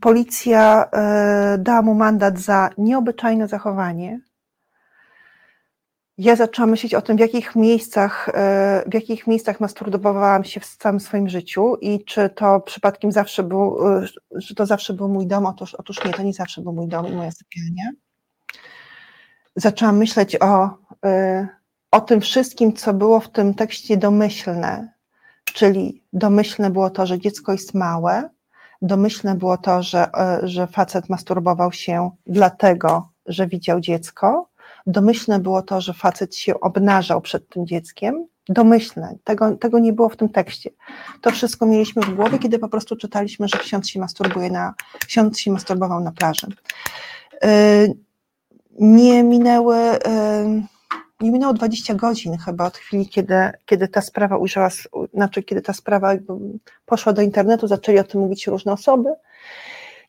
Policja 0.00 0.88
e, 0.92 1.58
dała 1.58 1.82
mu 1.82 1.94
mandat 1.94 2.38
za 2.38 2.70
nieobyczajne 2.78 3.48
zachowanie. 3.48 4.20
Ja 6.22 6.36
zaczęłam 6.36 6.70
myśleć 6.70 6.94
o 6.94 7.02
tym, 7.02 7.16
w 7.16 7.20
jakich 7.20 7.56
miejscach, 7.56 8.28
e, 8.34 8.84
w 8.86 8.94
jakich 8.94 9.26
miejscach 9.26 9.60
masturbowałam 9.60 10.44
się 10.44 10.60
w 10.60 10.66
całym 10.66 11.00
swoim 11.00 11.28
życiu 11.28 11.76
i 11.80 12.04
czy 12.04 12.30
to 12.30 12.60
przypadkiem 12.60 13.12
zawsze 13.12 13.42
był, 13.42 13.78
czy 14.46 14.54
to 14.54 14.66
zawsze 14.66 14.92
był 14.92 15.08
mój 15.08 15.26
dom. 15.26 15.46
Otóż, 15.46 15.74
otóż 15.74 16.04
nie, 16.04 16.12
to 16.12 16.22
nie 16.22 16.32
zawsze 16.32 16.62
był 16.62 16.72
mój 16.72 16.88
dom 16.88 17.06
i 17.06 17.12
moja 17.12 17.30
sypialnia. 17.30 17.90
Zaczęłam 19.56 19.96
myśleć 19.96 20.36
o, 20.40 20.70
o 21.90 22.00
tym 22.00 22.20
wszystkim, 22.20 22.72
co 22.72 22.94
było 22.94 23.20
w 23.20 23.28
tym 23.28 23.54
tekście 23.54 23.96
domyślne, 23.96 24.92
czyli 25.44 26.02
domyślne 26.12 26.70
było 26.70 26.90
to, 26.90 27.06
że 27.06 27.18
dziecko 27.18 27.52
jest 27.52 27.74
małe, 27.74 28.30
domyślne 28.82 29.34
było 29.34 29.58
to, 29.58 29.82
że, 29.82 30.12
e, 30.14 30.40
że 30.42 30.66
facet 30.66 31.08
masturbował 31.08 31.72
się 31.72 32.10
dlatego, 32.26 33.08
że 33.26 33.46
widział 33.46 33.80
dziecko, 33.80 34.49
domyślne 34.90 35.38
było 35.38 35.62
to, 35.62 35.80
że 35.80 35.94
facet 35.94 36.36
się 36.36 36.60
obnażał 36.60 37.20
przed 37.20 37.48
tym 37.48 37.66
dzieckiem, 37.66 38.26
domyślne, 38.48 39.16
tego, 39.24 39.56
tego 39.56 39.78
nie 39.78 39.92
było 39.92 40.08
w 40.08 40.16
tym 40.16 40.28
tekście. 40.28 40.70
To 41.20 41.30
wszystko 41.30 41.66
mieliśmy 41.66 42.02
w 42.02 42.14
głowie, 42.14 42.38
kiedy 42.38 42.58
po 42.58 42.68
prostu 42.68 42.96
czytaliśmy, 42.96 43.48
że 43.48 43.58
ksiądz 43.58 43.88
się 43.88 44.00
masturbuje 44.00 44.50
na, 44.50 44.74
ksiądz 45.06 45.38
się 45.38 45.50
masturbował 45.50 46.00
na 46.00 46.12
plaży. 46.12 46.46
E, 47.42 47.86
nie 48.78 49.22
minęły 49.22 49.76
e, 49.76 50.62
nie 51.20 51.30
minęło 51.30 51.52
20 51.52 51.94
godzin 51.94 52.38
chyba 52.38 52.66
od 52.66 52.76
chwili, 52.76 53.08
kiedy, 53.08 53.34
kiedy 53.66 53.88
ta 53.88 54.00
sprawa 54.00 54.36
ujrzała, 54.36 54.68
znaczy 55.14 55.42
kiedy 55.42 55.62
ta 55.62 55.72
sprawa 55.72 56.12
poszła 56.86 57.12
do 57.12 57.22
internetu, 57.22 57.68
zaczęli 57.68 57.98
o 57.98 58.04
tym 58.04 58.20
mówić 58.20 58.46
różne 58.46 58.72
osoby. 58.72 59.10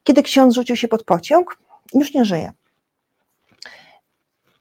Kiedy 0.04 0.24
ksiądz 0.24 0.56
rzucił 0.56 0.76
się 0.76 0.88
pod 0.88 1.04
pociąg, 1.04 1.58
już 1.94 2.14
nie 2.14 2.26
żyje. 2.26 2.52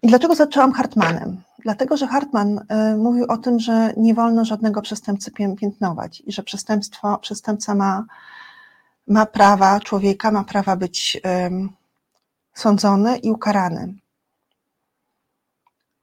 I 0.02 0.08
dlaczego 0.08 0.34
zaczęłam 0.34 0.72
Hartmanem? 0.72 1.42
Dlatego, 1.58 1.96
że 1.96 2.06
Hartman 2.06 2.58
y, 2.58 2.96
mówił 2.96 3.24
o 3.28 3.36
tym, 3.36 3.60
że 3.60 3.92
nie 3.96 4.14
wolno 4.14 4.44
żadnego 4.44 4.82
przestępcy 4.82 5.30
piętnować 5.60 6.22
i 6.26 6.32
że 6.32 6.42
przestępstwo, 6.42 7.18
przestępca 7.18 7.74
ma, 7.74 8.04
ma 9.06 9.26
prawa, 9.26 9.80
człowieka 9.80 10.30
ma 10.30 10.44
prawa 10.44 10.76
być 10.76 11.16
y, 11.16 11.80
sądzony 12.54 13.18
i 13.18 13.30
ukarany. 13.30 13.94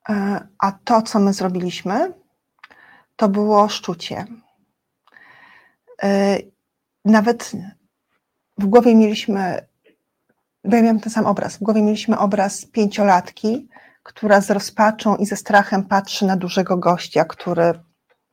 E, 0.09 0.47
a 0.59 0.71
to, 0.71 1.01
co 1.01 1.19
my 1.19 1.33
zrobiliśmy, 1.33 2.13
to 3.15 3.29
było 3.29 3.69
szczucie. 3.69 4.25
E, 6.03 6.37
nawet 7.05 7.51
w 8.57 8.65
głowie 8.65 8.95
mieliśmy, 8.95 9.67
bo 10.63 10.75
ja 10.75 10.81
miałam 10.81 10.99
ten 10.99 11.11
sam 11.11 11.25
obraz, 11.25 11.57
w 11.57 11.63
głowie 11.63 11.81
mieliśmy 11.81 12.17
obraz 12.17 12.65
pięciolatki, 12.65 13.67
która 14.07 14.41
z 14.41 14.51
rozpaczą 14.51 15.15
i 15.15 15.25
ze 15.25 15.35
strachem 15.35 15.83
patrzy 15.83 16.25
na 16.25 16.37
dużego 16.37 16.77
gościa, 16.77 17.25
który 17.25 17.73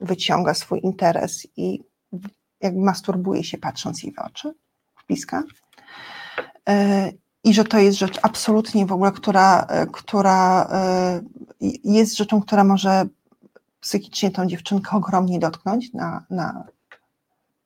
wyciąga 0.01 0.55
swój 0.55 0.81
interes 0.83 1.47
i 1.57 1.85
jakby 2.61 2.81
masturbuje 2.81 3.45
się 3.45 3.59
patrząc 3.59 4.03
jej 4.03 4.15
w 4.15 4.19
oczy, 4.19 4.55
w 4.97 5.07
bliska. 5.07 5.43
E, 6.69 7.11
I 7.45 7.55
że 7.55 7.65
to 7.65 7.79
jest 7.79 7.99
rzecz 7.99 8.19
absolutnie 8.23 8.87
w 8.87 8.93
ogóle, 8.93 9.13
która, 9.13 9.67
która 9.93 10.69
jest 11.85 12.17
rzeczą, 12.17 12.43
która 12.43 12.65
może 12.65 13.05
psychicznie 13.81 14.31
tą 14.31 14.47
dziewczynkę 14.47 14.97
ogromnie 14.97 15.39
dotknąć 15.39 15.93
na, 15.93 16.25
na 16.31 16.65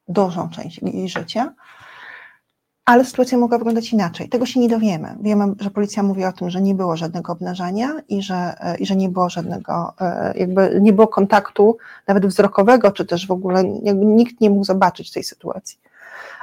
dużą 0.09 0.51
część 0.51 0.81
jej 0.83 1.09
życia, 1.09 1.55
ale 2.89 3.05
sytuacja 3.05 3.39
mogła 3.39 3.59
wyglądać 3.59 3.93
inaczej. 3.93 4.29
Tego 4.29 4.47
się 4.47 4.61
nie 4.61 4.69
dowiemy. 4.69 5.17
Wiemy, 5.21 5.45
że 5.61 5.71
policja 5.71 6.03
mówi 6.03 6.25
o 6.25 6.33
tym, 6.33 6.51
że 6.51 6.63
nie 6.63 6.75
było 6.75 6.97
żadnego 6.97 7.33
obnażania 7.33 8.01
i 8.09 8.23
że, 8.23 8.55
i 8.79 8.87
że 8.87 8.97
nie 8.97 9.09
było 9.09 9.31
żadnego, 9.31 9.95
jakby 10.35 10.79
nie 10.81 10.93
było 10.93 11.09
kontaktu 11.09 11.77
nawet 12.07 12.27
wzrokowego, 12.27 12.93
czy 12.93 13.05
też 13.07 13.27
w 13.27 13.31
ogóle 13.31 13.65
nikt 13.95 14.41
nie 14.41 14.51
mógł 14.51 14.65
zobaczyć 14.65 15.13
tej 15.13 15.25
sytuacji. 15.25 15.79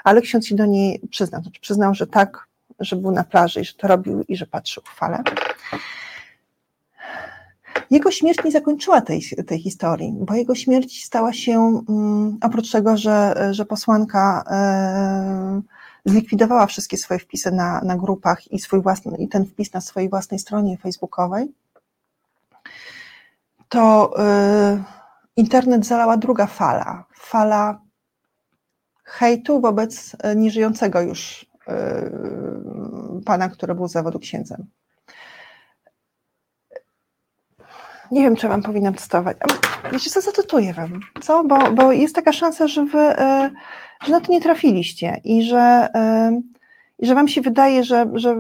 Ale 0.04 0.22
ksiądz 0.22 0.46
się 0.46 0.56
do 0.56 0.66
niej 0.66 1.02
przyznał, 1.10 1.42
znaczy 1.42 1.62
przyznał, 1.62 1.96
że 1.96 2.08
tak, 2.08 2.48
że 2.80 2.96
był 2.96 3.12
na 3.12 3.24
plaży 3.24 3.62
i 3.62 3.66
że 3.66 3.74
to 3.74 3.88
robił 3.88 4.24
i 4.28 4.38
że 4.38 4.46
patrzył 4.46 4.84
w 4.84 4.96
fale. 4.96 5.24
Jego 7.92 8.12
śmierć 8.12 8.44
nie 8.46 8.52
zakończyła 8.52 9.02
tej, 9.02 9.22
tej 9.48 9.60
historii, 9.60 10.14
bo 10.20 10.34
jego 10.34 10.56
śmierć 10.56 11.06
stała 11.06 11.34
się, 11.34 11.82
mm, 11.90 12.38
oprócz 12.42 12.72
tego, 12.72 12.98
że, 12.98 13.48
że 13.52 13.66
posłanka 13.66 14.44
e, 14.50 15.75
zlikwidowała 16.06 16.66
wszystkie 16.66 16.98
swoje 16.98 17.20
wpisy 17.20 17.52
na, 17.52 17.82
na 17.82 17.98
grupach 17.98 18.52
i, 18.52 18.60
swój 18.60 18.82
własny, 18.82 19.18
i 19.18 19.28
ten 19.28 19.46
wpis 19.46 19.74
na 19.74 19.82
swojej 19.82 20.10
własnej 20.10 20.40
stronie 20.40 20.78
facebookowej, 20.78 21.54
to 23.70 24.14
e, 24.20 24.84
internet 25.36 25.86
zalała 25.86 26.18
druga 26.18 26.46
fala, 26.48 27.06
fala 27.16 27.82
hejtu 29.04 29.62
wobec 29.62 30.16
nieżyjącego 30.36 31.02
już 31.02 31.46
e, 31.68 32.10
pana, 33.26 33.50
który 33.50 33.76
był 33.76 33.88
zawodu 33.88 34.20
księdzem. 34.20 34.66
Nie 38.12 38.22
wiem, 38.22 38.36
czy 38.36 38.48
wam 38.48 38.62
powinnam 38.62 38.96
cytować. 38.96 39.38
Wiecie 39.92 40.10
co, 40.10 40.22
zacytuję 40.22 40.74
wam, 40.74 41.00
co? 41.22 41.44
Bo, 41.44 41.72
bo 41.72 41.92
jest 41.92 42.16
taka 42.16 42.34
szansa, 42.34 42.68
że 42.68 42.86
wy 42.86 43.00
e, 43.00 43.52
że 44.06 44.12
na 44.12 44.22
to 44.22 44.32
nie 44.32 44.42
trafiliście 44.42 45.22
i 45.24 45.44
że, 45.44 45.88
e, 45.96 46.42
że 47.00 47.16
wam 47.16 47.28
się 47.28 47.42
wydaje, 47.42 47.84
że, 47.84 48.06
że 48.14 48.36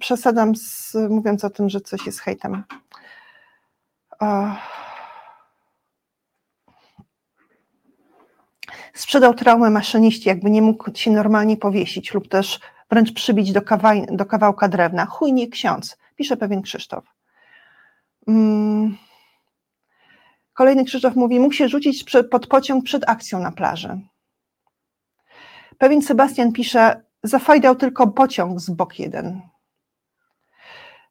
przesadam 0.00 0.56
z, 0.56 0.94
mówiąc 1.10 1.44
o 1.44 1.50
tym, 1.50 1.68
że 1.68 1.80
coś 1.80 2.06
jest 2.06 2.20
hejtem. 2.20 2.62
Sprzedał 8.94 9.34
traumę 9.34 9.70
maszyniści, 9.70 10.28
jakby 10.28 10.50
nie 10.50 10.62
mógł 10.62 10.90
się 10.94 11.10
normalnie 11.10 11.56
powiesić 11.56 12.14
lub 12.14 12.28
też 12.28 12.60
wręcz 12.90 13.12
przybić 13.12 13.52
do, 13.52 13.60
kawa- 13.60 14.16
do 14.16 14.26
kawałka 14.26 14.68
drewna. 14.68 15.06
Chuj 15.06 15.32
nie 15.32 15.48
ksiądz, 15.48 15.98
pisze 16.16 16.36
pewien 16.36 16.62
Krzysztof. 16.62 17.04
Mm. 18.28 18.96
Kolejny 20.56 20.84
Krzysztof 20.84 21.16
mówi, 21.16 21.40
mógł 21.40 21.54
się 21.54 21.68
rzucić 21.68 22.04
pod 22.30 22.46
pociąg 22.46 22.84
przed 22.84 23.08
akcją 23.08 23.38
na 23.38 23.52
plaży. 23.52 24.00
Pewien 25.78 26.02
Sebastian 26.02 26.52
pisze, 26.52 27.02
zafajdał 27.22 27.76
tylko 27.76 28.06
pociąg 28.06 28.60
z 28.60 28.70
bok 28.70 28.98
jeden. 28.98 29.40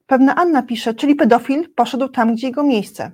Pewna 0.08 0.36
Anna 0.36 0.64
pisze, 0.64 0.94
czyli 0.94 1.16
pedofil 1.16 1.74
poszedł 1.74 2.08
tam, 2.08 2.36
gdzie 2.36 2.48
jego 2.48 2.64
miejsce. 2.64 3.12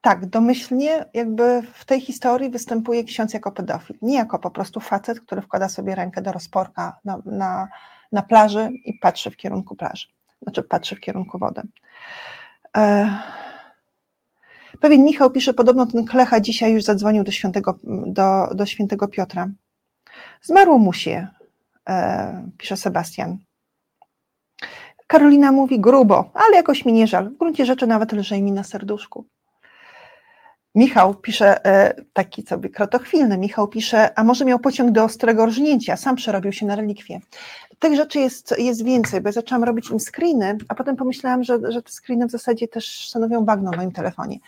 Tak, 0.00 0.26
domyślnie 0.26 1.04
jakby 1.14 1.62
w 1.74 1.84
tej 1.84 2.00
historii 2.00 2.50
występuje 2.50 3.04
ksiądz 3.04 3.34
jako 3.34 3.52
pedofil, 3.52 3.96
nie 4.02 4.14
jako 4.14 4.38
po 4.38 4.50
prostu 4.50 4.80
facet, 4.80 5.20
który 5.20 5.42
wkłada 5.42 5.68
sobie 5.68 5.94
rękę 5.94 6.22
do 6.22 6.32
rozporka 6.32 6.98
na, 7.04 7.22
na, 7.24 7.68
na 8.12 8.22
plaży 8.22 8.70
i 8.84 8.98
patrzy 8.98 9.30
w 9.30 9.36
kierunku 9.36 9.76
plaży, 9.76 10.08
znaczy 10.42 10.62
patrzy 10.62 10.96
w 10.96 11.00
kierunku 11.00 11.38
wody. 11.38 11.62
E, 12.76 13.08
pewien 14.80 15.04
Michał 15.04 15.30
pisze, 15.30 15.54
podobno 15.54 15.86
ten 15.86 16.04
Klecha 16.04 16.40
dzisiaj 16.40 16.72
już 16.72 16.84
zadzwonił 16.84 17.24
do 17.24 17.30
świętego, 17.30 17.78
do, 18.06 18.48
do 18.54 18.66
świętego 18.66 19.08
Piotra. 19.08 19.48
Zmarło 20.42 20.78
mu 20.78 20.92
się, 20.92 21.28
e, 21.88 22.48
pisze 22.58 22.76
Sebastian. 22.76 23.38
Karolina 25.06 25.52
mówi 25.52 25.80
grubo, 25.80 26.30
ale 26.34 26.56
jakoś 26.56 26.84
mi 26.84 26.92
nie 26.92 27.06
żal. 27.06 27.30
W 27.30 27.38
gruncie 27.38 27.66
rzeczy 27.66 27.86
nawet 27.86 28.12
lżej 28.12 28.42
mi 28.42 28.52
na 28.52 28.64
serduszku. 28.64 29.26
Michał 30.74 31.14
pisze, 31.14 31.66
e, 31.66 31.94
taki 32.12 32.42
sobie 32.42 32.68
krotochwilny, 32.68 33.38
Michał 33.38 33.68
pisze, 33.68 34.18
a 34.18 34.24
może 34.24 34.44
miał 34.44 34.58
pociąg 34.58 34.90
do 34.90 35.04
ostrego 35.04 35.46
rżnięcia, 35.46 35.96
sam 35.96 36.16
przerobił 36.16 36.52
się 36.52 36.66
na 36.66 36.76
relikwie. 36.76 37.20
Tych 37.78 37.96
rzeczy 37.96 38.18
jest, 38.18 38.54
jest 38.58 38.84
więcej, 38.84 39.20
bo 39.20 39.28
ja 39.28 39.32
zaczęłam 39.32 39.64
robić 39.64 39.90
im 39.90 40.00
screeny, 40.00 40.58
a 40.68 40.74
potem 40.74 40.96
pomyślałam, 40.96 41.44
że, 41.44 41.58
że 41.68 41.82
te 41.82 41.90
screeny 41.92 42.26
w 42.26 42.30
zasadzie 42.30 42.68
też 42.68 43.08
stanowią 43.08 43.44
bagno 43.44 43.70
w 43.70 43.76
moim 43.76 43.92
telefonie. 43.92 44.38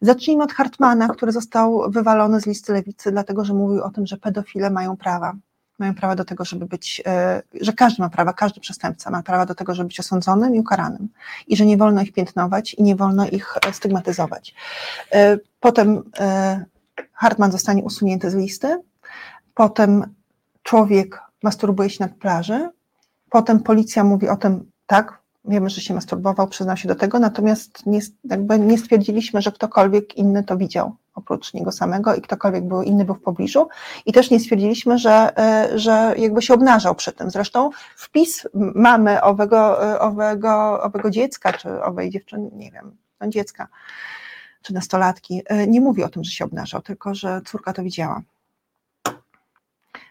Zacznijmy 0.00 0.44
od 0.44 0.52
Hartmana, 0.52 1.08
który 1.08 1.32
został 1.32 1.90
wywalony 1.90 2.40
z 2.40 2.46
listy 2.46 2.72
lewicy, 2.72 3.12
dlatego 3.12 3.44
że 3.44 3.54
mówił 3.54 3.82
o 3.82 3.90
tym, 3.90 4.06
że 4.06 4.16
pedofile 4.16 4.70
mają 4.70 4.96
prawa. 4.96 5.32
Mają 5.78 5.94
prawo 5.94 6.16
do 6.16 6.24
tego, 6.24 6.44
żeby 6.44 6.66
być, 6.66 7.02
e, 7.06 7.42
że 7.60 7.72
każdy 7.72 8.02
ma 8.02 8.10
prawa, 8.10 8.32
każdy 8.32 8.60
przestępca 8.60 9.10
ma 9.10 9.22
prawo 9.22 9.46
do 9.46 9.54
tego, 9.54 9.74
żeby 9.74 9.88
być 9.88 10.00
osądzonym 10.00 10.54
i 10.54 10.60
ukaranym. 10.60 11.08
I 11.46 11.56
że 11.56 11.66
nie 11.66 11.76
wolno 11.76 12.02
ich 12.02 12.12
piętnować 12.12 12.74
i 12.74 12.82
nie 12.82 12.96
wolno 12.96 13.26
ich 13.26 13.54
e, 13.66 13.72
stygmatyzować. 13.72 14.54
E, 15.12 15.38
potem 15.60 16.02
Hartman 17.12 17.52
zostanie 17.52 17.82
usunięty 17.82 18.30
z 18.30 18.34
listy, 18.34 18.82
potem 19.54 20.14
człowiek 20.62 21.20
masturbuje 21.42 21.90
się 21.90 22.04
na 22.04 22.08
plaży, 22.08 22.68
potem 23.30 23.60
policja 23.60 24.04
mówi 24.04 24.28
o 24.28 24.36
tym, 24.36 24.70
tak, 24.86 25.18
wiemy, 25.44 25.70
że 25.70 25.80
się 25.80 25.94
masturbował, 25.94 26.48
przyznał 26.48 26.76
się 26.76 26.88
do 26.88 26.94
tego, 26.94 27.18
natomiast 27.18 27.86
nie, 27.86 28.00
jakby 28.24 28.58
nie 28.58 28.78
stwierdziliśmy, 28.78 29.42
że 29.42 29.52
ktokolwiek 29.52 30.16
inny 30.16 30.44
to 30.44 30.56
widział 30.56 30.96
oprócz 31.18 31.54
niego 31.54 31.72
samego 31.72 32.14
i 32.14 32.20
ktokolwiek 32.20 32.64
był 32.64 32.82
inny 32.82 33.04
był 33.04 33.14
w 33.14 33.22
pobliżu 33.22 33.68
i 34.06 34.12
też 34.12 34.30
nie 34.30 34.40
stwierdziliśmy, 34.40 34.98
że, 34.98 35.38
e, 35.38 35.78
że 35.78 36.14
jakby 36.16 36.42
się 36.42 36.54
obnażał 36.54 36.94
przy 36.94 37.12
tym. 37.12 37.30
Zresztą 37.30 37.70
wpis 37.96 38.48
mamy 38.74 39.22
owego, 39.22 39.92
e, 39.92 40.00
owego, 40.00 40.82
owego 40.82 41.10
dziecka, 41.10 41.52
czy 41.52 41.82
owej 41.82 42.10
dziewczyny, 42.10 42.50
nie 42.52 42.70
wiem, 42.70 42.96
no 43.20 43.28
dziecka, 43.28 43.68
czy 44.62 44.74
nastolatki, 44.74 45.42
e, 45.46 45.66
nie 45.66 45.80
mówi 45.80 46.04
o 46.04 46.08
tym, 46.08 46.24
że 46.24 46.30
się 46.30 46.44
obnażał, 46.44 46.82
tylko 46.82 47.14
że 47.14 47.40
córka 47.46 47.72
to 47.72 47.82
widziała. 47.82 48.22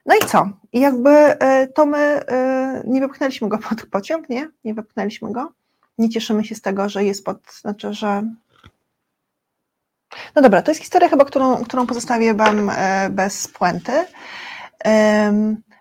No 0.05 0.15
i 0.15 0.25
co? 0.27 0.49
I 0.73 0.79
jakby 0.79 1.37
to 1.75 1.85
my 1.85 2.21
nie 2.85 3.01
wypchnęliśmy 3.01 3.49
go 3.49 3.57
pod 3.57 3.85
pociąg, 3.85 4.29
nie? 4.29 4.49
Nie 4.63 4.73
wypchnęliśmy 4.73 5.31
go. 5.31 5.51
Nie 5.97 6.09
cieszymy 6.09 6.43
się 6.43 6.55
z 6.55 6.61
tego, 6.61 6.89
że 6.89 7.03
jest 7.03 7.25
pod, 7.25 7.37
znaczy, 7.61 7.93
że 7.93 8.23
no 10.35 10.41
dobra, 10.41 10.61
to 10.61 10.71
jest 10.71 10.81
historia 10.81 11.09
chyba, 11.09 11.25
którą, 11.25 11.63
którą 11.63 11.87
pozostawię 11.87 12.33
Wam 12.33 12.69
e, 12.69 13.09
bez 13.09 13.47
puenty. 13.47 13.91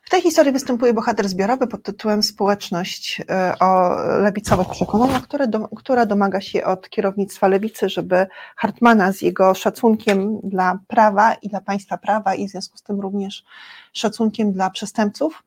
W 0.07 0.11
tej 0.11 0.23
historii 0.23 0.53
występuje 0.53 0.95
bohater 0.95 1.29
zbiorowy 1.29 1.67
pod 1.67 1.83
tytułem 1.83 2.23
Społeczność 2.23 3.23
e, 3.31 3.55
o 3.61 3.97
lewicowych 4.23 4.69
przekonaniach, 4.69 5.23
do, 5.49 5.69
która 5.69 6.07
domaga 6.07 6.41
się 6.41 6.65
od 6.65 6.89
kierownictwa 6.91 7.49
lewicy, 7.49 7.89
żeby 7.89 8.27
Hartmana 8.57 9.13
z 9.13 9.23
jego 9.23 9.55
szacunkiem 9.55 10.41
dla 10.43 10.79
prawa 10.87 11.35
i 11.35 11.49
dla 11.49 11.61
państwa 11.61 11.99
prawa 11.99 12.35
i 12.35 12.49
w 12.49 12.51
związku 12.51 12.79
z 12.79 12.83
tym 12.83 13.01
również 13.01 13.45
szacunkiem 13.93 14.53
dla 14.53 14.71
przestępców, 14.71 15.43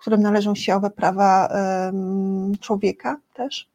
którym 0.00 0.22
należą 0.22 0.54
się 0.54 0.74
owe 0.74 0.90
prawa 0.90 1.48
człowieka 2.60 3.16
też, 3.34 3.68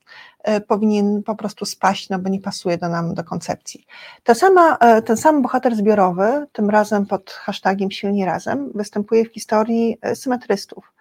e, 0.44 0.62
powinien 0.62 1.24
po 1.24 1.36
prostu 1.36 1.66
spaść, 1.66 2.10
no 2.10 2.20
bo 2.20 2.30
nie 2.30 2.40
pasuje 2.40 2.78
do 2.78 2.90
nam, 2.90 3.14
do 3.14 3.24
koncepcji. 3.24 3.86
Ta 4.24 4.34
sama, 4.34 4.78
e, 4.78 5.02
ten 5.02 5.18
sam 5.18 5.42
bohater 5.42 5.76
zbiorowy, 5.76 6.46
tym 6.52 6.70
razem 6.70 7.06
pod 7.06 7.32
hashtagiem 7.32 7.92
Silni 7.92 8.26
Razem, 8.26 8.72
występuje 8.76 9.26
w 9.26 9.34
historii 9.34 9.98
e, 10.02 10.16
symetrystów, 10.16 10.94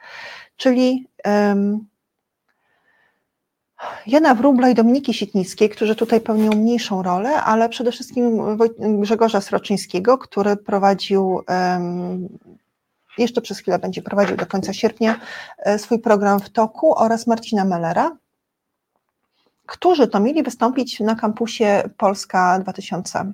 czyli 0.57 1.07
Jana 4.07 4.35
Wróbla 4.35 4.69
i 4.69 4.75
Dominiki 4.75 5.15
Sitnickiej, 5.15 5.69
którzy 5.69 5.95
tutaj 5.97 6.21
pełnią 6.21 6.51
mniejszą 6.51 7.03
rolę, 7.03 7.43
ale 7.43 7.69
przede 7.69 7.93
wszystkim 7.93 8.41
Grzegorza 8.79 9.41
Sroczyńskiego, 9.41 10.19
który 10.19 10.57
prowadził 10.57 11.41
jeszcze 13.19 13.41
przez 13.41 13.59
chwilę 13.59 13.79
będzie 13.79 14.03
prowadził 14.03 14.37
do 14.37 14.47
końca 14.47 14.73
sierpnia 14.73 15.21
e, 15.59 15.79
swój 15.79 15.99
program 15.99 16.41
w 16.41 16.51
toku 16.51 16.99
oraz 16.99 17.27
Marcina 17.27 17.65
Mellera, 17.65 18.17
którzy 19.67 20.09
to 20.09 20.21
mieli 20.21 20.43
wystąpić 20.43 21.01
na 21.01 21.15
kampusie 21.15 21.83
Polska 21.97 22.59
2000, 22.59 23.33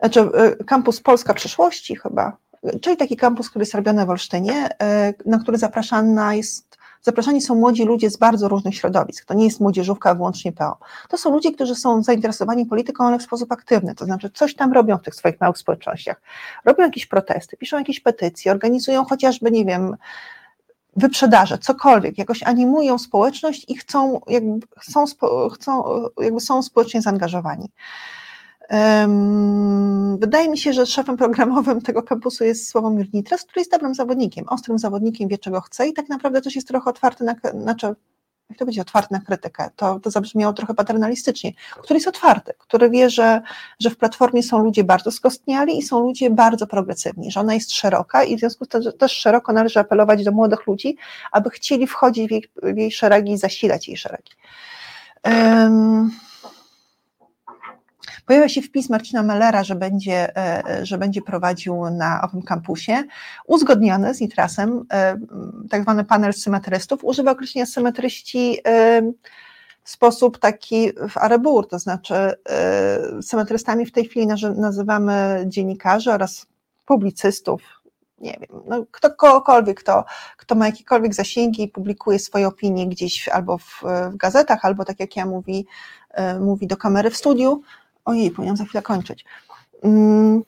znaczy 0.00 0.20
e, 0.20 0.64
kampus 0.64 1.00
Polska 1.00 1.34
Przyszłości 1.34 1.96
chyba, 1.96 2.36
czyli 2.80 2.96
taki 2.96 3.16
kampus, 3.16 3.50
który 3.50 3.62
jest 3.62 3.74
robiony 3.74 4.06
w 4.06 4.10
Olsztynie, 4.10 4.68
e, 4.82 5.14
na 5.26 5.38
który 5.38 5.58
zapraszana 5.58 6.34
jest 6.34 6.71
Zapraszani 7.02 7.40
są 7.40 7.54
młodzi 7.54 7.84
ludzie 7.84 8.10
z 8.10 8.16
bardzo 8.16 8.48
różnych 8.48 8.76
środowisk. 8.76 9.24
To 9.24 9.34
nie 9.34 9.44
jest 9.44 9.60
młodzieżówka 9.60 10.14
wyłącznie 10.14 10.52
PO. 10.52 10.78
To 11.08 11.18
są 11.18 11.30
ludzie, 11.30 11.52
którzy 11.52 11.74
są 11.74 12.02
zainteresowani 12.02 12.66
polityką, 12.66 13.06
ale 13.06 13.18
w 13.18 13.22
sposób 13.22 13.52
aktywny, 13.52 13.94
to 13.94 14.04
znaczy 14.04 14.30
coś 14.30 14.54
tam 14.54 14.72
robią 14.72 14.98
w 14.98 15.02
tych 15.02 15.14
swoich 15.14 15.40
małych 15.40 15.58
społecznościach. 15.58 16.20
Robią 16.64 16.84
jakieś 16.84 17.06
protesty, 17.06 17.56
piszą 17.56 17.78
jakieś 17.78 18.00
petycje, 18.00 18.52
organizują 18.52 19.04
chociażby, 19.04 19.50
nie 19.50 19.64
wiem, 19.64 19.96
wyprzedaże, 20.96 21.58
cokolwiek, 21.58 22.18
jakoś 22.18 22.42
animują 22.42 22.98
społeczność 22.98 23.64
i 23.68 23.76
chcą, 23.76 24.20
jakby, 24.28 24.66
są, 24.82 25.04
chcą, 25.54 25.84
jakby 26.20 26.40
są 26.40 26.62
społecznie 26.62 27.02
zaangażowani. 27.02 27.68
Wydaje 30.18 30.48
mi 30.48 30.58
się, 30.58 30.72
że 30.72 30.86
szefem 30.86 31.16
programowym 31.16 31.80
tego 31.80 32.02
kampusu 32.02 32.44
jest 32.44 32.68
Sławomir 32.68 33.06
Nitras, 33.12 33.42
który 33.42 33.60
jest 33.60 33.70
dobrym 33.70 33.94
zawodnikiem, 33.94 34.44
ostrym 34.48 34.78
zawodnikiem, 34.78 35.28
wie 35.28 35.38
czego 35.38 35.60
chce 35.60 35.88
i 35.88 35.92
tak 35.92 36.08
naprawdę 36.08 36.42
też 36.42 36.56
jest 36.56 36.68
trochę 36.68 36.90
otwarty 36.90 37.24
na, 37.24 37.34
znaczy, 37.60 37.94
jak 38.52 38.58
to 38.58 38.64
będzie 38.64 38.82
otwarty 38.82 39.14
na 39.14 39.20
krytykę, 39.20 39.70
to, 39.76 40.00
to 40.00 40.10
zabrzmiało 40.10 40.52
trochę 40.52 40.74
paternalistycznie, 40.74 41.52
który 41.82 41.96
jest 41.96 42.08
otwarty, 42.08 42.52
który 42.58 42.90
wie, 42.90 43.10
że, 43.10 43.42
że 43.80 43.90
w 43.90 43.96
Platformie 43.96 44.42
są 44.42 44.64
ludzie 44.64 44.84
bardzo 44.84 45.10
skostniali 45.10 45.78
i 45.78 45.82
są 45.82 46.00
ludzie 46.00 46.30
bardzo 46.30 46.66
progresywni, 46.66 47.30
że 47.30 47.40
ona 47.40 47.54
jest 47.54 47.72
szeroka 47.72 48.24
i 48.24 48.36
w 48.36 48.40
związku 48.40 48.64
z 48.64 48.68
tym 48.68 48.82
też 48.98 49.12
szeroko 49.12 49.52
należy 49.52 49.80
apelować 49.80 50.24
do 50.24 50.32
młodych 50.32 50.66
ludzi, 50.66 50.96
aby 51.32 51.50
chcieli 51.50 51.86
wchodzić 51.86 52.28
w 52.28 52.30
jej, 52.30 52.44
w 52.62 52.76
jej 52.76 52.92
szeregi 52.92 53.32
i 53.32 53.38
zasilać 53.38 53.88
jej 53.88 53.96
szeregi. 53.96 54.32
Um, 55.24 56.10
Pojawia 58.26 58.48
się 58.48 58.62
wpis 58.62 58.90
Marcina 58.90 59.22
Mellera, 59.22 59.64
że 59.64 59.74
będzie, 59.74 60.36
e, 60.36 60.86
że 60.86 60.98
będzie 60.98 61.22
prowadził 61.22 61.90
na 61.90 62.22
owym 62.22 62.42
kampusie, 62.42 63.04
uzgodniony 63.46 64.14
z 64.14 64.20
Nitrasem, 64.20 64.84
e, 64.92 65.18
tak 65.70 65.82
zwany 65.82 66.04
panel 66.04 66.32
symetrystów. 66.32 67.04
Używa 67.04 67.30
określenia 67.30 67.66
symetryści 67.66 68.58
e, 68.66 69.02
w 69.84 69.90
sposób 69.90 70.38
taki 70.38 70.92
w 71.08 71.18
arebur, 71.18 71.68
to 71.68 71.78
znaczy 71.78 72.14
symetrystami 73.22 73.86
w 73.86 73.92
tej 73.92 74.04
chwili 74.04 74.26
nazywamy 74.56 75.44
dziennikarzy 75.46 76.12
oraz 76.12 76.46
publicystów, 76.86 77.62
nie 78.18 78.38
wiem, 78.40 78.60
no, 78.68 78.84
ktokolwiek, 78.90 79.80
kto, 79.80 80.04
kto 80.36 80.54
ma 80.54 80.66
jakiekolwiek 80.66 81.14
zasięgi 81.14 81.62
i 81.62 81.68
publikuje 81.68 82.18
swoje 82.18 82.48
opinie 82.48 82.86
gdzieś 82.86 83.28
albo 83.28 83.58
w, 83.58 83.82
w 84.12 84.16
gazetach, 84.16 84.64
albo 84.64 84.84
tak 84.84 85.00
jak 85.00 85.16
ja 85.16 85.26
mówi, 85.26 85.66
mówi 86.40 86.66
do 86.66 86.76
kamery 86.76 87.10
w 87.10 87.16
studiu, 87.16 87.62
ojej, 88.04 88.30
powinnam 88.30 88.56
za 88.56 88.64
chwilę 88.64 88.82
kończyć. 88.82 89.24
Mm, 89.82 90.42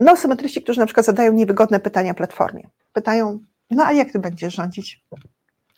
no, 0.00 0.16
symetryści, 0.16 0.62
którzy 0.62 0.80
na 0.80 0.86
przykład 0.86 1.06
zadają 1.06 1.32
niewygodne 1.32 1.80
pytania 1.80 2.14
platformie. 2.14 2.68
Pytają, 2.92 3.38
no 3.70 3.84
a 3.86 3.92
jak 3.92 4.12
ty 4.12 4.18
będziesz 4.18 4.54
rządzić? 4.54 5.04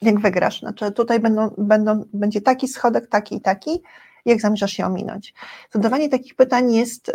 Jak 0.03 0.21
wygrasz? 0.21 0.61
Znaczy 0.61 0.93
tutaj 0.93 1.21
będą, 1.21 1.51
będą, 1.59 2.05
będzie 2.13 2.41
taki 2.41 2.69
schodek, 2.69 3.09
taki 3.09 3.37
i 3.37 3.41
taki, 3.41 3.83
jak 4.25 4.41
zamierzasz 4.41 4.73
się 4.73 4.87
ominąć? 4.87 5.35
Zadawanie 5.71 6.09
takich 6.09 6.35
pytań 6.35 6.73
jest 6.73 7.09
y, 7.09 7.13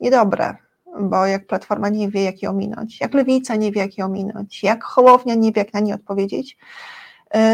niedobre, 0.00 0.54
bo 1.00 1.26
jak 1.26 1.46
Platforma 1.46 1.88
nie 1.88 2.08
wie, 2.08 2.24
jak 2.24 2.42
je 2.42 2.50
ominąć, 2.50 3.00
jak 3.00 3.14
Lewica 3.14 3.56
nie 3.56 3.72
wie, 3.72 3.80
jak 3.80 3.98
je 3.98 4.04
ominąć, 4.04 4.62
jak 4.62 4.84
Hołownia 4.84 5.34
nie 5.34 5.52
wie, 5.52 5.62
jak 5.62 5.72
na 5.72 5.80
nie 5.80 5.94
odpowiedzieć, 5.94 6.56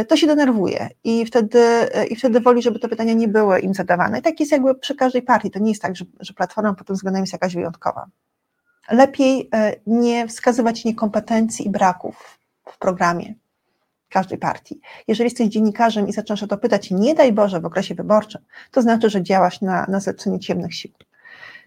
to 0.05 0.16
się 0.16 0.27
denerwuje 0.27 0.89
i 1.05 1.27
wtedy, 1.27 1.59
e, 1.94 2.07
i 2.07 2.16
wtedy 2.16 2.40
woli, 2.40 2.62
żeby 2.62 2.78
te 2.78 2.89
pytania 2.89 3.12
nie 3.12 3.28
były 3.28 3.61
im 3.61 3.74
zadawane. 3.74 4.19
I 4.19 4.23
tak 4.23 4.40
jest 4.40 4.52
jakby 4.52 4.74
przy 4.74 4.94
każdej 4.94 5.23
partii. 5.23 5.51
To 5.51 5.59
nie 5.59 5.70
jest 5.70 5.82
tak, 5.82 5.97
że, 5.97 6.05
że 6.20 6.35
Platforma 6.35 6.74
pod 6.74 6.86
tym 6.86 6.97
względem 6.97 7.23
jest 7.23 7.32
jakaś 7.32 7.55
wyjątkowa. 7.55 8.07
Lepiej 8.90 9.48
e, 9.55 9.77
nie 9.86 10.28
wskazywać 10.28 10.85
niekompetencji 10.85 11.66
i 11.66 11.70
braków 11.70 12.39
w 12.73 12.78
programie 12.78 13.35
każdej 14.09 14.39
partii. 14.39 14.81
Jeżeli 15.09 15.27
jesteś 15.27 15.48
dziennikarzem 15.48 16.09
i 16.09 16.12
zaczynasz 16.12 16.43
o 16.43 16.47
to 16.47 16.59
pytać, 16.59 16.90
nie 16.90 17.15
daj 17.15 17.32
Boże 17.32 17.61
w 17.61 17.66
okresie 17.66 17.94
wyborczym, 17.94 18.40
to 18.70 18.82
znaczy, 18.82 19.11
że 19.11 19.23
działasz 19.23 19.61
na, 19.61 19.86
na 19.89 20.01
zlecenie 20.01 20.40
ciemnych 20.40 20.74
sił 20.74 20.90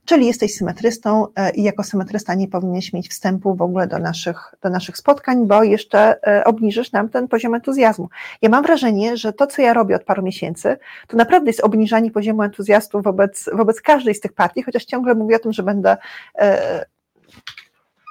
czyli 0.05 0.27
jesteś 0.27 0.55
symetrystą 0.55 1.27
e, 1.35 1.51
i 1.51 1.63
jako 1.63 1.84
symetrysta 1.84 2.34
nie 2.34 2.47
powinieneś 2.47 2.93
mieć 2.93 3.09
wstępu 3.09 3.55
w 3.55 3.61
ogóle 3.61 3.88
do 3.88 3.99
naszych, 3.99 4.55
do 4.61 4.69
naszych 4.69 4.97
spotkań, 4.97 5.47
bo 5.47 5.63
jeszcze 5.63 6.27
e, 6.27 6.43
obniżysz 6.43 6.91
nam 6.91 7.09
ten 7.09 7.27
poziom 7.27 7.55
entuzjazmu. 7.55 8.09
Ja 8.41 8.49
mam 8.49 8.63
wrażenie, 8.63 9.17
że 9.17 9.34
to, 9.34 9.47
co 9.47 9.61
ja 9.61 9.73
robię 9.73 9.95
od 9.95 10.03
paru 10.03 10.23
miesięcy, 10.23 10.77
to 11.07 11.17
naprawdę 11.17 11.49
jest 11.49 11.63
obniżanie 11.63 12.11
poziomu 12.11 12.43
entuzjazmu 12.43 13.01
wobec, 13.01 13.49
wobec 13.53 13.81
każdej 13.81 14.15
z 14.15 14.19
tych 14.19 14.34
partii, 14.34 14.63
chociaż 14.63 14.85
ciągle 14.85 15.15
mówię 15.15 15.35
o 15.35 15.39
tym, 15.39 15.53
że 15.53 15.63
będę, 15.63 15.97
e, 16.39 16.85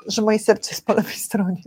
że 0.07 0.23
moje 0.23 0.39
serce 0.39 0.71
jest 0.71 0.87
po 0.87 0.95
lewej 0.95 1.15
stronie 1.15 1.63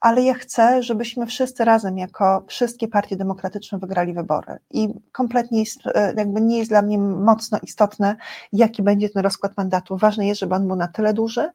ale 0.00 0.22
ja 0.22 0.34
chcę, 0.34 0.82
żebyśmy 0.82 1.26
wszyscy 1.26 1.64
razem, 1.64 1.98
jako 1.98 2.44
wszystkie 2.48 2.88
partie 2.88 3.16
demokratyczne, 3.16 3.78
wygrali 3.78 4.12
wybory. 4.12 4.58
I 4.70 4.88
kompletnie 5.12 5.60
jest, 5.60 5.86
e, 5.86 6.14
jakby 6.16 6.40
nie 6.40 6.58
jest 6.58 6.70
dla 6.70 6.82
mnie 6.82 6.98
mocno 6.98 7.58
istotne, 7.62 8.16
jaki 8.52 8.82
będzie 8.82 9.10
ten 9.10 9.22
rozkład 9.22 9.56
mandatu. 9.56 9.96
Ważne 9.96 10.26
jest, 10.26 10.40
żeby 10.40 10.54
on 10.54 10.66
był 10.66 10.76
na 10.76 10.88
tyle 10.88 11.14
duży, 11.14 11.50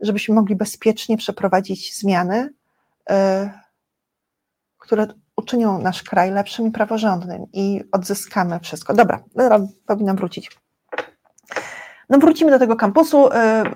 żebyśmy 0.00 0.34
mogli 0.34 0.56
bezpiecznie 0.56 1.16
przeprowadzić 1.16 1.98
zmiany, 1.98 2.52
e, 3.10 3.50
które 4.78 5.06
uczynią 5.36 5.78
nasz 5.78 6.02
kraj 6.02 6.30
lepszym 6.30 6.66
i 6.66 6.70
praworządnym 6.70 7.46
i 7.52 7.84
odzyskamy 7.92 8.60
wszystko. 8.60 8.94
Dobra, 8.94 9.24
powinnam 9.86 10.16
wrócić. 10.16 10.50
No 12.10 12.18
wrócimy 12.18 12.50
do 12.50 12.58
tego 12.58 12.76
kampusu. 12.76 13.28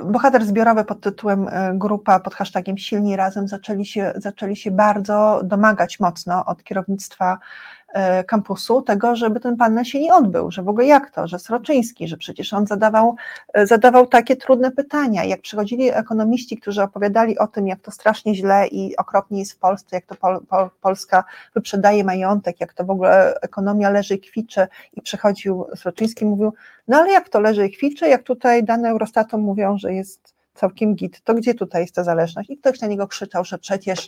Bohater 0.05 0.44
zbiorowy 0.44 0.85
pod 0.85 1.01
tytułem 1.01 1.47
Grupa 1.74 2.20
pod 2.20 2.35
hashtagiem 2.35 2.78
Silni 2.78 3.16
Razem 3.16 3.48
zaczęli 3.48 3.86
się, 3.86 4.12
zaczęli 4.16 4.56
się 4.56 4.70
bardzo 4.70 5.40
domagać 5.44 6.01
mocno 6.01 6.44
od 6.44 6.65
kierownictwa 6.65 7.39
E, 7.84 7.84
kampusu 8.26 8.82
tego, 8.82 9.16
żeby 9.16 9.40
ten 9.40 9.56
panel 9.56 9.84
się 9.84 10.00
nie 10.00 10.14
odbył, 10.14 10.50
że 10.50 10.62
w 10.62 10.68
ogóle 10.68 10.86
jak 10.86 11.10
to, 11.10 11.28
że 11.28 11.38
Sroczyński, 11.38 12.08
że 12.08 12.16
przecież 12.16 12.52
on 12.52 12.66
zadawał, 12.66 13.16
e, 13.52 13.66
zadawał 13.66 14.06
takie 14.06 14.36
trudne 14.36 14.70
pytania. 14.70 15.24
Jak 15.24 15.40
przychodzili 15.40 15.90
ekonomiści, 15.90 16.56
którzy 16.56 16.82
opowiadali 16.82 17.38
o 17.38 17.46
tym, 17.46 17.68
jak 17.68 17.80
to 17.80 17.90
strasznie 17.90 18.34
źle 18.34 18.66
i 18.66 18.96
okropnie 18.96 19.38
jest 19.38 19.52
w 19.52 19.58
Polsce, 19.58 19.96
jak 19.96 20.06
to 20.06 20.14
Pol, 20.14 20.40
Pol, 20.48 20.70
Polska 20.80 21.24
wyprzedaje 21.54 22.04
majątek, 22.04 22.60
jak 22.60 22.72
to 22.72 22.84
w 22.84 22.90
ogóle 22.90 23.40
ekonomia 23.40 23.90
leży 23.90 24.14
i 24.14 24.20
kwiczy 24.20 24.66
i 24.92 25.02
przychodził 25.02 25.66
Sroczyński 25.76 26.24
mówił, 26.24 26.52
no 26.88 26.96
ale 26.96 27.12
jak 27.12 27.28
to 27.28 27.40
leży 27.40 27.66
i 27.66 27.70
kwiczy, 27.70 28.08
jak 28.08 28.22
tutaj 28.22 28.64
dane 28.64 28.88
Eurostatu 28.88 29.38
mówią, 29.38 29.78
że 29.78 29.92
jest 29.92 30.34
całkiem 30.55 30.94
git, 30.94 31.20
to 31.20 31.35
gdzie 31.35 31.55
tutaj 31.55 31.82
jest 31.82 31.94
ta 31.94 32.05
zależność? 32.05 32.51
I 32.51 32.59
ktoś 32.59 32.81
na 32.81 32.86
niego 32.86 33.09
krzyczał, 33.09 33.44
że 33.44 33.59
przecież 33.59 34.06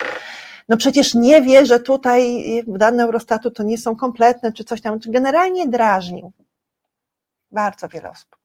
no 0.69 0.77
przecież 0.77 1.15
nie 1.15 1.43
wie, 1.43 1.67
że 1.67 1.81
tutaj 1.81 2.45
dane 2.67 3.03
Eurostatu 3.03 3.51
to 3.51 3.63
nie 3.63 3.79
są 3.79 3.97
kompletne, 3.97 4.53
czy 4.53 4.65
coś 4.65 4.81
tam, 4.81 4.99
generalnie 5.07 5.69
drażnił 5.69 6.33
bardzo 7.51 7.89
wiele 7.89 8.11
osób. 8.11 8.37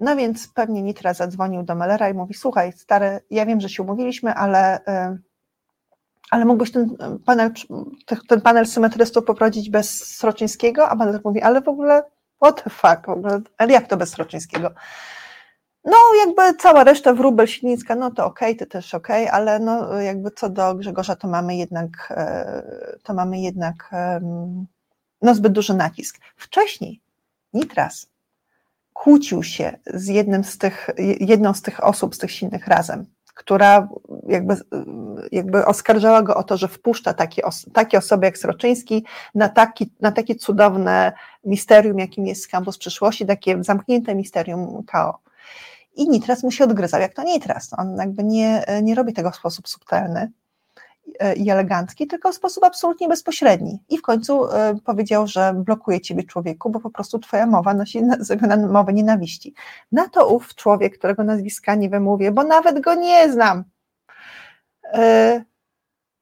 No 0.00 0.16
więc 0.16 0.48
pewnie 0.48 0.82
Nitra 0.82 1.14
zadzwonił 1.14 1.62
do 1.62 1.74
Mellera 1.74 2.08
i 2.08 2.14
mówi, 2.14 2.34
słuchaj 2.34 2.72
stary, 2.72 3.20
ja 3.30 3.46
wiem, 3.46 3.60
że 3.60 3.68
się 3.68 3.82
umówiliśmy, 3.82 4.34
ale, 4.34 4.78
y, 4.78 5.18
ale 6.30 6.44
mógłbyś 6.44 6.72
ten 6.72 6.96
panel, 7.26 7.52
ten 8.28 8.40
panel 8.40 8.66
symetrystów 8.66 9.24
poprowadzić 9.24 9.70
bez 9.70 10.16
Sroczyńskiego? 10.16 10.88
A 10.88 10.94
Meller 10.94 11.20
mówi, 11.24 11.42
ale 11.42 11.60
w 11.60 11.68
ogóle 11.68 12.02
what 12.42 12.64
the 12.64 12.70
fuck, 12.70 13.06
w 13.06 13.08
ogóle, 13.08 13.40
ale 13.58 13.72
jak 13.72 13.86
to 13.86 13.96
bez 13.96 14.10
Sroczyńskiego? 14.10 14.70
No, 15.84 15.96
jakby 16.26 16.54
cała 16.58 16.84
reszta 16.84 17.14
wróbel 17.14 17.46
Siednicka, 17.46 17.94
no 17.94 18.10
to 18.10 18.26
okej, 18.26 18.54
okay, 18.54 18.66
to 18.66 18.72
też 18.72 18.94
okej, 18.94 19.24
okay, 19.24 19.32
ale 19.32 19.58
no 19.58 20.00
jakby 20.00 20.30
co 20.30 20.50
do 20.50 20.74
Grzegorza, 20.74 21.16
to 21.16 21.28
mamy 21.28 21.56
jednak, 21.56 22.12
e, 22.16 22.62
to 23.02 23.14
mamy 23.14 23.40
jednak 23.40 23.90
no 25.22 25.34
zbyt 25.34 25.52
duży 25.52 25.74
nacisk. 25.74 26.18
Wcześniej 26.36 27.00
Nitras 27.52 28.06
kłócił 28.92 29.42
się 29.42 29.78
z 29.86 30.06
jednym 30.06 30.44
z 30.44 30.58
tych, 30.58 30.90
jedną 31.20 31.54
z 31.54 31.62
tych 31.62 31.84
osób, 31.84 32.14
z 32.14 32.18
tych 32.18 32.30
silnych 32.30 32.66
razem, 32.66 33.06
która 33.34 33.88
jakby, 34.26 34.56
jakby 35.32 35.66
oskarżała 35.66 36.22
go 36.22 36.36
o 36.36 36.42
to, 36.42 36.56
że 36.56 36.68
wpuszcza 36.68 37.14
takie, 37.14 37.42
takie 37.72 37.98
osoby 37.98 38.26
jak 38.26 38.38
Sroczyński 38.38 39.04
na, 39.34 39.48
taki, 39.48 39.92
na 40.00 40.12
takie 40.12 40.34
cudowne 40.34 41.12
misterium, 41.44 41.98
jakim 41.98 42.26
jest 42.26 42.48
kampus 42.48 42.78
przyszłości, 42.78 43.26
takie 43.26 43.64
zamknięte 43.64 44.14
misterium 44.14 44.84
KO. 44.92 45.18
I 45.96 46.08
Nitras 46.08 46.42
mu 46.42 46.50
się 46.50 46.64
odgryzał, 46.64 47.00
jak 47.00 47.14
to 47.14 47.22
Nitras. 47.22 47.70
On 47.78 47.96
jakby 47.96 48.24
nie, 48.24 48.64
nie 48.82 48.94
robi 48.94 49.12
tego 49.12 49.30
w 49.30 49.36
sposób 49.36 49.68
subtelny 49.68 50.32
e, 51.18 51.34
i 51.34 51.50
elegancki, 51.50 52.06
tylko 52.06 52.32
w 52.32 52.34
sposób 52.34 52.64
absolutnie 52.64 53.08
bezpośredni. 53.08 53.82
I 53.88 53.98
w 53.98 54.02
końcu 54.02 54.46
e, 54.46 54.74
powiedział, 54.84 55.26
że 55.26 55.54
blokuje 55.54 56.00
ciebie 56.00 56.24
człowieku, 56.24 56.70
bo 56.70 56.80
po 56.80 56.90
prostu 56.90 57.18
twoja 57.18 57.46
mowa 57.46 57.74
nosi 57.74 58.02
mowę 58.72 58.92
nienawiści. 58.92 59.54
Na 59.92 60.08
to 60.08 60.28
ów 60.28 60.54
człowiek, 60.54 60.98
którego 60.98 61.24
nazwiska 61.24 61.74
nie 61.74 61.90
wymówię, 61.90 62.30
bo 62.32 62.44
nawet 62.44 62.80
go 62.80 62.94
nie 62.94 63.32
znam, 63.32 63.64
e, 64.84 65.44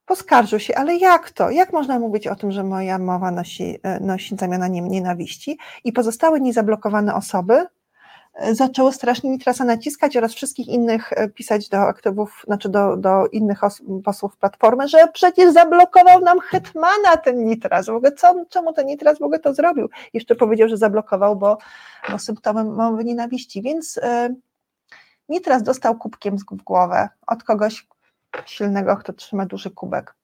poskarżył 0.07 0.59
się, 0.59 0.75
ale 0.75 0.97
jak 0.97 1.31
to? 1.31 1.51
Jak 1.51 1.73
można 1.73 1.99
mówić 1.99 2.27
o 2.27 2.35
tym, 2.35 2.53
że 2.53 2.65
moja 2.65 2.99
mowa 2.99 3.31
nosi, 3.31 3.79
nosi 4.01 4.37
zamiana 4.37 4.69
nienawiści? 4.69 5.59
I 5.85 5.93
pozostałe 5.93 6.41
niezablokowane 6.41 7.15
osoby 7.15 7.67
zaczęło 8.53 8.93
strasznie 8.93 9.31
Nitrasa 9.31 9.65
naciskać 9.65 10.17
oraz 10.17 10.35
wszystkich 10.35 10.69
innych 10.69 11.13
e, 11.13 11.29
pisać 11.29 11.69
do 11.69 11.79
aktywów, 11.79 12.43
znaczy 12.47 12.69
do, 12.69 12.97
do 12.97 13.27
innych 13.27 13.61
posłów 14.05 14.37
Platformy, 14.37 14.89
że 14.89 15.09
przecież 15.13 15.53
zablokował 15.53 16.21
nam 16.21 16.41
Hetmana 16.41 17.17
ten 17.25 17.45
Nitras. 17.45 17.87
W 17.87 17.91
ogóle 17.91 18.13
co, 18.13 18.45
czemu 18.49 18.73
ten 18.73 18.87
Nitras 18.87 19.19
w 19.19 19.23
ogóle 19.23 19.39
to 19.39 19.55
zrobił? 19.55 19.89
Jeszcze 20.15 20.35
powiedział, 20.35 20.69
że 20.69 20.77
zablokował, 20.77 21.37
bo, 21.37 21.59
bo 22.11 22.19
symptomem 22.19 22.75
mowy 22.75 23.05
nienawiści. 23.05 23.63
Więc 23.63 23.99
e, 24.03 24.35
Nitras 25.29 25.63
dostał 25.63 25.99
kubkiem 25.99 26.37
w 26.39 26.45
głowę 26.45 27.09
od 27.27 27.43
kogoś 27.43 27.87
silnego, 28.47 28.97
kto 28.97 29.13
trzyma 29.13 29.47
duży 29.47 29.71
kubek. 29.71 30.15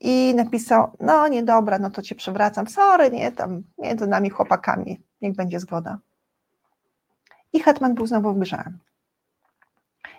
I 0.00 0.34
napisał, 0.34 0.92
no 1.00 1.28
nie 1.28 1.42
dobra, 1.42 1.78
no 1.78 1.90
to 1.90 2.02
cię 2.02 2.14
przewracam, 2.14 2.66
sorry, 2.66 3.10
nie, 3.10 3.32
tam 3.32 3.62
między 3.78 4.06
nami 4.06 4.30
chłopakami, 4.30 5.00
niech 5.20 5.36
będzie 5.36 5.60
zgoda 5.60 5.98
i 7.56 7.60
Hetman 7.60 7.94
był 7.94 8.06
znowu 8.06 8.34
w 8.34 8.38
grze. 8.38 8.64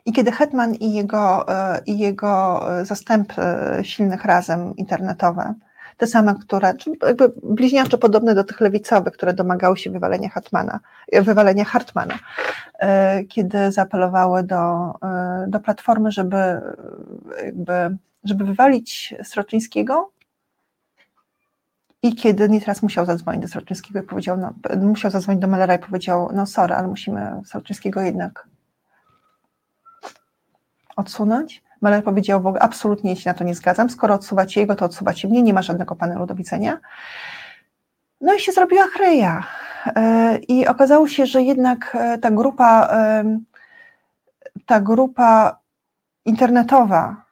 I 0.05 0.13
kiedy 0.13 0.31
Hetman 0.31 0.75
i 0.75 0.93
jego, 0.93 1.49
e, 1.49 1.81
i 1.85 1.97
jego 1.97 2.65
zastępy 2.83 3.41
silnych 3.83 4.25
razem 4.25 4.75
internetowe, 4.75 5.53
te 5.97 6.07
same, 6.07 6.35
które, 6.35 6.73
jakby 7.07 7.31
bliźniaczo 7.43 7.97
podobne 7.97 8.35
do 8.35 8.43
tych 8.43 8.61
lewicowych, 8.61 9.13
które 9.13 9.33
domagały 9.33 9.77
się 9.77 9.91
wywalenia 9.91 10.29
Hartmana, 10.29 10.79
wywalenia 11.13 11.65
Hartmana, 11.65 12.19
e, 12.79 13.23
kiedy 13.23 13.71
zaapelowały 13.71 14.43
do, 14.43 14.93
e, 15.03 15.45
do 15.47 15.59
Platformy, 15.59 16.11
żeby, 16.11 16.61
jakby, 17.45 17.97
żeby 18.23 18.45
wywalić 18.45 19.15
Sroczyńskiego, 19.23 20.11
i 22.03 22.15
kiedy 22.15 22.49
Nitras 22.49 22.81
musiał 22.81 23.05
zadzwonić 23.05 23.41
do 23.41 23.47
Sroczyńskiego 23.47 23.99
i 23.99 24.03
powiedział, 24.03 24.37
no, 24.37 24.53
musiał 24.77 25.11
zadzwonić 25.11 25.41
do 25.41 25.47
Mellera 25.47 25.75
i 25.75 25.79
powiedział, 25.79 26.29
no 26.33 26.45
sorry, 26.45 26.75
ale 26.75 26.87
musimy 26.87 27.41
Sroczyńskiego 27.45 28.01
jednak 28.01 28.47
odsunąć. 30.95 31.63
Meller 31.81 32.03
powiedział, 32.03 32.41
w 32.41 32.47
ogóle 32.47 32.61
absolutnie 32.61 33.15
się 33.15 33.29
na 33.29 33.33
to 33.33 33.43
nie 33.43 33.55
zgadzam, 33.55 33.89
skoro 33.89 34.15
odsuwacie 34.15 34.61
jego, 34.61 34.75
to 34.75 34.85
odsuwacie 34.85 35.27
mnie, 35.27 35.41
nie 35.41 35.53
ma 35.53 35.61
żadnego 35.61 35.95
panelu 35.95 36.25
do 36.25 36.35
widzenia. 36.35 36.77
No 38.21 38.33
i 38.33 38.39
się 38.39 38.51
zrobiła 38.51 38.87
chryja. 38.87 39.43
E, 39.95 40.37
I 40.37 40.67
okazało 40.67 41.07
się, 41.07 41.25
że 41.25 41.41
jednak 41.41 41.95
e, 41.99 42.17
ta 42.17 42.31
grupa, 42.31 42.89
e, 42.91 43.23
ta 44.65 44.79
grupa 44.81 45.59
internetowa 46.25 47.27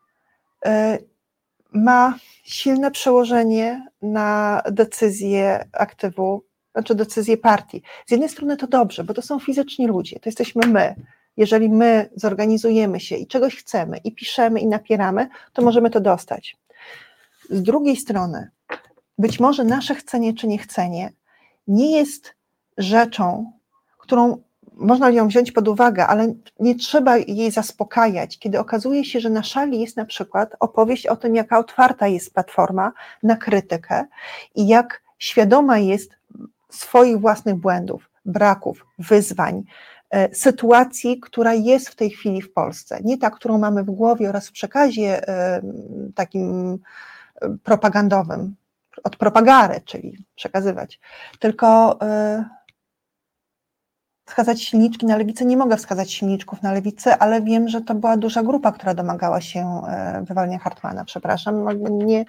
ma 1.76 2.18
silne 2.44 2.92
przełożenie 2.92 3.88
na 4.02 4.62
decyzje 4.72 5.66
aktywu, 5.74 6.44
znaczy 6.72 6.96
decyzje 6.96 7.38
partii. 7.38 7.82
Z 8.06 8.12
jednej 8.12 8.30
strony 8.30 8.58
to 8.58 8.68
dobrze, 8.68 9.04
bo 9.04 9.14
to 9.14 9.22
są 9.22 9.40
fizyczni 9.40 9.88
ludzie, 9.88 10.20
to 10.20 10.30
jesteśmy 10.30 10.68
my. 10.68 10.96
Jeżeli 11.38 11.70
my 11.70 12.10
zorganizujemy 12.16 13.00
się 13.00 13.16
i 13.16 13.28
czegoś 13.28 13.56
chcemy, 13.56 13.98
i 13.98 14.12
piszemy, 14.12 14.60
i 14.60 14.68
napieramy, 14.68 15.28
to 15.54 15.62
możemy 15.62 15.90
to 15.90 16.00
dostać. 16.00 16.58
Z 17.50 17.62
drugiej 17.62 17.96
strony, 17.96 18.50
być 19.18 19.40
może 19.40 19.64
nasze 19.64 19.96
chcenie 19.96 20.34
czy 20.34 20.48
niechcenie 20.48 21.14
nie 21.68 21.98
jest 21.98 22.36
rzeczą, 22.78 23.52
którą 23.98 24.42
można 24.78 25.10
ją 25.10 25.28
wziąć 25.28 25.52
pod 25.52 25.68
uwagę, 25.68 26.08
ale 26.08 26.34
nie 26.60 26.76
trzeba 26.76 27.18
jej 27.18 27.52
zaspokajać, 27.52 28.40
kiedy 28.40 28.60
okazuje 28.60 29.06
się, 29.06 29.20
że 29.20 29.30
na 29.30 29.44
szali 29.44 29.82
jest 29.82 29.98
na 29.98 30.06
przykład 30.06 30.56
opowieść 30.60 31.08
o 31.08 31.16
tym, 31.16 31.36
jaka 31.36 31.60
otwarta 31.60 32.08
jest 32.08 32.34
platforma 32.34 32.92
na 33.24 33.36
krytykę 33.36 34.06
i 34.56 34.68
jak 34.68 35.02
świadoma 35.20 35.78
jest 35.78 36.12
swoich 36.70 37.20
własnych 37.20 37.56
błędów, 37.56 38.10
braków, 38.26 38.86
wyzwań, 39.00 39.64
e, 40.10 40.36
sytuacji, 40.36 41.20
która 41.20 41.54
jest 41.54 41.90
w 41.90 41.96
tej 41.96 42.10
chwili 42.10 42.42
w 42.42 42.54
Polsce. 42.54 43.00
Nie 43.04 43.18
ta, 43.18 43.30
którą 43.30 43.58
mamy 43.58 43.84
w 43.84 43.92
głowie 43.92 44.30
oraz 44.30 44.48
w 44.48 44.52
przekazie 44.52 45.28
e, 45.28 45.62
takim 46.16 46.80
e, 47.42 47.58
propagandowym, 47.64 48.56
od 49.04 49.16
propagary, 49.16 49.82
czyli 49.86 50.18
przekazywać, 50.36 51.00
tylko 51.40 52.00
wskazać 54.26 54.62
silniczki 54.62 55.06
na 55.06 55.18
lewicę. 55.18 55.46
Nie 55.46 55.58
mogę 55.58 55.78
wskazać 55.78 56.12
silniczków 56.12 56.62
na 56.62 56.74
lewicę, 56.74 57.18
ale 57.18 57.42
wiem, 57.42 57.70
że 57.70 57.82
to 57.82 57.96
była 57.96 58.18
duża 58.18 58.44
grupa, 58.44 58.72
która 58.72 58.94
domagała 58.94 59.42
się 59.42 59.82
e, 59.88 60.24
wywalenia 60.28 60.60
Hartmana. 60.60 61.06
Przepraszam, 61.06 61.66
nie, 62.06 62.26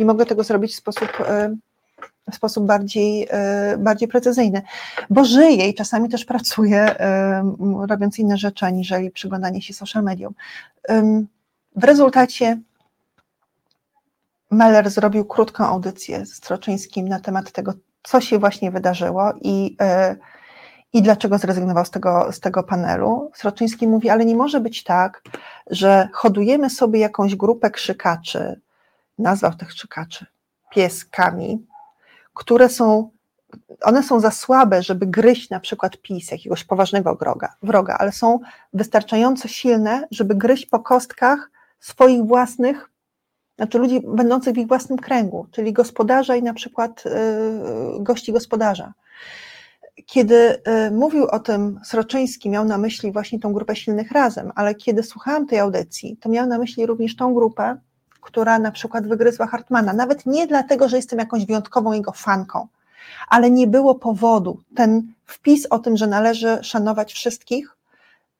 nie 0.00 0.06
mogę 0.06 0.26
tego 0.26 0.44
zrobić 0.44 0.72
w 0.72 0.76
sposób, 0.76 1.08
e, 1.28 1.56
w 2.30 2.34
sposób 2.34 2.66
bardziej, 2.66 3.26
e, 3.30 3.78
bardziej 3.78 4.08
precyzyjny, 4.08 4.62
bo 5.10 5.24
żyję 5.24 5.68
i 5.68 5.74
czasami 5.74 6.08
też 6.08 6.24
pracuję, 6.24 6.94
robiąc 7.88 8.18
inne 8.18 8.36
rzeczy, 8.36 8.66
aniżeli 8.66 9.10
przyglądanie 9.10 9.62
się 9.62 9.74
social 9.74 10.02
mediom. 10.02 10.34
W 11.76 11.84
rezultacie 11.84 12.58
Meller 14.50 14.90
zrobił 14.90 15.24
krótką 15.24 15.66
audycję 15.66 16.26
z 16.26 16.34
Stroczyńskim 16.34 17.08
na 17.08 17.20
temat 17.20 17.52
tego, 17.52 17.74
co 18.02 18.20
się 18.20 18.38
właśnie 18.38 18.70
wydarzyło 18.70 19.32
i 19.42 19.76
i 20.92 21.02
dlaczego 21.02 21.38
zrezygnował 21.38 21.84
z 21.84 21.90
tego, 21.90 22.32
z 22.32 22.40
tego 22.40 22.62
panelu. 22.62 23.30
Sroczyński 23.34 23.86
mówi, 23.86 24.10
ale 24.10 24.24
nie 24.24 24.36
może 24.36 24.60
być 24.60 24.84
tak, 24.84 25.22
że 25.70 26.08
hodujemy 26.12 26.70
sobie 26.70 27.00
jakąś 27.00 27.36
grupę 27.36 27.70
krzykaczy, 27.70 28.60
nazwał 29.18 29.54
tych 29.54 29.68
krzykaczy 29.68 30.26
pieskami, 30.70 31.66
które 32.34 32.68
są 32.68 33.10
one 33.82 34.02
są 34.02 34.20
za 34.20 34.30
słabe, 34.30 34.82
żeby 34.82 35.06
gryźć 35.06 35.50
na 35.50 35.60
przykład 35.60 35.96
PiS, 35.96 36.30
jakiegoś 36.30 36.64
poważnego 36.64 37.14
wroga, 37.14 37.54
wroga, 37.62 37.96
ale 37.98 38.12
są 38.12 38.40
wystarczająco 38.72 39.48
silne, 39.48 40.08
żeby 40.10 40.34
gryźć 40.34 40.66
po 40.66 40.80
kostkach 40.80 41.50
swoich 41.80 42.22
własnych, 42.22 42.90
znaczy 43.56 43.78
ludzi 43.78 44.00
będących 44.06 44.54
w 44.54 44.58
ich 44.58 44.68
własnym 44.68 44.98
kręgu, 44.98 45.46
czyli 45.50 45.72
gospodarza 45.72 46.36
i 46.36 46.42
na 46.42 46.54
przykład 46.54 47.04
y, 47.06 47.10
gości 48.00 48.32
gospodarza. 48.32 48.92
Kiedy 50.06 50.62
y, 50.86 50.90
mówił 50.90 51.24
o 51.24 51.38
tym 51.38 51.80
Sroczyński, 51.84 52.50
miał 52.50 52.64
na 52.64 52.78
myśli 52.78 53.12
właśnie 53.12 53.40
tą 53.40 53.52
grupę 53.52 53.76
silnych 53.76 54.12
razem, 54.12 54.52
ale 54.54 54.74
kiedy 54.74 55.02
słuchałam 55.02 55.46
tej 55.46 55.58
audycji, 55.58 56.16
to 56.16 56.28
miał 56.28 56.46
na 56.46 56.58
myśli 56.58 56.86
również 56.86 57.16
tą 57.16 57.34
grupę, 57.34 57.76
która 58.20 58.58
na 58.58 58.70
przykład 58.70 59.06
wygryzła 59.06 59.46
Hartmana. 59.46 59.92
Nawet 59.92 60.26
nie 60.26 60.46
dlatego, 60.46 60.88
że 60.88 60.96
jestem 60.96 61.18
jakąś 61.18 61.46
wyjątkową 61.46 61.92
jego 61.92 62.12
fanką, 62.12 62.68
ale 63.28 63.50
nie 63.50 63.66
było 63.66 63.94
powodu. 63.94 64.60
Ten 64.76 65.12
wpis 65.26 65.66
o 65.66 65.78
tym, 65.78 65.96
że 65.96 66.06
należy 66.06 66.58
szanować 66.62 67.12
wszystkich, 67.12 67.76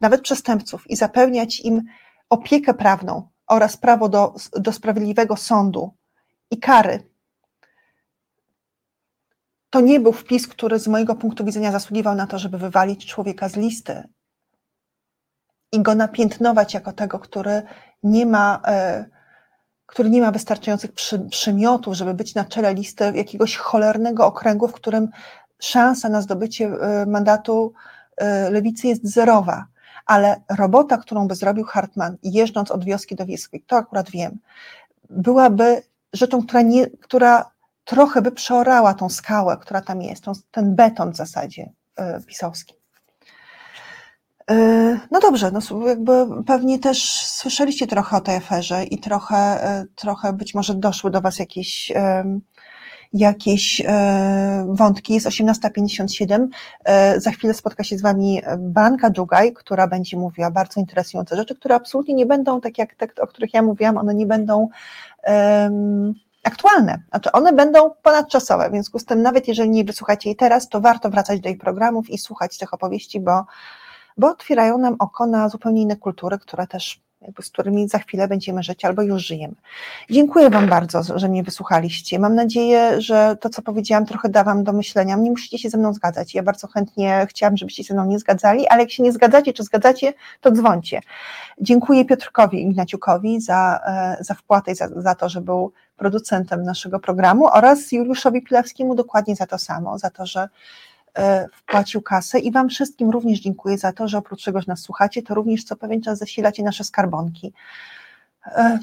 nawet 0.01 0.21
przestępców, 0.21 0.91
i 0.91 0.97
zapewniać 0.97 1.61
im 1.61 1.83
opiekę 2.31 2.75
prawną 2.75 3.29
oraz 3.47 3.77
prawo 3.77 4.09
do, 4.09 4.35
do 4.53 4.73
sprawiedliwego 4.73 5.37
sądu 5.37 5.91
i 6.51 6.59
kary, 6.59 7.08
to 9.70 9.81
nie 9.81 10.01
był 10.01 10.12
wpis, 10.12 10.49
który 10.49 10.78
z 10.78 10.89
mojego 10.89 11.15
punktu 11.15 11.45
widzenia 11.45 11.73
zasługiwał 11.73 12.15
na 12.15 12.27
to, 12.27 12.39
żeby 12.39 12.59
wywalić 12.59 13.07
człowieka 13.07 13.49
z 13.49 13.57
listy 13.57 14.03
i 15.73 15.82
go 15.82 15.95
napiętnować 15.95 16.74
jako 16.74 16.93
tego, 16.93 17.19
który 17.19 17.62
nie 18.03 18.27
ma. 18.27 18.61
E, 18.66 19.05
który 19.89 20.11
nie 20.11 20.20
ma 20.20 20.32
wystarczających 20.32 20.93
przy, 20.93 21.19
przymiotów, 21.19 21.95
żeby 21.95 22.15
być 22.15 22.35
na 22.35 22.45
czele 22.45 22.74
listy 22.74 23.12
jakiegoś 23.15 23.57
cholernego 23.57 24.27
okręgu, 24.27 24.69
w 24.69 24.73
którym 24.73 25.09
szansa 25.59 26.09
na 26.09 26.23
zdobycie 26.23 26.66
y, 27.03 27.07
mandatu 27.07 27.73
y, 28.23 28.51
lewicy 28.51 28.86
jest 28.89 29.12
zerowa. 29.12 29.66
Ale 30.07 30.40
robota, 30.59 30.97
którą 30.97 31.28
by 31.28 31.35
zrobił 31.35 31.65
Hartman, 31.65 32.16
jeżdżąc 32.23 32.70
od 32.70 32.85
wioski 32.85 33.15
do 33.15 33.27
wioski, 33.27 33.61
to 33.66 33.77
akurat 33.77 34.11
wiem, 34.11 34.39
byłaby 35.11 35.82
rzeczą, 36.12 36.43
która, 36.43 36.62
nie, 36.62 36.86
która 36.86 37.51
trochę 37.89 38.23
by 38.23 38.32
przeorała 38.32 38.94
tą 38.94 39.09
skałę, 39.09 39.56
która 39.60 39.81
tam 39.81 40.02
jest, 40.02 40.24
ten 40.51 40.74
beton 40.74 41.12
w 41.12 41.16
zasadzie 41.16 41.73
y, 42.01 42.24
pisowski. 42.27 42.74
E, 44.51 44.55
no 45.10 45.20
dobrze, 45.20 45.51
no 45.51 45.86
jakby 45.86 46.12
pewnie 46.47 46.78
też 46.78 47.27
słyszeliście 47.27 47.86
trochę 47.86 48.16
o 48.16 48.20
tej 48.20 48.36
aferze 48.36 48.85
i 48.85 48.98
trochę, 48.98 49.36
e, 49.36 49.85
trochę 49.94 50.32
być 50.32 50.55
może 50.55 50.74
doszły 50.74 51.10
do 51.10 51.20
Was 51.20 51.39
jakieś, 51.39 51.93
jakieś 53.12 53.82
e, 53.86 54.66
wątki. 54.69 55.15
Jest 55.15 55.27
18.57. 55.27 56.48
Za 57.16 57.31
chwilę 57.31 57.55
spotka 57.55 57.85
się 57.85 57.98
z 57.98 58.02
Wami 58.02 58.43
Banka 58.59 59.10
Dżugaj, 59.10 59.52
która 59.52 59.86
będzie 59.86 60.16
mówiła 60.16 60.51
bardzo 60.51 60.81
interesujące 60.81 61.36
rzeczy, 61.36 61.55
które 61.55 61.74
absolutnie 61.74 62.15
nie 62.15 62.27
będą, 62.27 62.60
tak 62.60 62.78
jak 62.78 62.94
te, 62.94 63.06
o 63.23 63.27
których 63.27 63.55
ja 63.55 63.62
mówiłam, 63.62 63.98
one 63.98 64.15
nie 64.15 64.27
będą 64.27 64.69
um, 65.27 66.15
aktualne. 66.44 67.02
Znaczy 67.09 67.32
one 67.32 67.52
będą 67.52 67.90
ponadczasowe, 68.02 68.69
w 68.69 68.73
związku 68.73 68.98
z 68.98 69.05
tym 69.05 69.23
nawet 69.23 69.48
jeżeli 69.48 69.70
nie 69.70 69.85
wysłuchacie 69.85 70.28
jej 70.28 70.36
teraz, 70.36 70.69
to 70.69 70.81
warto 70.81 71.10
wracać 71.10 71.40
do 71.40 71.48
ich 71.48 71.59
programów 71.59 72.10
i 72.10 72.19
słuchać 72.19 72.59
tych 72.59 72.74
opowieści, 72.74 73.20
bo 73.20 73.44
bo 74.19 74.28
otwierają 74.31 74.78
nam 74.78 74.97
oko 74.98 75.27
na 75.27 75.48
zupełnie 75.48 75.82
inne 75.82 75.97
kultury, 75.97 76.39
które 76.39 76.66
też 76.66 77.01
jakby 77.23 77.43
z 77.43 77.51
którymi 77.51 77.89
za 77.89 77.99
chwilę 77.99 78.28
będziemy 78.28 78.62
żyć 78.62 78.85
albo 78.85 79.03
już 79.03 79.27
żyjemy. 79.27 79.55
Dziękuję 80.11 80.51
Wam 80.51 80.69
bardzo, 80.69 81.19
że 81.19 81.28
mnie 81.28 81.43
wysłuchaliście. 81.43 82.19
Mam 82.19 82.35
nadzieję, 82.35 83.01
że 83.01 83.36
to, 83.40 83.51
co 83.51 83.62
powiedziałam, 83.62 84.07
trochę 84.07 84.28
da 84.28 84.45
Wam 84.45 84.65
do 84.65 84.73
myślenia. 84.73 85.16
Nie 85.16 85.31
musicie 85.31 85.59
się 85.59 85.70
ze 85.70 85.78
mną 85.78 85.95
zgadzać. 85.95 86.35
Ja 86.35 86.43
bardzo 86.43 86.69
chętnie 86.69 87.27
chciałam, 87.31 87.57
żebyście 87.57 87.85
ze 87.85 87.95
mną 87.95 88.07
nie 88.07 88.19
zgadzali, 88.19 88.69
ale 88.69 88.82
jak 88.82 88.90
się 88.90 89.03
nie 89.03 89.12
zgadzacie, 89.12 89.53
czy 89.53 89.62
zgadzacie, 89.62 90.12
to 90.40 90.51
dzwońcie. 90.51 91.01
Dziękuję 91.61 92.05
Piotrkowi 92.05 92.62
Ignaciukowi 92.62 93.40
za, 93.40 93.81
e, 93.86 94.24
za 94.24 94.35
wpłatę 94.35 94.73
i 94.73 94.74
za, 94.74 94.89
za 94.97 95.15
to, 95.15 95.28
że 95.28 95.40
był 95.40 95.73
producentem 95.97 96.62
naszego 96.62 97.01
programu 97.01 97.47
oraz 97.47 97.93
Juliuszowi 97.93 98.43
Pilawskiemu 98.43 98.95
dokładnie 98.95 99.36
za 99.36 99.47
to 99.47 99.59
samo, 99.59 99.99
za 99.99 100.11
to, 100.11 100.27
że 100.27 100.49
wpłacił 101.53 102.03
kasę 102.03 102.39
i 102.39 102.53
Wam 102.53 102.69
wszystkim 102.69 103.11
również 103.11 103.41
dziękuję 103.41 103.79
za 103.79 103.93
to, 103.93 104.09
że 104.09 104.19
oprócz 104.19 104.45
że 104.45 104.53
nas 104.67 104.81
słuchacie, 104.81 105.23
to 105.23 105.35
również 105.35 105.65
co 105.65 105.77
pewien 105.77 106.03
czas 106.03 106.19
zasilacie 106.19 106.63
nasze 106.63 106.85
skarbonki. 106.85 107.53
E, 108.47 108.79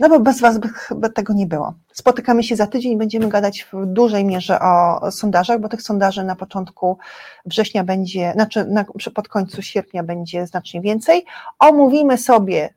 no 0.00 0.08
bo 0.08 0.20
bez 0.20 0.40
Was 0.40 0.58
by, 0.58 1.10
tego 1.10 1.32
nie 1.32 1.46
było. 1.46 1.74
Spotykamy 1.92 2.42
się 2.42 2.56
za 2.56 2.66
tydzień 2.66 2.92
i 2.92 2.96
będziemy 2.96 3.28
gadać 3.28 3.66
w 3.72 3.86
dużej 3.86 4.24
mierze 4.24 4.60
o 4.60 5.00
sondażach, 5.10 5.60
bo 5.60 5.68
tych 5.68 5.82
sondaży 5.82 6.24
na 6.24 6.36
początku 6.36 6.98
września 7.46 7.84
będzie, 7.84 8.32
znaczy 8.32 8.64
na, 8.64 8.84
pod 9.14 9.28
końcu 9.28 9.62
sierpnia 9.62 10.02
będzie 10.02 10.46
znacznie 10.46 10.80
więcej. 10.80 11.24
Omówimy 11.58 12.18
sobie, 12.18 12.74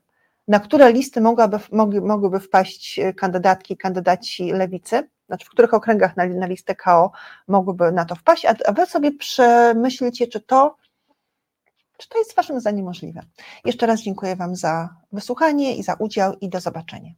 na 0.48 0.60
które 0.60 0.92
listy 0.92 1.20
mogłaby, 1.20 1.58
mogłyby 2.02 2.40
wpaść 2.40 3.00
kandydatki, 3.16 3.76
kandydaci 3.76 4.52
lewicy 4.52 5.08
znaczy 5.26 5.46
w 5.46 5.50
których 5.50 5.74
okręgach 5.74 6.16
na, 6.16 6.26
na 6.26 6.46
listę 6.46 6.74
KO 6.74 7.12
mogłyby 7.48 7.92
na 7.92 8.04
to 8.04 8.14
wpaść, 8.14 8.44
a, 8.44 8.54
a 8.66 8.72
wy 8.72 8.86
sobie 8.86 9.12
przemyślcie, 9.12 10.26
czy 10.26 10.40
to, 10.40 10.76
czy 11.98 12.08
to 12.08 12.18
jest 12.18 12.36
waszym 12.36 12.60
zdaniem 12.60 12.84
możliwe. 12.84 13.22
Jeszcze 13.64 13.86
raz 13.86 14.00
dziękuję 14.00 14.36
wam 14.36 14.56
za 14.56 14.96
wysłuchanie 15.12 15.76
i 15.76 15.82
za 15.82 15.94
udział 15.94 16.34
i 16.40 16.48
do 16.48 16.60
zobaczenia. 16.60 17.10